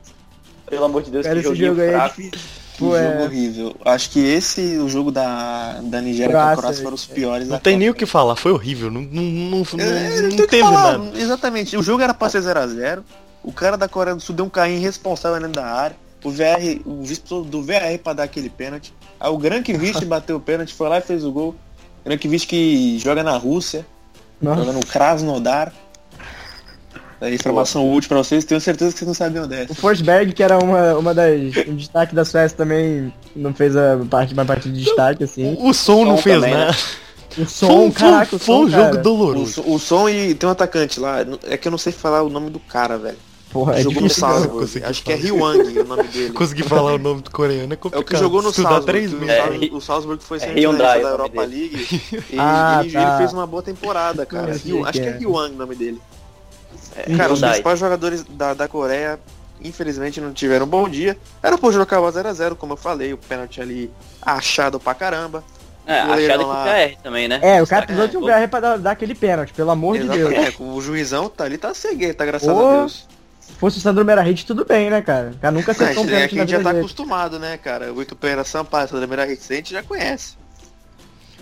pelo 0.68 0.84
amor 0.84 1.02
de 1.02 1.10
Deus, 1.10 1.24
Cara, 1.24 1.36
que 1.36 1.40
esse 1.40 1.48
joguinho 1.48 1.68
jogo 1.68 1.80
aí 1.82 1.88
é 1.88 1.92
fraco. 1.92 2.16
difícil. 2.22 2.59
Que 2.80 2.86
Pô, 2.86 2.96
jogo 2.96 2.96
é- 2.98 3.22
horrível. 3.24 3.76
Acho 3.84 4.10
que 4.10 4.18
esse, 4.20 4.78
o 4.78 4.88
jogo 4.88 5.10
da, 5.12 5.80
da 5.82 6.00
Nigéria 6.00 6.34
com 6.34 6.40
a 6.40 6.56
Croácia, 6.56 6.82
foram 6.82 6.94
os 6.94 7.04
piores 7.04 7.46
não 7.46 7.56
da 7.56 7.60
tem 7.60 7.74
Copa. 7.74 7.78
nem 7.80 7.90
o 7.90 7.94
que 7.94 8.06
falar, 8.06 8.36
foi 8.36 8.52
horrível. 8.52 8.90
Não, 8.90 9.02
não, 9.02 9.22
não, 9.22 9.50
não, 9.50 9.80
É, 9.84 10.20
não 10.22 10.28
tem 10.30 10.38
o 10.38 10.42
que 10.42 10.46
teve 10.46 10.62
falar, 10.62 10.96
nada. 10.98 11.18
Exatamente. 11.18 11.76
O 11.76 11.82
jogo 11.82 12.02
era 12.02 12.14
pra 12.14 12.30
ser 12.30 12.40
0x0. 12.40 13.02
O 13.44 13.52
cara 13.52 13.76
da 13.76 13.86
Coreia 13.86 14.14
do 14.16 14.22
Sul 14.22 14.34
deu 14.34 14.46
um 14.46 14.48
carrinho 14.48 14.78
irresponsável 14.78 15.38
dentro 15.38 15.60
da 15.60 15.66
área. 15.66 15.96
O 16.24 16.30
VR, 16.30 16.80
o 16.86 17.02
vice 17.02 17.22
do 17.28 17.62
VR 17.62 17.98
pra 18.02 18.14
dar 18.14 18.22
aquele 18.22 18.48
pênalti. 18.48 18.94
Aí 19.18 19.30
o 19.30 19.36
Grankvist 19.36 20.02
bateu 20.08 20.36
o 20.36 20.40
pênalti, 20.40 20.72
foi 20.72 20.88
lá 20.88 20.98
e 20.98 21.02
fez 21.02 21.22
o 21.22 21.30
gol. 21.30 21.54
Grankvist 22.04 22.46
que 22.48 22.98
joga 22.98 23.22
na 23.22 23.36
Rússia, 23.36 23.86
Nossa. 24.40 24.60
joga 24.64 24.72
no 24.72 24.84
Krasnodar. 24.86 25.70
É 27.20 27.34
informação 27.34 27.92
útil 27.92 28.08
pra 28.08 28.18
vocês, 28.18 28.44
tenho 28.44 28.60
certeza 28.60 28.92
que 28.92 28.98
vocês 28.98 29.06
não 29.06 29.14
sabiam 29.14 29.44
O 29.44 29.46
dessa. 29.46 29.74
Forsberg, 29.74 30.32
que 30.32 30.42
era 30.42 30.58
uma, 30.58 30.94
uma 30.94 31.12
das. 31.14 31.54
Um 31.68 31.76
destaque 31.76 32.14
da 32.14 32.24
Suécia 32.24 32.56
também 32.56 33.12
não 33.36 33.52
fez 33.52 33.76
a 33.76 33.98
parte, 34.10 34.32
uma 34.32 34.44
parte 34.44 34.70
de 34.70 34.82
destaque, 34.84 35.24
assim. 35.24 35.54
O 35.60 35.72
som 35.74 36.04
não 36.04 36.16
Som 36.16 36.22
fez 36.22 36.36
também, 36.36 36.54
né? 36.54 36.64
nada. 36.66 36.76
O 37.30 37.44
Foi, 37.44 37.46
som, 37.46 37.84
um- 37.84 37.90
caraca, 37.92 38.34
o 38.34 38.38
foi 38.40 38.46
som, 38.56 38.62
um 38.64 38.68
jogo 38.68 38.82
cara. 38.86 38.98
O, 38.98 39.02
doloroso. 39.02 39.52
so- 39.62 39.72
o 39.72 39.78
som 39.78 40.08
e 40.08 40.34
tem 40.34 40.48
um 40.48 40.52
atacante 40.52 40.98
lá, 40.98 41.18
é 41.44 41.56
que 41.56 41.68
eu 41.68 41.70
não 41.70 41.78
sei 41.78 41.92
falar 41.92 42.24
o 42.24 42.28
nome 42.28 42.50
do 42.50 42.58
cara, 42.58 42.98
velho. 42.98 43.16
Porra, 43.52 43.78
é 43.78 43.82
jogou 43.82 44.00
no 44.02 44.08
né? 44.08 44.08
Salzburg, 44.08 44.82
acho 44.84 45.02
que 45.04 45.12
é 45.12 45.16
falar. 45.16 45.24
Ryuang 45.28 45.78
o 45.78 45.84
nome 45.84 46.02
dele. 46.08 46.30
Consegui 46.34 46.62
falar 46.64 46.94
o 46.94 46.98
nome 46.98 47.22
do 47.22 47.30
coreano 47.30 47.72
é 47.72 47.74
É 47.74 47.76
complicado. 47.76 48.02
o 48.02 48.04
que 48.04 48.16
jogou 48.16 48.42
no 48.42 48.50
Estudar 48.50 48.70
Salzburg. 48.82 48.98
o. 49.14 49.30
É, 49.30 49.36
Salzburg- 49.42 49.74
o 49.76 49.80
Salzburg 49.80 50.24
foi 50.24 50.36
é 50.38 50.40
semifinalista 50.40 50.70
Hyundai 50.82 51.02
da 51.02 51.06
o 51.06 51.10
Europa 51.12 51.46
dele. 51.46 51.70
League. 51.72 52.02
E 52.32 52.36
Ah, 52.38 52.80
ele, 52.82 52.92
tá. 52.92 53.02
ele 53.08 53.18
fez 53.18 53.32
uma 53.32 53.46
boa 53.46 53.62
temporada, 53.62 54.26
cara. 54.26 54.52
Acho 54.52 54.62
que 54.92 55.00
é 55.00 55.04
é. 55.06 55.18
Ryuang 55.18 55.54
o 55.54 55.58
nome 55.58 55.76
dele. 55.76 56.00
É, 57.06 57.16
Cara, 57.16 57.32
os 57.32 57.40
principais 57.40 57.78
jogadores 57.78 58.24
da, 58.24 58.54
da 58.54 58.68
Coreia, 58.68 59.18
infelizmente, 59.62 60.20
não 60.20 60.32
tiveram 60.32 60.66
um 60.66 60.68
bom 60.68 60.88
dia. 60.88 61.16
Era 61.42 61.56
por 61.58 61.72
jogo 61.72 61.82
acabar 61.84 62.12
0x0, 62.12 62.56
como 62.56 62.72
eu 62.74 62.76
falei, 62.76 63.12
o 63.12 63.18
pênalti 63.18 63.60
ali 63.60 63.90
achado 64.22 64.78
pra 64.80 64.94
caramba. 64.94 65.42
É, 65.86 66.00
achado 66.00 66.38
que 66.40 66.44
lá. 66.44 66.62
o 66.62 66.64
PR 66.66 67.02
também, 67.02 67.26
né? 67.26 67.40
É, 67.42 67.62
o 67.62 67.66
cara 67.66 67.84
precisou 67.86 68.06
de 68.08 68.16
um? 68.16 68.20
BR 68.20 68.48
pra 68.48 68.60
dar, 68.60 68.78
dar 68.78 68.90
aquele 68.92 69.14
pênalti, 69.14 69.52
pelo 69.52 69.70
amor 69.70 69.98
de 69.98 70.06
Deus. 70.08 70.30
Exatamente, 70.30 70.62
é, 70.62 70.64
o 70.64 70.80
juizão 70.80 71.28
tá 71.28 71.44
ali, 71.44 71.58
tá 71.58 71.74
cegueta, 71.74 72.24
graças 72.24 72.48
Ô, 72.48 72.52
a 72.68 72.76
Deus. 72.78 73.08
Se 73.40 73.52
fosse 73.54 73.78
o 73.78 73.80
Sandro 73.80 74.04
Merahit, 74.04 74.46
tudo 74.46 74.64
bem, 74.64 74.88
né, 74.90 75.02
cara? 75.02 75.32
O 75.34 75.38
cara 75.38 75.52
nunca 75.52 75.72
É, 75.72 75.98
um 75.98 76.08
é 76.14 76.28
que 76.28 76.36
a 76.36 76.42
gente 76.42 76.50
já 76.50 76.60
tá 76.62 76.70
dele. 76.70 76.78
acostumado, 76.84 77.38
né, 77.40 77.56
cara? 77.56 77.92
O 77.92 78.00
Itupera 78.00 78.44
Sampaio, 78.44 78.88
Sandra 78.88 79.06
Meira 79.08 79.24
recente 79.24 79.72
já 79.72 79.82
conhece. 79.82 80.34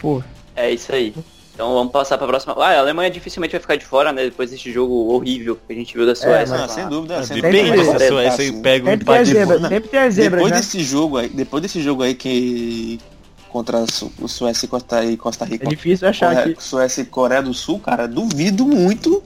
Pô, 0.00 0.22
É 0.56 0.70
isso 0.70 0.92
aí. 0.94 1.14
Então 1.58 1.74
vamos 1.74 1.90
passar 1.92 2.16
pra 2.16 2.26
próxima. 2.28 2.54
Ah, 2.56 2.68
a 2.68 2.78
Alemanha 2.78 3.10
dificilmente 3.10 3.50
vai 3.50 3.60
ficar 3.60 3.74
de 3.74 3.84
fora, 3.84 4.12
né? 4.12 4.22
Depois 4.26 4.48
desse 4.48 4.70
jogo 4.70 4.94
horrível 5.12 5.56
que 5.66 5.72
a 5.72 5.74
gente 5.74 5.92
viu 5.92 6.06
da 6.06 6.14
Suécia. 6.14 6.56
mas- 6.56 6.70
Ah, 6.70 6.72
sem 6.72 6.88
dúvida, 6.88 7.24
sem 7.24 7.40
Depende, 7.42 7.72
dúvida. 7.72 7.84
se 7.84 7.90
a 7.90 7.96
a 7.96 8.08
Suécia 8.08 8.44
Assim, 8.44 8.62
pega 8.62 8.84
um 8.86 8.90
sempre 8.90 9.04
tem 9.04 9.16
as 9.18 9.28
empate 9.28 9.68
sempre 9.68 9.88
tem 9.88 10.00
as 10.00 10.14
zebras, 10.14 10.32
depois 10.38 10.52
né? 10.52 10.58
desse 10.60 10.84
jogo 10.84 11.16
aí, 11.16 11.28
depois 11.28 11.62
desse 11.62 11.82
jogo 11.82 12.02
aí 12.04 12.14
que 12.14 13.00
contra 13.48 13.78
a 13.78 13.86
Su- 13.88 14.12
o 14.20 14.28
Suécia 14.28 14.66
e 14.66 14.68
Costa, 14.68 15.04
e 15.04 15.16
Costa 15.16 15.44
É 15.46 15.48
Rica, 15.48 15.66
difícil 15.66 16.06
achar 16.06 16.32
Corre- 16.32 16.54
que... 16.54 16.62
Suécia 16.62 17.02
e 17.02 17.06
Coreia 17.06 17.42
do 17.42 17.52
Sul, 17.52 17.80
cara, 17.80 18.06
duvido 18.06 18.64
muito 18.64 19.20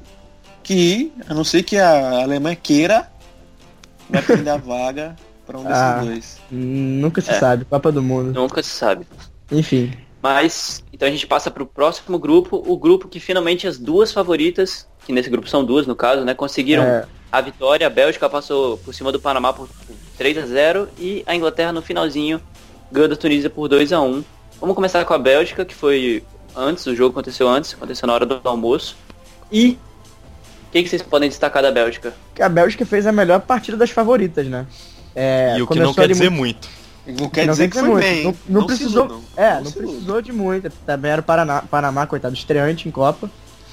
que, 0.63 1.13
a 1.29 1.35
não 1.35 1.45
ser 1.45 1.63
que 1.65 1.77
a 1.77 2.23
Alemanha 2.23 2.57
queira, 2.57 3.11
vai 4.09 4.23
perder 4.23 4.49
a 4.51 4.57
vaga 4.57 5.17
pra 5.47 5.59
um 5.59 5.65
desses 5.65 5.79
Ah. 5.79 6.01
dois. 6.03 6.39
Nunca 6.51 7.21
se 7.21 7.31
É. 7.31 7.39
sabe, 7.39 7.67
Copa 7.67 7.93
do 7.93 8.03
Mundo. 8.03 8.33
Nunca 8.33 8.63
se 8.63 8.71
sabe. 8.71 9.07
Enfim, 9.51 9.93
Mas, 10.23 10.85
então 10.93 11.09
a 11.09 11.11
gente 11.11 11.27
passa 11.27 11.51
pro 11.51 11.67
próximo 11.67 12.19
grupo, 12.19 12.63
o 12.65 12.77
grupo 12.77 13.09
que 13.09 13.19
finalmente 13.19 13.67
as 13.67 13.77
duas 13.77 14.13
favoritas, 14.13 14.87
que 15.05 15.13
nesse 15.13 15.29
grupo 15.29 15.49
são 15.49 15.65
duas 15.65 15.87
no 15.87 15.97
caso, 15.97 16.25
né, 16.25 16.33
conseguiram 16.33 16.85
é, 16.85 17.05
a 17.31 17.41
vitória. 17.41 17.87
A 17.87 17.91
Bélgica 17.91 18.29
passou 18.29 18.79
por 18.79 18.95
cima 18.95 19.11
do 19.11 19.19
Panamá 19.21 19.53
por 19.53 19.69
3 20.17 20.39
a 20.39 20.47
0 20.47 20.89
e 20.99 21.25
a 21.27 21.35
Inglaterra 21.35 21.73
no 21.73 21.83
finalzinho 21.83 22.41
ganhou 22.93 23.09
da 23.09 23.17
Tunísia 23.17 23.51
por 23.51 23.69
2 23.69 23.93
a 23.93 24.01
1 24.01 24.23
Vamos 24.61 24.77
começar 24.77 25.05
com 25.05 25.13
a 25.13 25.19
Bélgica, 25.19 25.65
que 25.65 25.75
foi 25.75 26.23
antes, 26.55 26.87
o 26.87 26.95
jogo 26.95 27.11
aconteceu 27.11 27.49
antes, 27.49 27.75
aconteceu 27.75 28.07
na 28.07 28.15
hora 28.15 28.25
do 28.25 28.41
almoço. 28.45 28.95
E 29.51 29.77
o 30.69 30.71
que, 30.71 30.85
que 30.85 30.89
vocês 30.89 31.03
podem 31.03 31.29
destacar 31.29 31.65
da 31.65 31.73
Bélgica? 31.73 32.15
que 32.33 32.41
a 32.41 32.49
Bélgica 32.49 32.87
fez 32.87 33.05
a 33.09 33.11
melhor 33.11 33.41
partida 33.41 33.77
das 33.77 33.91
favoritas, 33.91 34.47
né? 34.47 34.65
É, 35.17 35.57
E 35.59 35.63
o 35.63 35.67
que 35.67 35.81
não 35.81 35.93
quer 35.93 36.07
dizer 36.07 36.31
muito- 36.31 36.69
muito. 36.69 36.82
Não 37.07 37.29
quer 37.29 37.47
Não 37.47 37.53
dizer 37.53 37.69
que 37.69 37.79
foi 37.79 37.89
muito. 37.89 38.05
bem. 38.05 38.25
Não- 38.25 38.35
não 38.49 38.61
se 38.63 38.67
precisou-. 38.69 39.23
É, 39.37 39.55
não 39.61 39.73
precisou 39.73 40.23
de 40.23 40.33
muito. 40.33 40.71
Também 40.87 41.11
era 41.11 41.21
o 41.21 41.25
Paraná, 41.25 41.63
Panamá, 41.63 42.07
coitado, 42.07 42.35
estreante 42.35 42.89
em 42.89 42.93
Copa. 42.93 43.29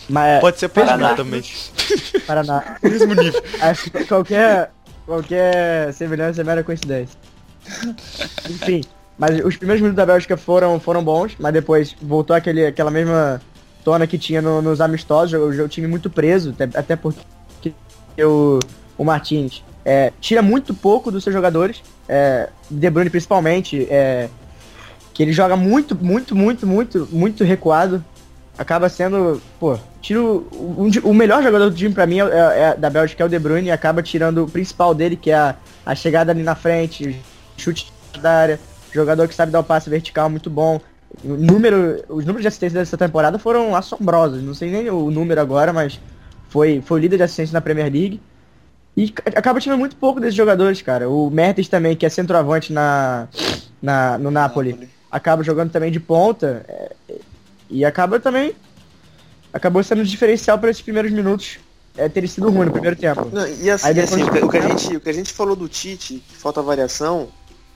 Mas 0.10 0.40
Pode 0.42 0.58
ser 0.60 0.70
Paraná. 0.70 1.10
Paraná 1.14 1.16
também. 1.16 1.44
Paraná. 2.26 2.78
Mesmo 2.82 3.14
nível. 3.14 3.44
Acho 3.62 3.92
que 3.92 4.04
qualquer, 4.06 4.72
qualquer 5.06 5.94
semelhança 5.94 6.42
é 6.42 6.44
mera 6.44 6.64
coincidência. 6.64 7.16
Enfim, 8.50 8.82
mas 9.18 9.40
os 9.46 9.56
primeiros 9.58 9.82
minutos 9.82 9.96
da 9.98 10.06
Bélgica 10.06 10.36
foram, 10.36 10.80
foram 10.80 11.04
bons, 11.04 11.36
mas 11.40 11.54
depois 11.54 11.96
voltou 12.02 12.36
aquele, 12.36 12.66
aquela 12.66 12.90
mesma 12.90 13.40
tona 13.84 14.08
que 14.08 14.18
tinha 14.18 14.42
no- 14.42 14.62
nos 14.62 14.82
amistosos, 14.82 15.34
o, 15.40 15.64
o 15.64 15.68
time 15.70 15.86
muito 15.88 16.10
preso, 16.10 16.50
até, 16.60 16.80
até 16.80 16.96
porque 16.96 17.20
o, 18.20 18.58
o 18.98 19.04
Martins 19.06 19.64
é, 19.90 20.14
tira 20.22 20.44
muito 20.44 20.72
pouco 20.72 21.12
dos 21.12 21.24
seus 21.24 21.34
jogadores, 21.34 21.82
é, 22.08 22.48
De 22.70 22.88
Bruyne 22.92 23.10
principalmente, 23.10 23.88
é, 23.90 24.30
que 25.16 25.24
ele 25.24 25.34
joga 25.34 25.56
muito, 25.56 25.96
muito, 25.96 26.36
muito, 26.36 26.68
muito, 26.68 27.08
muito 27.12 27.44
recuado, 27.44 28.06
acaba 28.56 28.88
sendo, 28.88 29.42
pô, 29.60 29.80
tira 30.00 30.22
o, 30.22 30.46
um 30.78 30.92
o 31.10 31.14
melhor 31.14 31.42
jogador 31.42 31.72
do 31.72 31.76
time 31.76 31.92
pra 31.92 32.06
mim 32.06 32.20
é, 32.20 32.24
é- 32.24 32.60
é 32.70 32.76
da 32.78 32.88
Bélgica 32.88 33.24
é 33.24 33.26
o 33.26 33.30
De 33.30 33.40
Bruyne 33.40 33.70
e 33.70 33.72
acaba 33.72 34.04
tirando 34.04 34.44
o 34.44 34.48
principal 34.48 34.94
dele, 34.94 35.16
que 35.16 35.32
é 35.32 35.36
a, 35.36 35.56
a 35.84 35.96
chegada 35.96 36.32
ali 36.32 36.44
na 36.44 36.54
frente, 36.54 37.20
chute 37.58 37.92
da 38.22 38.32
área, 38.32 38.60
jogador 38.94 39.28
que 39.28 39.34
sabe 39.34 39.52
dar 39.52 39.62
o 39.62 39.64
passe 39.64 39.90
vertical 39.90 40.30
muito 40.30 40.52
bom. 40.52 40.80
O 41.24 41.30
número, 41.30 42.04
os 42.10 42.26
números 42.26 42.44
de 42.44 42.48
assistência 42.48 42.78
dessa 42.78 42.96
temporada 42.96 43.40
foram 43.40 43.76
assombrosos, 43.76 44.44
não 44.44 44.54
sei 44.54 44.70
nem 44.70 44.88
o 44.92 45.10
número 45.10 45.42
agora, 45.42 45.74
mas 45.74 46.00
foi, 46.48 46.80
foi 46.86 47.02
líder 47.02 47.18
de 47.18 47.24
assistência 47.24 47.54
na 47.54 47.62
Premier 47.62 47.92
League. 47.92 48.22
E 48.96 49.10
ca- 49.10 49.24
acaba 49.36 49.60
tirando 49.60 49.80
muito 49.80 49.96
pouco 49.96 50.20
desses 50.20 50.36
jogadores, 50.36 50.82
cara. 50.82 51.10
O 51.10 51.30
Mertens 51.30 51.68
também, 51.68 51.96
que 51.96 52.06
é 52.06 52.10
centroavante 52.10 52.74
na, 52.74 53.28
na, 53.82 54.18
no 54.18 54.30
Napoli, 54.32 54.90
acaba 55.10 55.44
jogando 55.44 55.72
também 55.72 55.92
de 55.92 56.00
ponta. 56.00 56.66
é, 56.68 56.92
e 57.70 57.86
acaba 57.86 58.20
também. 58.20 58.56
Acabou 59.54 59.84
sendo 59.84 60.02
um 60.02 60.04
diferencial 60.04 60.58
para 60.60 60.70
esses 60.70 60.82
primeiros 60.82 61.12
minutos 61.12 61.60
é, 61.98 62.08
terem 62.08 62.30
sido 62.30 62.50
ruim 62.50 62.66
no 62.66 62.72
primeiro 62.72 62.96
tempo. 62.96 63.30
Não, 63.32 63.48
e 63.48 63.70
assim, 63.70 64.00
assim, 64.00 64.24
o, 64.24 64.32
que, 64.32 64.40
o 64.40 64.50
que 64.50 64.58
a 64.58 64.62
gente, 64.62 64.96
o 64.98 65.00
que 65.02 65.10
a 65.10 65.14
gente 65.14 65.34
falou 65.34 65.56
do 65.56 65.68
Tite, 65.68 66.24
que 66.28 66.36
falta 66.36 66.62
variação, 66.62 67.30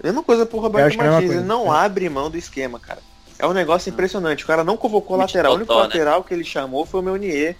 mesma 0.03 0.21
coisa 0.21 0.45
pro 0.45 0.59
Roberto 0.59 0.85
é 0.85 0.89
mesma 0.89 1.03
Martins, 1.03 1.29
ele 1.31 1.39
coisa, 1.39 1.47
não 1.47 1.73
é. 1.73 1.77
abre 1.85 2.09
mão 2.09 2.29
do 2.29 2.37
esquema, 2.37 2.79
cara. 2.79 2.99
É 3.39 3.47
um 3.47 3.53
negócio 3.53 3.89
impressionante. 3.89 4.43
O 4.43 4.47
cara 4.47 4.63
não 4.63 4.77
convocou 4.77 5.17
Muito 5.17 5.27
lateral. 5.29 5.53
O 5.53 5.55
único 5.55 5.73
né? 5.73 5.79
lateral 5.79 6.23
que 6.23 6.33
ele 6.33 6.43
chamou 6.43 6.85
foi 6.85 6.99
o 6.99 7.03
Meunier. 7.03 7.55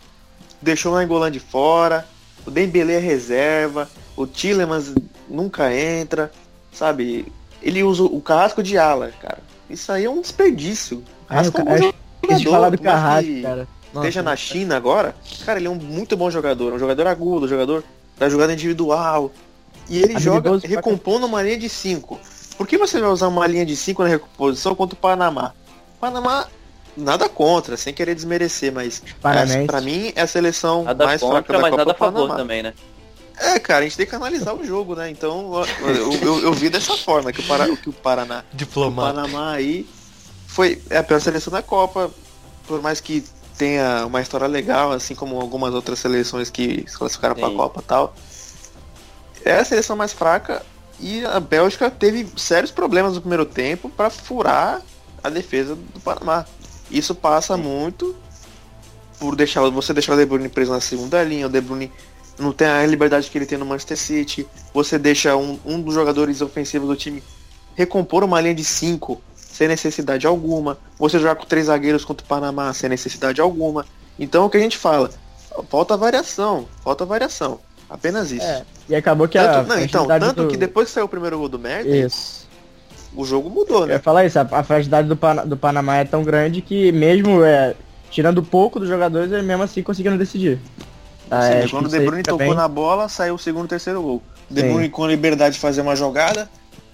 Deixou 0.62 0.94
o 0.94 0.96
Angolan 0.96 1.32
de 1.32 1.40
fora. 1.40 2.08
O 2.46 2.52
Dembele 2.52 2.94
é 2.94 3.00
reserva. 3.00 3.90
O 4.16 4.26
Tillemans 4.28 4.94
nunca 5.30 5.74
entra. 5.74 6.32
Sabe? 6.72 7.32
Ele 7.62 7.84
usa 7.84 8.04
o 8.04 8.20
Carrasco 8.22 8.62
de 8.64 8.78
ala, 8.78 9.12
cara. 9.22 9.40
Isso 9.70 9.92
aí 9.92 10.06
é 10.06 10.10
um 10.10 10.22
desperdício. 10.22 10.98
Eu, 10.98 11.28
Carrasco 11.28 11.58
é 11.58 11.62
um 11.62 11.66
bom 11.66 11.74
esqueci 11.76 11.94
de 12.22 12.44
jogador, 12.44 12.52
falar 12.52 12.70
do 12.72 12.78
Carrasco, 12.82 13.30
que- 13.32 13.42
cara. 13.42 13.68
esteja 13.94 14.22
Nossa. 14.22 14.32
na 14.32 14.36
China 14.36 14.76
agora, 14.78 15.16
cara, 15.46 15.60
ele 15.60 15.68
é 15.68 15.70
um 15.70 15.76
muito 15.76 16.18
bom 16.18 16.30
jogador, 16.30 16.74
é 16.74 16.76
um 16.76 16.80
jogador 16.80 17.08
agudo, 17.08 17.46
um 17.46 17.50
jogador 17.50 17.84
da 18.18 18.28
jogada 18.30 18.54
individual. 18.54 19.32
E 19.90 19.98
ele 20.02 20.20
joga 20.20 20.58
recompondo 20.58 21.26
uma 21.26 21.42
linha 21.44 21.58
de 21.58 21.70
5. 21.70 22.20
Por 22.58 22.68
que 22.68 22.78
você 22.78 23.00
vai 23.00 23.10
usar 23.10 23.28
uma 23.28 23.46
linha 23.48 23.66
de 23.66 23.76
5 23.76 24.02
na 24.04 24.10
recomposição 24.10 24.74
contra 24.76 24.96
o 24.96 24.98
Panamá? 24.98 25.54
Panamá, 26.00 26.48
nada 26.96 27.28
contra, 27.30 27.76
sem 27.78 27.94
querer 27.94 28.16
desmerecer, 28.16 28.72
mas 28.72 29.02
pra 29.66 29.82
mim 29.82 30.14
é 30.16 30.22
a 30.22 30.28
seleção 30.28 30.84
Nada 30.84 31.06
mais 31.06 31.22
fraca 31.22 31.36
contra, 31.36 31.54
da 31.54 31.62
mas 31.62 31.72
Copa 31.72 31.78
nada 31.78 31.92
a 31.92 31.94
o 31.94 31.98
favor 31.98 32.22
Panamá. 32.22 32.36
também, 32.36 32.64
né? 32.64 32.74
É, 33.40 33.60
cara, 33.60 33.80
a 33.80 33.84
gente 33.84 33.98
tem 33.98 34.06
que 34.06 34.16
analisar 34.16 34.54
o 34.54 34.64
jogo, 34.64 34.96
né? 34.96 35.10
Então 35.10 35.66
eu, 35.80 36.14
eu, 36.22 36.40
eu 36.44 36.54
vi 36.54 36.70
dessa 36.70 36.96
forma 36.96 37.32
que 37.32 37.42
o, 37.42 37.44
Para, 37.44 37.76
que 37.76 37.90
o 37.90 37.94
Paraná 37.94 38.44
o 38.54 38.56
Diplomata. 38.56 39.14
Panamá 39.14 39.54
aí 39.54 39.88
foi 40.48 40.82
é 40.90 40.98
a 40.98 41.04
pior 41.04 41.20
seleção 41.20 41.52
da 41.52 41.64
Copa, 41.64 42.12
por 42.68 42.82
mais 42.82 43.02
que 43.02 43.24
tenha 43.58 44.06
uma 44.06 44.22
história 44.22 44.48
legal, 44.48 44.92
assim 44.92 45.16
como 45.16 45.40
algumas 45.40 45.74
outras 45.74 46.00
seleções 46.00 46.50
que 46.50 46.86
se 46.88 46.98
classificaram 46.98 47.36
para 47.36 47.48
a. 47.48 47.52
Copa 47.52 47.82
e 47.82 47.84
tal. 47.84 48.16
É 49.44 49.56
a 49.56 49.66
seleção 49.66 49.96
mais 49.96 50.14
fraca 50.14 50.64
e 51.00 51.26
a 51.26 51.40
Bélgica 51.40 51.90
teve 51.90 52.28
sérios 52.38 52.72
problemas 52.72 53.16
no 53.16 53.22
primeiro 53.22 53.46
tempo 53.46 53.90
para 53.90 54.10
furar 54.10 54.82
a 55.24 55.30
defesa 55.30 55.76
do 55.76 56.00
Panamá. 56.00 56.46
Isso 56.98 57.14
passa 57.16 57.58
muito 57.58 58.16
por 59.20 59.36
deixar 59.36 59.62
você 59.70 59.94
deixar 59.94 60.14
o 60.14 60.18
De 60.18 60.26
Bruyne 60.26 60.50
preso 60.50 60.72
na 60.72 60.80
segunda 60.82 61.24
linha, 61.24 61.48
o 61.48 61.50
De 61.50 61.60
Bruyne 61.62 61.92
não 62.38 62.52
tem 62.52 62.68
a 62.68 62.86
liberdade 62.86 63.30
que 63.30 63.38
ele 63.38 63.46
tem 63.46 63.58
no 63.58 63.66
Manchester 63.66 63.98
City, 63.98 64.48
você 64.74 64.98
deixa 64.98 65.36
um, 65.36 65.60
um 65.66 65.80
dos 65.82 65.94
jogadores 65.94 66.42
ofensivos 66.42 66.88
do 66.88 66.96
time 66.96 67.24
recompor 67.76 68.24
uma 68.24 68.40
linha 68.42 68.56
de 68.56 68.64
5 68.64 69.22
sem 69.36 69.68
necessidade 69.68 70.26
alguma, 70.26 70.78
você 70.98 71.20
jogar 71.20 71.36
com 71.36 71.46
três 71.46 71.68
zagueiros 71.68 72.04
contra 72.04 72.26
o 72.26 72.28
Panamá 72.28 72.74
sem 72.74 72.90
necessidade 72.90 73.40
alguma. 73.40 73.86
Então 74.20 74.46
o 74.46 74.50
que 74.50 74.58
a 74.58 74.60
gente 74.60 74.78
fala? 74.78 75.12
Falta 75.70 75.96
variação, 75.96 76.68
falta 76.84 77.06
variação. 77.06 77.60
Apenas 77.90 78.32
isso. 78.32 78.44
É, 78.46 78.66
e 78.90 78.96
acabou 78.96 79.28
que 79.28 79.38
a 79.38 79.54
Tanto- 79.64 79.70
não, 79.70 79.80
então, 79.80 80.08
tanto 80.08 80.44
do- 80.44 80.48
que 80.48 80.58
depois 80.58 80.88
que 80.88 80.94
saiu 80.96 81.06
o 81.06 81.10
primeiro 81.10 81.38
gol 81.38 81.48
do 81.48 81.60
Mertens, 81.60 82.14
Isso. 82.14 82.43
O 83.16 83.26
jogo 83.26 83.50
mudou, 83.50 83.82
Eu 83.84 83.88
ia 83.88 83.94
né? 83.96 84.00
falar 84.00 84.26
isso, 84.26 84.40
a, 84.40 84.48
a 84.52 84.64
fragilidade 84.64 85.08
do, 85.08 85.16
Pana- 85.16 85.46
do 85.46 85.56
Panamá 85.58 85.98
é 85.98 86.06
tão 86.06 86.24
grande 86.24 86.62
que 86.62 86.92
mesmo 86.92 87.44
é, 87.44 87.76
tirando 88.10 88.42
pouco 88.44 88.80
dos 88.80 88.88
jogadores, 88.90 89.32
ele 89.32 89.42
mesmo 89.44 89.64
assim 89.64 89.82
conseguiram 89.84 90.18
decidir. 90.18 90.60
Ah, 91.32 91.42
Você 91.42 91.54
é, 91.54 91.68
quando 91.70 91.86
o 91.86 91.90
De 91.90 92.00
Bruyne 92.00 92.24
tocou 92.24 92.38
bem- 92.40 92.54
na 92.56 92.68
bola, 92.68 93.08
saiu 93.10 93.36
o 93.36 93.40
segundo 93.40 93.66
e 93.66 93.70
terceiro 93.70 94.02
gol. 94.02 94.22
De 94.50 94.62
Sim. 94.62 94.70
Bruyne 94.70 94.90
com 94.90 95.08
liberdade 95.08 95.56
de 95.56 95.60
fazer 95.62 95.82
uma 95.82 95.96
jogada, 95.96 96.50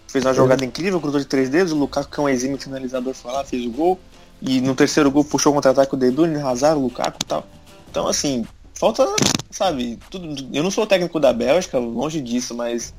fez 0.08 0.24
uma 0.26 0.34
jogada 0.34 0.64
incrível, 0.64 1.00
cruzou 1.02 1.20
de 1.20 1.26
três 1.26 1.50
dedos, 1.50 1.72
o 1.74 1.76
Lukaku 1.76 2.10
que 2.12 2.20
é 2.20 2.24
um 2.24 2.30
exímio 2.30 2.58
finalizador 2.58 3.14
foi 3.14 3.32
lá, 3.32 3.44
fez 3.44 3.66
o 3.66 3.72
gol. 3.72 4.00
E 4.42 4.62
no 4.62 4.74
terceiro 4.74 5.12
gol 5.12 5.26
puxou 5.26 5.52
o 5.52 5.56
contra-ataque 5.56 5.94
o 5.94 5.98
De 5.98 6.10
Bruyne, 6.12 6.36
Hazard, 6.38 6.80
o 6.80 6.84
Lukaku 6.84 7.18
e 7.22 7.26
tal. 7.26 7.46
Então 7.92 8.08
assim, 8.08 8.46
falta, 8.74 9.06
sabe, 9.52 10.00
tudo. 10.10 10.48
Eu 10.54 10.64
não 10.64 10.72
sou 10.72 10.88
técnico 10.88 11.20
da 11.20 11.34
Bélgica, 11.34 11.78
longe 11.78 12.22
disso, 12.22 12.56
mas 12.56 12.94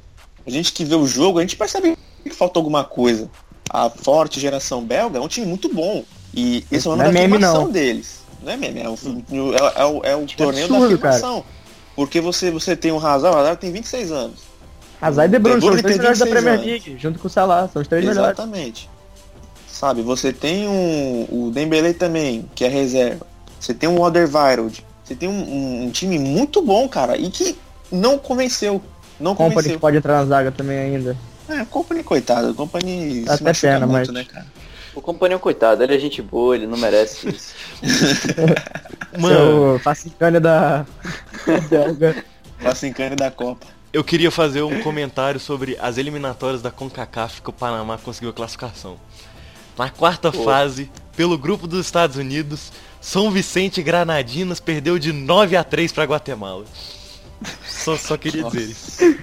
a 0.46 0.50
gente 0.50 0.72
que 0.72 0.84
vê 0.84 0.94
o 0.94 1.06
jogo, 1.06 1.38
a 1.38 1.42
gente 1.42 1.56
percebe 1.56 1.96
que 2.20 2.30
falta 2.30 2.58
alguma 2.58 2.84
coisa. 2.84 3.28
A 3.72 3.88
forte 3.88 4.38
geração 4.40 4.82
belga 4.84 5.18
é 5.18 5.20
um 5.20 5.28
time 5.28 5.46
muito 5.46 5.72
bom. 5.72 6.04
E 6.34 6.64
esse 6.70 6.86
é 6.86 6.90
o 6.90 6.92
ano 6.94 7.02
Não 7.04 7.10
é 7.10 7.12
da 7.12 7.20
meme, 7.20 7.38
não. 7.38 7.70
deles. 7.70 8.20
Não 8.42 8.52
é 8.52 8.56
meme, 8.56 8.80
é 8.80 8.88
o, 8.88 8.94
é, 8.94 9.80
é 9.82 9.84
o, 9.84 10.00
é 10.04 10.16
o 10.16 10.26
torneio 10.26 10.68
da 10.68 10.74
absurdo, 10.76 10.98
cara. 10.98 11.14
afirmação. 11.14 11.44
Porque 11.96 12.20
você, 12.20 12.50
você 12.50 12.74
tem 12.76 12.90
o 12.92 12.96
Hazard, 12.98 13.34
o 13.36 13.38
Hazard 13.38 13.60
tem 13.60 13.70
26 13.72 14.10
anos. 14.12 14.40
Hazard 15.00 15.28
e 15.34 15.38
De 15.38 15.42
Bruyne 15.42 15.60
são 15.60 15.70
os 15.74 15.80
três 15.82 15.96
melhores 15.98 16.18
da 16.18 16.24
26 16.24 16.30
Premier 16.44 16.54
anos. 16.54 16.66
League, 16.66 16.98
junto 17.00 17.18
com 17.18 17.26
o 17.26 17.30
Salah, 17.30 17.68
são 17.72 17.82
os 17.82 17.88
três 17.88 18.04
melhores. 18.04 18.30
Exatamente. 18.38 18.88
Sabe, 19.68 20.02
você 20.02 20.32
tem 20.32 20.68
um, 20.68 21.26
o 21.30 21.50
Dembele 21.50 21.94
também, 21.94 22.48
que 22.54 22.64
é 22.64 22.68
reserva. 22.68 23.26
Você 23.58 23.72
tem 23.74 23.88
um 23.88 24.00
Otherwild. 24.00 24.84
Você 25.04 25.14
tem 25.14 25.28
um, 25.28 25.32
um- 25.32 25.84
um 25.86 25.90
time 25.90 26.18
muito 26.18 26.60
bom, 26.62 26.88
cara, 26.88 27.16
e 27.16 27.30
que 27.30 27.56
não 27.90 28.18
convenceu. 28.18 28.80
Não 29.18 29.34
Company 29.34 29.54
convenceu. 29.56 29.80
pode 29.80 29.96
entrar 29.96 30.18
na 30.20 30.24
zaga 30.26 30.50
também 30.52 30.78
ainda. 30.78 31.16
É, 31.50 31.64
Company, 31.64 32.02
coitado. 32.02 32.54
Company 32.54 33.22
Dá 33.24 33.36
se 33.36 33.42
até 33.48 33.60
pena, 33.60 33.86
muito, 33.86 33.92
mas- 33.92 34.08
né, 34.08 34.24
cara? 34.24 34.46
O 34.92 35.00
companheiro, 35.00 35.40
coitado, 35.40 35.84
ele 35.84 35.94
é 35.94 35.98
gente 36.00 36.20
boa, 36.20 36.56
ele 36.56 36.66
não 36.66 36.76
merece 36.76 37.28
isso. 37.30 37.54
Mano, 39.18 39.34
Seu 39.36 39.78
Facicane 39.78 40.40
da 40.40 40.84
belga. 41.68 42.24
Facincane 42.58 43.16
da 43.16 43.30
Copa. 43.30 43.66
eu 43.92 44.02
queria 44.04 44.30
fazer 44.30 44.62
um 44.62 44.82
comentário 44.82 45.38
sobre 45.40 45.78
as 45.80 45.96
eliminatórias 45.96 46.60
da 46.60 46.70
CONCACAF 46.70 47.40
que 47.40 47.48
o 47.50 47.52
Panamá 47.52 47.96
conseguiu 47.98 48.30
a 48.30 48.32
classificação. 48.32 48.98
Na 49.78 49.88
quarta 49.88 50.30
Pô. 50.30 50.44
fase, 50.44 50.90
pelo 51.16 51.38
grupo 51.38 51.66
dos 51.66 51.86
Estados 51.86 52.16
Unidos, 52.16 52.70
São 53.00 53.30
Vicente 53.30 53.80
e 53.80 53.82
Granadinas 53.84 54.60
perdeu 54.60 54.98
de 54.98 55.12
9 55.12 55.56
a 55.56 55.64
3 55.64 55.90
pra 55.92 56.04
Guatemala. 56.04 56.64
Só, 57.66 57.96
só 57.96 58.16
queria 58.18 58.42
dizer 58.44 58.62
isso. 58.70 59.16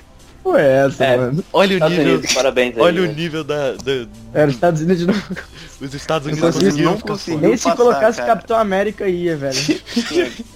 É 0.55 0.85
essa, 0.85 1.03
É. 1.05 1.17
mano. 1.17 1.43
Olha 1.51 1.71
o 1.71 1.73
Estados 1.73 1.97
nível, 1.97 2.13
Unidos, 2.13 2.33
parabéns 2.33 2.75
aí. 2.75 2.81
olha 2.81 3.01
o 3.01 3.05
velho. 3.05 3.15
nível 3.15 3.43
da, 3.43 3.71
da- 3.73 4.07
Era 4.33 4.47
os 4.49 4.53
Estados 4.55 4.81
Unidos 4.81 4.99
de 4.99 5.07
novo. 5.07 5.23
os 5.81 5.93
Estados 5.93 6.27
Os 6.27 6.33
Unidos 6.33 6.55
Estados 6.55 6.55
Unidos 6.77 7.01
conseguiram 7.03 7.39
não 7.39 7.39
fora. 7.39 7.47
Nem 7.47 7.57
se 7.57 7.63
passar, 7.63 7.75
colocasse 7.77 8.17
cara. 8.19 8.33
Capitão 8.35 8.57
América 8.57 9.07
ia, 9.07 9.35
velho. 9.35 9.57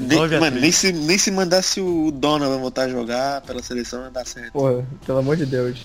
Nem, 0.00 0.18
Nove 0.18 0.36
a 0.36 0.40
mano, 0.40 0.58
nem 0.58 0.72
se, 0.72 0.90
nem 0.92 1.16
se 1.16 1.30
mandasse 1.30 1.80
o 1.80 2.10
Donovan 2.10 2.58
voltar 2.58 2.84
a 2.84 2.88
jogar 2.88 3.40
pela 3.42 3.62
seleção, 3.62 4.02
não 4.04 4.10
dá 4.12 4.24
certo. 4.24 4.52
Porra, 4.52 4.84
pelo 5.06 5.18
amor 5.18 5.36
de 5.36 5.46
Deus. 5.46 5.78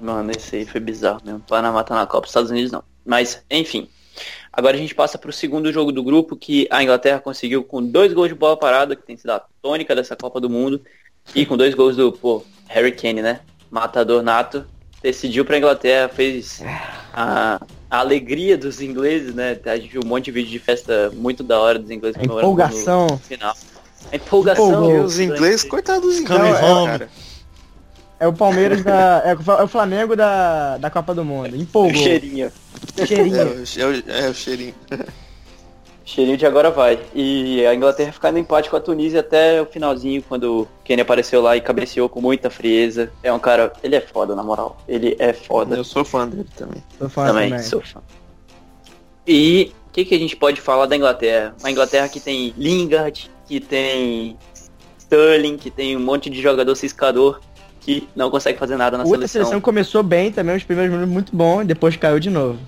Mano, 0.00 0.30
esse 0.30 0.56
aí 0.56 0.66
foi 0.66 0.80
bizarro 0.80 1.20
mesmo. 1.24 1.40
Panamá 1.40 1.82
tá 1.82 1.94
na 1.96 2.06
Copa, 2.06 2.26
Estados 2.28 2.50
Unidos 2.50 2.70
não. 2.70 2.84
Mas, 3.04 3.42
enfim. 3.50 3.88
Agora 4.52 4.76
a 4.76 4.78
gente 4.80 4.94
passa 4.94 5.16
pro 5.18 5.32
segundo 5.32 5.72
jogo 5.72 5.90
do 5.90 6.02
grupo, 6.02 6.36
que 6.36 6.68
a 6.70 6.82
Inglaterra 6.82 7.18
conseguiu 7.18 7.64
com 7.64 7.82
dois 7.82 8.12
gols 8.12 8.28
de 8.28 8.34
bola 8.34 8.56
parada, 8.56 8.94
que 8.94 9.02
tem 9.02 9.16
sido 9.16 9.30
a 9.30 9.42
tônica 9.62 9.94
dessa 9.94 10.14
Copa 10.14 10.40
do 10.40 10.50
Mundo. 10.50 10.80
E 11.34 11.46
com 11.46 11.56
dois 11.56 11.74
gols 11.74 11.96
do, 11.96 12.10
pô, 12.12 12.42
Harry 12.68 12.92
Kane, 12.92 13.22
né? 13.22 13.40
Matador 13.70 14.22
nato. 14.22 14.64
Decidiu 15.02 15.44
pra 15.44 15.56
Inglaterra, 15.56 16.08
fez 16.08 16.62
a, 17.14 17.58
a 17.90 17.98
alegria 17.98 18.58
dos 18.58 18.80
ingleses, 18.82 19.34
né? 19.34 19.58
A 19.64 19.76
gente 19.76 19.92
viu 19.92 20.02
um 20.04 20.08
monte 20.08 20.26
de 20.26 20.32
vídeo 20.32 20.50
de 20.50 20.58
festa 20.58 21.10
muito 21.14 21.42
da 21.42 21.58
hora 21.58 21.78
dos 21.78 21.90
ingleses 21.90 22.16
A 22.16 22.20
comemorando 22.20 22.46
no 22.48 22.52
empolgação. 22.62 23.18
final. 23.18 23.56
A 24.12 24.16
empolgação. 24.16 24.68
Empolgou. 24.68 24.94
E 24.96 25.00
os 25.00 25.18
ingleses, 25.18 25.64
coitados 25.64 26.02
dos 26.02 26.18
ingleses, 26.18 26.60
home. 26.62 26.86
cara. 26.86 27.08
É 28.18 28.26
o 28.28 28.32
Palmeiras 28.34 28.82
da. 28.84 29.22
É 29.24 29.62
o 29.62 29.66
Flamengo 29.68 30.14
da, 30.14 30.76
da 30.76 30.90
Copa 30.90 31.14
do 31.14 31.24
Mundo. 31.24 31.54
O 31.54 31.56
Empolgou. 31.56 31.94
cheirinho. 32.02 32.52
É, 32.98 33.06
Cheirinho. 33.06 33.36
o- 33.36 33.80
é, 33.80 33.86
o, 33.86 34.26
é 34.26 34.28
o 34.28 34.34
cheirinho. 34.34 34.74
Cheirinho 36.04 36.36
de 36.36 36.46
agora 36.46 36.70
vai. 36.70 36.98
E 37.14 37.64
a 37.66 37.74
Inglaterra 37.74 38.12
ficar 38.12 38.32
no 38.32 38.38
empate 38.38 38.68
com 38.68 38.76
a 38.76 38.80
Tunísia 38.80 39.20
até 39.20 39.60
o 39.60 39.66
finalzinho, 39.66 40.22
quando 40.22 40.62
o 40.62 40.68
Kenny 40.84 41.02
apareceu 41.02 41.40
lá 41.40 41.56
e 41.56 41.60
cabeceou 41.60 42.08
com 42.08 42.20
muita 42.20 42.50
frieza. 42.50 43.12
É 43.22 43.32
um 43.32 43.38
cara, 43.38 43.72
ele 43.82 43.96
é 43.96 44.00
foda, 44.00 44.34
na 44.34 44.42
moral. 44.42 44.78
Ele 44.88 45.16
é 45.18 45.32
foda. 45.32 45.76
Eu 45.76 45.84
sou 45.84 46.04
fã 46.04 46.26
dele 46.26 46.48
também. 46.56 46.82
Tô 46.98 47.08
falando 47.08 47.34
também, 47.34 47.50
também. 47.50 47.64
sou 47.64 47.80
fã. 47.80 48.00
E 49.26 49.72
o 49.88 49.92
que, 49.92 50.04
que 50.04 50.14
a 50.14 50.18
gente 50.18 50.36
pode 50.36 50.60
falar 50.60 50.86
da 50.86 50.96
Inglaterra? 50.96 51.54
Uma 51.60 51.70
Inglaterra 51.70 52.08
que 52.08 52.18
tem 52.18 52.54
Lingard, 52.56 53.30
que 53.46 53.60
tem 53.60 54.36
Sterling, 54.98 55.56
que 55.56 55.70
tem 55.70 55.96
um 55.96 56.00
monte 56.00 56.30
de 56.30 56.40
jogador 56.40 56.74
ciscador 56.74 57.40
que 57.80 58.06
não 58.14 58.30
consegue 58.30 58.58
fazer 58.58 58.76
nada 58.76 58.96
na 58.96 59.04
Outra 59.04 59.18
seleção. 59.18 59.42
seleção 59.42 59.60
começou 59.60 60.02
bem 60.02 60.30
também, 60.30 60.56
os 60.56 60.64
primeiros 60.64 60.92
minutos 60.92 61.12
muito 61.12 61.34
bom, 61.34 61.62
e 61.62 61.64
depois 61.64 61.96
caiu 61.96 62.20
de 62.20 62.30
novo. 62.30 62.58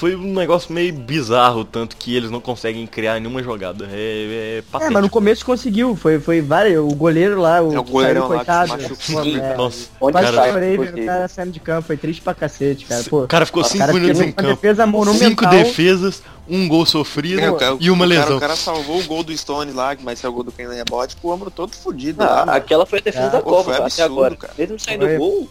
Foi 0.00 0.16
um 0.16 0.32
negócio 0.32 0.72
meio 0.72 0.94
bizarro, 0.94 1.62
tanto 1.62 1.94
que 1.94 2.16
eles 2.16 2.30
não 2.30 2.40
conseguem 2.40 2.86
criar 2.86 3.20
nenhuma 3.20 3.42
jogada. 3.42 3.86
É, 3.92 4.62
é 4.72 4.86
É, 4.86 4.88
mas 4.90 5.02
no 5.02 5.10
começo 5.10 5.44
conseguiu, 5.44 5.94
foi, 5.94 6.18
foi 6.18 6.40
vários, 6.40 6.78
o 6.82 6.94
goleiro 6.94 7.38
lá, 7.38 7.60
o, 7.60 7.74
É 7.74 7.78
o 7.78 7.84
que 7.84 7.90
goleirão 7.92 8.22
saiu, 8.28 8.34
lá 8.36 8.38
que 8.38 8.50
se 8.50 8.72
coitado. 8.72 8.82
machucou. 8.82 9.22
Pô, 9.22 9.44
é, 9.44 9.56
Nossa, 9.58 9.88
Onde 10.00 10.12
Quase 10.12 10.34
sai, 10.34 10.52
chorei 10.52 10.78
o 10.78 11.04
cara 11.06 11.28
saindo 11.28 11.50
de 11.52 11.60
campo, 11.60 11.86
foi 11.86 11.96
triste 11.98 12.22
pra 12.22 12.32
cacete, 12.34 12.86
cara. 12.86 13.04
Pô, 13.04 13.24
o 13.24 13.28
cara 13.28 13.44
ficou 13.44 13.62
o 13.62 13.66
5 13.66 13.78
cara 13.78 13.92
minutos 13.92 14.20
em 14.22 14.32
campo. 14.32 14.48
defesa. 14.48 14.86
Cinco 15.18 15.46
defesas, 15.46 16.22
um 16.48 16.66
gol 16.66 16.86
sofrido 16.86 17.40
É, 17.42 17.52
cara- 17.58 17.76
e 17.78 17.90
uma 17.90 18.06
o 18.06 18.08
cara- 18.08 18.20
lesão. 18.22 18.36
o 18.38 18.40
cara 18.40 18.56
salvou 18.56 19.00
o 19.00 19.04
gol 19.04 19.22
do 19.22 19.36
Stone 19.36 19.72
lá, 19.72 19.94
mas 20.02 20.18
se 20.18 20.24
é 20.24 20.28
o 20.30 20.32
gol 20.32 20.44
do 20.44 20.50
Ken 20.50 20.66
rebote, 20.68 21.14
com 21.16 21.28
o 21.28 21.30
ombro 21.30 21.50
todo 21.50 21.74
fudido 21.76 22.22
Ah, 22.22 22.26
lá. 22.26 22.36
mano. 22.46 22.52
aquela 22.52 22.86
foi 22.86 23.00
a 23.00 23.02
defesa 23.02 23.28
da 23.28 23.42
Copa 23.42 23.76
até 23.76 24.02
agora. 24.02 24.34
cara. 24.34 24.54
Mesmo 24.56 24.78
saindo 24.78 25.04
Foi. 25.04 25.18
gol, 25.18 25.48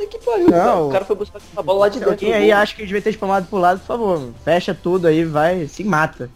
puta 0.00 0.18
que 0.18 0.24
pariu, 0.24 0.46
Não. 0.48 0.50
cara. 0.50 0.80
O 0.84 0.90
cara 0.90 1.04
foi 1.04 1.16
buscar 1.16 1.40
a 1.56 1.62
bola 1.62 1.80
lá 1.80 1.88
de 1.88 1.98
dentro. 2.00 2.16
do 2.16 2.32
aí 2.32 2.52
acha 2.52 2.74
que 2.74 2.84
devia 2.84 3.02
ter 3.02 3.10
espalmado 3.10 3.46
pro 3.46 3.58
lado, 3.58 3.80
por 3.80 3.86
favor, 3.86 4.32
fecha 4.44 4.74
tudo 4.74 5.06
aí, 5.06 5.24
vai, 5.24 5.66
se 5.66 5.84
mata. 5.84 6.30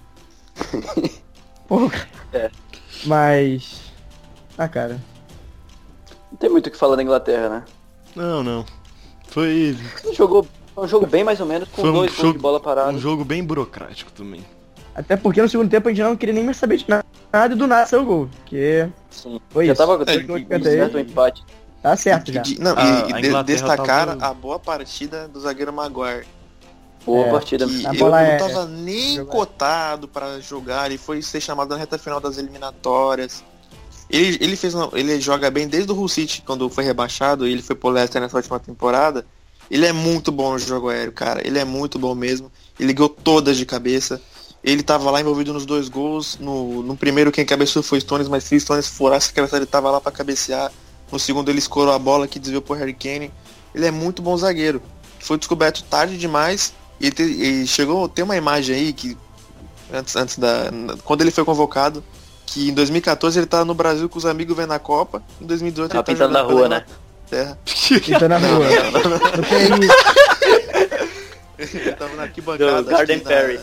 Pô, 1.68 1.90
É. 2.32 2.50
Mas. 3.06 3.80
Ah, 4.56 4.68
cara. 4.68 5.00
Não 6.30 6.38
tem 6.38 6.50
muito 6.50 6.66
o 6.66 6.70
que 6.70 6.76
falar 6.76 6.96
da 6.96 7.02
Inglaterra, 7.02 7.48
né? 7.48 7.62
Não, 8.14 8.42
não. 8.42 8.64
Foi 9.28 9.76
Jogou 10.12 10.46
foi 10.74 10.84
um 10.84 10.88
jogo 10.88 11.06
bem 11.06 11.22
mais 11.22 11.38
ou 11.40 11.46
menos, 11.46 11.68
com 11.68 11.82
Foi 11.82 11.90
um 11.90 11.92
dois 11.94 12.10
gols 12.10 12.20
jogo- 12.22 12.32
de 12.34 12.38
bola 12.42 12.58
parada. 12.60 12.90
um 12.92 12.98
jogo 12.98 13.24
bem 13.24 13.42
burocrático 13.44 14.10
também. 14.12 14.44
Até 14.94 15.16
porque 15.16 15.40
no 15.42 15.48
segundo 15.48 15.70
tempo 15.70 15.88
a 15.88 15.92
gente 15.92 16.02
não 16.04 16.16
queria 16.16 16.34
nem 16.34 16.42
mais 16.44 16.56
saber 16.56 16.76
de 16.78 16.84
nada 16.88 17.04
e 17.54 17.56
do 17.56 17.66
nada 17.66 17.86
saiu 17.86 18.02
o 18.02 18.04
gol. 18.04 18.28
Porque 18.40 18.88
Sim. 19.10 19.40
foi 19.50 19.66
já 19.66 19.72
isso. 19.72 19.80
tava 19.86 20.02
É, 20.02 20.04
que- 20.04 20.64
certo 20.64 20.94
o 20.96 20.98
empate. 21.00 21.44
Tá 21.84 21.94
certo 21.98 22.32
já. 22.32 22.40
De- 22.40 22.58
não, 22.58 22.72
A- 22.78 22.82
e, 23.10 23.12
a 23.12 23.40
e 23.40 23.44
destacar 23.44 24.06
tava- 24.16 24.26
a 24.26 24.32
boa 24.32 24.58
partida 24.58 25.28
do 25.28 25.38
zagueiro 25.38 25.70
Maguire. 25.70 26.26
Boa 27.04 27.26
É, 27.26 27.30
partida. 27.30 27.66
Que 27.66 27.84
eu 28.00 28.08
não 28.08 28.16
é- 28.16 28.38
tava 28.38 28.64
nem 28.64 29.16
jogar. 29.16 29.30
cotado 29.30 30.08
pra 30.08 30.40
jogar, 30.40 30.86
ele 30.86 30.96
foi 30.96 31.20
ser 31.20 31.42
chamado 31.42 31.68
na 31.68 31.76
reta 31.76 31.98
final 31.98 32.18
das 32.20 32.38
eliminatórias. 32.38 33.44
Ele, 34.08 34.38
ele 34.40 34.56
fez 34.56 34.72
ele 34.94 35.20
joga 35.20 35.50
bem 35.50 35.68
desde 35.68 35.92
o 35.92 35.94
Hull 35.94 36.08
City, 36.08 36.40
quando 36.46 36.70
foi 36.70 36.84
rebaixado, 36.84 37.46
e 37.46 37.52
ele 37.52 37.60
foi 37.60 37.76
pro 37.76 37.90
Leicester 37.90 38.18
nessa 38.22 38.38
última 38.38 38.58
temporada. 38.58 39.26
Ele 39.70 39.84
é 39.84 39.92
muito 39.92 40.32
bom 40.32 40.52
no 40.52 40.58
jogo 40.58 40.88
aéreo, 40.88 41.12
cara. 41.12 41.46
Ele 41.46 41.58
é 41.58 41.64
muito 41.66 41.98
bom 41.98 42.14
mesmo. 42.14 42.50
Ele 42.80 42.94
ganhou 42.94 43.10
todas 43.10 43.58
de 43.58 43.66
cabeça. 43.66 44.18
Ele 44.62 44.82
tava 44.82 45.10
lá 45.10 45.20
envolvido 45.20 45.52
nos 45.52 45.66
dois 45.66 45.90
gols. 45.90 46.38
No, 46.40 46.82
no 46.82 46.96
primeiro 46.96 47.30
quem 47.30 47.44
cabeceou 47.44 47.82
foi 47.82 48.00
Stones, 48.00 48.26
mas 48.26 48.44
se 48.44 48.58
Stones 48.58 48.88
furasse 48.88 49.28
a 49.30 49.34
cabeça 49.34 49.56
ele 49.58 49.66
tava 49.66 49.90
lá 49.90 50.00
pra 50.00 50.10
cabecear. 50.10 50.72
No 51.14 51.20
segundo 51.20 51.48
ele 51.48 51.60
escorou 51.60 51.94
a 51.94 51.98
bola 51.98 52.26
que 52.26 52.40
desviou 52.40 52.60
pro 52.60 52.74
Harry 52.74 52.92
Kane. 52.92 53.30
Ele 53.72 53.86
é 53.86 53.90
muito 53.92 54.20
bom 54.20 54.36
zagueiro. 54.36 54.82
Foi 55.20 55.38
descoberto 55.38 55.84
tarde 55.84 56.18
demais. 56.18 56.74
E, 57.00 57.06
ele 57.06 57.14
te- 57.14 57.22
e 57.22 57.66
chegou, 57.68 58.08
tem 58.08 58.24
uma 58.24 58.36
imagem 58.36 58.74
aí 58.74 58.92
que 58.92 59.16
antes, 59.92 60.16
antes 60.16 60.36
da. 60.38 60.72
na- 60.72 60.96
Quando 61.04 61.20
ele 61.20 61.30
foi 61.30 61.44
convocado, 61.44 62.02
que 62.44 62.68
em 62.68 62.74
2014 62.74 63.38
ele 63.38 63.46
tava 63.46 63.64
no 63.64 63.74
Brasil 63.74 64.08
com 64.08 64.18
os 64.18 64.26
amigos 64.26 64.56
vendo 64.56 64.72
a 64.72 64.78
Copa. 64.80 65.22
Em 65.40 65.46
2018 65.46 65.92
Tava 65.92 66.00
ele 66.00 66.04
tá 66.04 66.12
pintando 66.12 66.32
na 66.32 66.42
rua, 66.42 66.68
né? 66.68 66.84
Inglaterra. 67.28 67.58
Então 68.08 68.28
na 68.28 68.38
rua. 68.38 68.66
Ele 71.56 71.92
tava 71.92 72.16
na 72.16 72.22
arquibancada. 72.24 72.82
Do 72.82 72.90
Garden 72.90 73.18
que 73.20 73.24
na- 73.24 73.30
Ferry. 73.30 73.60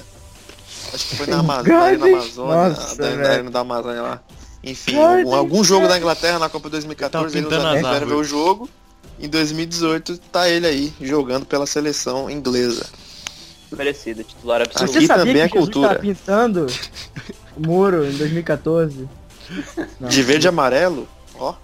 Acho 0.94 1.08
que 1.10 1.16
foi 1.18 1.28
na 1.28 1.40
Amazônia, 1.44 1.98
na 1.98 2.06
Amazônia, 2.08 2.56
Nossa, 2.70 2.96
velho. 2.96 3.28
arena 3.28 3.52
da 3.52 3.60
Amazônia 3.60 4.02
lá. 4.02 4.22
Enfim, 4.64 4.96
algum, 4.98 5.36
algum 5.36 5.64
jogo 5.64 5.88
da 5.88 5.98
Inglaterra 5.98 6.38
na 6.38 6.50
Copa 6.50 6.70
2014, 6.70 7.34
Tava 7.34 7.38
ele 7.38 7.46
nos 7.48 7.58
vieram 7.64 7.82
ver 7.82 7.84
o 7.84 7.88
árvores. 7.88 8.30
jogo. 8.30 8.70
Em 9.20 9.28
2018 9.28 10.18
tá 10.32 10.50
ele 10.50 10.66
aí 10.68 10.94
jogando 11.02 11.46
pela 11.46 11.66
seleção 11.66 12.30
inglesa. 12.30 12.86
Merecido, 13.72 14.24
titular 14.24 14.62
absoluto. 14.62 14.92
Você 14.92 14.98
Aqui 15.00 15.08
sabia 15.08 15.26
também 15.26 15.42
é 15.42 15.50
cultura. 15.50 15.90
tava 15.90 16.00
pintando 16.00 16.68
o 17.56 17.68
muro 17.68 18.06
em 18.06 18.18
2014? 18.18 19.08
Não. 20.00 20.10
De 20.10 20.24
verde 20.24 20.48
e 20.48 20.50
amarelo, 20.50 21.08
ó. 21.40 21.56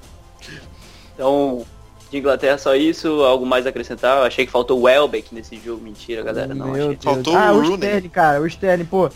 Então, 1.14 1.66
de 2.10 2.18
Inglaterra 2.18 2.58
só 2.58 2.76
isso, 2.76 3.08
algo 3.24 3.46
mais 3.46 3.66
a 3.66 3.70
acrescentar? 3.70 4.20
Eu 4.20 4.24
achei 4.24 4.46
que 4.46 4.52
faltou 4.52 4.80
o 4.80 4.84
Welbeck 4.84 5.34
nesse 5.34 5.58
jogo. 5.60 5.84
Mentira, 5.84 6.24
galera. 6.24 6.54
Não 6.54 6.68
Meu 6.68 6.86
achei. 6.86 6.88
Deus. 6.96 7.04
Faltou 7.04 7.36
ah, 7.36 7.52
o 7.52 7.56
o 7.56 7.62
Rooney. 7.62 7.76
Sterling, 7.76 8.10
cara, 8.10 8.42
o 8.42 8.48
Sterling, 8.48 8.86
pô. 8.86 9.10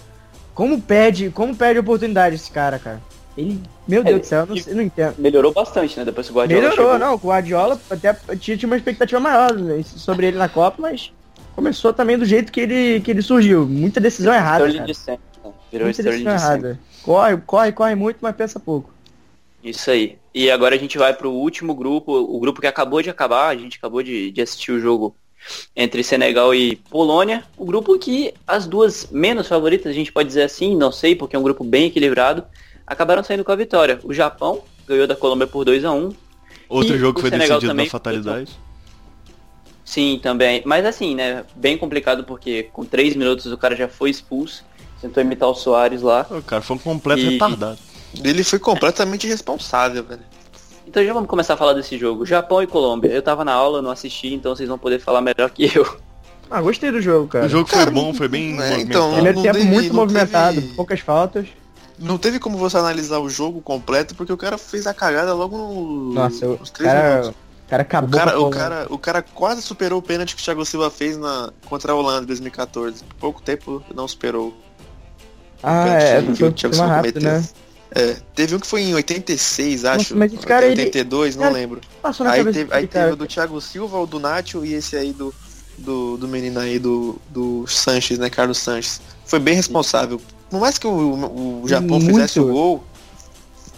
Como 0.53 0.81
perde, 0.81 1.29
como 1.29 1.55
perde 1.55 1.79
oportunidade 1.79 2.35
esse 2.35 2.51
cara, 2.51 2.77
cara? 2.77 3.01
Ele, 3.41 3.59
meu 3.87 4.03
Deus 4.03 4.15
É, 4.15 4.19
do 4.19 4.25
céu, 4.25 4.39
eu 4.41 4.47
não, 4.47 4.57
eu 4.67 4.75
não 4.75 4.81
entendo. 4.83 5.15
Melhorou 5.17 5.51
bastante, 5.53 5.97
né? 5.97 6.05
Depois 6.05 6.27
que 6.27 6.33
o 6.33 6.35
Guardiola 6.35 6.61
Melhorou, 6.69 6.93
chegou. 6.93 6.99
não, 7.07 7.13
o 7.15 7.17
Guardiola 7.17 7.79
até 7.89 8.13
tinha, 8.39 8.57
tinha 8.57 8.67
uma 8.67 8.77
expectativa 8.77 9.19
maior 9.19 9.53
né, 9.53 9.83
sobre 9.83 10.27
ele 10.27 10.37
na 10.37 10.47
Copa, 10.49 10.77
mas 10.79 11.11
começou 11.55 11.91
também 11.93 12.17
do 12.17 12.25
jeito 12.25 12.51
que 12.51 12.61
ele, 12.61 13.01
que 13.01 13.11
ele 13.11 13.21
surgiu. 13.21 13.65
Muita 13.67 13.99
decisão 13.99 14.33
errada, 14.33 14.65
Sterling 14.67 14.77
cara. 14.79 14.87
de 14.87 14.95
sempre, 14.95 15.23
né? 15.43 15.51
Virou 15.71 15.85
Muita 15.87 16.03
decisão 16.03 16.33
de 16.33 16.39
sempre. 16.39 16.67
errada. 16.67 16.79
Corre, 17.03 17.37
corre, 17.45 17.71
corre 17.71 17.95
muito, 17.95 18.17
mas 18.21 18.35
pensa 18.35 18.59
pouco. 18.59 18.89
Isso 19.63 19.91
aí. 19.91 20.17
E 20.33 20.49
agora 20.49 20.75
a 20.75 20.77
gente 20.77 20.97
vai 20.97 21.13
pro 21.13 21.31
último 21.31 21.73
grupo, 21.75 22.11
o 22.13 22.39
grupo 22.39 22.61
que 22.61 22.67
acabou 22.67 23.01
de 23.01 23.09
acabar, 23.09 23.49
a 23.49 23.55
gente 23.55 23.77
acabou 23.77 24.01
de, 24.01 24.31
de 24.31 24.41
assistir 24.41 24.71
o 24.71 24.79
jogo 24.79 25.15
entre 25.75 26.03
Senegal 26.03 26.53
e 26.53 26.75
Polônia. 26.75 27.43
O 27.57 27.65
grupo 27.65 27.97
que 27.99 28.33
as 28.47 28.65
duas 28.65 29.07
menos 29.11 29.47
favoritas, 29.47 29.91
a 29.91 29.93
gente 29.93 30.11
pode 30.11 30.27
dizer 30.27 30.43
assim, 30.43 30.75
não 30.75 30.91
sei, 30.91 31.15
porque 31.15 31.35
é 31.35 31.39
um 31.39 31.43
grupo 31.43 31.63
bem 31.63 31.87
equilibrado, 31.87 32.43
acabaram 32.91 33.23
saindo 33.23 33.43
com 33.43 33.51
a 33.51 33.55
vitória. 33.55 33.99
O 34.03 34.13
Japão 34.13 34.61
ganhou 34.87 35.07
da 35.07 35.15
Colômbia 35.15 35.47
por 35.47 35.63
2 35.65 35.85
a 35.85 35.91
1 35.91 36.13
Outro 36.69 36.95
E 36.95 36.99
jogo 36.99 37.15
que 37.15 37.21
foi 37.21 37.29
Senegal 37.29 37.57
decidido 37.57 37.71
também 37.71 37.85
na 37.85 37.91
fatalidade. 37.91 38.51
Sim, 39.83 40.19
também. 40.21 40.61
Mas 40.65 40.85
assim, 40.85 41.15
né, 41.15 41.43
bem 41.55 41.77
complicado 41.77 42.23
porque 42.23 42.63
com 42.71 42.85
3 42.85 43.15
minutos 43.15 43.45
o 43.51 43.57
cara 43.57 43.75
já 43.75 43.87
foi 43.87 44.09
expulso, 44.09 44.63
tentou 45.01 45.21
imitar 45.21 45.49
o 45.49 45.55
Soares 45.55 46.01
lá. 46.01 46.25
O 46.29 46.41
cara 46.41 46.61
foi 46.61 46.75
um 46.75 46.79
completo 46.79 47.21
E- 47.21 47.29
retardado. 47.31 47.77
Ele 48.23 48.43
foi 48.43 48.59
completamente 48.59 49.25
irresponsável, 49.25 50.03
velho. 50.03 50.21
Então 50.85 51.03
já 51.03 51.13
vamos 51.13 51.29
começar 51.29 51.53
a 51.53 51.57
falar 51.57 51.73
desse 51.73 51.97
jogo. 51.97 52.25
Japão 52.25 52.61
e 52.61 52.67
Colômbia. 52.67 53.09
Eu 53.09 53.21
tava 53.21 53.43
na 53.45 53.53
aula, 53.53 53.81
não 53.81 53.89
assisti, 53.91 54.33
então 54.33 54.53
vocês 54.55 54.67
vão 54.67 54.77
poder 54.77 54.99
falar 54.99 55.21
melhor 55.21 55.49
que 55.49 55.71
eu. 55.75 55.97
Ah, 56.49 56.61
gostei 56.61 56.91
do 56.91 57.01
jogo, 57.01 57.27
cara. 57.29 57.45
O 57.45 57.49
jogo 57.49 57.69
Cara, 57.69 57.83
foi 57.85 57.93
bom, 57.93 58.13
foi 58.13 58.27
bem 58.27 58.61
é, 58.61 58.81
então, 58.81 59.13
Primeiro 59.13 59.41
tempo 59.41 59.53
teve- 59.57 59.69
muito 59.69 59.93
movimentado, 59.93 60.61
teve- 60.61 60.73
poucas 60.75 60.99
faltas. 60.99 61.47
Não 62.01 62.17
teve 62.17 62.39
como 62.39 62.57
você 62.57 62.77
analisar 62.77 63.19
o 63.19 63.29
jogo 63.29 63.61
completo 63.61 64.15
porque 64.15 64.33
o 64.33 64.37
cara 64.37 64.57
fez 64.57 64.87
a 64.87 64.93
cagada 64.93 65.33
logo 65.33 65.57
no, 65.57 66.13
Nossa, 66.13 66.47
o 66.47 66.57
nos 66.57 66.69
três 66.71 66.91
cara, 66.91 67.09
minutos. 67.09 67.29
o 67.29 67.69
cara 67.69 67.81
O 67.81 67.85
acabou 67.85 68.09
a 68.09 68.23
cara, 68.25 68.39
o, 68.41 68.49
cara, 68.49 68.87
o 68.89 68.97
cara 68.97 69.21
quase 69.21 69.61
superou 69.61 69.99
o 69.99 70.01
pênalti 70.01 70.35
que 70.35 70.41
o 70.41 70.43
Thiago 70.45 70.65
Silva 70.65 70.89
fez 70.89 71.15
na, 71.17 71.51
contra 71.67 71.91
a 71.91 71.95
Holanda 71.95 72.23
em 72.23 72.27
2014. 72.27 73.03
Pouco 73.19 73.41
tempo 73.41 73.83
não 73.93 74.07
superou. 74.07 74.53
Ah, 75.63 75.87
é, 75.89 76.21
que 76.23 76.35
foi, 76.35 76.47
o 76.49 76.51
Thiago 76.51 76.75
Silva 76.75 76.87
rápido, 76.89 77.19
cometeu. 77.21 77.39
né? 77.39 77.47
É, 77.93 78.15
teve 78.33 78.55
um 78.55 78.59
que 78.59 78.65
foi 78.67 78.81
em 78.83 78.93
86, 78.95 79.83
acho. 79.85 79.97
Nossa, 79.97 80.15
mas 80.15 80.33
esse 80.33 80.45
cara, 80.45 80.65
ele- 80.65 80.81
82, 80.83 81.35
não 81.35 81.43
cara, 81.43 81.53
lembro. 81.53 81.81
Aí 82.25 82.43
teve, 82.45 82.73
aí 82.73 82.87
teve 82.87 83.11
o 83.11 83.15
do 83.15 83.27
Thiago 83.27 83.59
Silva, 83.61 83.99
o 83.99 84.07
do 84.07 84.17
Nacho 84.19 84.65
e 84.65 84.73
esse 84.73 84.95
aí 84.95 85.11
do, 85.11 85.33
do, 85.77 86.15
do 86.17 86.27
menino 86.27 86.59
aí 86.59 86.79
do, 86.79 87.19
do 87.29 87.67
Sanches, 87.67 88.17
né? 88.17 88.29
Carlos 88.29 88.59
Sanches. 88.59 89.01
Foi 89.25 89.39
bem 89.39 89.53
responsável. 89.55 90.19
Por 90.51 90.59
mais 90.59 90.77
que 90.77 90.85
o, 90.85 91.61
o 91.63 91.67
Japão 91.67 91.97
Muito. 91.99 92.05
fizesse 92.07 92.39
o 92.39 92.51
gol. 92.51 92.83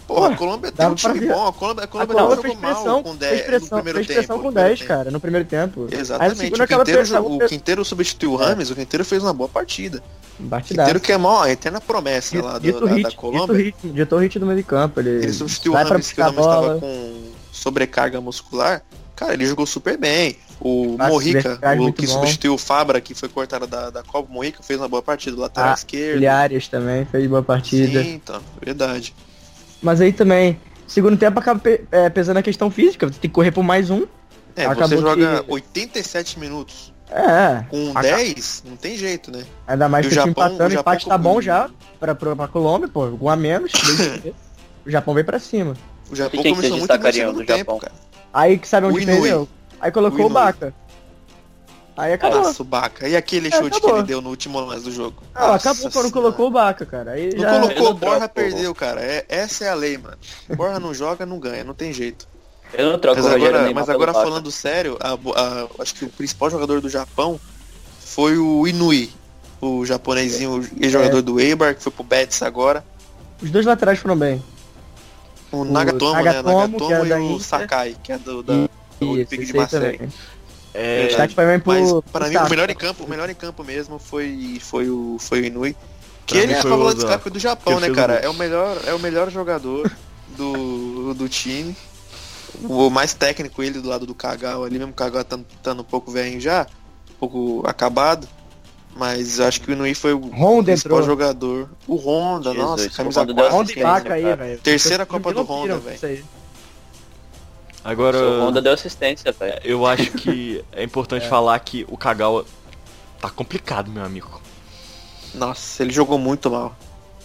Porra, 0.06 0.28
Pô, 0.28 0.34
a 0.34 0.36
Colômbia 0.36 0.70
tem 0.72 0.86
um 0.86 0.94
time 0.94 1.18
ver. 1.20 1.28
bom. 1.28 1.46
A 1.46 1.52
Colômbia, 1.52 1.82
a 1.82 1.84
A 1.84 1.88
Colômbia, 1.88 2.14
Colômbia 2.14 2.36
não 2.36 2.42
fez 2.42 2.54
jogou 2.54 2.84
mal 2.84 3.02
com 3.02 3.16
10 3.16 3.32
fez 3.32 3.46
pressão, 3.46 3.78
no 3.78 3.82
primeiro 3.84 3.96
fez 3.96 4.06
tempo. 4.08 4.18
pressão 4.18 4.36
no 4.36 4.42
com 4.42 4.48
primeiro 4.52 4.68
10, 4.68 4.78
tempo. 4.80 4.88
cara, 4.88 5.10
no 5.10 5.20
primeiro 5.20 5.48
tempo. 5.48 5.88
Exatamente. 5.90 6.34
O 6.34 6.66
Quinteiro, 6.66 6.84
pressão, 6.84 7.26
o 7.26 7.38
Quinteiro 7.46 7.84
substituiu 7.86 8.32
o 8.34 8.42
É. 8.42 8.46
Rames, 8.46 8.70
o 8.70 8.74
Quinteiro 8.74 9.02
fez 9.04 9.22
uma 9.22 9.32
boa 9.32 9.48
partida. 9.48 10.02
O 10.38 10.42
Batidaço. 10.42 10.88
Quinteiro 10.88 11.00
que 11.00 11.10
é 11.12 11.16
mó, 11.16 11.42
a 11.44 11.50
eterna 11.50 11.80
promessa 11.80 12.42
lá 12.42 12.58
do, 12.58 12.60
Dito 12.60 12.80
da, 12.80 12.86
da 12.86 12.92
hit, 12.96 13.04
dito 13.08 13.16
Colômbia. 13.16 13.74
ditou 13.82 14.18
o 14.18 14.20
hit 14.20 14.38
do 14.38 14.44
meio 14.44 14.58
de 14.58 14.64
campo. 14.64 15.00
Ele, 15.00 15.08
Ele 15.10 15.32
substituiu 15.32 15.72
o 15.72 15.76
Rames, 15.76 16.12
que 16.12 16.20
o 16.20 16.24
a 16.24 16.26
Rames 16.26 16.40
estava 16.44 16.80
com 16.80 17.22
sobrecarga 17.50 18.20
muscular. 18.20 18.82
Cara, 19.16 19.34
ele 19.34 19.46
jogou 19.46 19.64
super 19.66 19.96
bem. 19.96 20.36
O 20.60 20.96
Passe 20.96 21.10
Morrica, 21.10 21.58
o 21.80 21.92
que 21.92 22.06
bom. 22.06 22.12
substituiu 22.12 22.54
o 22.54 22.58
Fabra, 22.58 23.00
que 23.00 23.14
foi 23.14 23.28
cortado 23.28 23.66
da, 23.66 23.90
da 23.90 24.02
Copa, 24.02 24.28
o 24.30 24.32
Morrica 24.32 24.62
fez 24.62 24.78
uma 24.80 24.88
boa 24.88 25.02
partida, 25.02 25.36
lateral 25.40 25.70
Ah, 25.70 25.74
esquerdo. 25.74 26.16
Ele 26.16 26.26
Arias 26.26 26.68
também 26.68 27.04
fez 27.06 27.26
boa 27.28 27.42
partida. 27.42 28.02
Sim, 28.02 28.14
então, 28.14 28.40
verdade. 28.64 29.14
Mas 29.82 30.00
aí 30.00 30.12
também, 30.12 30.58
segundo 30.86 31.16
tempo 31.16 31.38
acaba 31.38 31.60
pe- 31.60 31.84
é, 31.92 32.08
pesando 32.08 32.38
a 32.38 32.42
questão 32.42 32.70
física, 32.70 33.06
você 33.06 33.18
tem 33.18 33.28
que 33.30 33.34
correr 33.34 33.50
por 33.50 33.62
mais 33.62 33.90
um. 33.90 34.04
É, 34.56 34.64
Acabou 34.66 34.88
você 34.88 34.98
joga 34.98 35.42
que- 35.42 35.50
87 35.52 36.38
minutos 36.38 36.92
É, 37.10 37.64
com 37.68 37.90
Acab- 37.90 38.04
10, 38.16 38.62
não 38.66 38.76
tem 38.76 38.96
jeito, 38.96 39.30
né? 39.32 39.44
ainda 39.66 39.88
mais 39.88 40.06
E 40.06 40.08
que 40.08 40.14
o 40.14 40.18
time 40.20 40.30
Japão- 40.30 40.46
empatando, 40.46 40.74
o 40.76 40.78
empate 40.80 41.06
tá 41.06 41.16
com- 41.16 41.22
bom 41.22 41.40
já 41.42 41.68
pra, 42.00 42.14
pra, 42.14 42.34
pra 42.36 42.48
Colômbia, 42.48 42.88
pô, 42.88 43.06
um 43.06 43.28
a 43.28 43.36
menos. 43.36 43.72
o 44.86 44.90
Japão 44.90 45.12
veio 45.14 45.26
pra 45.26 45.38
cima. 45.40 45.76
O 46.10 46.14
Japão 46.16 46.42
começou 46.42 46.78
muito 46.78 46.88
bem 46.98 46.98
no 46.98 47.12
segundo 47.12 47.36
do 47.40 47.44
tempo, 47.46 47.58
Japão? 47.58 47.78
cara. 47.80 47.92
Aí 48.34 48.58
que 48.58 48.66
sabe 48.68 48.86
O 48.86 48.90
onde 48.90 49.02
Inui. 49.04 49.14
perdeu? 49.14 49.48
Aí 49.80 49.90
colocou 49.92 50.18
o, 50.18 50.22
Inui. 50.24 50.32
Baca. 50.34 50.74
Aí 51.96 52.12
acabou. 52.12 52.42
Nossa, 52.42 52.60
o 52.62 52.64
Baca. 52.64 53.06
E 53.08 53.14
aquele 53.16 53.46
É, 53.48 53.52
chute 53.52 53.70
que 53.70 53.76
acabou. 53.78 53.98
ele 53.98 54.06
deu 54.06 54.20
no 54.20 54.28
último 54.30 54.58
lance 54.58 54.82
do 54.84 54.90
jogo? 54.90 55.22
Não, 55.32 55.40
Nossa 55.48 55.70
acabou 55.70 55.82
quando 55.82 55.92
Senhora. 55.92 56.10
colocou 56.10 56.48
o 56.48 56.50
Baca, 56.50 56.84
cara. 56.84 57.12
Aí 57.12 57.32
Não 57.32 57.40
já... 57.40 57.60
Colocou, 57.60 57.82
não 57.84 57.90
o 57.92 57.94
troco. 58.18 58.28
perdeu, 58.30 58.74
cara. 58.74 59.00
É, 59.00 59.24
essa 59.28 59.64
é 59.64 59.68
a 59.68 59.74
lei, 59.74 59.96
mano. 59.96 60.16
O 60.50 60.56
Borja 60.56 60.80
não 60.80 60.92
joga, 60.92 61.24
não 61.24 61.38
ganha, 61.38 61.62
não 61.62 61.72
tem 61.74 61.92
jeito. 61.92 62.26
Eu 62.72 62.90
não 62.90 62.98
troco 62.98 63.22
Mas 63.22 63.30
o 63.30 63.34
agora, 63.36 63.72
mas 63.72 63.88
agora 63.88 64.12
Baca. 64.12 64.24
falando 64.26 64.50
sério, 64.50 64.98
a- 64.98 65.12
a- 65.12 65.68
acho 65.80 65.94
que 65.94 66.04
o 66.04 66.08
principal 66.08 66.50
jogador 66.50 66.80
do 66.80 66.88
Japão 66.88 67.38
foi 68.00 68.36
o 68.36 68.66
Inui, 68.66 69.12
o 69.60 69.86
japonesinho 69.86 70.60
É. 70.80 70.84
ex-jogador 70.86 71.22
do 71.22 71.38
Eibar, 71.38 71.76
que 71.76 71.82
foi 71.84 71.92
pro 71.92 72.02
Betis 72.02 72.42
agora. 72.42 72.84
Os 73.40 73.52
dois 73.52 73.64
laterais 73.64 74.00
foram 74.00 74.16
bem. 74.16 74.42
O, 75.54 75.60
O 75.60 75.64
Nagatomo, 75.64 76.14
né? 76.14 76.22
Nagatomo, 76.22 76.58
Nagatomo 76.58 76.86
que 76.88 76.92
é 76.92 76.96
e 76.96 77.12
o 77.12 77.30
Inter. 77.32 77.46
Sakai, 77.46 77.96
que 78.02 78.12
é 78.12 78.18
do, 78.18 78.42
da, 78.42 78.52
E- 78.54 78.56
do 78.58 78.68
Isso, 79.00 79.12
Olympique 79.12 79.44
de 79.46 79.54
Marseille. 79.54 79.98
também. 79.98 80.12
É, 80.74 81.06
Verdade. 81.06 81.34
Pra 81.34 81.52
mim 81.52 81.60
pro, 81.60 81.72
Mas 81.72 81.88
pro 81.90 82.02
para 82.02 82.28
mim 82.28 82.36
o 82.36 82.50
melhor 82.50 82.68
em 82.70 82.74
campo, 82.74 83.04
o 83.04 83.08
melhor 83.08 83.30
em 83.30 83.34
campo 83.34 83.62
mesmo 83.62 83.98
foi 83.98 84.58
foi 84.60 84.90
o 84.90 85.16
foi 85.20 85.40
o 85.40 85.44
Inui. 85.44 85.76
Que 86.26 86.34
Pra 86.34 86.42
ele 86.42 86.52
é 86.52 86.56
a 86.56 86.62
o 86.64 86.92
de 86.94 86.98
escape 87.00 87.30
do 87.30 87.38
Japão, 87.38 87.78
né, 87.78 87.88
o 87.88 87.94
cara? 87.94 88.14
É 88.14 88.28
o 88.28 88.34
melhor 88.34 88.76
é 88.86 88.92
o 88.94 88.98
melhor 88.98 89.30
jogador 89.30 89.90
do, 90.36 91.14
do 91.14 91.28
time. 91.28 91.76
O 92.64 92.88
mais 92.90 93.14
técnico 93.14 93.62
ele 93.62 93.80
do 93.80 93.88
lado 93.88 94.06
do 94.06 94.14
Kagawa 94.14 94.66
ali, 94.66 94.78
mesmo 94.78 94.92
o 94.92 94.94
Kagawa 94.94 95.24
tá, 95.24 95.38
tá 95.62 95.72
um 95.72 95.82
pouco 95.84 96.10
velho 96.10 96.40
já, 96.40 96.66
um 97.10 97.14
pouco 97.20 97.62
acabado. 97.66 98.26
Mas 98.96 99.38
eu 99.40 99.46
acho 99.46 99.60
que 99.60 99.70
o 99.70 99.72
Inui 99.72 99.92
foi 99.94 100.12
o 100.14 100.20
Honda 100.20 100.66
principal 100.66 100.98
entrou. 100.98 101.02
jogador. 101.02 101.68
O 101.86 101.96
Honda, 101.96 102.50
Jesus, 102.52 102.68
nossa, 102.70 102.86
o 102.86 102.90
camisa 102.92 103.26
4. 103.26 103.34
Honda 103.34 103.48
e 103.50 103.62
assistência, 103.62 103.82
Baca 103.82 104.14
aí, 104.14 104.36
velho. 104.36 104.58
Terceira 104.60 105.04
Copa 105.06 105.32
do 105.32 105.42
Honda, 105.42 105.78
velho. 105.78 106.24
Agora, 107.84 108.16
O 108.18 108.40
Honda 108.46 108.62
deu 108.62 108.72
assistência, 108.72 109.30
velho. 109.32 109.60
eu 109.64 109.84
acho 109.84 110.10
que 110.12 110.64
é 110.72 110.82
importante 110.82 111.26
falar 111.28 111.58
que 111.58 111.84
o 111.88 111.96
Kagawa 111.96 112.46
tá 113.20 113.28
complicado, 113.28 113.90
meu 113.90 114.04
amigo. 114.04 114.40
Nossa, 115.34 115.82
ele 115.82 115.92
jogou 115.92 116.16
muito 116.16 116.50
mal. 116.50 116.74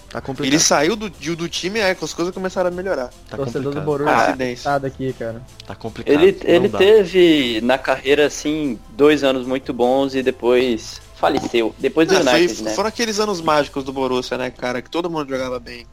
Tá 0.10 0.20
complicado. 0.20 0.52
Ele 0.52 0.60
saiu 0.60 0.96
do, 0.96 1.08
do 1.08 1.48
time, 1.48 1.80
é, 1.80 1.94
que 1.94 2.04
as 2.04 2.14
coisas 2.16 2.34
começaram 2.34 2.70
a 2.70 2.72
melhorar. 2.72 3.12
Tá 3.30 3.38
Torcedor 3.38 3.74
do 3.74 3.82
complicado. 3.82 4.36
Borussia 4.38 4.76
Ah, 4.76 4.80
tá 4.80 4.88
aqui, 4.88 5.14
cara. 5.14 5.42
Tá 5.68 5.76
complicado. 5.76 6.20
Ele, 6.20 6.36
ele 6.44 6.68
dá. 6.68 6.80
teve 6.80 7.62
na 7.62 7.78
carreira, 7.78 8.26
assim, 8.26 8.80
dois 8.90 9.24
anos 9.24 9.46
muito 9.46 9.72
bons 9.72 10.16
e 10.16 10.24
depois 10.24 11.00
faleceu. 11.20 11.76
Depois 11.78 12.08
do 12.08 12.16
foi- 12.16 12.24
United, 12.34 12.64
né? 12.64 12.74
Foram 12.74 12.90
aqueles 12.90 13.20
anos 13.20 13.42
mágicos 13.42 13.84
do 13.84 13.92
Borussia, 13.94 14.38
né, 14.38 14.50
cara? 14.50 14.82
Que 14.82 14.90
todo 14.90 15.10
mundo 15.10 15.30
jogava 15.30 15.60
bem. 15.60 15.86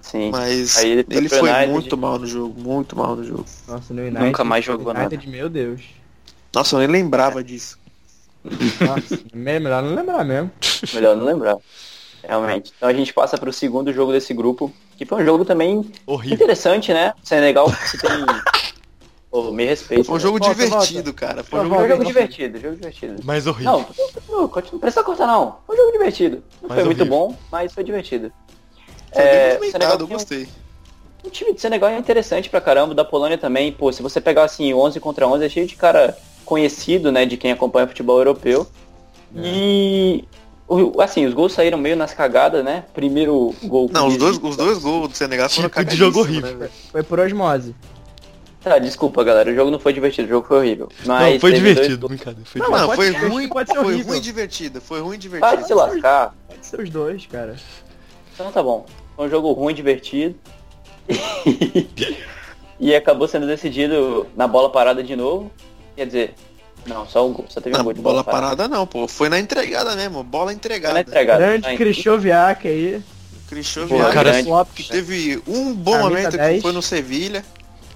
Sim. 0.00 0.30
Mas 0.30 0.76
Aí 0.78 0.90
ele 0.90 1.06
ele, 1.10 1.28
foi 1.28 1.38
foi 1.40 1.50
United. 1.50 1.72
muito 1.72 1.96
mal 1.98 2.18
no 2.18 2.26
jogo, 2.26 2.58
muito 2.60 2.96
mal 2.96 3.14
no 3.14 3.22
jogo. 3.24 3.44
Nossa, 3.66 3.92
no 3.92 4.00
United. 4.00 4.24
Nunca 4.24 4.42
mais 4.42 4.64
jogou 4.64 4.92
United, 4.94 5.28
meu 5.28 5.48
Deus. 5.50 5.82
Nossa, 6.54 6.76
eu 6.76 6.78
nem 6.80 6.88
lembrava 6.88 7.44
disso. 7.44 7.78
Nossa, 8.42 9.18
me- 9.34 9.58
melhor 9.60 9.82
não 9.82 9.94
lembrar 9.94 10.24
mesmo. 10.24 10.50
Melhor 10.94 11.14
não 11.16 11.24
lembrar. 11.26 11.56
Realmente. 12.22 12.72
Então 12.76 12.88
a 12.88 12.92
gente 12.94 13.12
passa 13.12 13.36
pro 13.36 13.52
segundo 13.52 13.92
jogo 13.92 14.12
desse 14.12 14.32
grupo, 14.32 14.72
que 14.96 15.04
foi 15.04 15.22
um 15.22 15.26
jogo 15.26 15.44
também 15.44 15.90
Horrível. 16.06 16.34
interessante, 16.36 16.92
né? 16.92 17.12
Senegal, 17.22 17.68
você 17.68 17.98
tem... 17.98 18.10
Pô, 19.30 19.52
me 19.52 19.64
respeita. 19.66 20.04
Foi 20.04 20.16
um 20.16 20.20
jogo 20.20 20.38
Volta, 20.38 20.54
divertido, 20.54 21.12
cara. 21.12 21.44
Foi 21.44 21.60
um 21.60 21.64
jogo 21.64 21.82
um 21.82 21.88
jogo 21.88 22.04
divertido, 22.04 22.58
jogo 22.58 22.76
divertido. 22.76 23.16
Mas 23.24 23.46
horrível. 23.46 23.72
Não, 23.72 23.84
continua, 23.84 24.48
continua, 24.48 24.72
não 24.72 24.78
precisa 24.80 25.04
cortar 25.04 25.26
não. 25.26 25.58
Foi 25.66 25.76
um 25.76 25.78
jogo 25.78 25.92
divertido. 25.92 26.36
Não 26.62 26.68
Mas 26.68 26.76
foi 26.76 26.84
muito 26.84 27.00
horrível. 27.02 27.18
bom, 27.18 27.36
mas 27.52 27.72
foi 27.72 27.84
divertido. 27.84 28.32
Foi 29.12 29.22
É, 29.22 29.58
bem 29.58 29.70
Senegal 29.70 29.92
eu 29.92 29.98
tem 29.98 30.06
um- 30.06 30.10
gostei. 30.10 30.48
O 31.24 31.30
time 31.30 31.52
de 31.52 31.60
Senegal 31.60 31.90
é 31.90 31.98
interessante 31.98 32.48
pra 32.48 32.60
caramba, 32.60 32.94
da 32.94 33.04
Polônia 33.04 33.36
também. 33.36 33.70
Pô, 33.70 33.92
se 33.92 34.00
você 34.02 34.18
pegar 34.20 34.44
assim 34.44 34.72
11 34.72 34.98
contra 34.98 35.26
11, 35.26 35.44
é 35.44 35.48
cheio 35.48 35.66
de 35.66 35.76
cara 35.76 36.16
conhecido, 36.46 37.12
né, 37.12 37.26
de 37.26 37.36
quem 37.36 37.52
acompanha 37.52 37.86
futebol 37.86 38.16
europeu. 38.18 38.66
E 39.36 40.24
o- 40.66 41.00
assim, 41.02 41.26
os 41.26 41.34
gols 41.34 41.52
saíram 41.52 41.76
meio 41.76 41.96
nas 41.96 42.14
cagadas, 42.14 42.64
né? 42.64 42.84
Primeiro 42.94 43.54
gol 43.64 43.90
Não, 43.92 44.06
os 44.06 44.16
dois, 44.16 44.38
os 44.42 44.56
dois 44.56 44.78
gols 44.78 45.08
do 45.10 45.14
Senegal 45.16 45.50
foram 45.50 45.68
Tipo 45.68 45.84
de 45.84 45.96
jogo 45.96 46.20
horrível. 46.20 46.56
né? 46.56 46.70
Foi 46.90 47.02
por 47.02 47.18
osmose. 47.20 47.74
Tá, 48.62 48.78
desculpa, 48.78 49.22
galera, 49.22 49.50
o 49.50 49.54
jogo 49.54 49.70
não 49.70 49.78
foi 49.78 49.92
divertido, 49.92 50.26
o 50.26 50.30
jogo 50.30 50.46
foi 50.48 50.58
horrível. 50.58 50.88
Mas 51.06 51.34
Não, 51.34 51.40
foi 51.40 51.50
dois 51.52 51.62
divertido, 51.62 51.98
gols- 51.98 52.10
brincadeira. 52.10 52.44
Foi 52.50 52.60
Não, 52.60 52.66
divertido. 52.66 52.80
Não, 52.88 52.96
pode 52.96 52.96
foi 52.96 53.20
ser- 53.20 53.28
ruim, 53.32 53.48
pode 53.48 53.68
ser 53.70 53.74
foi 53.76 53.84
horrível. 53.84 54.06
ruim 54.08 54.16
e 54.18 54.20
divertido. 54.20 54.80
Foi 54.80 55.00
ruim 55.00 55.18
e 55.22 55.28
Vai 55.28 55.50
se 55.50 55.56
divertido. 55.56 55.74
lascar. 55.78 56.34
Pode 56.48 56.66
ser 56.66 56.80
os 56.80 56.90
dois, 56.90 57.26
cara. 57.26 57.56
Então 58.34 58.50
tá 58.52 58.62
bom. 58.62 58.84
Foi 59.16 59.26
um 59.26 59.30
jogo 59.30 59.52
ruim, 59.52 59.74
divertido. 59.74 60.34
e 62.80 62.94
acabou 62.94 63.26
sendo 63.28 63.46
decidido 63.46 64.26
na 64.36 64.46
bola 64.46 64.70
parada 64.70 65.02
de 65.02 65.16
novo. 65.16 65.50
Quer 65.96 66.06
dizer, 66.06 66.34
não, 66.86 67.06
só 67.06 67.26
um 67.26 67.32
gol, 67.32 67.46
só 67.48 67.60
teve 67.60 67.76
um 67.78 67.82
gol 67.84 67.92
de 67.92 68.00
bola 68.00 68.22
parada 68.24 68.68
não, 68.68 68.86
pô. 68.86 69.06
Foi 69.08 69.28
na 69.28 69.38
entregada 69.38 69.94
mesmo, 69.96 70.22
bola 70.22 70.46
Foi 70.46 70.54
entregada. 70.54 70.94
na 70.94 71.00
entregada. 71.00 71.38
Grande 71.38 71.76
Krychowiak 71.76 72.66
aí. 72.68 73.02
Viagem, 73.50 73.86
cara- 74.12 74.30
grande. 74.30 74.48
Lopes. 74.48 74.74
que 74.86 74.92
teve 74.92 75.42
um 75.46 75.72
bom 75.74 75.92
Camisa 75.92 76.08
momento 76.10 76.30
que 76.32 76.36
10. 76.36 76.62
foi 76.62 76.72
no 76.72 76.82
Sevilha. 76.82 77.42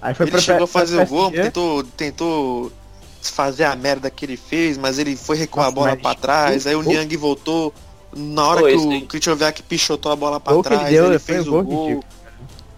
Aí 0.03 0.15
foi 0.15 0.25
ele 0.25 0.33
pra 0.33 0.41
chegou 0.41 0.65
a 0.65 0.69
pra 0.69 0.81
fazer 0.81 1.01
o 1.01 1.07
gol, 1.07 1.31
tentou, 1.31 1.85
tentou 1.85 2.73
desfazer 3.21 3.65
a 3.65 3.77
merda 3.77 4.11
que 4.11 4.25
ele 4.25 4.37
fez, 4.37 4.77
mas 4.77 4.99
ele 4.99 5.15
foi 5.17 5.37
recuar 5.37 5.67
Nossa, 5.67 5.73
a 5.73 5.75
bola 5.81 5.91
mas 5.95 6.03
pra 6.03 6.15
trás, 6.17 6.67
aí 6.67 6.75
o 6.75 6.83
Niang 6.83 7.17
voltou, 7.17 7.73
Na 8.15 8.47
hora 8.49 8.61
Pô, 8.61 8.67
que 8.67 8.75
o 8.75 9.07
Krychowiak 9.07 9.63
pichotou 9.63 10.11
a 10.13 10.17
bola 10.17 10.39
pra 10.41 10.53
Gol 10.53 10.63
que 10.63 10.69
ele 10.69 10.77
trás, 10.77 10.91
deu, 10.93 11.07
ele 11.07 11.19
fez 11.19 11.47
o 11.47 11.63
gol. 11.63 12.05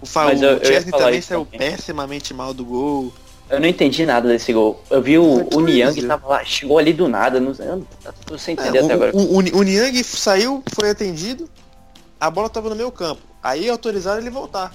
O, 0.00 0.06
Fa- 0.06 0.26
Mas 0.26 0.42
eu- 0.42 0.50
eu 0.50 0.56
o 0.58 0.60
ia 0.60 0.64
Chesney 0.66 0.90
falar 0.90 1.04
também 1.06 1.20
saiu 1.22 1.44
também. 1.46 1.70
pessimamente 1.70 2.34
mal 2.34 2.52
do 2.54 2.64
gol. 2.64 3.12
Eu 3.48 3.58
não 3.60 3.66
entendi 3.66 4.04
nada 4.06 4.28
desse 4.28 4.52
gol. 4.52 4.82
Eu 4.90 5.00
vi 5.02 5.18
o, 5.18 5.48
o 5.54 5.60
Niang 5.60 6.02
tava 6.06 6.28
lá, 6.28 6.44
chegou 6.44 6.78
ali 6.78 6.92
do 6.92 7.08
nada. 7.08 7.40
Não, 7.40 7.52
eu 8.30 8.38
sem 8.38 8.52
entender 8.52 8.78
É, 8.78 8.84
até 8.84 8.92
o, 8.92 8.96
agora. 8.96 9.16
o, 9.16 9.38
o, 9.38 9.38
o 9.38 9.62
Niang 9.62 10.04
saiu, 10.04 10.62
foi 10.74 10.90
atendido, 10.90 11.48
a 12.20 12.30
bola 12.30 12.48
tava 12.50 12.68
no 12.68 12.76
meu 12.76 12.92
campo. 12.92 13.22
Aí 13.42 13.68
autorizaram 13.68 14.20
ele 14.20 14.30
voltar. 14.30 14.72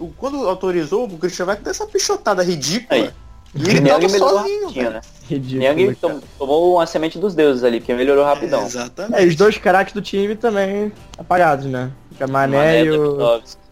O- 0.00 0.08
Quando 0.16 0.48
autorizou, 0.48 1.04
o 1.04 1.18
Krychowiak 1.18 1.62
deu 1.62 1.70
essa 1.70 1.86
pichotada 1.86 2.42
ridícula. 2.42 3.00
Aí. 3.00 3.10
E 3.56 3.60
ele 3.70 3.80
Niang 3.80 4.00
tava 4.00 4.12
melhorou 4.12 4.38
sozinho, 4.40 4.90
né? 4.90 5.00
Ridículo. 5.28 5.58
Niang 5.60 5.94
cara. 5.94 6.14
tom- 6.14 6.20
tomou 6.38 6.74
uma 6.74 6.86
semente 6.86 7.18
dos 7.18 7.34
deuses 7.36 7.62
ali, 7.62 7.78
porque 7.80 7.94
melhorou 7.94 8.24
rapidão. 8.24 8.62
É, 8.62 8.66
exatamente. 8.66 9.22
É, 9.22 9.26
os 9.26 9.36
dois 9.36 9.56
craques 9.58 9.94
do 9.94 10.02
time 10.02 10.34
também 10.34 10.90
apagados, 11.16 11.66
né? 11.66 11.90
Fica 12.10 12.26
Mané, 12.26 12.56
Mané, 12.56 12.84
e, 12.84 12.90
o, 12.90 13.12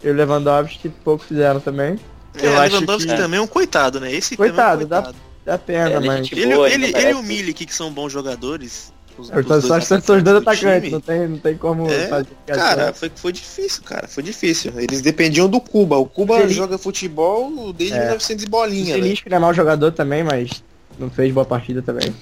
Lewandowski. 0.04 0.86
e 0.86 0.88
o 0.88 0.92
pouco 1.04 1.24
fizeram 1.24 1.58
também. 1.58 1.98
É, 2.40 2.46
Eu 2.46 2.58
acho 2.60 2.74
Lewandowski 2.74 3.08
que- 3.10 3.16
também 3.16 3.38
é 3.38 3.42
um 3.42 3.46
coitado, 3.46 3.98
né? 3.98 4.12
Esse 4.12 4.36
Coitado, 4.36 4.82
também 4.82 4.82
é 4.82 4.86
um 4.86 4.88
dá- 4.88 5.02
coitado. 5.02 5.16
Dá 5.44 5.58
pena, 5.58 5.90
É, 5.90 5.96
ele 5.96 6.04
é 6.04 6.06
mas... 6.06 6.32
Ele, 6.32 6.54
boa, 6.54 6.70
ele, 6.70 6.84
ele 6.86 6.96
ele, 6.96 7.10
e 7.10 7.14
o. 7.14 7.22
Milik, 7.22 7.66
que 7.66 7.74
são 7.74 7.90
bons 7.92 8.12
jogadores. 8.12 8.92
Os, 9.22 9.30
Eu 9.30 9.38
os 9.40 9.46
só, 9.46 9.60
só 9.60 9.74
acho 9.76 9.86
que 9.86 10.02
são 10.02 10.16
os 10.16 10.22
dois 10.22 10.42
do 10.42 10.48
atacantes, 10.50 10.80
time. 10.80 10.90
não 10.90 11.00
tem, 11.00 11.28
não 11.28 11.38
tem 11.38 11.56
como 11.56 11.88
É, 11.90 12.08
fazer 12.08 12.26
Cara, 12.46 12.92
foi, 12.92 13.10
foi 13.14 13.32
difícil, 13.32 13.82
cara. 13.84 14.08
Foi 14.08 14.22
difícil. 14.22 14.72
Eles 14.76 15.00
dependiam 15.00 15.48
do 15.48 15.60
Cuba. 15.60 15.96
O 15.96 16.06
Cuba 16.06 16.48
joga 16.48 16.76
futebol 16.76 17.72
desde 17.72 17.96
É. 17.96 18.00
1900 18.00 18.44
e 18.44 18.48
bolinha, 18.48 18.96
né? 18.96 19.02
Zilinski 19.02 19.30
não 19.30 19.36
é 19.36 19.40
mau 19.40 19.54
jogador 19.54 19.92
também, 19.92 20.24
mas 20.24 20.62
não 20.98 21.08
fez 21.08 21.32
boa 21.32 21.46
partida 21.46 21.80
também. 21.80 22.14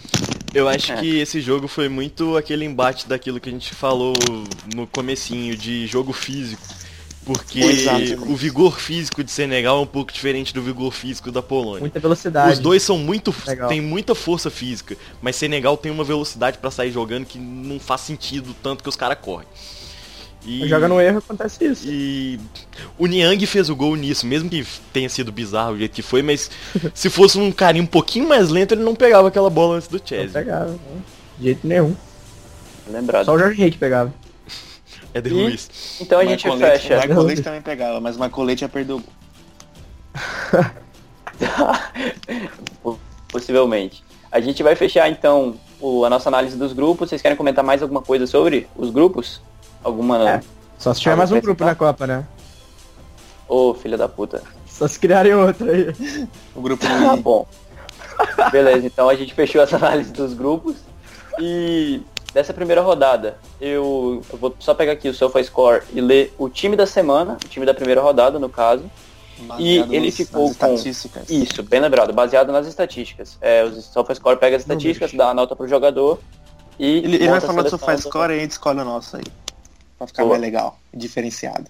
Eu 0.53 0.69
acho 0.69 0.93
É. 0.93 0.97
que 0.97 1.19
esse 1.21 1.41
jogo 1.41 1.69
foi 1.69 1.89
muito 1.89 2.37
aquele 2.37 2.65
embate 2.65 3.09
daquilo 3.09 3.39
que 3.41 3.49
a 3.49 3.53
gente 3.53 3.73
falou 3.75 4.15
no 4.75 4.87
comecinho, 4.87 5.57
de 5.57 5.87
jogo 5.87 6.13
físico. 6.13 6.63
Porque 7.25 7.61
Exatamente. 7.61 8.15
o 8.15 8.35
vigor 8.35 8.81
físico 8.81 9.23
de 9.23 9.31
Senegal 9.31 9.79
é 9.79 9.81
um 9.83 9.87
pouco 9.87 10.11
diferente 10.13 10.55
do 10.55 10.63
vigor 10.63 10.91
físico 10.91 11.31
da 11.31 11.43
Polônia. 11.43 11.81
Muita 11.81 12.01
velocidade. 12.01 12.53
Os 12.55 12.59
dois 12.59 12.83
são 12.83 12.97
muito. 12.97 13.35
Legal. 13.47 13.69
tem 13.69 13.81
muita 13.81 14.15
força 14.15 14.51
física, 14.51 14.97
mas 15.21 15.37
Senegal 15.37 15.77
tem 15.77 15.93
uma 15.93 16.03
velocidade 16.03 16.59
pra 16.59 16.71
sair 16.71 16.91
jogando 16.91 17.27
que 17.27 17.39
não 17.39 17.79
faz 17.79 18.01
sentido 18.01 18.55
tanto 18.63 18.83
que 18.83 18.89
os 18.89 18.97
caras 18.97 19.19
correm. 19.21 19.47
E, 20.47 20.67
Joga 20.67 20.89
no 20.89 20.99
erro, 20.99 21.19
acontece 21.19 21.63
isso. 21.67 21.85
e 21.87 22.41
o 22.99 23.07
Niang 23.07 23.45
fez 23.45 23.69
o 23.69 23.77
gol 23.77 23.95
nisso, 23.95 24.27
mesmo 24.27 24.49
que 24.49 24.67
tenha 24.91 25.09
sido 25.11 25.31
bizarro 25.31 25.75
o 25.75 25.79
jeito 25.79 25.93
que 25.93 26.01
foi, 26.01 26.23
mas 26.23 26.51
se 26.95 27.11
fosse 27.11 27.39
um 27.39 27.53
carinho 27.53 27.85
um 27.85 27.87
pouquinho 27.87 28.27
mais 28.27 28.49
lento, 28.49 28.73
ele 28.73 28.83
não 28.83 28.95
pegava 28.95 29.29
aquela 29.29 29.51
bola 29.51 29.77
antes 29.77 29.87
do 29.89 29.99
Não 29.99 30.07
Chelsea. 30.07 30.33
pegava, 30.33 30.71
né? 30.71 30.79
de 31.39 31.45
jeito 31.45 31.67
nenhum. 31.67 31.95
Lembrado. 32.89 33.27
Só 33.27 33.35
o 33.35 33.39
Jorge 33.39 33.61
Henrique 33.61 33.77
pegava. 33.77 34.13
É 35.13 35.21
de 35.21 35.29
E- 35.31 35.33
Luiz. 35.33 35.99
Então 36.01 36.19
a 36.21 36.25
gente 36.25 36.49
Leite- 36.49 36.61
fecha. 36.65 37.01
Michael 37.01 37.23
Leite 37.23 37.43
também 37.43 37.63
pegava, 37.63 38.01
mas 38.01 38.17
o 38.17 38.21
Michael 38.21 38.43
Leite 38.45 38.61
já 38.61 38.69
perdeu. 38.69 39.03
Possivelmente. 43.29 44.03
A 44.31 44.41
gente 44.41 44.63
vai 44.63 44.75
fechar 44.77 45.09
então 45.11 45.55
o- 45.81 46.05
a 46.05 46.11
nossa 46.11 46.29
análise 46.29 46.57
dos 46.57 46.73
grupos. 46.73 47.09
Vocês 47.09 47.23
querem 47.23 47.37
comentar 47.37 47.65
mais 47.65 47.83
alguma 47.83 48.03
coisa 48.03 48.27
sobre 48.27 48.69
os 48.77 48.91
grupos? 48.91 49.41
Alguma. 49.83 50.29
É. 50.29 50.41
Só 50.79 50.95
se 50.95 51.01
tiver 51.01 51.17
mais 51.17 51.31
um 51.33 51.41
grupo 51.41 51.65
na 51.65 51.75
Copa, 51.75 52.07
né? 52.07 52.25
Ô, 53.49 53.75
filha 53.75 53.97
da 53.99 54.09
puta. 54.09 54.43
Só 54.67 54.87
se 54.89 54.99
criarem 54.99 55.35
outro 55.35 55.69
aí. 55.71 56.27
O 56.55 56.61
grupo 56.61 56.85
Tá 56.87 57.17
bom. 57.17 57.47
Beleza, 58.53 58.87
então 58.87 59.09
a 59.09 59.15
gente 59.15 59.35
fechou 59.35 59.63
essa 59.63 59.77
análise 59.77 60.13
dos 60.13 60.35
grupos. 60.35 60.77
E 61.39 62.01
dessa 62.33 62.53
primeira 62.55 62.81
rodada, 62.81 63.37
eu, 63.61 64.23
eu 64.33 64.39
vou 64.39 64.55
só 64.59 64.75
pegar 64.75 64.93
aqui 64.93 65.09
o 65.09 65.15
SofaScore 65.15 65.83
e 65.93 66.01
ler 66.01 66.33
o 66.39 66.49
time 66.49 66.77
da 66.77 66.87
semana, 66.87 67.37
o 67.45 67.49
time 67.49 67.67
da 67.67 67.75
primeira 67.75 68.01
rodada, 68.01 68.39
no 68.39 68.49
caso. 68.49 68.85
baseado 69.39 69.93
ele 69.95 70.07
nas- 70.07 70.17
ficou 70.17 70.45
com- 70.47 70.51
estatísticas. 70.75 71.31
Isso, 71.31 71.63
bem 71.63 71.81
lembrado, 71.81 72.13
baseado 72.13 72.53
nas 72.53 72.67
estatísticas. 72.67 73.37
É, 73.41 73.65
o 73.65 73.73
SofaScore 73.81 74.39
pega 74.39 74.57
as 74.57 74.63
estatísticas, 74.63 75.13
dá 75.13 75.31
a 75.31 75.35
nota 75.35 75.57
pro 75.57 75.67
jogador 75.67 76.19
e. 76.79 76.99
Ele, 76.99 77.17
ele 77.17 77.29
vai 77.29 77.41
falar 77.41 77.63
do 77.63 77.71
SofaScore 77.71 78.33
e 78.33 78.37
a 78.37 78.39
gente 78.41 78.51
escolhe 78.53 78.81
o 78.81 78.85
nosso 78.85 79.17
aí. 79.17 79.25
Pra 79.99 80.07
ficar 80.07 80.23
Boa. 80.23 80.33
mais 80.33 80.43
legal, 80.43 80.79
diferenciado. 80.95 81.67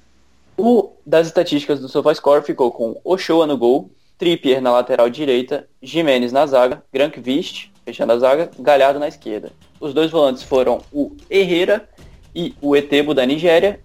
O 0.56 0.90
das 1.06 1.26
estatísticas 1.28 1.80
do 1.80 1.88
SofaScore 1.88 2.44
ficou 2.44 2.70
com 2.70 3.00
Ochoa 3.02 3.46
no 3.46 3.56
gol, 3.56 3.90
Trippier 4.18 4.60
na 4.60 4.70
lateral 4.72 5.08
direita, 5.08 5.66
Jimenez 5.82 6.30
na 6.32 6.46
zaga, 6.46 6.82
Grankvist 6.92 7.70
fechando 7.84 8.12
a 8.12 8.18
zaga, 8.18 8.50
Galhardo 8.58 9.00
na 9.00 9.08
esquerda. 9.08 9.50
Os 9.80 9.94
dois 9.94 10.10
volantes 10.10 10.42
foram 10.42 10.82
o 10.92 11.16
Herrera 11.30 11.88
e 12.34 12.54
o 12.60 12.76
Etebo 12.76 13.14
da 13.14 13.24
Nigéria. 13.24 13.80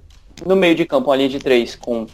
No 0.45 0.55
meio 0.55 0.75
de 0.75 0.85
campo, 0.85 1.09
uma 1.09 1.15
linha 1.15 1.29
de 1.29 1.39
três 1.39 1.75
com 1.75 2.05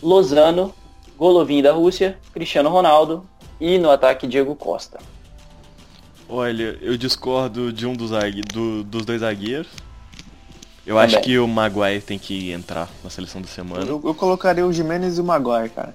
Lozano, 0.00 0.72
Golovin 1.18 1.60
da 1.60 1.72
Rússia, 1.72 2.16
Cristiano 2.32 2.68
Ronaldo 2.70 3.26
e 3.60 3.76
no 3.78 3.90
ataque 3.90 4.26
Diego 4.26 4.54
Costa. 4.54 4.98
Olha, 6.28 6.78
eu 6.80 6.96
discordo 6.96 7.72
de 7.72 7.86
um 7.86 7.94
dos, 7.94 8.10
do- 8.52 8.84
dos 8.84 9.04
dois 9.04 9.20
zagueiros. 9.20 9.68
Eu 10.86 10.98
acho 10.98 11.14
Também. 11.14 11.30
que 11.30 11.38
o 11.38 11.48
Maguire 11.48 12.00
tem 12.00 12.18
que 12.18 12.52
entrar 12.52 12.88
na 13.02 13.08
seleção 13.10 13.40
da 13.40 13.48
semana. 13.48 13.84
Eu, 13.84 14.00
eu 14.04 14.14
colocaria 14.14 14.66
o 14.66 14.72
Jimenez 14.72 15.16
e 15.18 15.20
o 15.20 15.24
Maguire, 15.24 15.70
cara. 15.70 15.94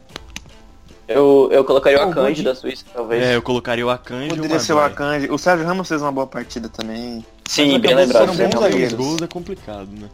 Eu, 1.10 1.50
eu 1.52 1.66
colocaria 1.66 1.98
o 2.06 2.10
Akanji 2.10 2.44
da 2.44 2.54
Suíça, 2.54 2.86
talvez. 2.94 3.24
É, 3.24 3.36
eu 3.36 3.42
colocaria 3.42 3.84
o 3.84 3.90
Akanji 3.90 4.28
o 4.28 4.36
Poderia 4.36 4.60
ser 4.60 4.74
o. 4.74 4.80
Akanji. 4.80 5.28
O 5.32 5.40
Sérgio 5.40 5.66
Ramos 5.66 5.88
fez 5.88 6.04
uma 6.04 6.12
boa 6.12 6.28
partida 6.28 6.70
também. 6.70 7.26
Sim, 7.48 7.72
Mas 7.72 7.82
bem 7.82 7.96
lembrado. 7.96 8.30
Os 8.30 8.94
gols 8.94 9.22
é 9.24 9.28
complicado, 9.28 9.90
né? 9.92 10.08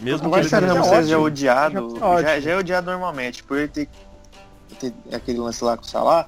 Mesmo 0.00 0.30
o 0.30 0.32
Sérgio 0.42 0.56
ele 0.58 0.66
Ramos 0.66 0.86
é 0.86 0.90
seja 1.02 1.16
ótimo. 1.16 1.26
odiado, 1.26 1.98
Já 2.22 2.30
é 2.30 2.40
já 2.40 2.50
é 2.52 2.56
odiado 2.56 2.90
normalmente, 2.90 3.44
por 3.44 3.58
ele 3.58 3.68
ter, 3.68 3.88
ter 4.80 4.94
aquele 5.12 5.38
lance 5.38 5.62
lá 5.62 5.76
com 5.76 5.84
o 5.84 5.86
Salah. 5.86 6.26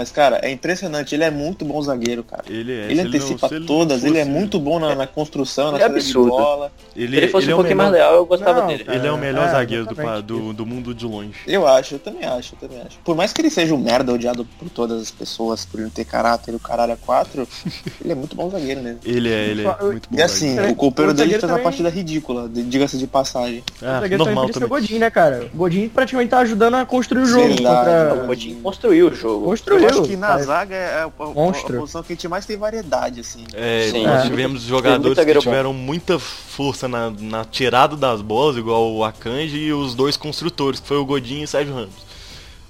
Mas, 0.00 0.10
cara, 0.10 0.40
é 0.42 0.50
impressionante, 0.50 1.14
ele 1.14 1.24
é 1.24 1.30
muito 1.30 1.62
bom 1.62 1.82
zagueiro, 1.82 2.24
cara. 2.24 2.42
ele 2.48 2.72
é. 2.72 2.90
Ele 2.90 3.00
antecipa 3.02 3.48
não- 3.48 3.56
ele 3.58 3.60
não 3.60 3.66
todas, 3.66 4.02
ele 4.02 4.16
é 4.16 4.24
fosse- 4.24 4.30
muito 4.34 4.58
bom 4.58 4.78
na, 4.78 4.94
na 4.94 5.06
construção, 5.06 5.72
na 5.72 5.76
Ele 5.76 5.84
é 5.84 5.86
saída 5.88 6.00
de 6.00 6.06
absurdo. 6.06 6.30
bola. 6.30 6.72
Ele, 6.96 7.08
Se 7.08 7.16
ele 7.18 7.28
fosse 7.28 7.44
ele 7.44 7.52
é 7.52 7.54
um 7.54 7.58
o 7.58 7.60
pouquinho 7.60 7.76
melhor, 7.76 7.90
mais 7.90 8.02
leal, 8.02 8.14
eu 8.14 8.24
gostava 8.24 8.60
Não, 8.62 8.66
dele. 8.68 8.84
cara. 8.84 8.96
Ele 8.98 9.06
é 9.06 9.12
o 9.12 9.18
melhor 9.18 9.46
É, 9.46 9.50
zagueiro 9.50 9.84
do, 9.84 10.22
do, 10.22 10.52
do 10.54 10.64
mundo 10.66 10.94
de 10.94 11.04
longe. 11.04 11.34
Eu 11.46 11.66
acho, 11.68 11.96
eu 11.96 11.98
também 11.98 12.24
acho, 12.24 12.54
eu 12.54 12.66
também 12.66 12.82
acho. 12.82 12.98
Por 13.04 13.14
mais 13.14 13.30
que 13.30 13.42
ele 13.42 13.50
seja 13.50 13.74
um 13.74 13.78
merda 13.78 14.10
odiado 14.10 14.46
por 14.58 14.70
todas 14.70 15.02
as 15.02 15.10
pessoas, 15.10 15.66
por 15.66 15.80
ele 15.80 15.90
ter 15.90 16.06
caráter 16.06 16.52
e 16.52 16.56
o 16.56 16.58
caralho 16.58 16.92
é 16.92 16.96
quatro, 16.96 17.46
ele 18.02 18.12
é 18.12 18.14
muito 18.14 18.34
bom 18.34 18.48
zagueiro 18.48 18.80
mesmo. 18.80 19.00
Ele 19.04 19.28
é, 19.30 19.48
ele 19.48 19.66
é 19.66 19.76
Eu- 19.80 19.86
muito 19.92 20.08
bom. 20.10 20.18
E 20.18 20.22
assim, 20.22 20.58
o 20.60 20.74
copeiro 20.74 21.10
O 21.10 21.14
dele 21.14 21.32
fez 21.32 21.42
uma 21.42 21.48
também- 21.50 21.64
partida 21.64 21.90
ridícula, 21.90 22.48
de- 22.48 22.62
diga-se 22.62 22.96
de 22.96 23.06
passagem. 23.06 23.58
o 23.82 23.84
Ah, 23.84 24.00
zagueiro 24.00 24.24
normal 24.24 24.48
também 24.48 24.66
o. 24.66 24.70
Godin, 24.70 24.98
né, 24.98 25.10
cara? 25.10 25.46
O 25.52 25.56
Godin 25.58 25.88
praticamente 25.90 26.30
tá 26.30 26.38
ajudando 26.38 26.74
a 26.76 26.86
construir 26.86 27.20
o 27.22 27.26
jogo 27.26 27.48
Verdade. 27.48 27.90
O 28.06 28.08
contra... 28.10 28.26
Godinho 28.26 28.60
construiu 28.62 29.08
o 29.08 29.14
jogo. 29.14 29.44
Construiu. 29.44 29.89
Eu 29.90 30.00
acho 30.00 30.08
que 30.10 30.16
na 30.16 30.38
zaga 30.38 30.74
é 30.74 30.98
a, 31.02 31.04
a- 31.04 31.24
a 31.24 31.26
Monstro. 31.34 31.78
posição 31.80 32.02
que 32.02 32.12
a 32.12 32.16
gente 32.16 32.28
mais 32.28 32.46
tem 32.46 32.56
variedade, 32.56 33.20
assim. 33.20 33.44
É, 33.52 33.88
Sim. 33.90 34.04
nós 34.06 34.20
É. 34.20 34.28
tivemos 34.28 34.60
muito 34.62 34.68
jogadores 34.68 35.18
que 35.24 35.38
tiveram 35.38 35.72
muita 35.72 36.18
força 36.18 36.88
na, 36.88 37.10
na 37.10 37.44
tirada 37.44 37.96
das 37.96 38.20
bolas, 38.22 38.56
igual 38.56 38.92
o 38.92 39.04
Akanji 39.04 39.56
e 39.58 39.72
os 39.72 39.94
dois 39.94 40.16
construtores, 40.16 40.80
que 40.80 40.86
foi 40.88 40.96
o 40.98 41.04
Godinho 41.04 41.42
e 41.42 41.44
o 41.44 41.48
Sérgio 41.48 41.74
Ramos. 41.74 41.94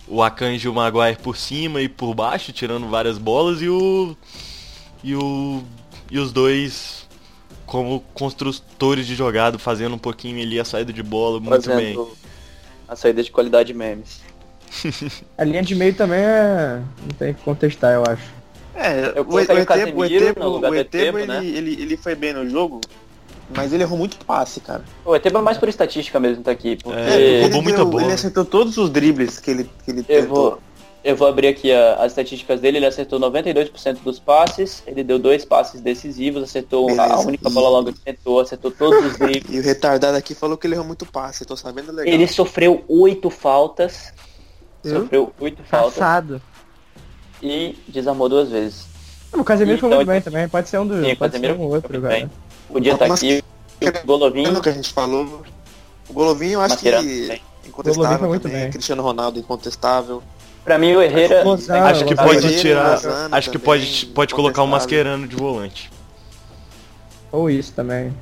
O 0.08 0.22
Akanji 0.22 0.66
e 0.66 0.68
o 0.68 0.74
Maguire 0.74 1.16
por 1.22 1.36
cima 1.36 1.80
e 1.80 1.88
por 1.88 2.14
baixo, 2.14 2.52
tirando 2.52 2.88
várias 2.88 3.16
bolas, 3.18 3.62
e 3.62 3.68
o. 3.68 4.16
E 5.04 5.14
o. 5.14 5.62
E 6.10 6.18
os 6.18 6.32
dois 6.32 7.08
como 7.64 8.00
construtores 8.12 9.06
de 9.06 9.14
jogada, 9.14 9.56
fazendo 9.56 9.94
um 9.94 9.98
pouquinho 9.98 10.42
ali 10.42 10.58
a 10.58 10.64
saída 10.64 10.92
de 10.92 11.04
bola 11.04 11.38
muito 11.38 11.68
bem. 11.68 11.94
fazendo 11.94 12.10
a 12.88 12.96
saída 12.96 13.22
de 13.22 13.30
qualidade 13.30 13.72
memes. 13.72 14.20
A 15.36 15.44
linha 15.44 15.62
de 15.62 15.74
meio 15.74 15.94
também 15.94 16.20
é... 16.20 16.80
Não 17.02 17.08
tem 17.18 17.34
que 17.34 17.42
contestar, 17.42 17.92
eu 17.94 18.02
acho. 18.06 18.22
É, 18.74 19.12
Eu 19.16 19.22
o, 19.22 19.26
o 19.26 19.46
colocaria 19.46 19.94
o 19.94 20.04
Etebo, 20.04 20.68
o 20.70 20.74
Etebo, 20.74 21.18
ele, 21.18 21.26
né? 21.26 21.44
ele, 21.44 21.82
ele 21.82 21.96
foi 21.96 22.14
bem 22.14 22.32
no 22.32 22.48
jogo, 22.48 22.80
mas 23.54 23.72
ele 23.72 23.82
errou 23.82 23.98
muito 23.98 24.16
passe, 24.24 24.60
cara. 24.60 24.84
O 25.04 25.14
ET 25.14 25.26
é 25.26 25.30
mais 25.30 25.58
por 25.58 25.68
estatística 25.68 26.18
mesmo 26.20 26.42
tá 26.42 26.52
aqui, 26.52 26.76
porque 26.82 26.98
É, 26.98 27.40
roubou 27.42 27.58
ele, 27.58 27.60
muita 27.62 27.78
deu- 27.78 27.86
bola. 27.86 28.04
ele 28.04 28.12
acertou 28.12 28.44
todos 28.44 28.78
os 28.78 28.88
dribles 28.88 29.38
que 29.40 29.50
ele, 29.50 29.64
que 29.84 29.90
ele 29.90 30.00
eu 30.08 30.22
tentou. 30.22 30.28
vou, 30.50 30.58
eu 31.02 31.16
vou 31.16 31.26
abrir 31.28 31.48
aqui 31.48 31.72
a- 31.72 31.94
as 31.96 32.12
estatísticas 32.12 32.60
dele, 32.60 32.78
ele 32.78 32.86
acertou 32.86 33.18
92% 33.18 33.98
dos 34.04 34.18
passes, 34.20 34.82
ele 34.86 35.02
deu 35.02 35.18
dois 35.18 35.44
passes 35.44 35.80
decisivos, 35.80 36.42
acertou 36.44 36.88
a 36.90 36.94
Beleza. 37.08 37.26
única 37.26 37.50
bola 37.50 37.68
longa 37.70 37.92
que 37.92 37.98
tentou, 38.00 38.38
acertou 38.40 38.70
todos 38.70 39.04
os 39.04 39.18
dribles. 39.18 39.44
E 39.50 39.58
o 39.58 39.62
retardado 39.62 40.16
aqui 40.16 40.34
falou 40.34 40.56
que 40.56 40.66
ele 40.66 40.74
errou 40.74 40.86
muito 40.86 41.04
passe, 41.04 41.44
tô 41.44 41.56
sabendo 41.56 41.90
legal. 41.92 42.14
Ele 42.14 42.26
sofreu 42.28 42.84
oito 42.88 43.28
faltas, 43.30 44.12
Viu? 44.82 45.00
sofreu 45.00 45.32
oito 45.40 45.62
faltas 45.64 45.94
Passado. 45.94 46.40
e 47.42 47.78
desarmou 47.88 48.28
duas 48.28 48.48
vezes. 48.50 48.86
O 49.32 49.44
Casemiro 49.44 49.78
foi 49.78 49.88
Então, 49.88 49.98
muito 49.98 50.08
bem 50.08 50.20
também, 50.20 50.48
pode 50.48 50.68
ser 50.68 50.78
um 50.78 50.86
dos... 50.86 51.04
Sim, 51.04 51.12
o 51.12 51.16
pode 51.16 51.32
ser 51.32 51.40
Casemiro 51.40 51.54
um 51.54 51.56
foi 51.68 51.76
outro, 51.76 51.92
muito 51.92 52.02
cara. 52.02 52.14
bem. 52.14 52.30
Podia 52.68 52.92
estar 52.94 53.08
Mas- 53.08 53.18
aqui, 53.20 53.42
o 54.02 54.06
Golovin, 54.06 54.60
que 54.60 54.68
a 54.68 54.72
gente 54.72 54.92
falou, 54.92 55.42
o 56.08 56.12
Golovin 56.12 56.48
eu 56.50 56.60
acho 56.60 56.76
que 56.78 56.90
também. 56.90 57.40
incontestável 57.66 57.94
Golovin 57.94 58.18
foi 58.18 58.28
muito 58.28 58.42
também, 58.42 58.60
bem. 58.62 58.70
Cristiano 58.70 59.02
Ronaldo 59.02 59.38
incontestável. 59.38 60.22
Pra 60.64 60.78
mim 60.78 60.94
o 60.94 61.00
Herrera... 61.02 61.42
Lozano, 61.44 61.84
Acho 61.86 62.04
que 62.04 62.14
pode 62.14 62.38
Herrera, 62.46 62.60
tirar. 62.60 62.90
Lozano 62.92 63.34
Acho 63.34 63.50
que 63.50 63.58
pode, 63.58 64.06
pode 64.06 64.34
colocar 64.34 64.62
o 64.62 64.66
incontestável. 64.66 64.98
Mascherano 65.04 65.26
de 65.28 65.36
volante. 65.36 65.90
Ou 67.32 67.48
isso 67.48 67.72
também. 67.72 68.12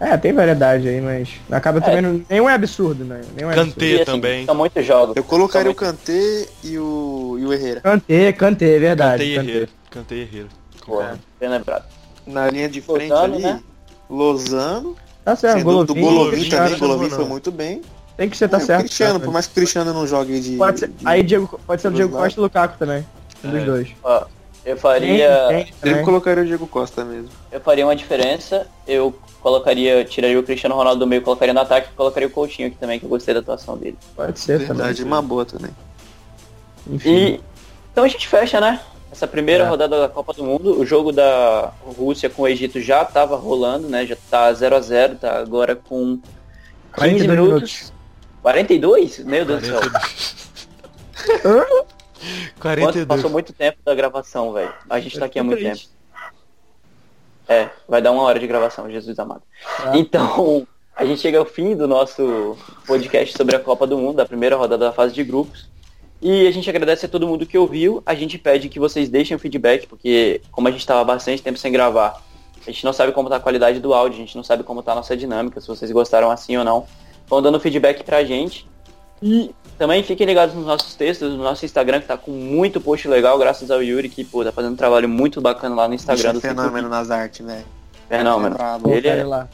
É, 0.00 0.16
tem 0.16 0.32
variedade 0.32 0.88
aí, 0.88 1.00
mas 1.00 1.28
acaba 1.50 1.80
também. 1.80 2.00
Não, 2.00 2.24
nenhum 2.30 2.48
é 2.48 2.54
absurdo, 2.54 3.04
né? 3.04 3.20
Nenhum 3.36 3.50
é 3.50 3.58
absurdo. 3.58 3.84
E, 3.84 3.94
assim, 3.96 4.04
também. 4.04 4.46
São 4.46 4.54
muitos 4.54 4.86
jogos. 4.86 5.16
Eu 5.16 5.24
colocaria 5.24 5.70
o 5.70 5.74
São 5.74 5.86
Kanté 5.90 6.46
e 6.62 6.78
o, 6.78 7.36
e 7.40 7.44
o 7.44 7.52
Herrera. 7.52 7.80
Kanté, 7.80 8.32
Kanté, 8.32 8.76
é 8.76 8.78
verdade. 8.78 9.24
Kanté 9.34 9.42
e. 9.42 9.48
Herrera. 9.50 9.68
Kanté 9.90 10.14
e 10.14 10.20
Herrera. 10.22 10.48
Porra, 10.86 11.18
bem 11.40 11.48
lembrado. 11.48 11.84
Na 12.26 12.48
linha 12.48 12.68
de 12.68 12.80
frente 12.80 13.10
Lozano, 13.10 13.34
ali, 13.34 13.42
né? 13.42 13.60
Lozano. 14.08 14.96
Tá 15.24 15.36
certo, 15.36 15.54
sendo 15.58 15.64
Golovin. 15.64 15.86
do 15.86 15.94
Golovin 16.00 16.48
também, 16.48 16.78
Golovin 16.78 17.10
foi 17.10 17.24
muito 17.24 17.50
bem. 17.50 17.82
Tem 18.16 18.28
que 18.30 18.36
ser, 18.36 18.48
tá 18.48 18.58
É, 18.58 18.62
o 18.62 18.66
certo. 18.66 18.80
Cristiano, 18.84 19.18
tá, 19.18 19.24
por 19.24 19.32
mais 19.32 19.46
que 19.46 19.52
o 19.52 19.54
Cristiano 19.54 19.92
não 19.92 20.06
jogue 20.06 20.40
de. 20.40 20.56
Pode 20.56 20.80
ser, 20.80 20.90
aí 21.04 21.22
Diego, 21.22 21.60
pode 21.66 21.82
ser 21.82 21.88
o 21.88 21.92
Diego. 21.92 22.16
Costa 22.16 22.38
e 22.38 22.40
o 22.40 22.42
Lukaku 22.44 22.78
também. 22.78 23.06
Um 23.44 23.50
dos 23.50 23.60
É. 23.62 23.64
dois. 23.64 23.88
Ó, 24.02 24.24
eu 24.64 24.76
faria. 24.76 25.46
Tem- 25.48 25.64
tem 25.64 25.72
Eu 25.82 25.90
também. 25.90 26.04
colocaria 26.04 26.42
o 26.42 26.46
Diego 26.46 26.66
Costa 26.66 27.04
mesmo. 27.04 27.28
Eu 27.52 27.60
faria 27.60 27.86
uma 27.86 27.94
diferença. 27.94 28.66
Eu 28.86 29.14
colocaria. 29.42 30.04
Tiraria 30.04 30.38
o 30.38 30.42
Cristiano 30.42 30.74
Ronaldo 30.74 31.00
do 31.00 31.06
meio, 31.06 31.22
colocaria 31.22 31.54
no 31.54 31.60
ataque 31.60 31.88
e 31.92 31.96
colocaria 31.96 32.26
o 32.28 32.30
Coutinho 32.30 32.68
aqui 32.68 32.76
também, 32.76 32.98
que 32.98 33.04
eu 33.04 33.08
gostei 33.10 33.34
da 33.34 33.40
atuação 33.40 33.76
dele. 33.76 33.96
Pode 34.14 34.38
ser 34.38 34.58
Verdade, 34.58 35.02
uma 35.02 35.20
boa 35.22 35.44
também. 35.44 35.70
Enfim. 36.88 37.08
E 37.10 37.40
então 37.92 38.04
a 38.04 38.08
gente 38.08 38.26
fecha, 38.28 38.60
né? 38.60 38.80
Essa 39.10 39.26
primeira 39.26 39.64
É. 39.64 39.68
rodada 39.68 39.98
da 40.00 40.08
Copa 40.08 40.32
do 40.34 40.44
Mundo. 40.44 40.78
O 40.78 40.84
jogo 40.86 41.10
da 41.12 41.72
Rússia 41.96 42.28
com 42.30 42.42
o 42.42 42.48
Egito 42.48 42.80
já 42.80 43.02
estava 43.02 43.36
rolando, 43.36 43.88
né? 43.88 44.06
Já 44.06 44.16
tá 44.30 44.52
0 44.52 44.76
a 44.76 44.80
0 44.80 45.16
tá 45.16 45.38
agora 45.38 45.74
com 45.74 46.18
15 46.18 46.22
42 46.94 47.26
minutos. 47.26 47.52
minutos. 47.52 47.92
42? 48.42 49.18
Meu 49.20 49.44
Deus 49.44 49.60
do 49.62 49.66
céu. 49.66 49.80
42. 52.60 52.60
Quanto, 52.60 53.06
passou 53.06 53.30
muito 53.30 53.52
tempo 53.52 53.78
da 53.84 53.94
gravação, 53.94 54.52
velho. 54.52 54.72
A 54.88 55.00
gente 55.00 55.18
tá 55.18 55.26
aqui 55.26 55.38
há 55.38 55.44
muito 55.44 55.62
tempo. 55.62 55.80
É, 57.48 57.70
vai 57.88 58.02
dar 58.02 58.12
uma 58.12 58.22
hora 58.22 58.38
de 58.38 58.46
gravação, 58.46 58.90
Jesus 58.90 59.18
amado. 59.18 59.42
Tá. 59.78 59.96
Então, 59.96 60.66
a 60.94 61.04
gente 61.04 61.20
chega 61.20 61.38
ao 61.38 61.46
fim 61.46 61.74
do 61.74 61.88
nosso 61.88 62.56
podcast 62.86 63.36
sobre 63.36 63.56
a 63.56 63.60
Copa 63.60 63.86
do 63.86 63.96
Mundo, 63.96 64.16
da 64.16 64.26
primeira 64.26 64.54
rodada 64.56 64.86
da 64.86 64.92
fase 64.92 65.14
de 65.14 65.24
grupos. 65.24 65.66
E 66.20 66.46
a 66.46 66.50
gente 66.50 66.68
agradece 66.68 67.06
a 67.06 67.08
todo 67.08 67.26
mundo 67.26 67.46
que 67.46 67.56
ouviu. 67.56 68.02
A 68.04 68.14
gente 68.14 68.36
pede 68.36 68.68
que 68.68 68.78
vocês 68.78 69.08
deixem 69.08 69.36
o 69.36 69.40
feedback, 69.40 69.86
porque 69.86 70.42
como 70.50 70.68
a 70.68 70.70
gente 70.70 70.80
estava 70.80 71.02
bastante 71.04 71.42
tempo 71.42 71.58
sem 71.58 71.72
gravar, 71.72 72.22
a 72.66 72.70
gente 72.70 72.84
não 72.84 72.92
sabe 72.92 73.12
como 73.12 73.30
tá 73.30 73.36
a 73.36 73.40
qualidade 73.40 73.80
do 73.80 73.94
áudio, 73.94 74.16
a 74.16 74.20
gente 74.20 74.36
não 74.36 74.44
sabe 74.44 74.62
como 74.62 74.82
tá 74.82 74.92
a 74.92 74.96
nossa 74.96 75.16
dinâmica, 75.16 75.60
se 75.60 75.68
vocês 75.68 75.90
gostaram 75.90 76.30
assim 76.30 76.56
ou 76.56 76.64
não. 76.64 76.86
Vão 77.28 77.40
dando 77.40 77.60
feedback 77.60 78.02
pra 78.02 78.24
gente. 78.24 78.66
E 79.22 79.54
também 79.78 80.02
fiquem 80.02 80.26
ligados 80.26 80.54
nos 80.54 80.66
nossos 80.66 80.94
textos, 80.96 81.30
no 81.30 81.42
nosso 81.42 81.64
Instagram, 81.64 82.00
que 82.00 82.08
tá 82.08 82.16
com 82.16 82.32
muito 82.32 82.80
post 82.80 83.06
legal, 83.06 83.38
graças 83.38 83.70
ao 83.70 83.80
Yuri, 83.80 84.08
que 84.08 84.24
pô, 84.24 84.44
tá 84.44 84.50
fazendo 84.50 84.72
um 84.72 84.76
trabalho 84.76 85.08
muito 85.08 85.40
bacana 85.40 85.76
lá 85.76 85.86
no 85.86 85.94
Instagram 85.94 86.32
Bicho 86.32 86.40
do 86.40 86.46
é 86.46 86.50
fenômeno 86.50 86.88
nas 86.88 87.10
artes, 87.10 87.46
velho. 87.46 87.64
Fenômeno. 88.08 88.56
Brabo. 88.56 88.90
Ele 88.90 89.02
Confere 89.02 89.20
é... 89.20 89.24
lá. 89.24 89.48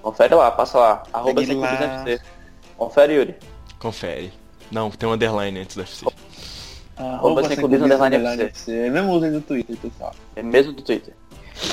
Confere 0.00 0.34
lá, 0.34 0.50
passa 0.52 0.78
lá. 0.78 1.02
Arroba. 1.12 1.42
CQBizFC. 1.42 2.20
Confere, 2.76 3.14
Yuri. 3.14 3.34
Confere. 3.80 4.32
Não, 4.70 4.90
tem 4.90 5.08
um 5.08 5.12
underline 5.12 5.58
antes 5.58 5.74
do 5.74 5.82
FC. 5.82 6.06
Arroba 6.96 7.42
sem 7.44 7.56
clubismo 7.56 7.86
underline 7.86 8.42
FC. 8.42 8.86
Eu 8.86 8.92
mesmo 8.92 9.12
usei 9.12 9.30
no 9.30 9.40
Twitter, 9.40 9.76
pessoal. 9.76 10.14
É 10.36 10.42
mesmo 10.42 10.72
do 10.72 10.82
Twitter. 10.82 11.12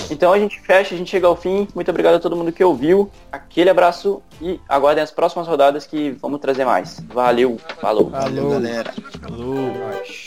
Então 0.09 0.31
a 0.33 0.39
gente 0.39 0.59
fecha, 0.61 0.93
a 0.93 0.97
gente 0.97 1.09
chega 1.09 1.27
ao 1.27 1.35
fim. 1.35 1.67
Muito 1.73 1.89
obrigado 1.89 2.15
a 2.15 2.19
todo 2.19 2.35
mundo 2.35 2.51
que 2.51 2.63
ouviu. 2.63 3.09
Aquele 3.31 3.69
abraço 3.69 4.21
e 4.41 4.59
aguardem 4.67 5.03
as 5.03 5.11
próximas 5.11 5.47
rodadas 5.47 5.85
que 5.87 6.11
vamos 6.21 6.39
trazer 6.39 6.65
mais. 6.65 6.99
Valeu, 7.07 7.57
falou. 7.79 8.09
Valeu, 8.09 8.43
Falou. 8.43 8.51
galera. 8.51 8.93
Nós. 9.29 10.25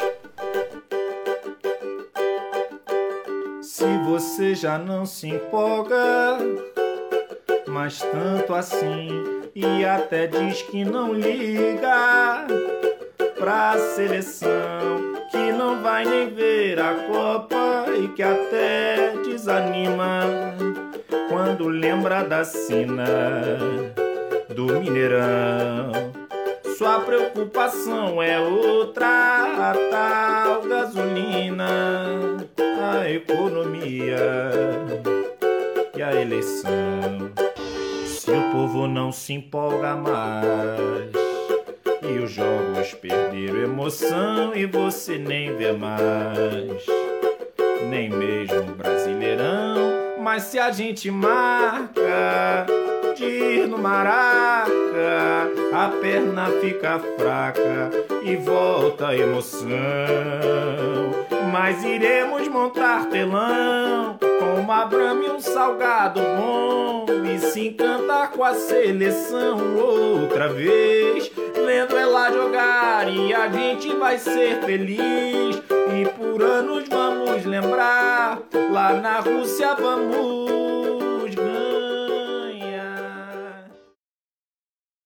Se 3.62 3.98
você 4.04 4.54
já 4.54 4.78
não 4.78 5.04
se 5.04 5.28
empolga, 5.28 6.38
mas 7.66 7.98
tanto 8.00 8.54
assim, 8.54 9.08
e 9.54 9.84
até 9.84 10.26
diz 10.26 10.62
que 10.62 10.84
não 10.84 11.12
liga 11.12 12.46
pra 13.44 13.76
seleção, 13.94 14.48
que 15.30 15.52
não 15.52 15.82
vai 15.82 16.02
nem 16.06 16.30
ver 16.30 16.80
a 16.80 16.94
Copa 16.94 17.84
e 17.94 18.08
que 18.08 18.22
até 18.22 19.12
desanima 19.22 20.22
quando 21.28 21.68
lembra 21.68 22.22
da 22.22 22.42
sina 22.42 23.04
do 24.48 24.80
Mineirão. 24.80 25.92
Sua 26.78 27.00
preocupação 27.00 28.22
é 28.22 28.40
outra, 28.40 29.06
a 29.70 29.74
tal 29.90 30.62
gasolina, 30.62 32.16
a 32.82 33.10
economia 33.10 34.16
e 35.94 36.02
a 36.02 36.18
eleição. 36.18 37.30
Se 38.06 38.30
o 38.30 38.50
povo 38.50 38.86
não 38.86 39.12
se 39.12 39.34
empolga 39.34 39.94
mais 39.96 41.33
e 42.08 42.18
os 42.18 42.30
jogos 42.30 42.92
perderam 42.94 43.62
emoção 43.62 44.54
e 44.54 44.66
você 44.66 45.18
nem 45.18 45.54
vê 45.56 45.72
mais, 45.72 46.84
nem 47.88 48.10
mesmo 48.10 48.74
brasileirão. 48.74 50.18
Mas 50.20 50.44
se 50.44 50.58
a 50.58 50.70
gente 50.70 51.10
marca 51.10 52.66
de 53.14 53.24
ir 53.24 53.68
no 53.68 53.78
Maraca, 53.78 54.70
a 55.72 55.88
perna 56.00 56.46
fica 56.60 57.00
fraca 57.16 57.90
e 58.22 58.36
volta 58.36 59.08
a 59.08 59.16
emoção. 59.16 59.68
Mas 61.52 61.84
iremos 61.84 62.48
montar 62.48 63.08
telão 63.08 64.18
com 64.18 64.60
uma 64.60 64.84
brama 64.86 65.24
e 65.24 65.30
um 65.30 65.40
salgado 65.40 66.20
bom 66.20 67.06
e 67.32 67.38
se 67.38 67.68
encantar 67.68 68.32
com 68.32 68.42
a 68.42 68.54
seleção 68.54 69.76
outra 69.76 70.48
vez. 70.48 71.30
Lendo 71.56 71.96
ela 71.96 72.32
jogar 72.32 73.08
e 73.08 73.32
a 73.32 73.48
gente 73.48 73.94
vai 73.94 74.18
ser 74.18 74.60
feliz. 74.62 75.62
E 75.94 76.08
por 76.18 76.42
anos 76.42 76.88
vamos 76.88 77.44
lembrar, 77.44 78.40
lá 78.72 78.94
na 78.94 79.20
Rússia 79.20 79.74
vamos 79.74 80.93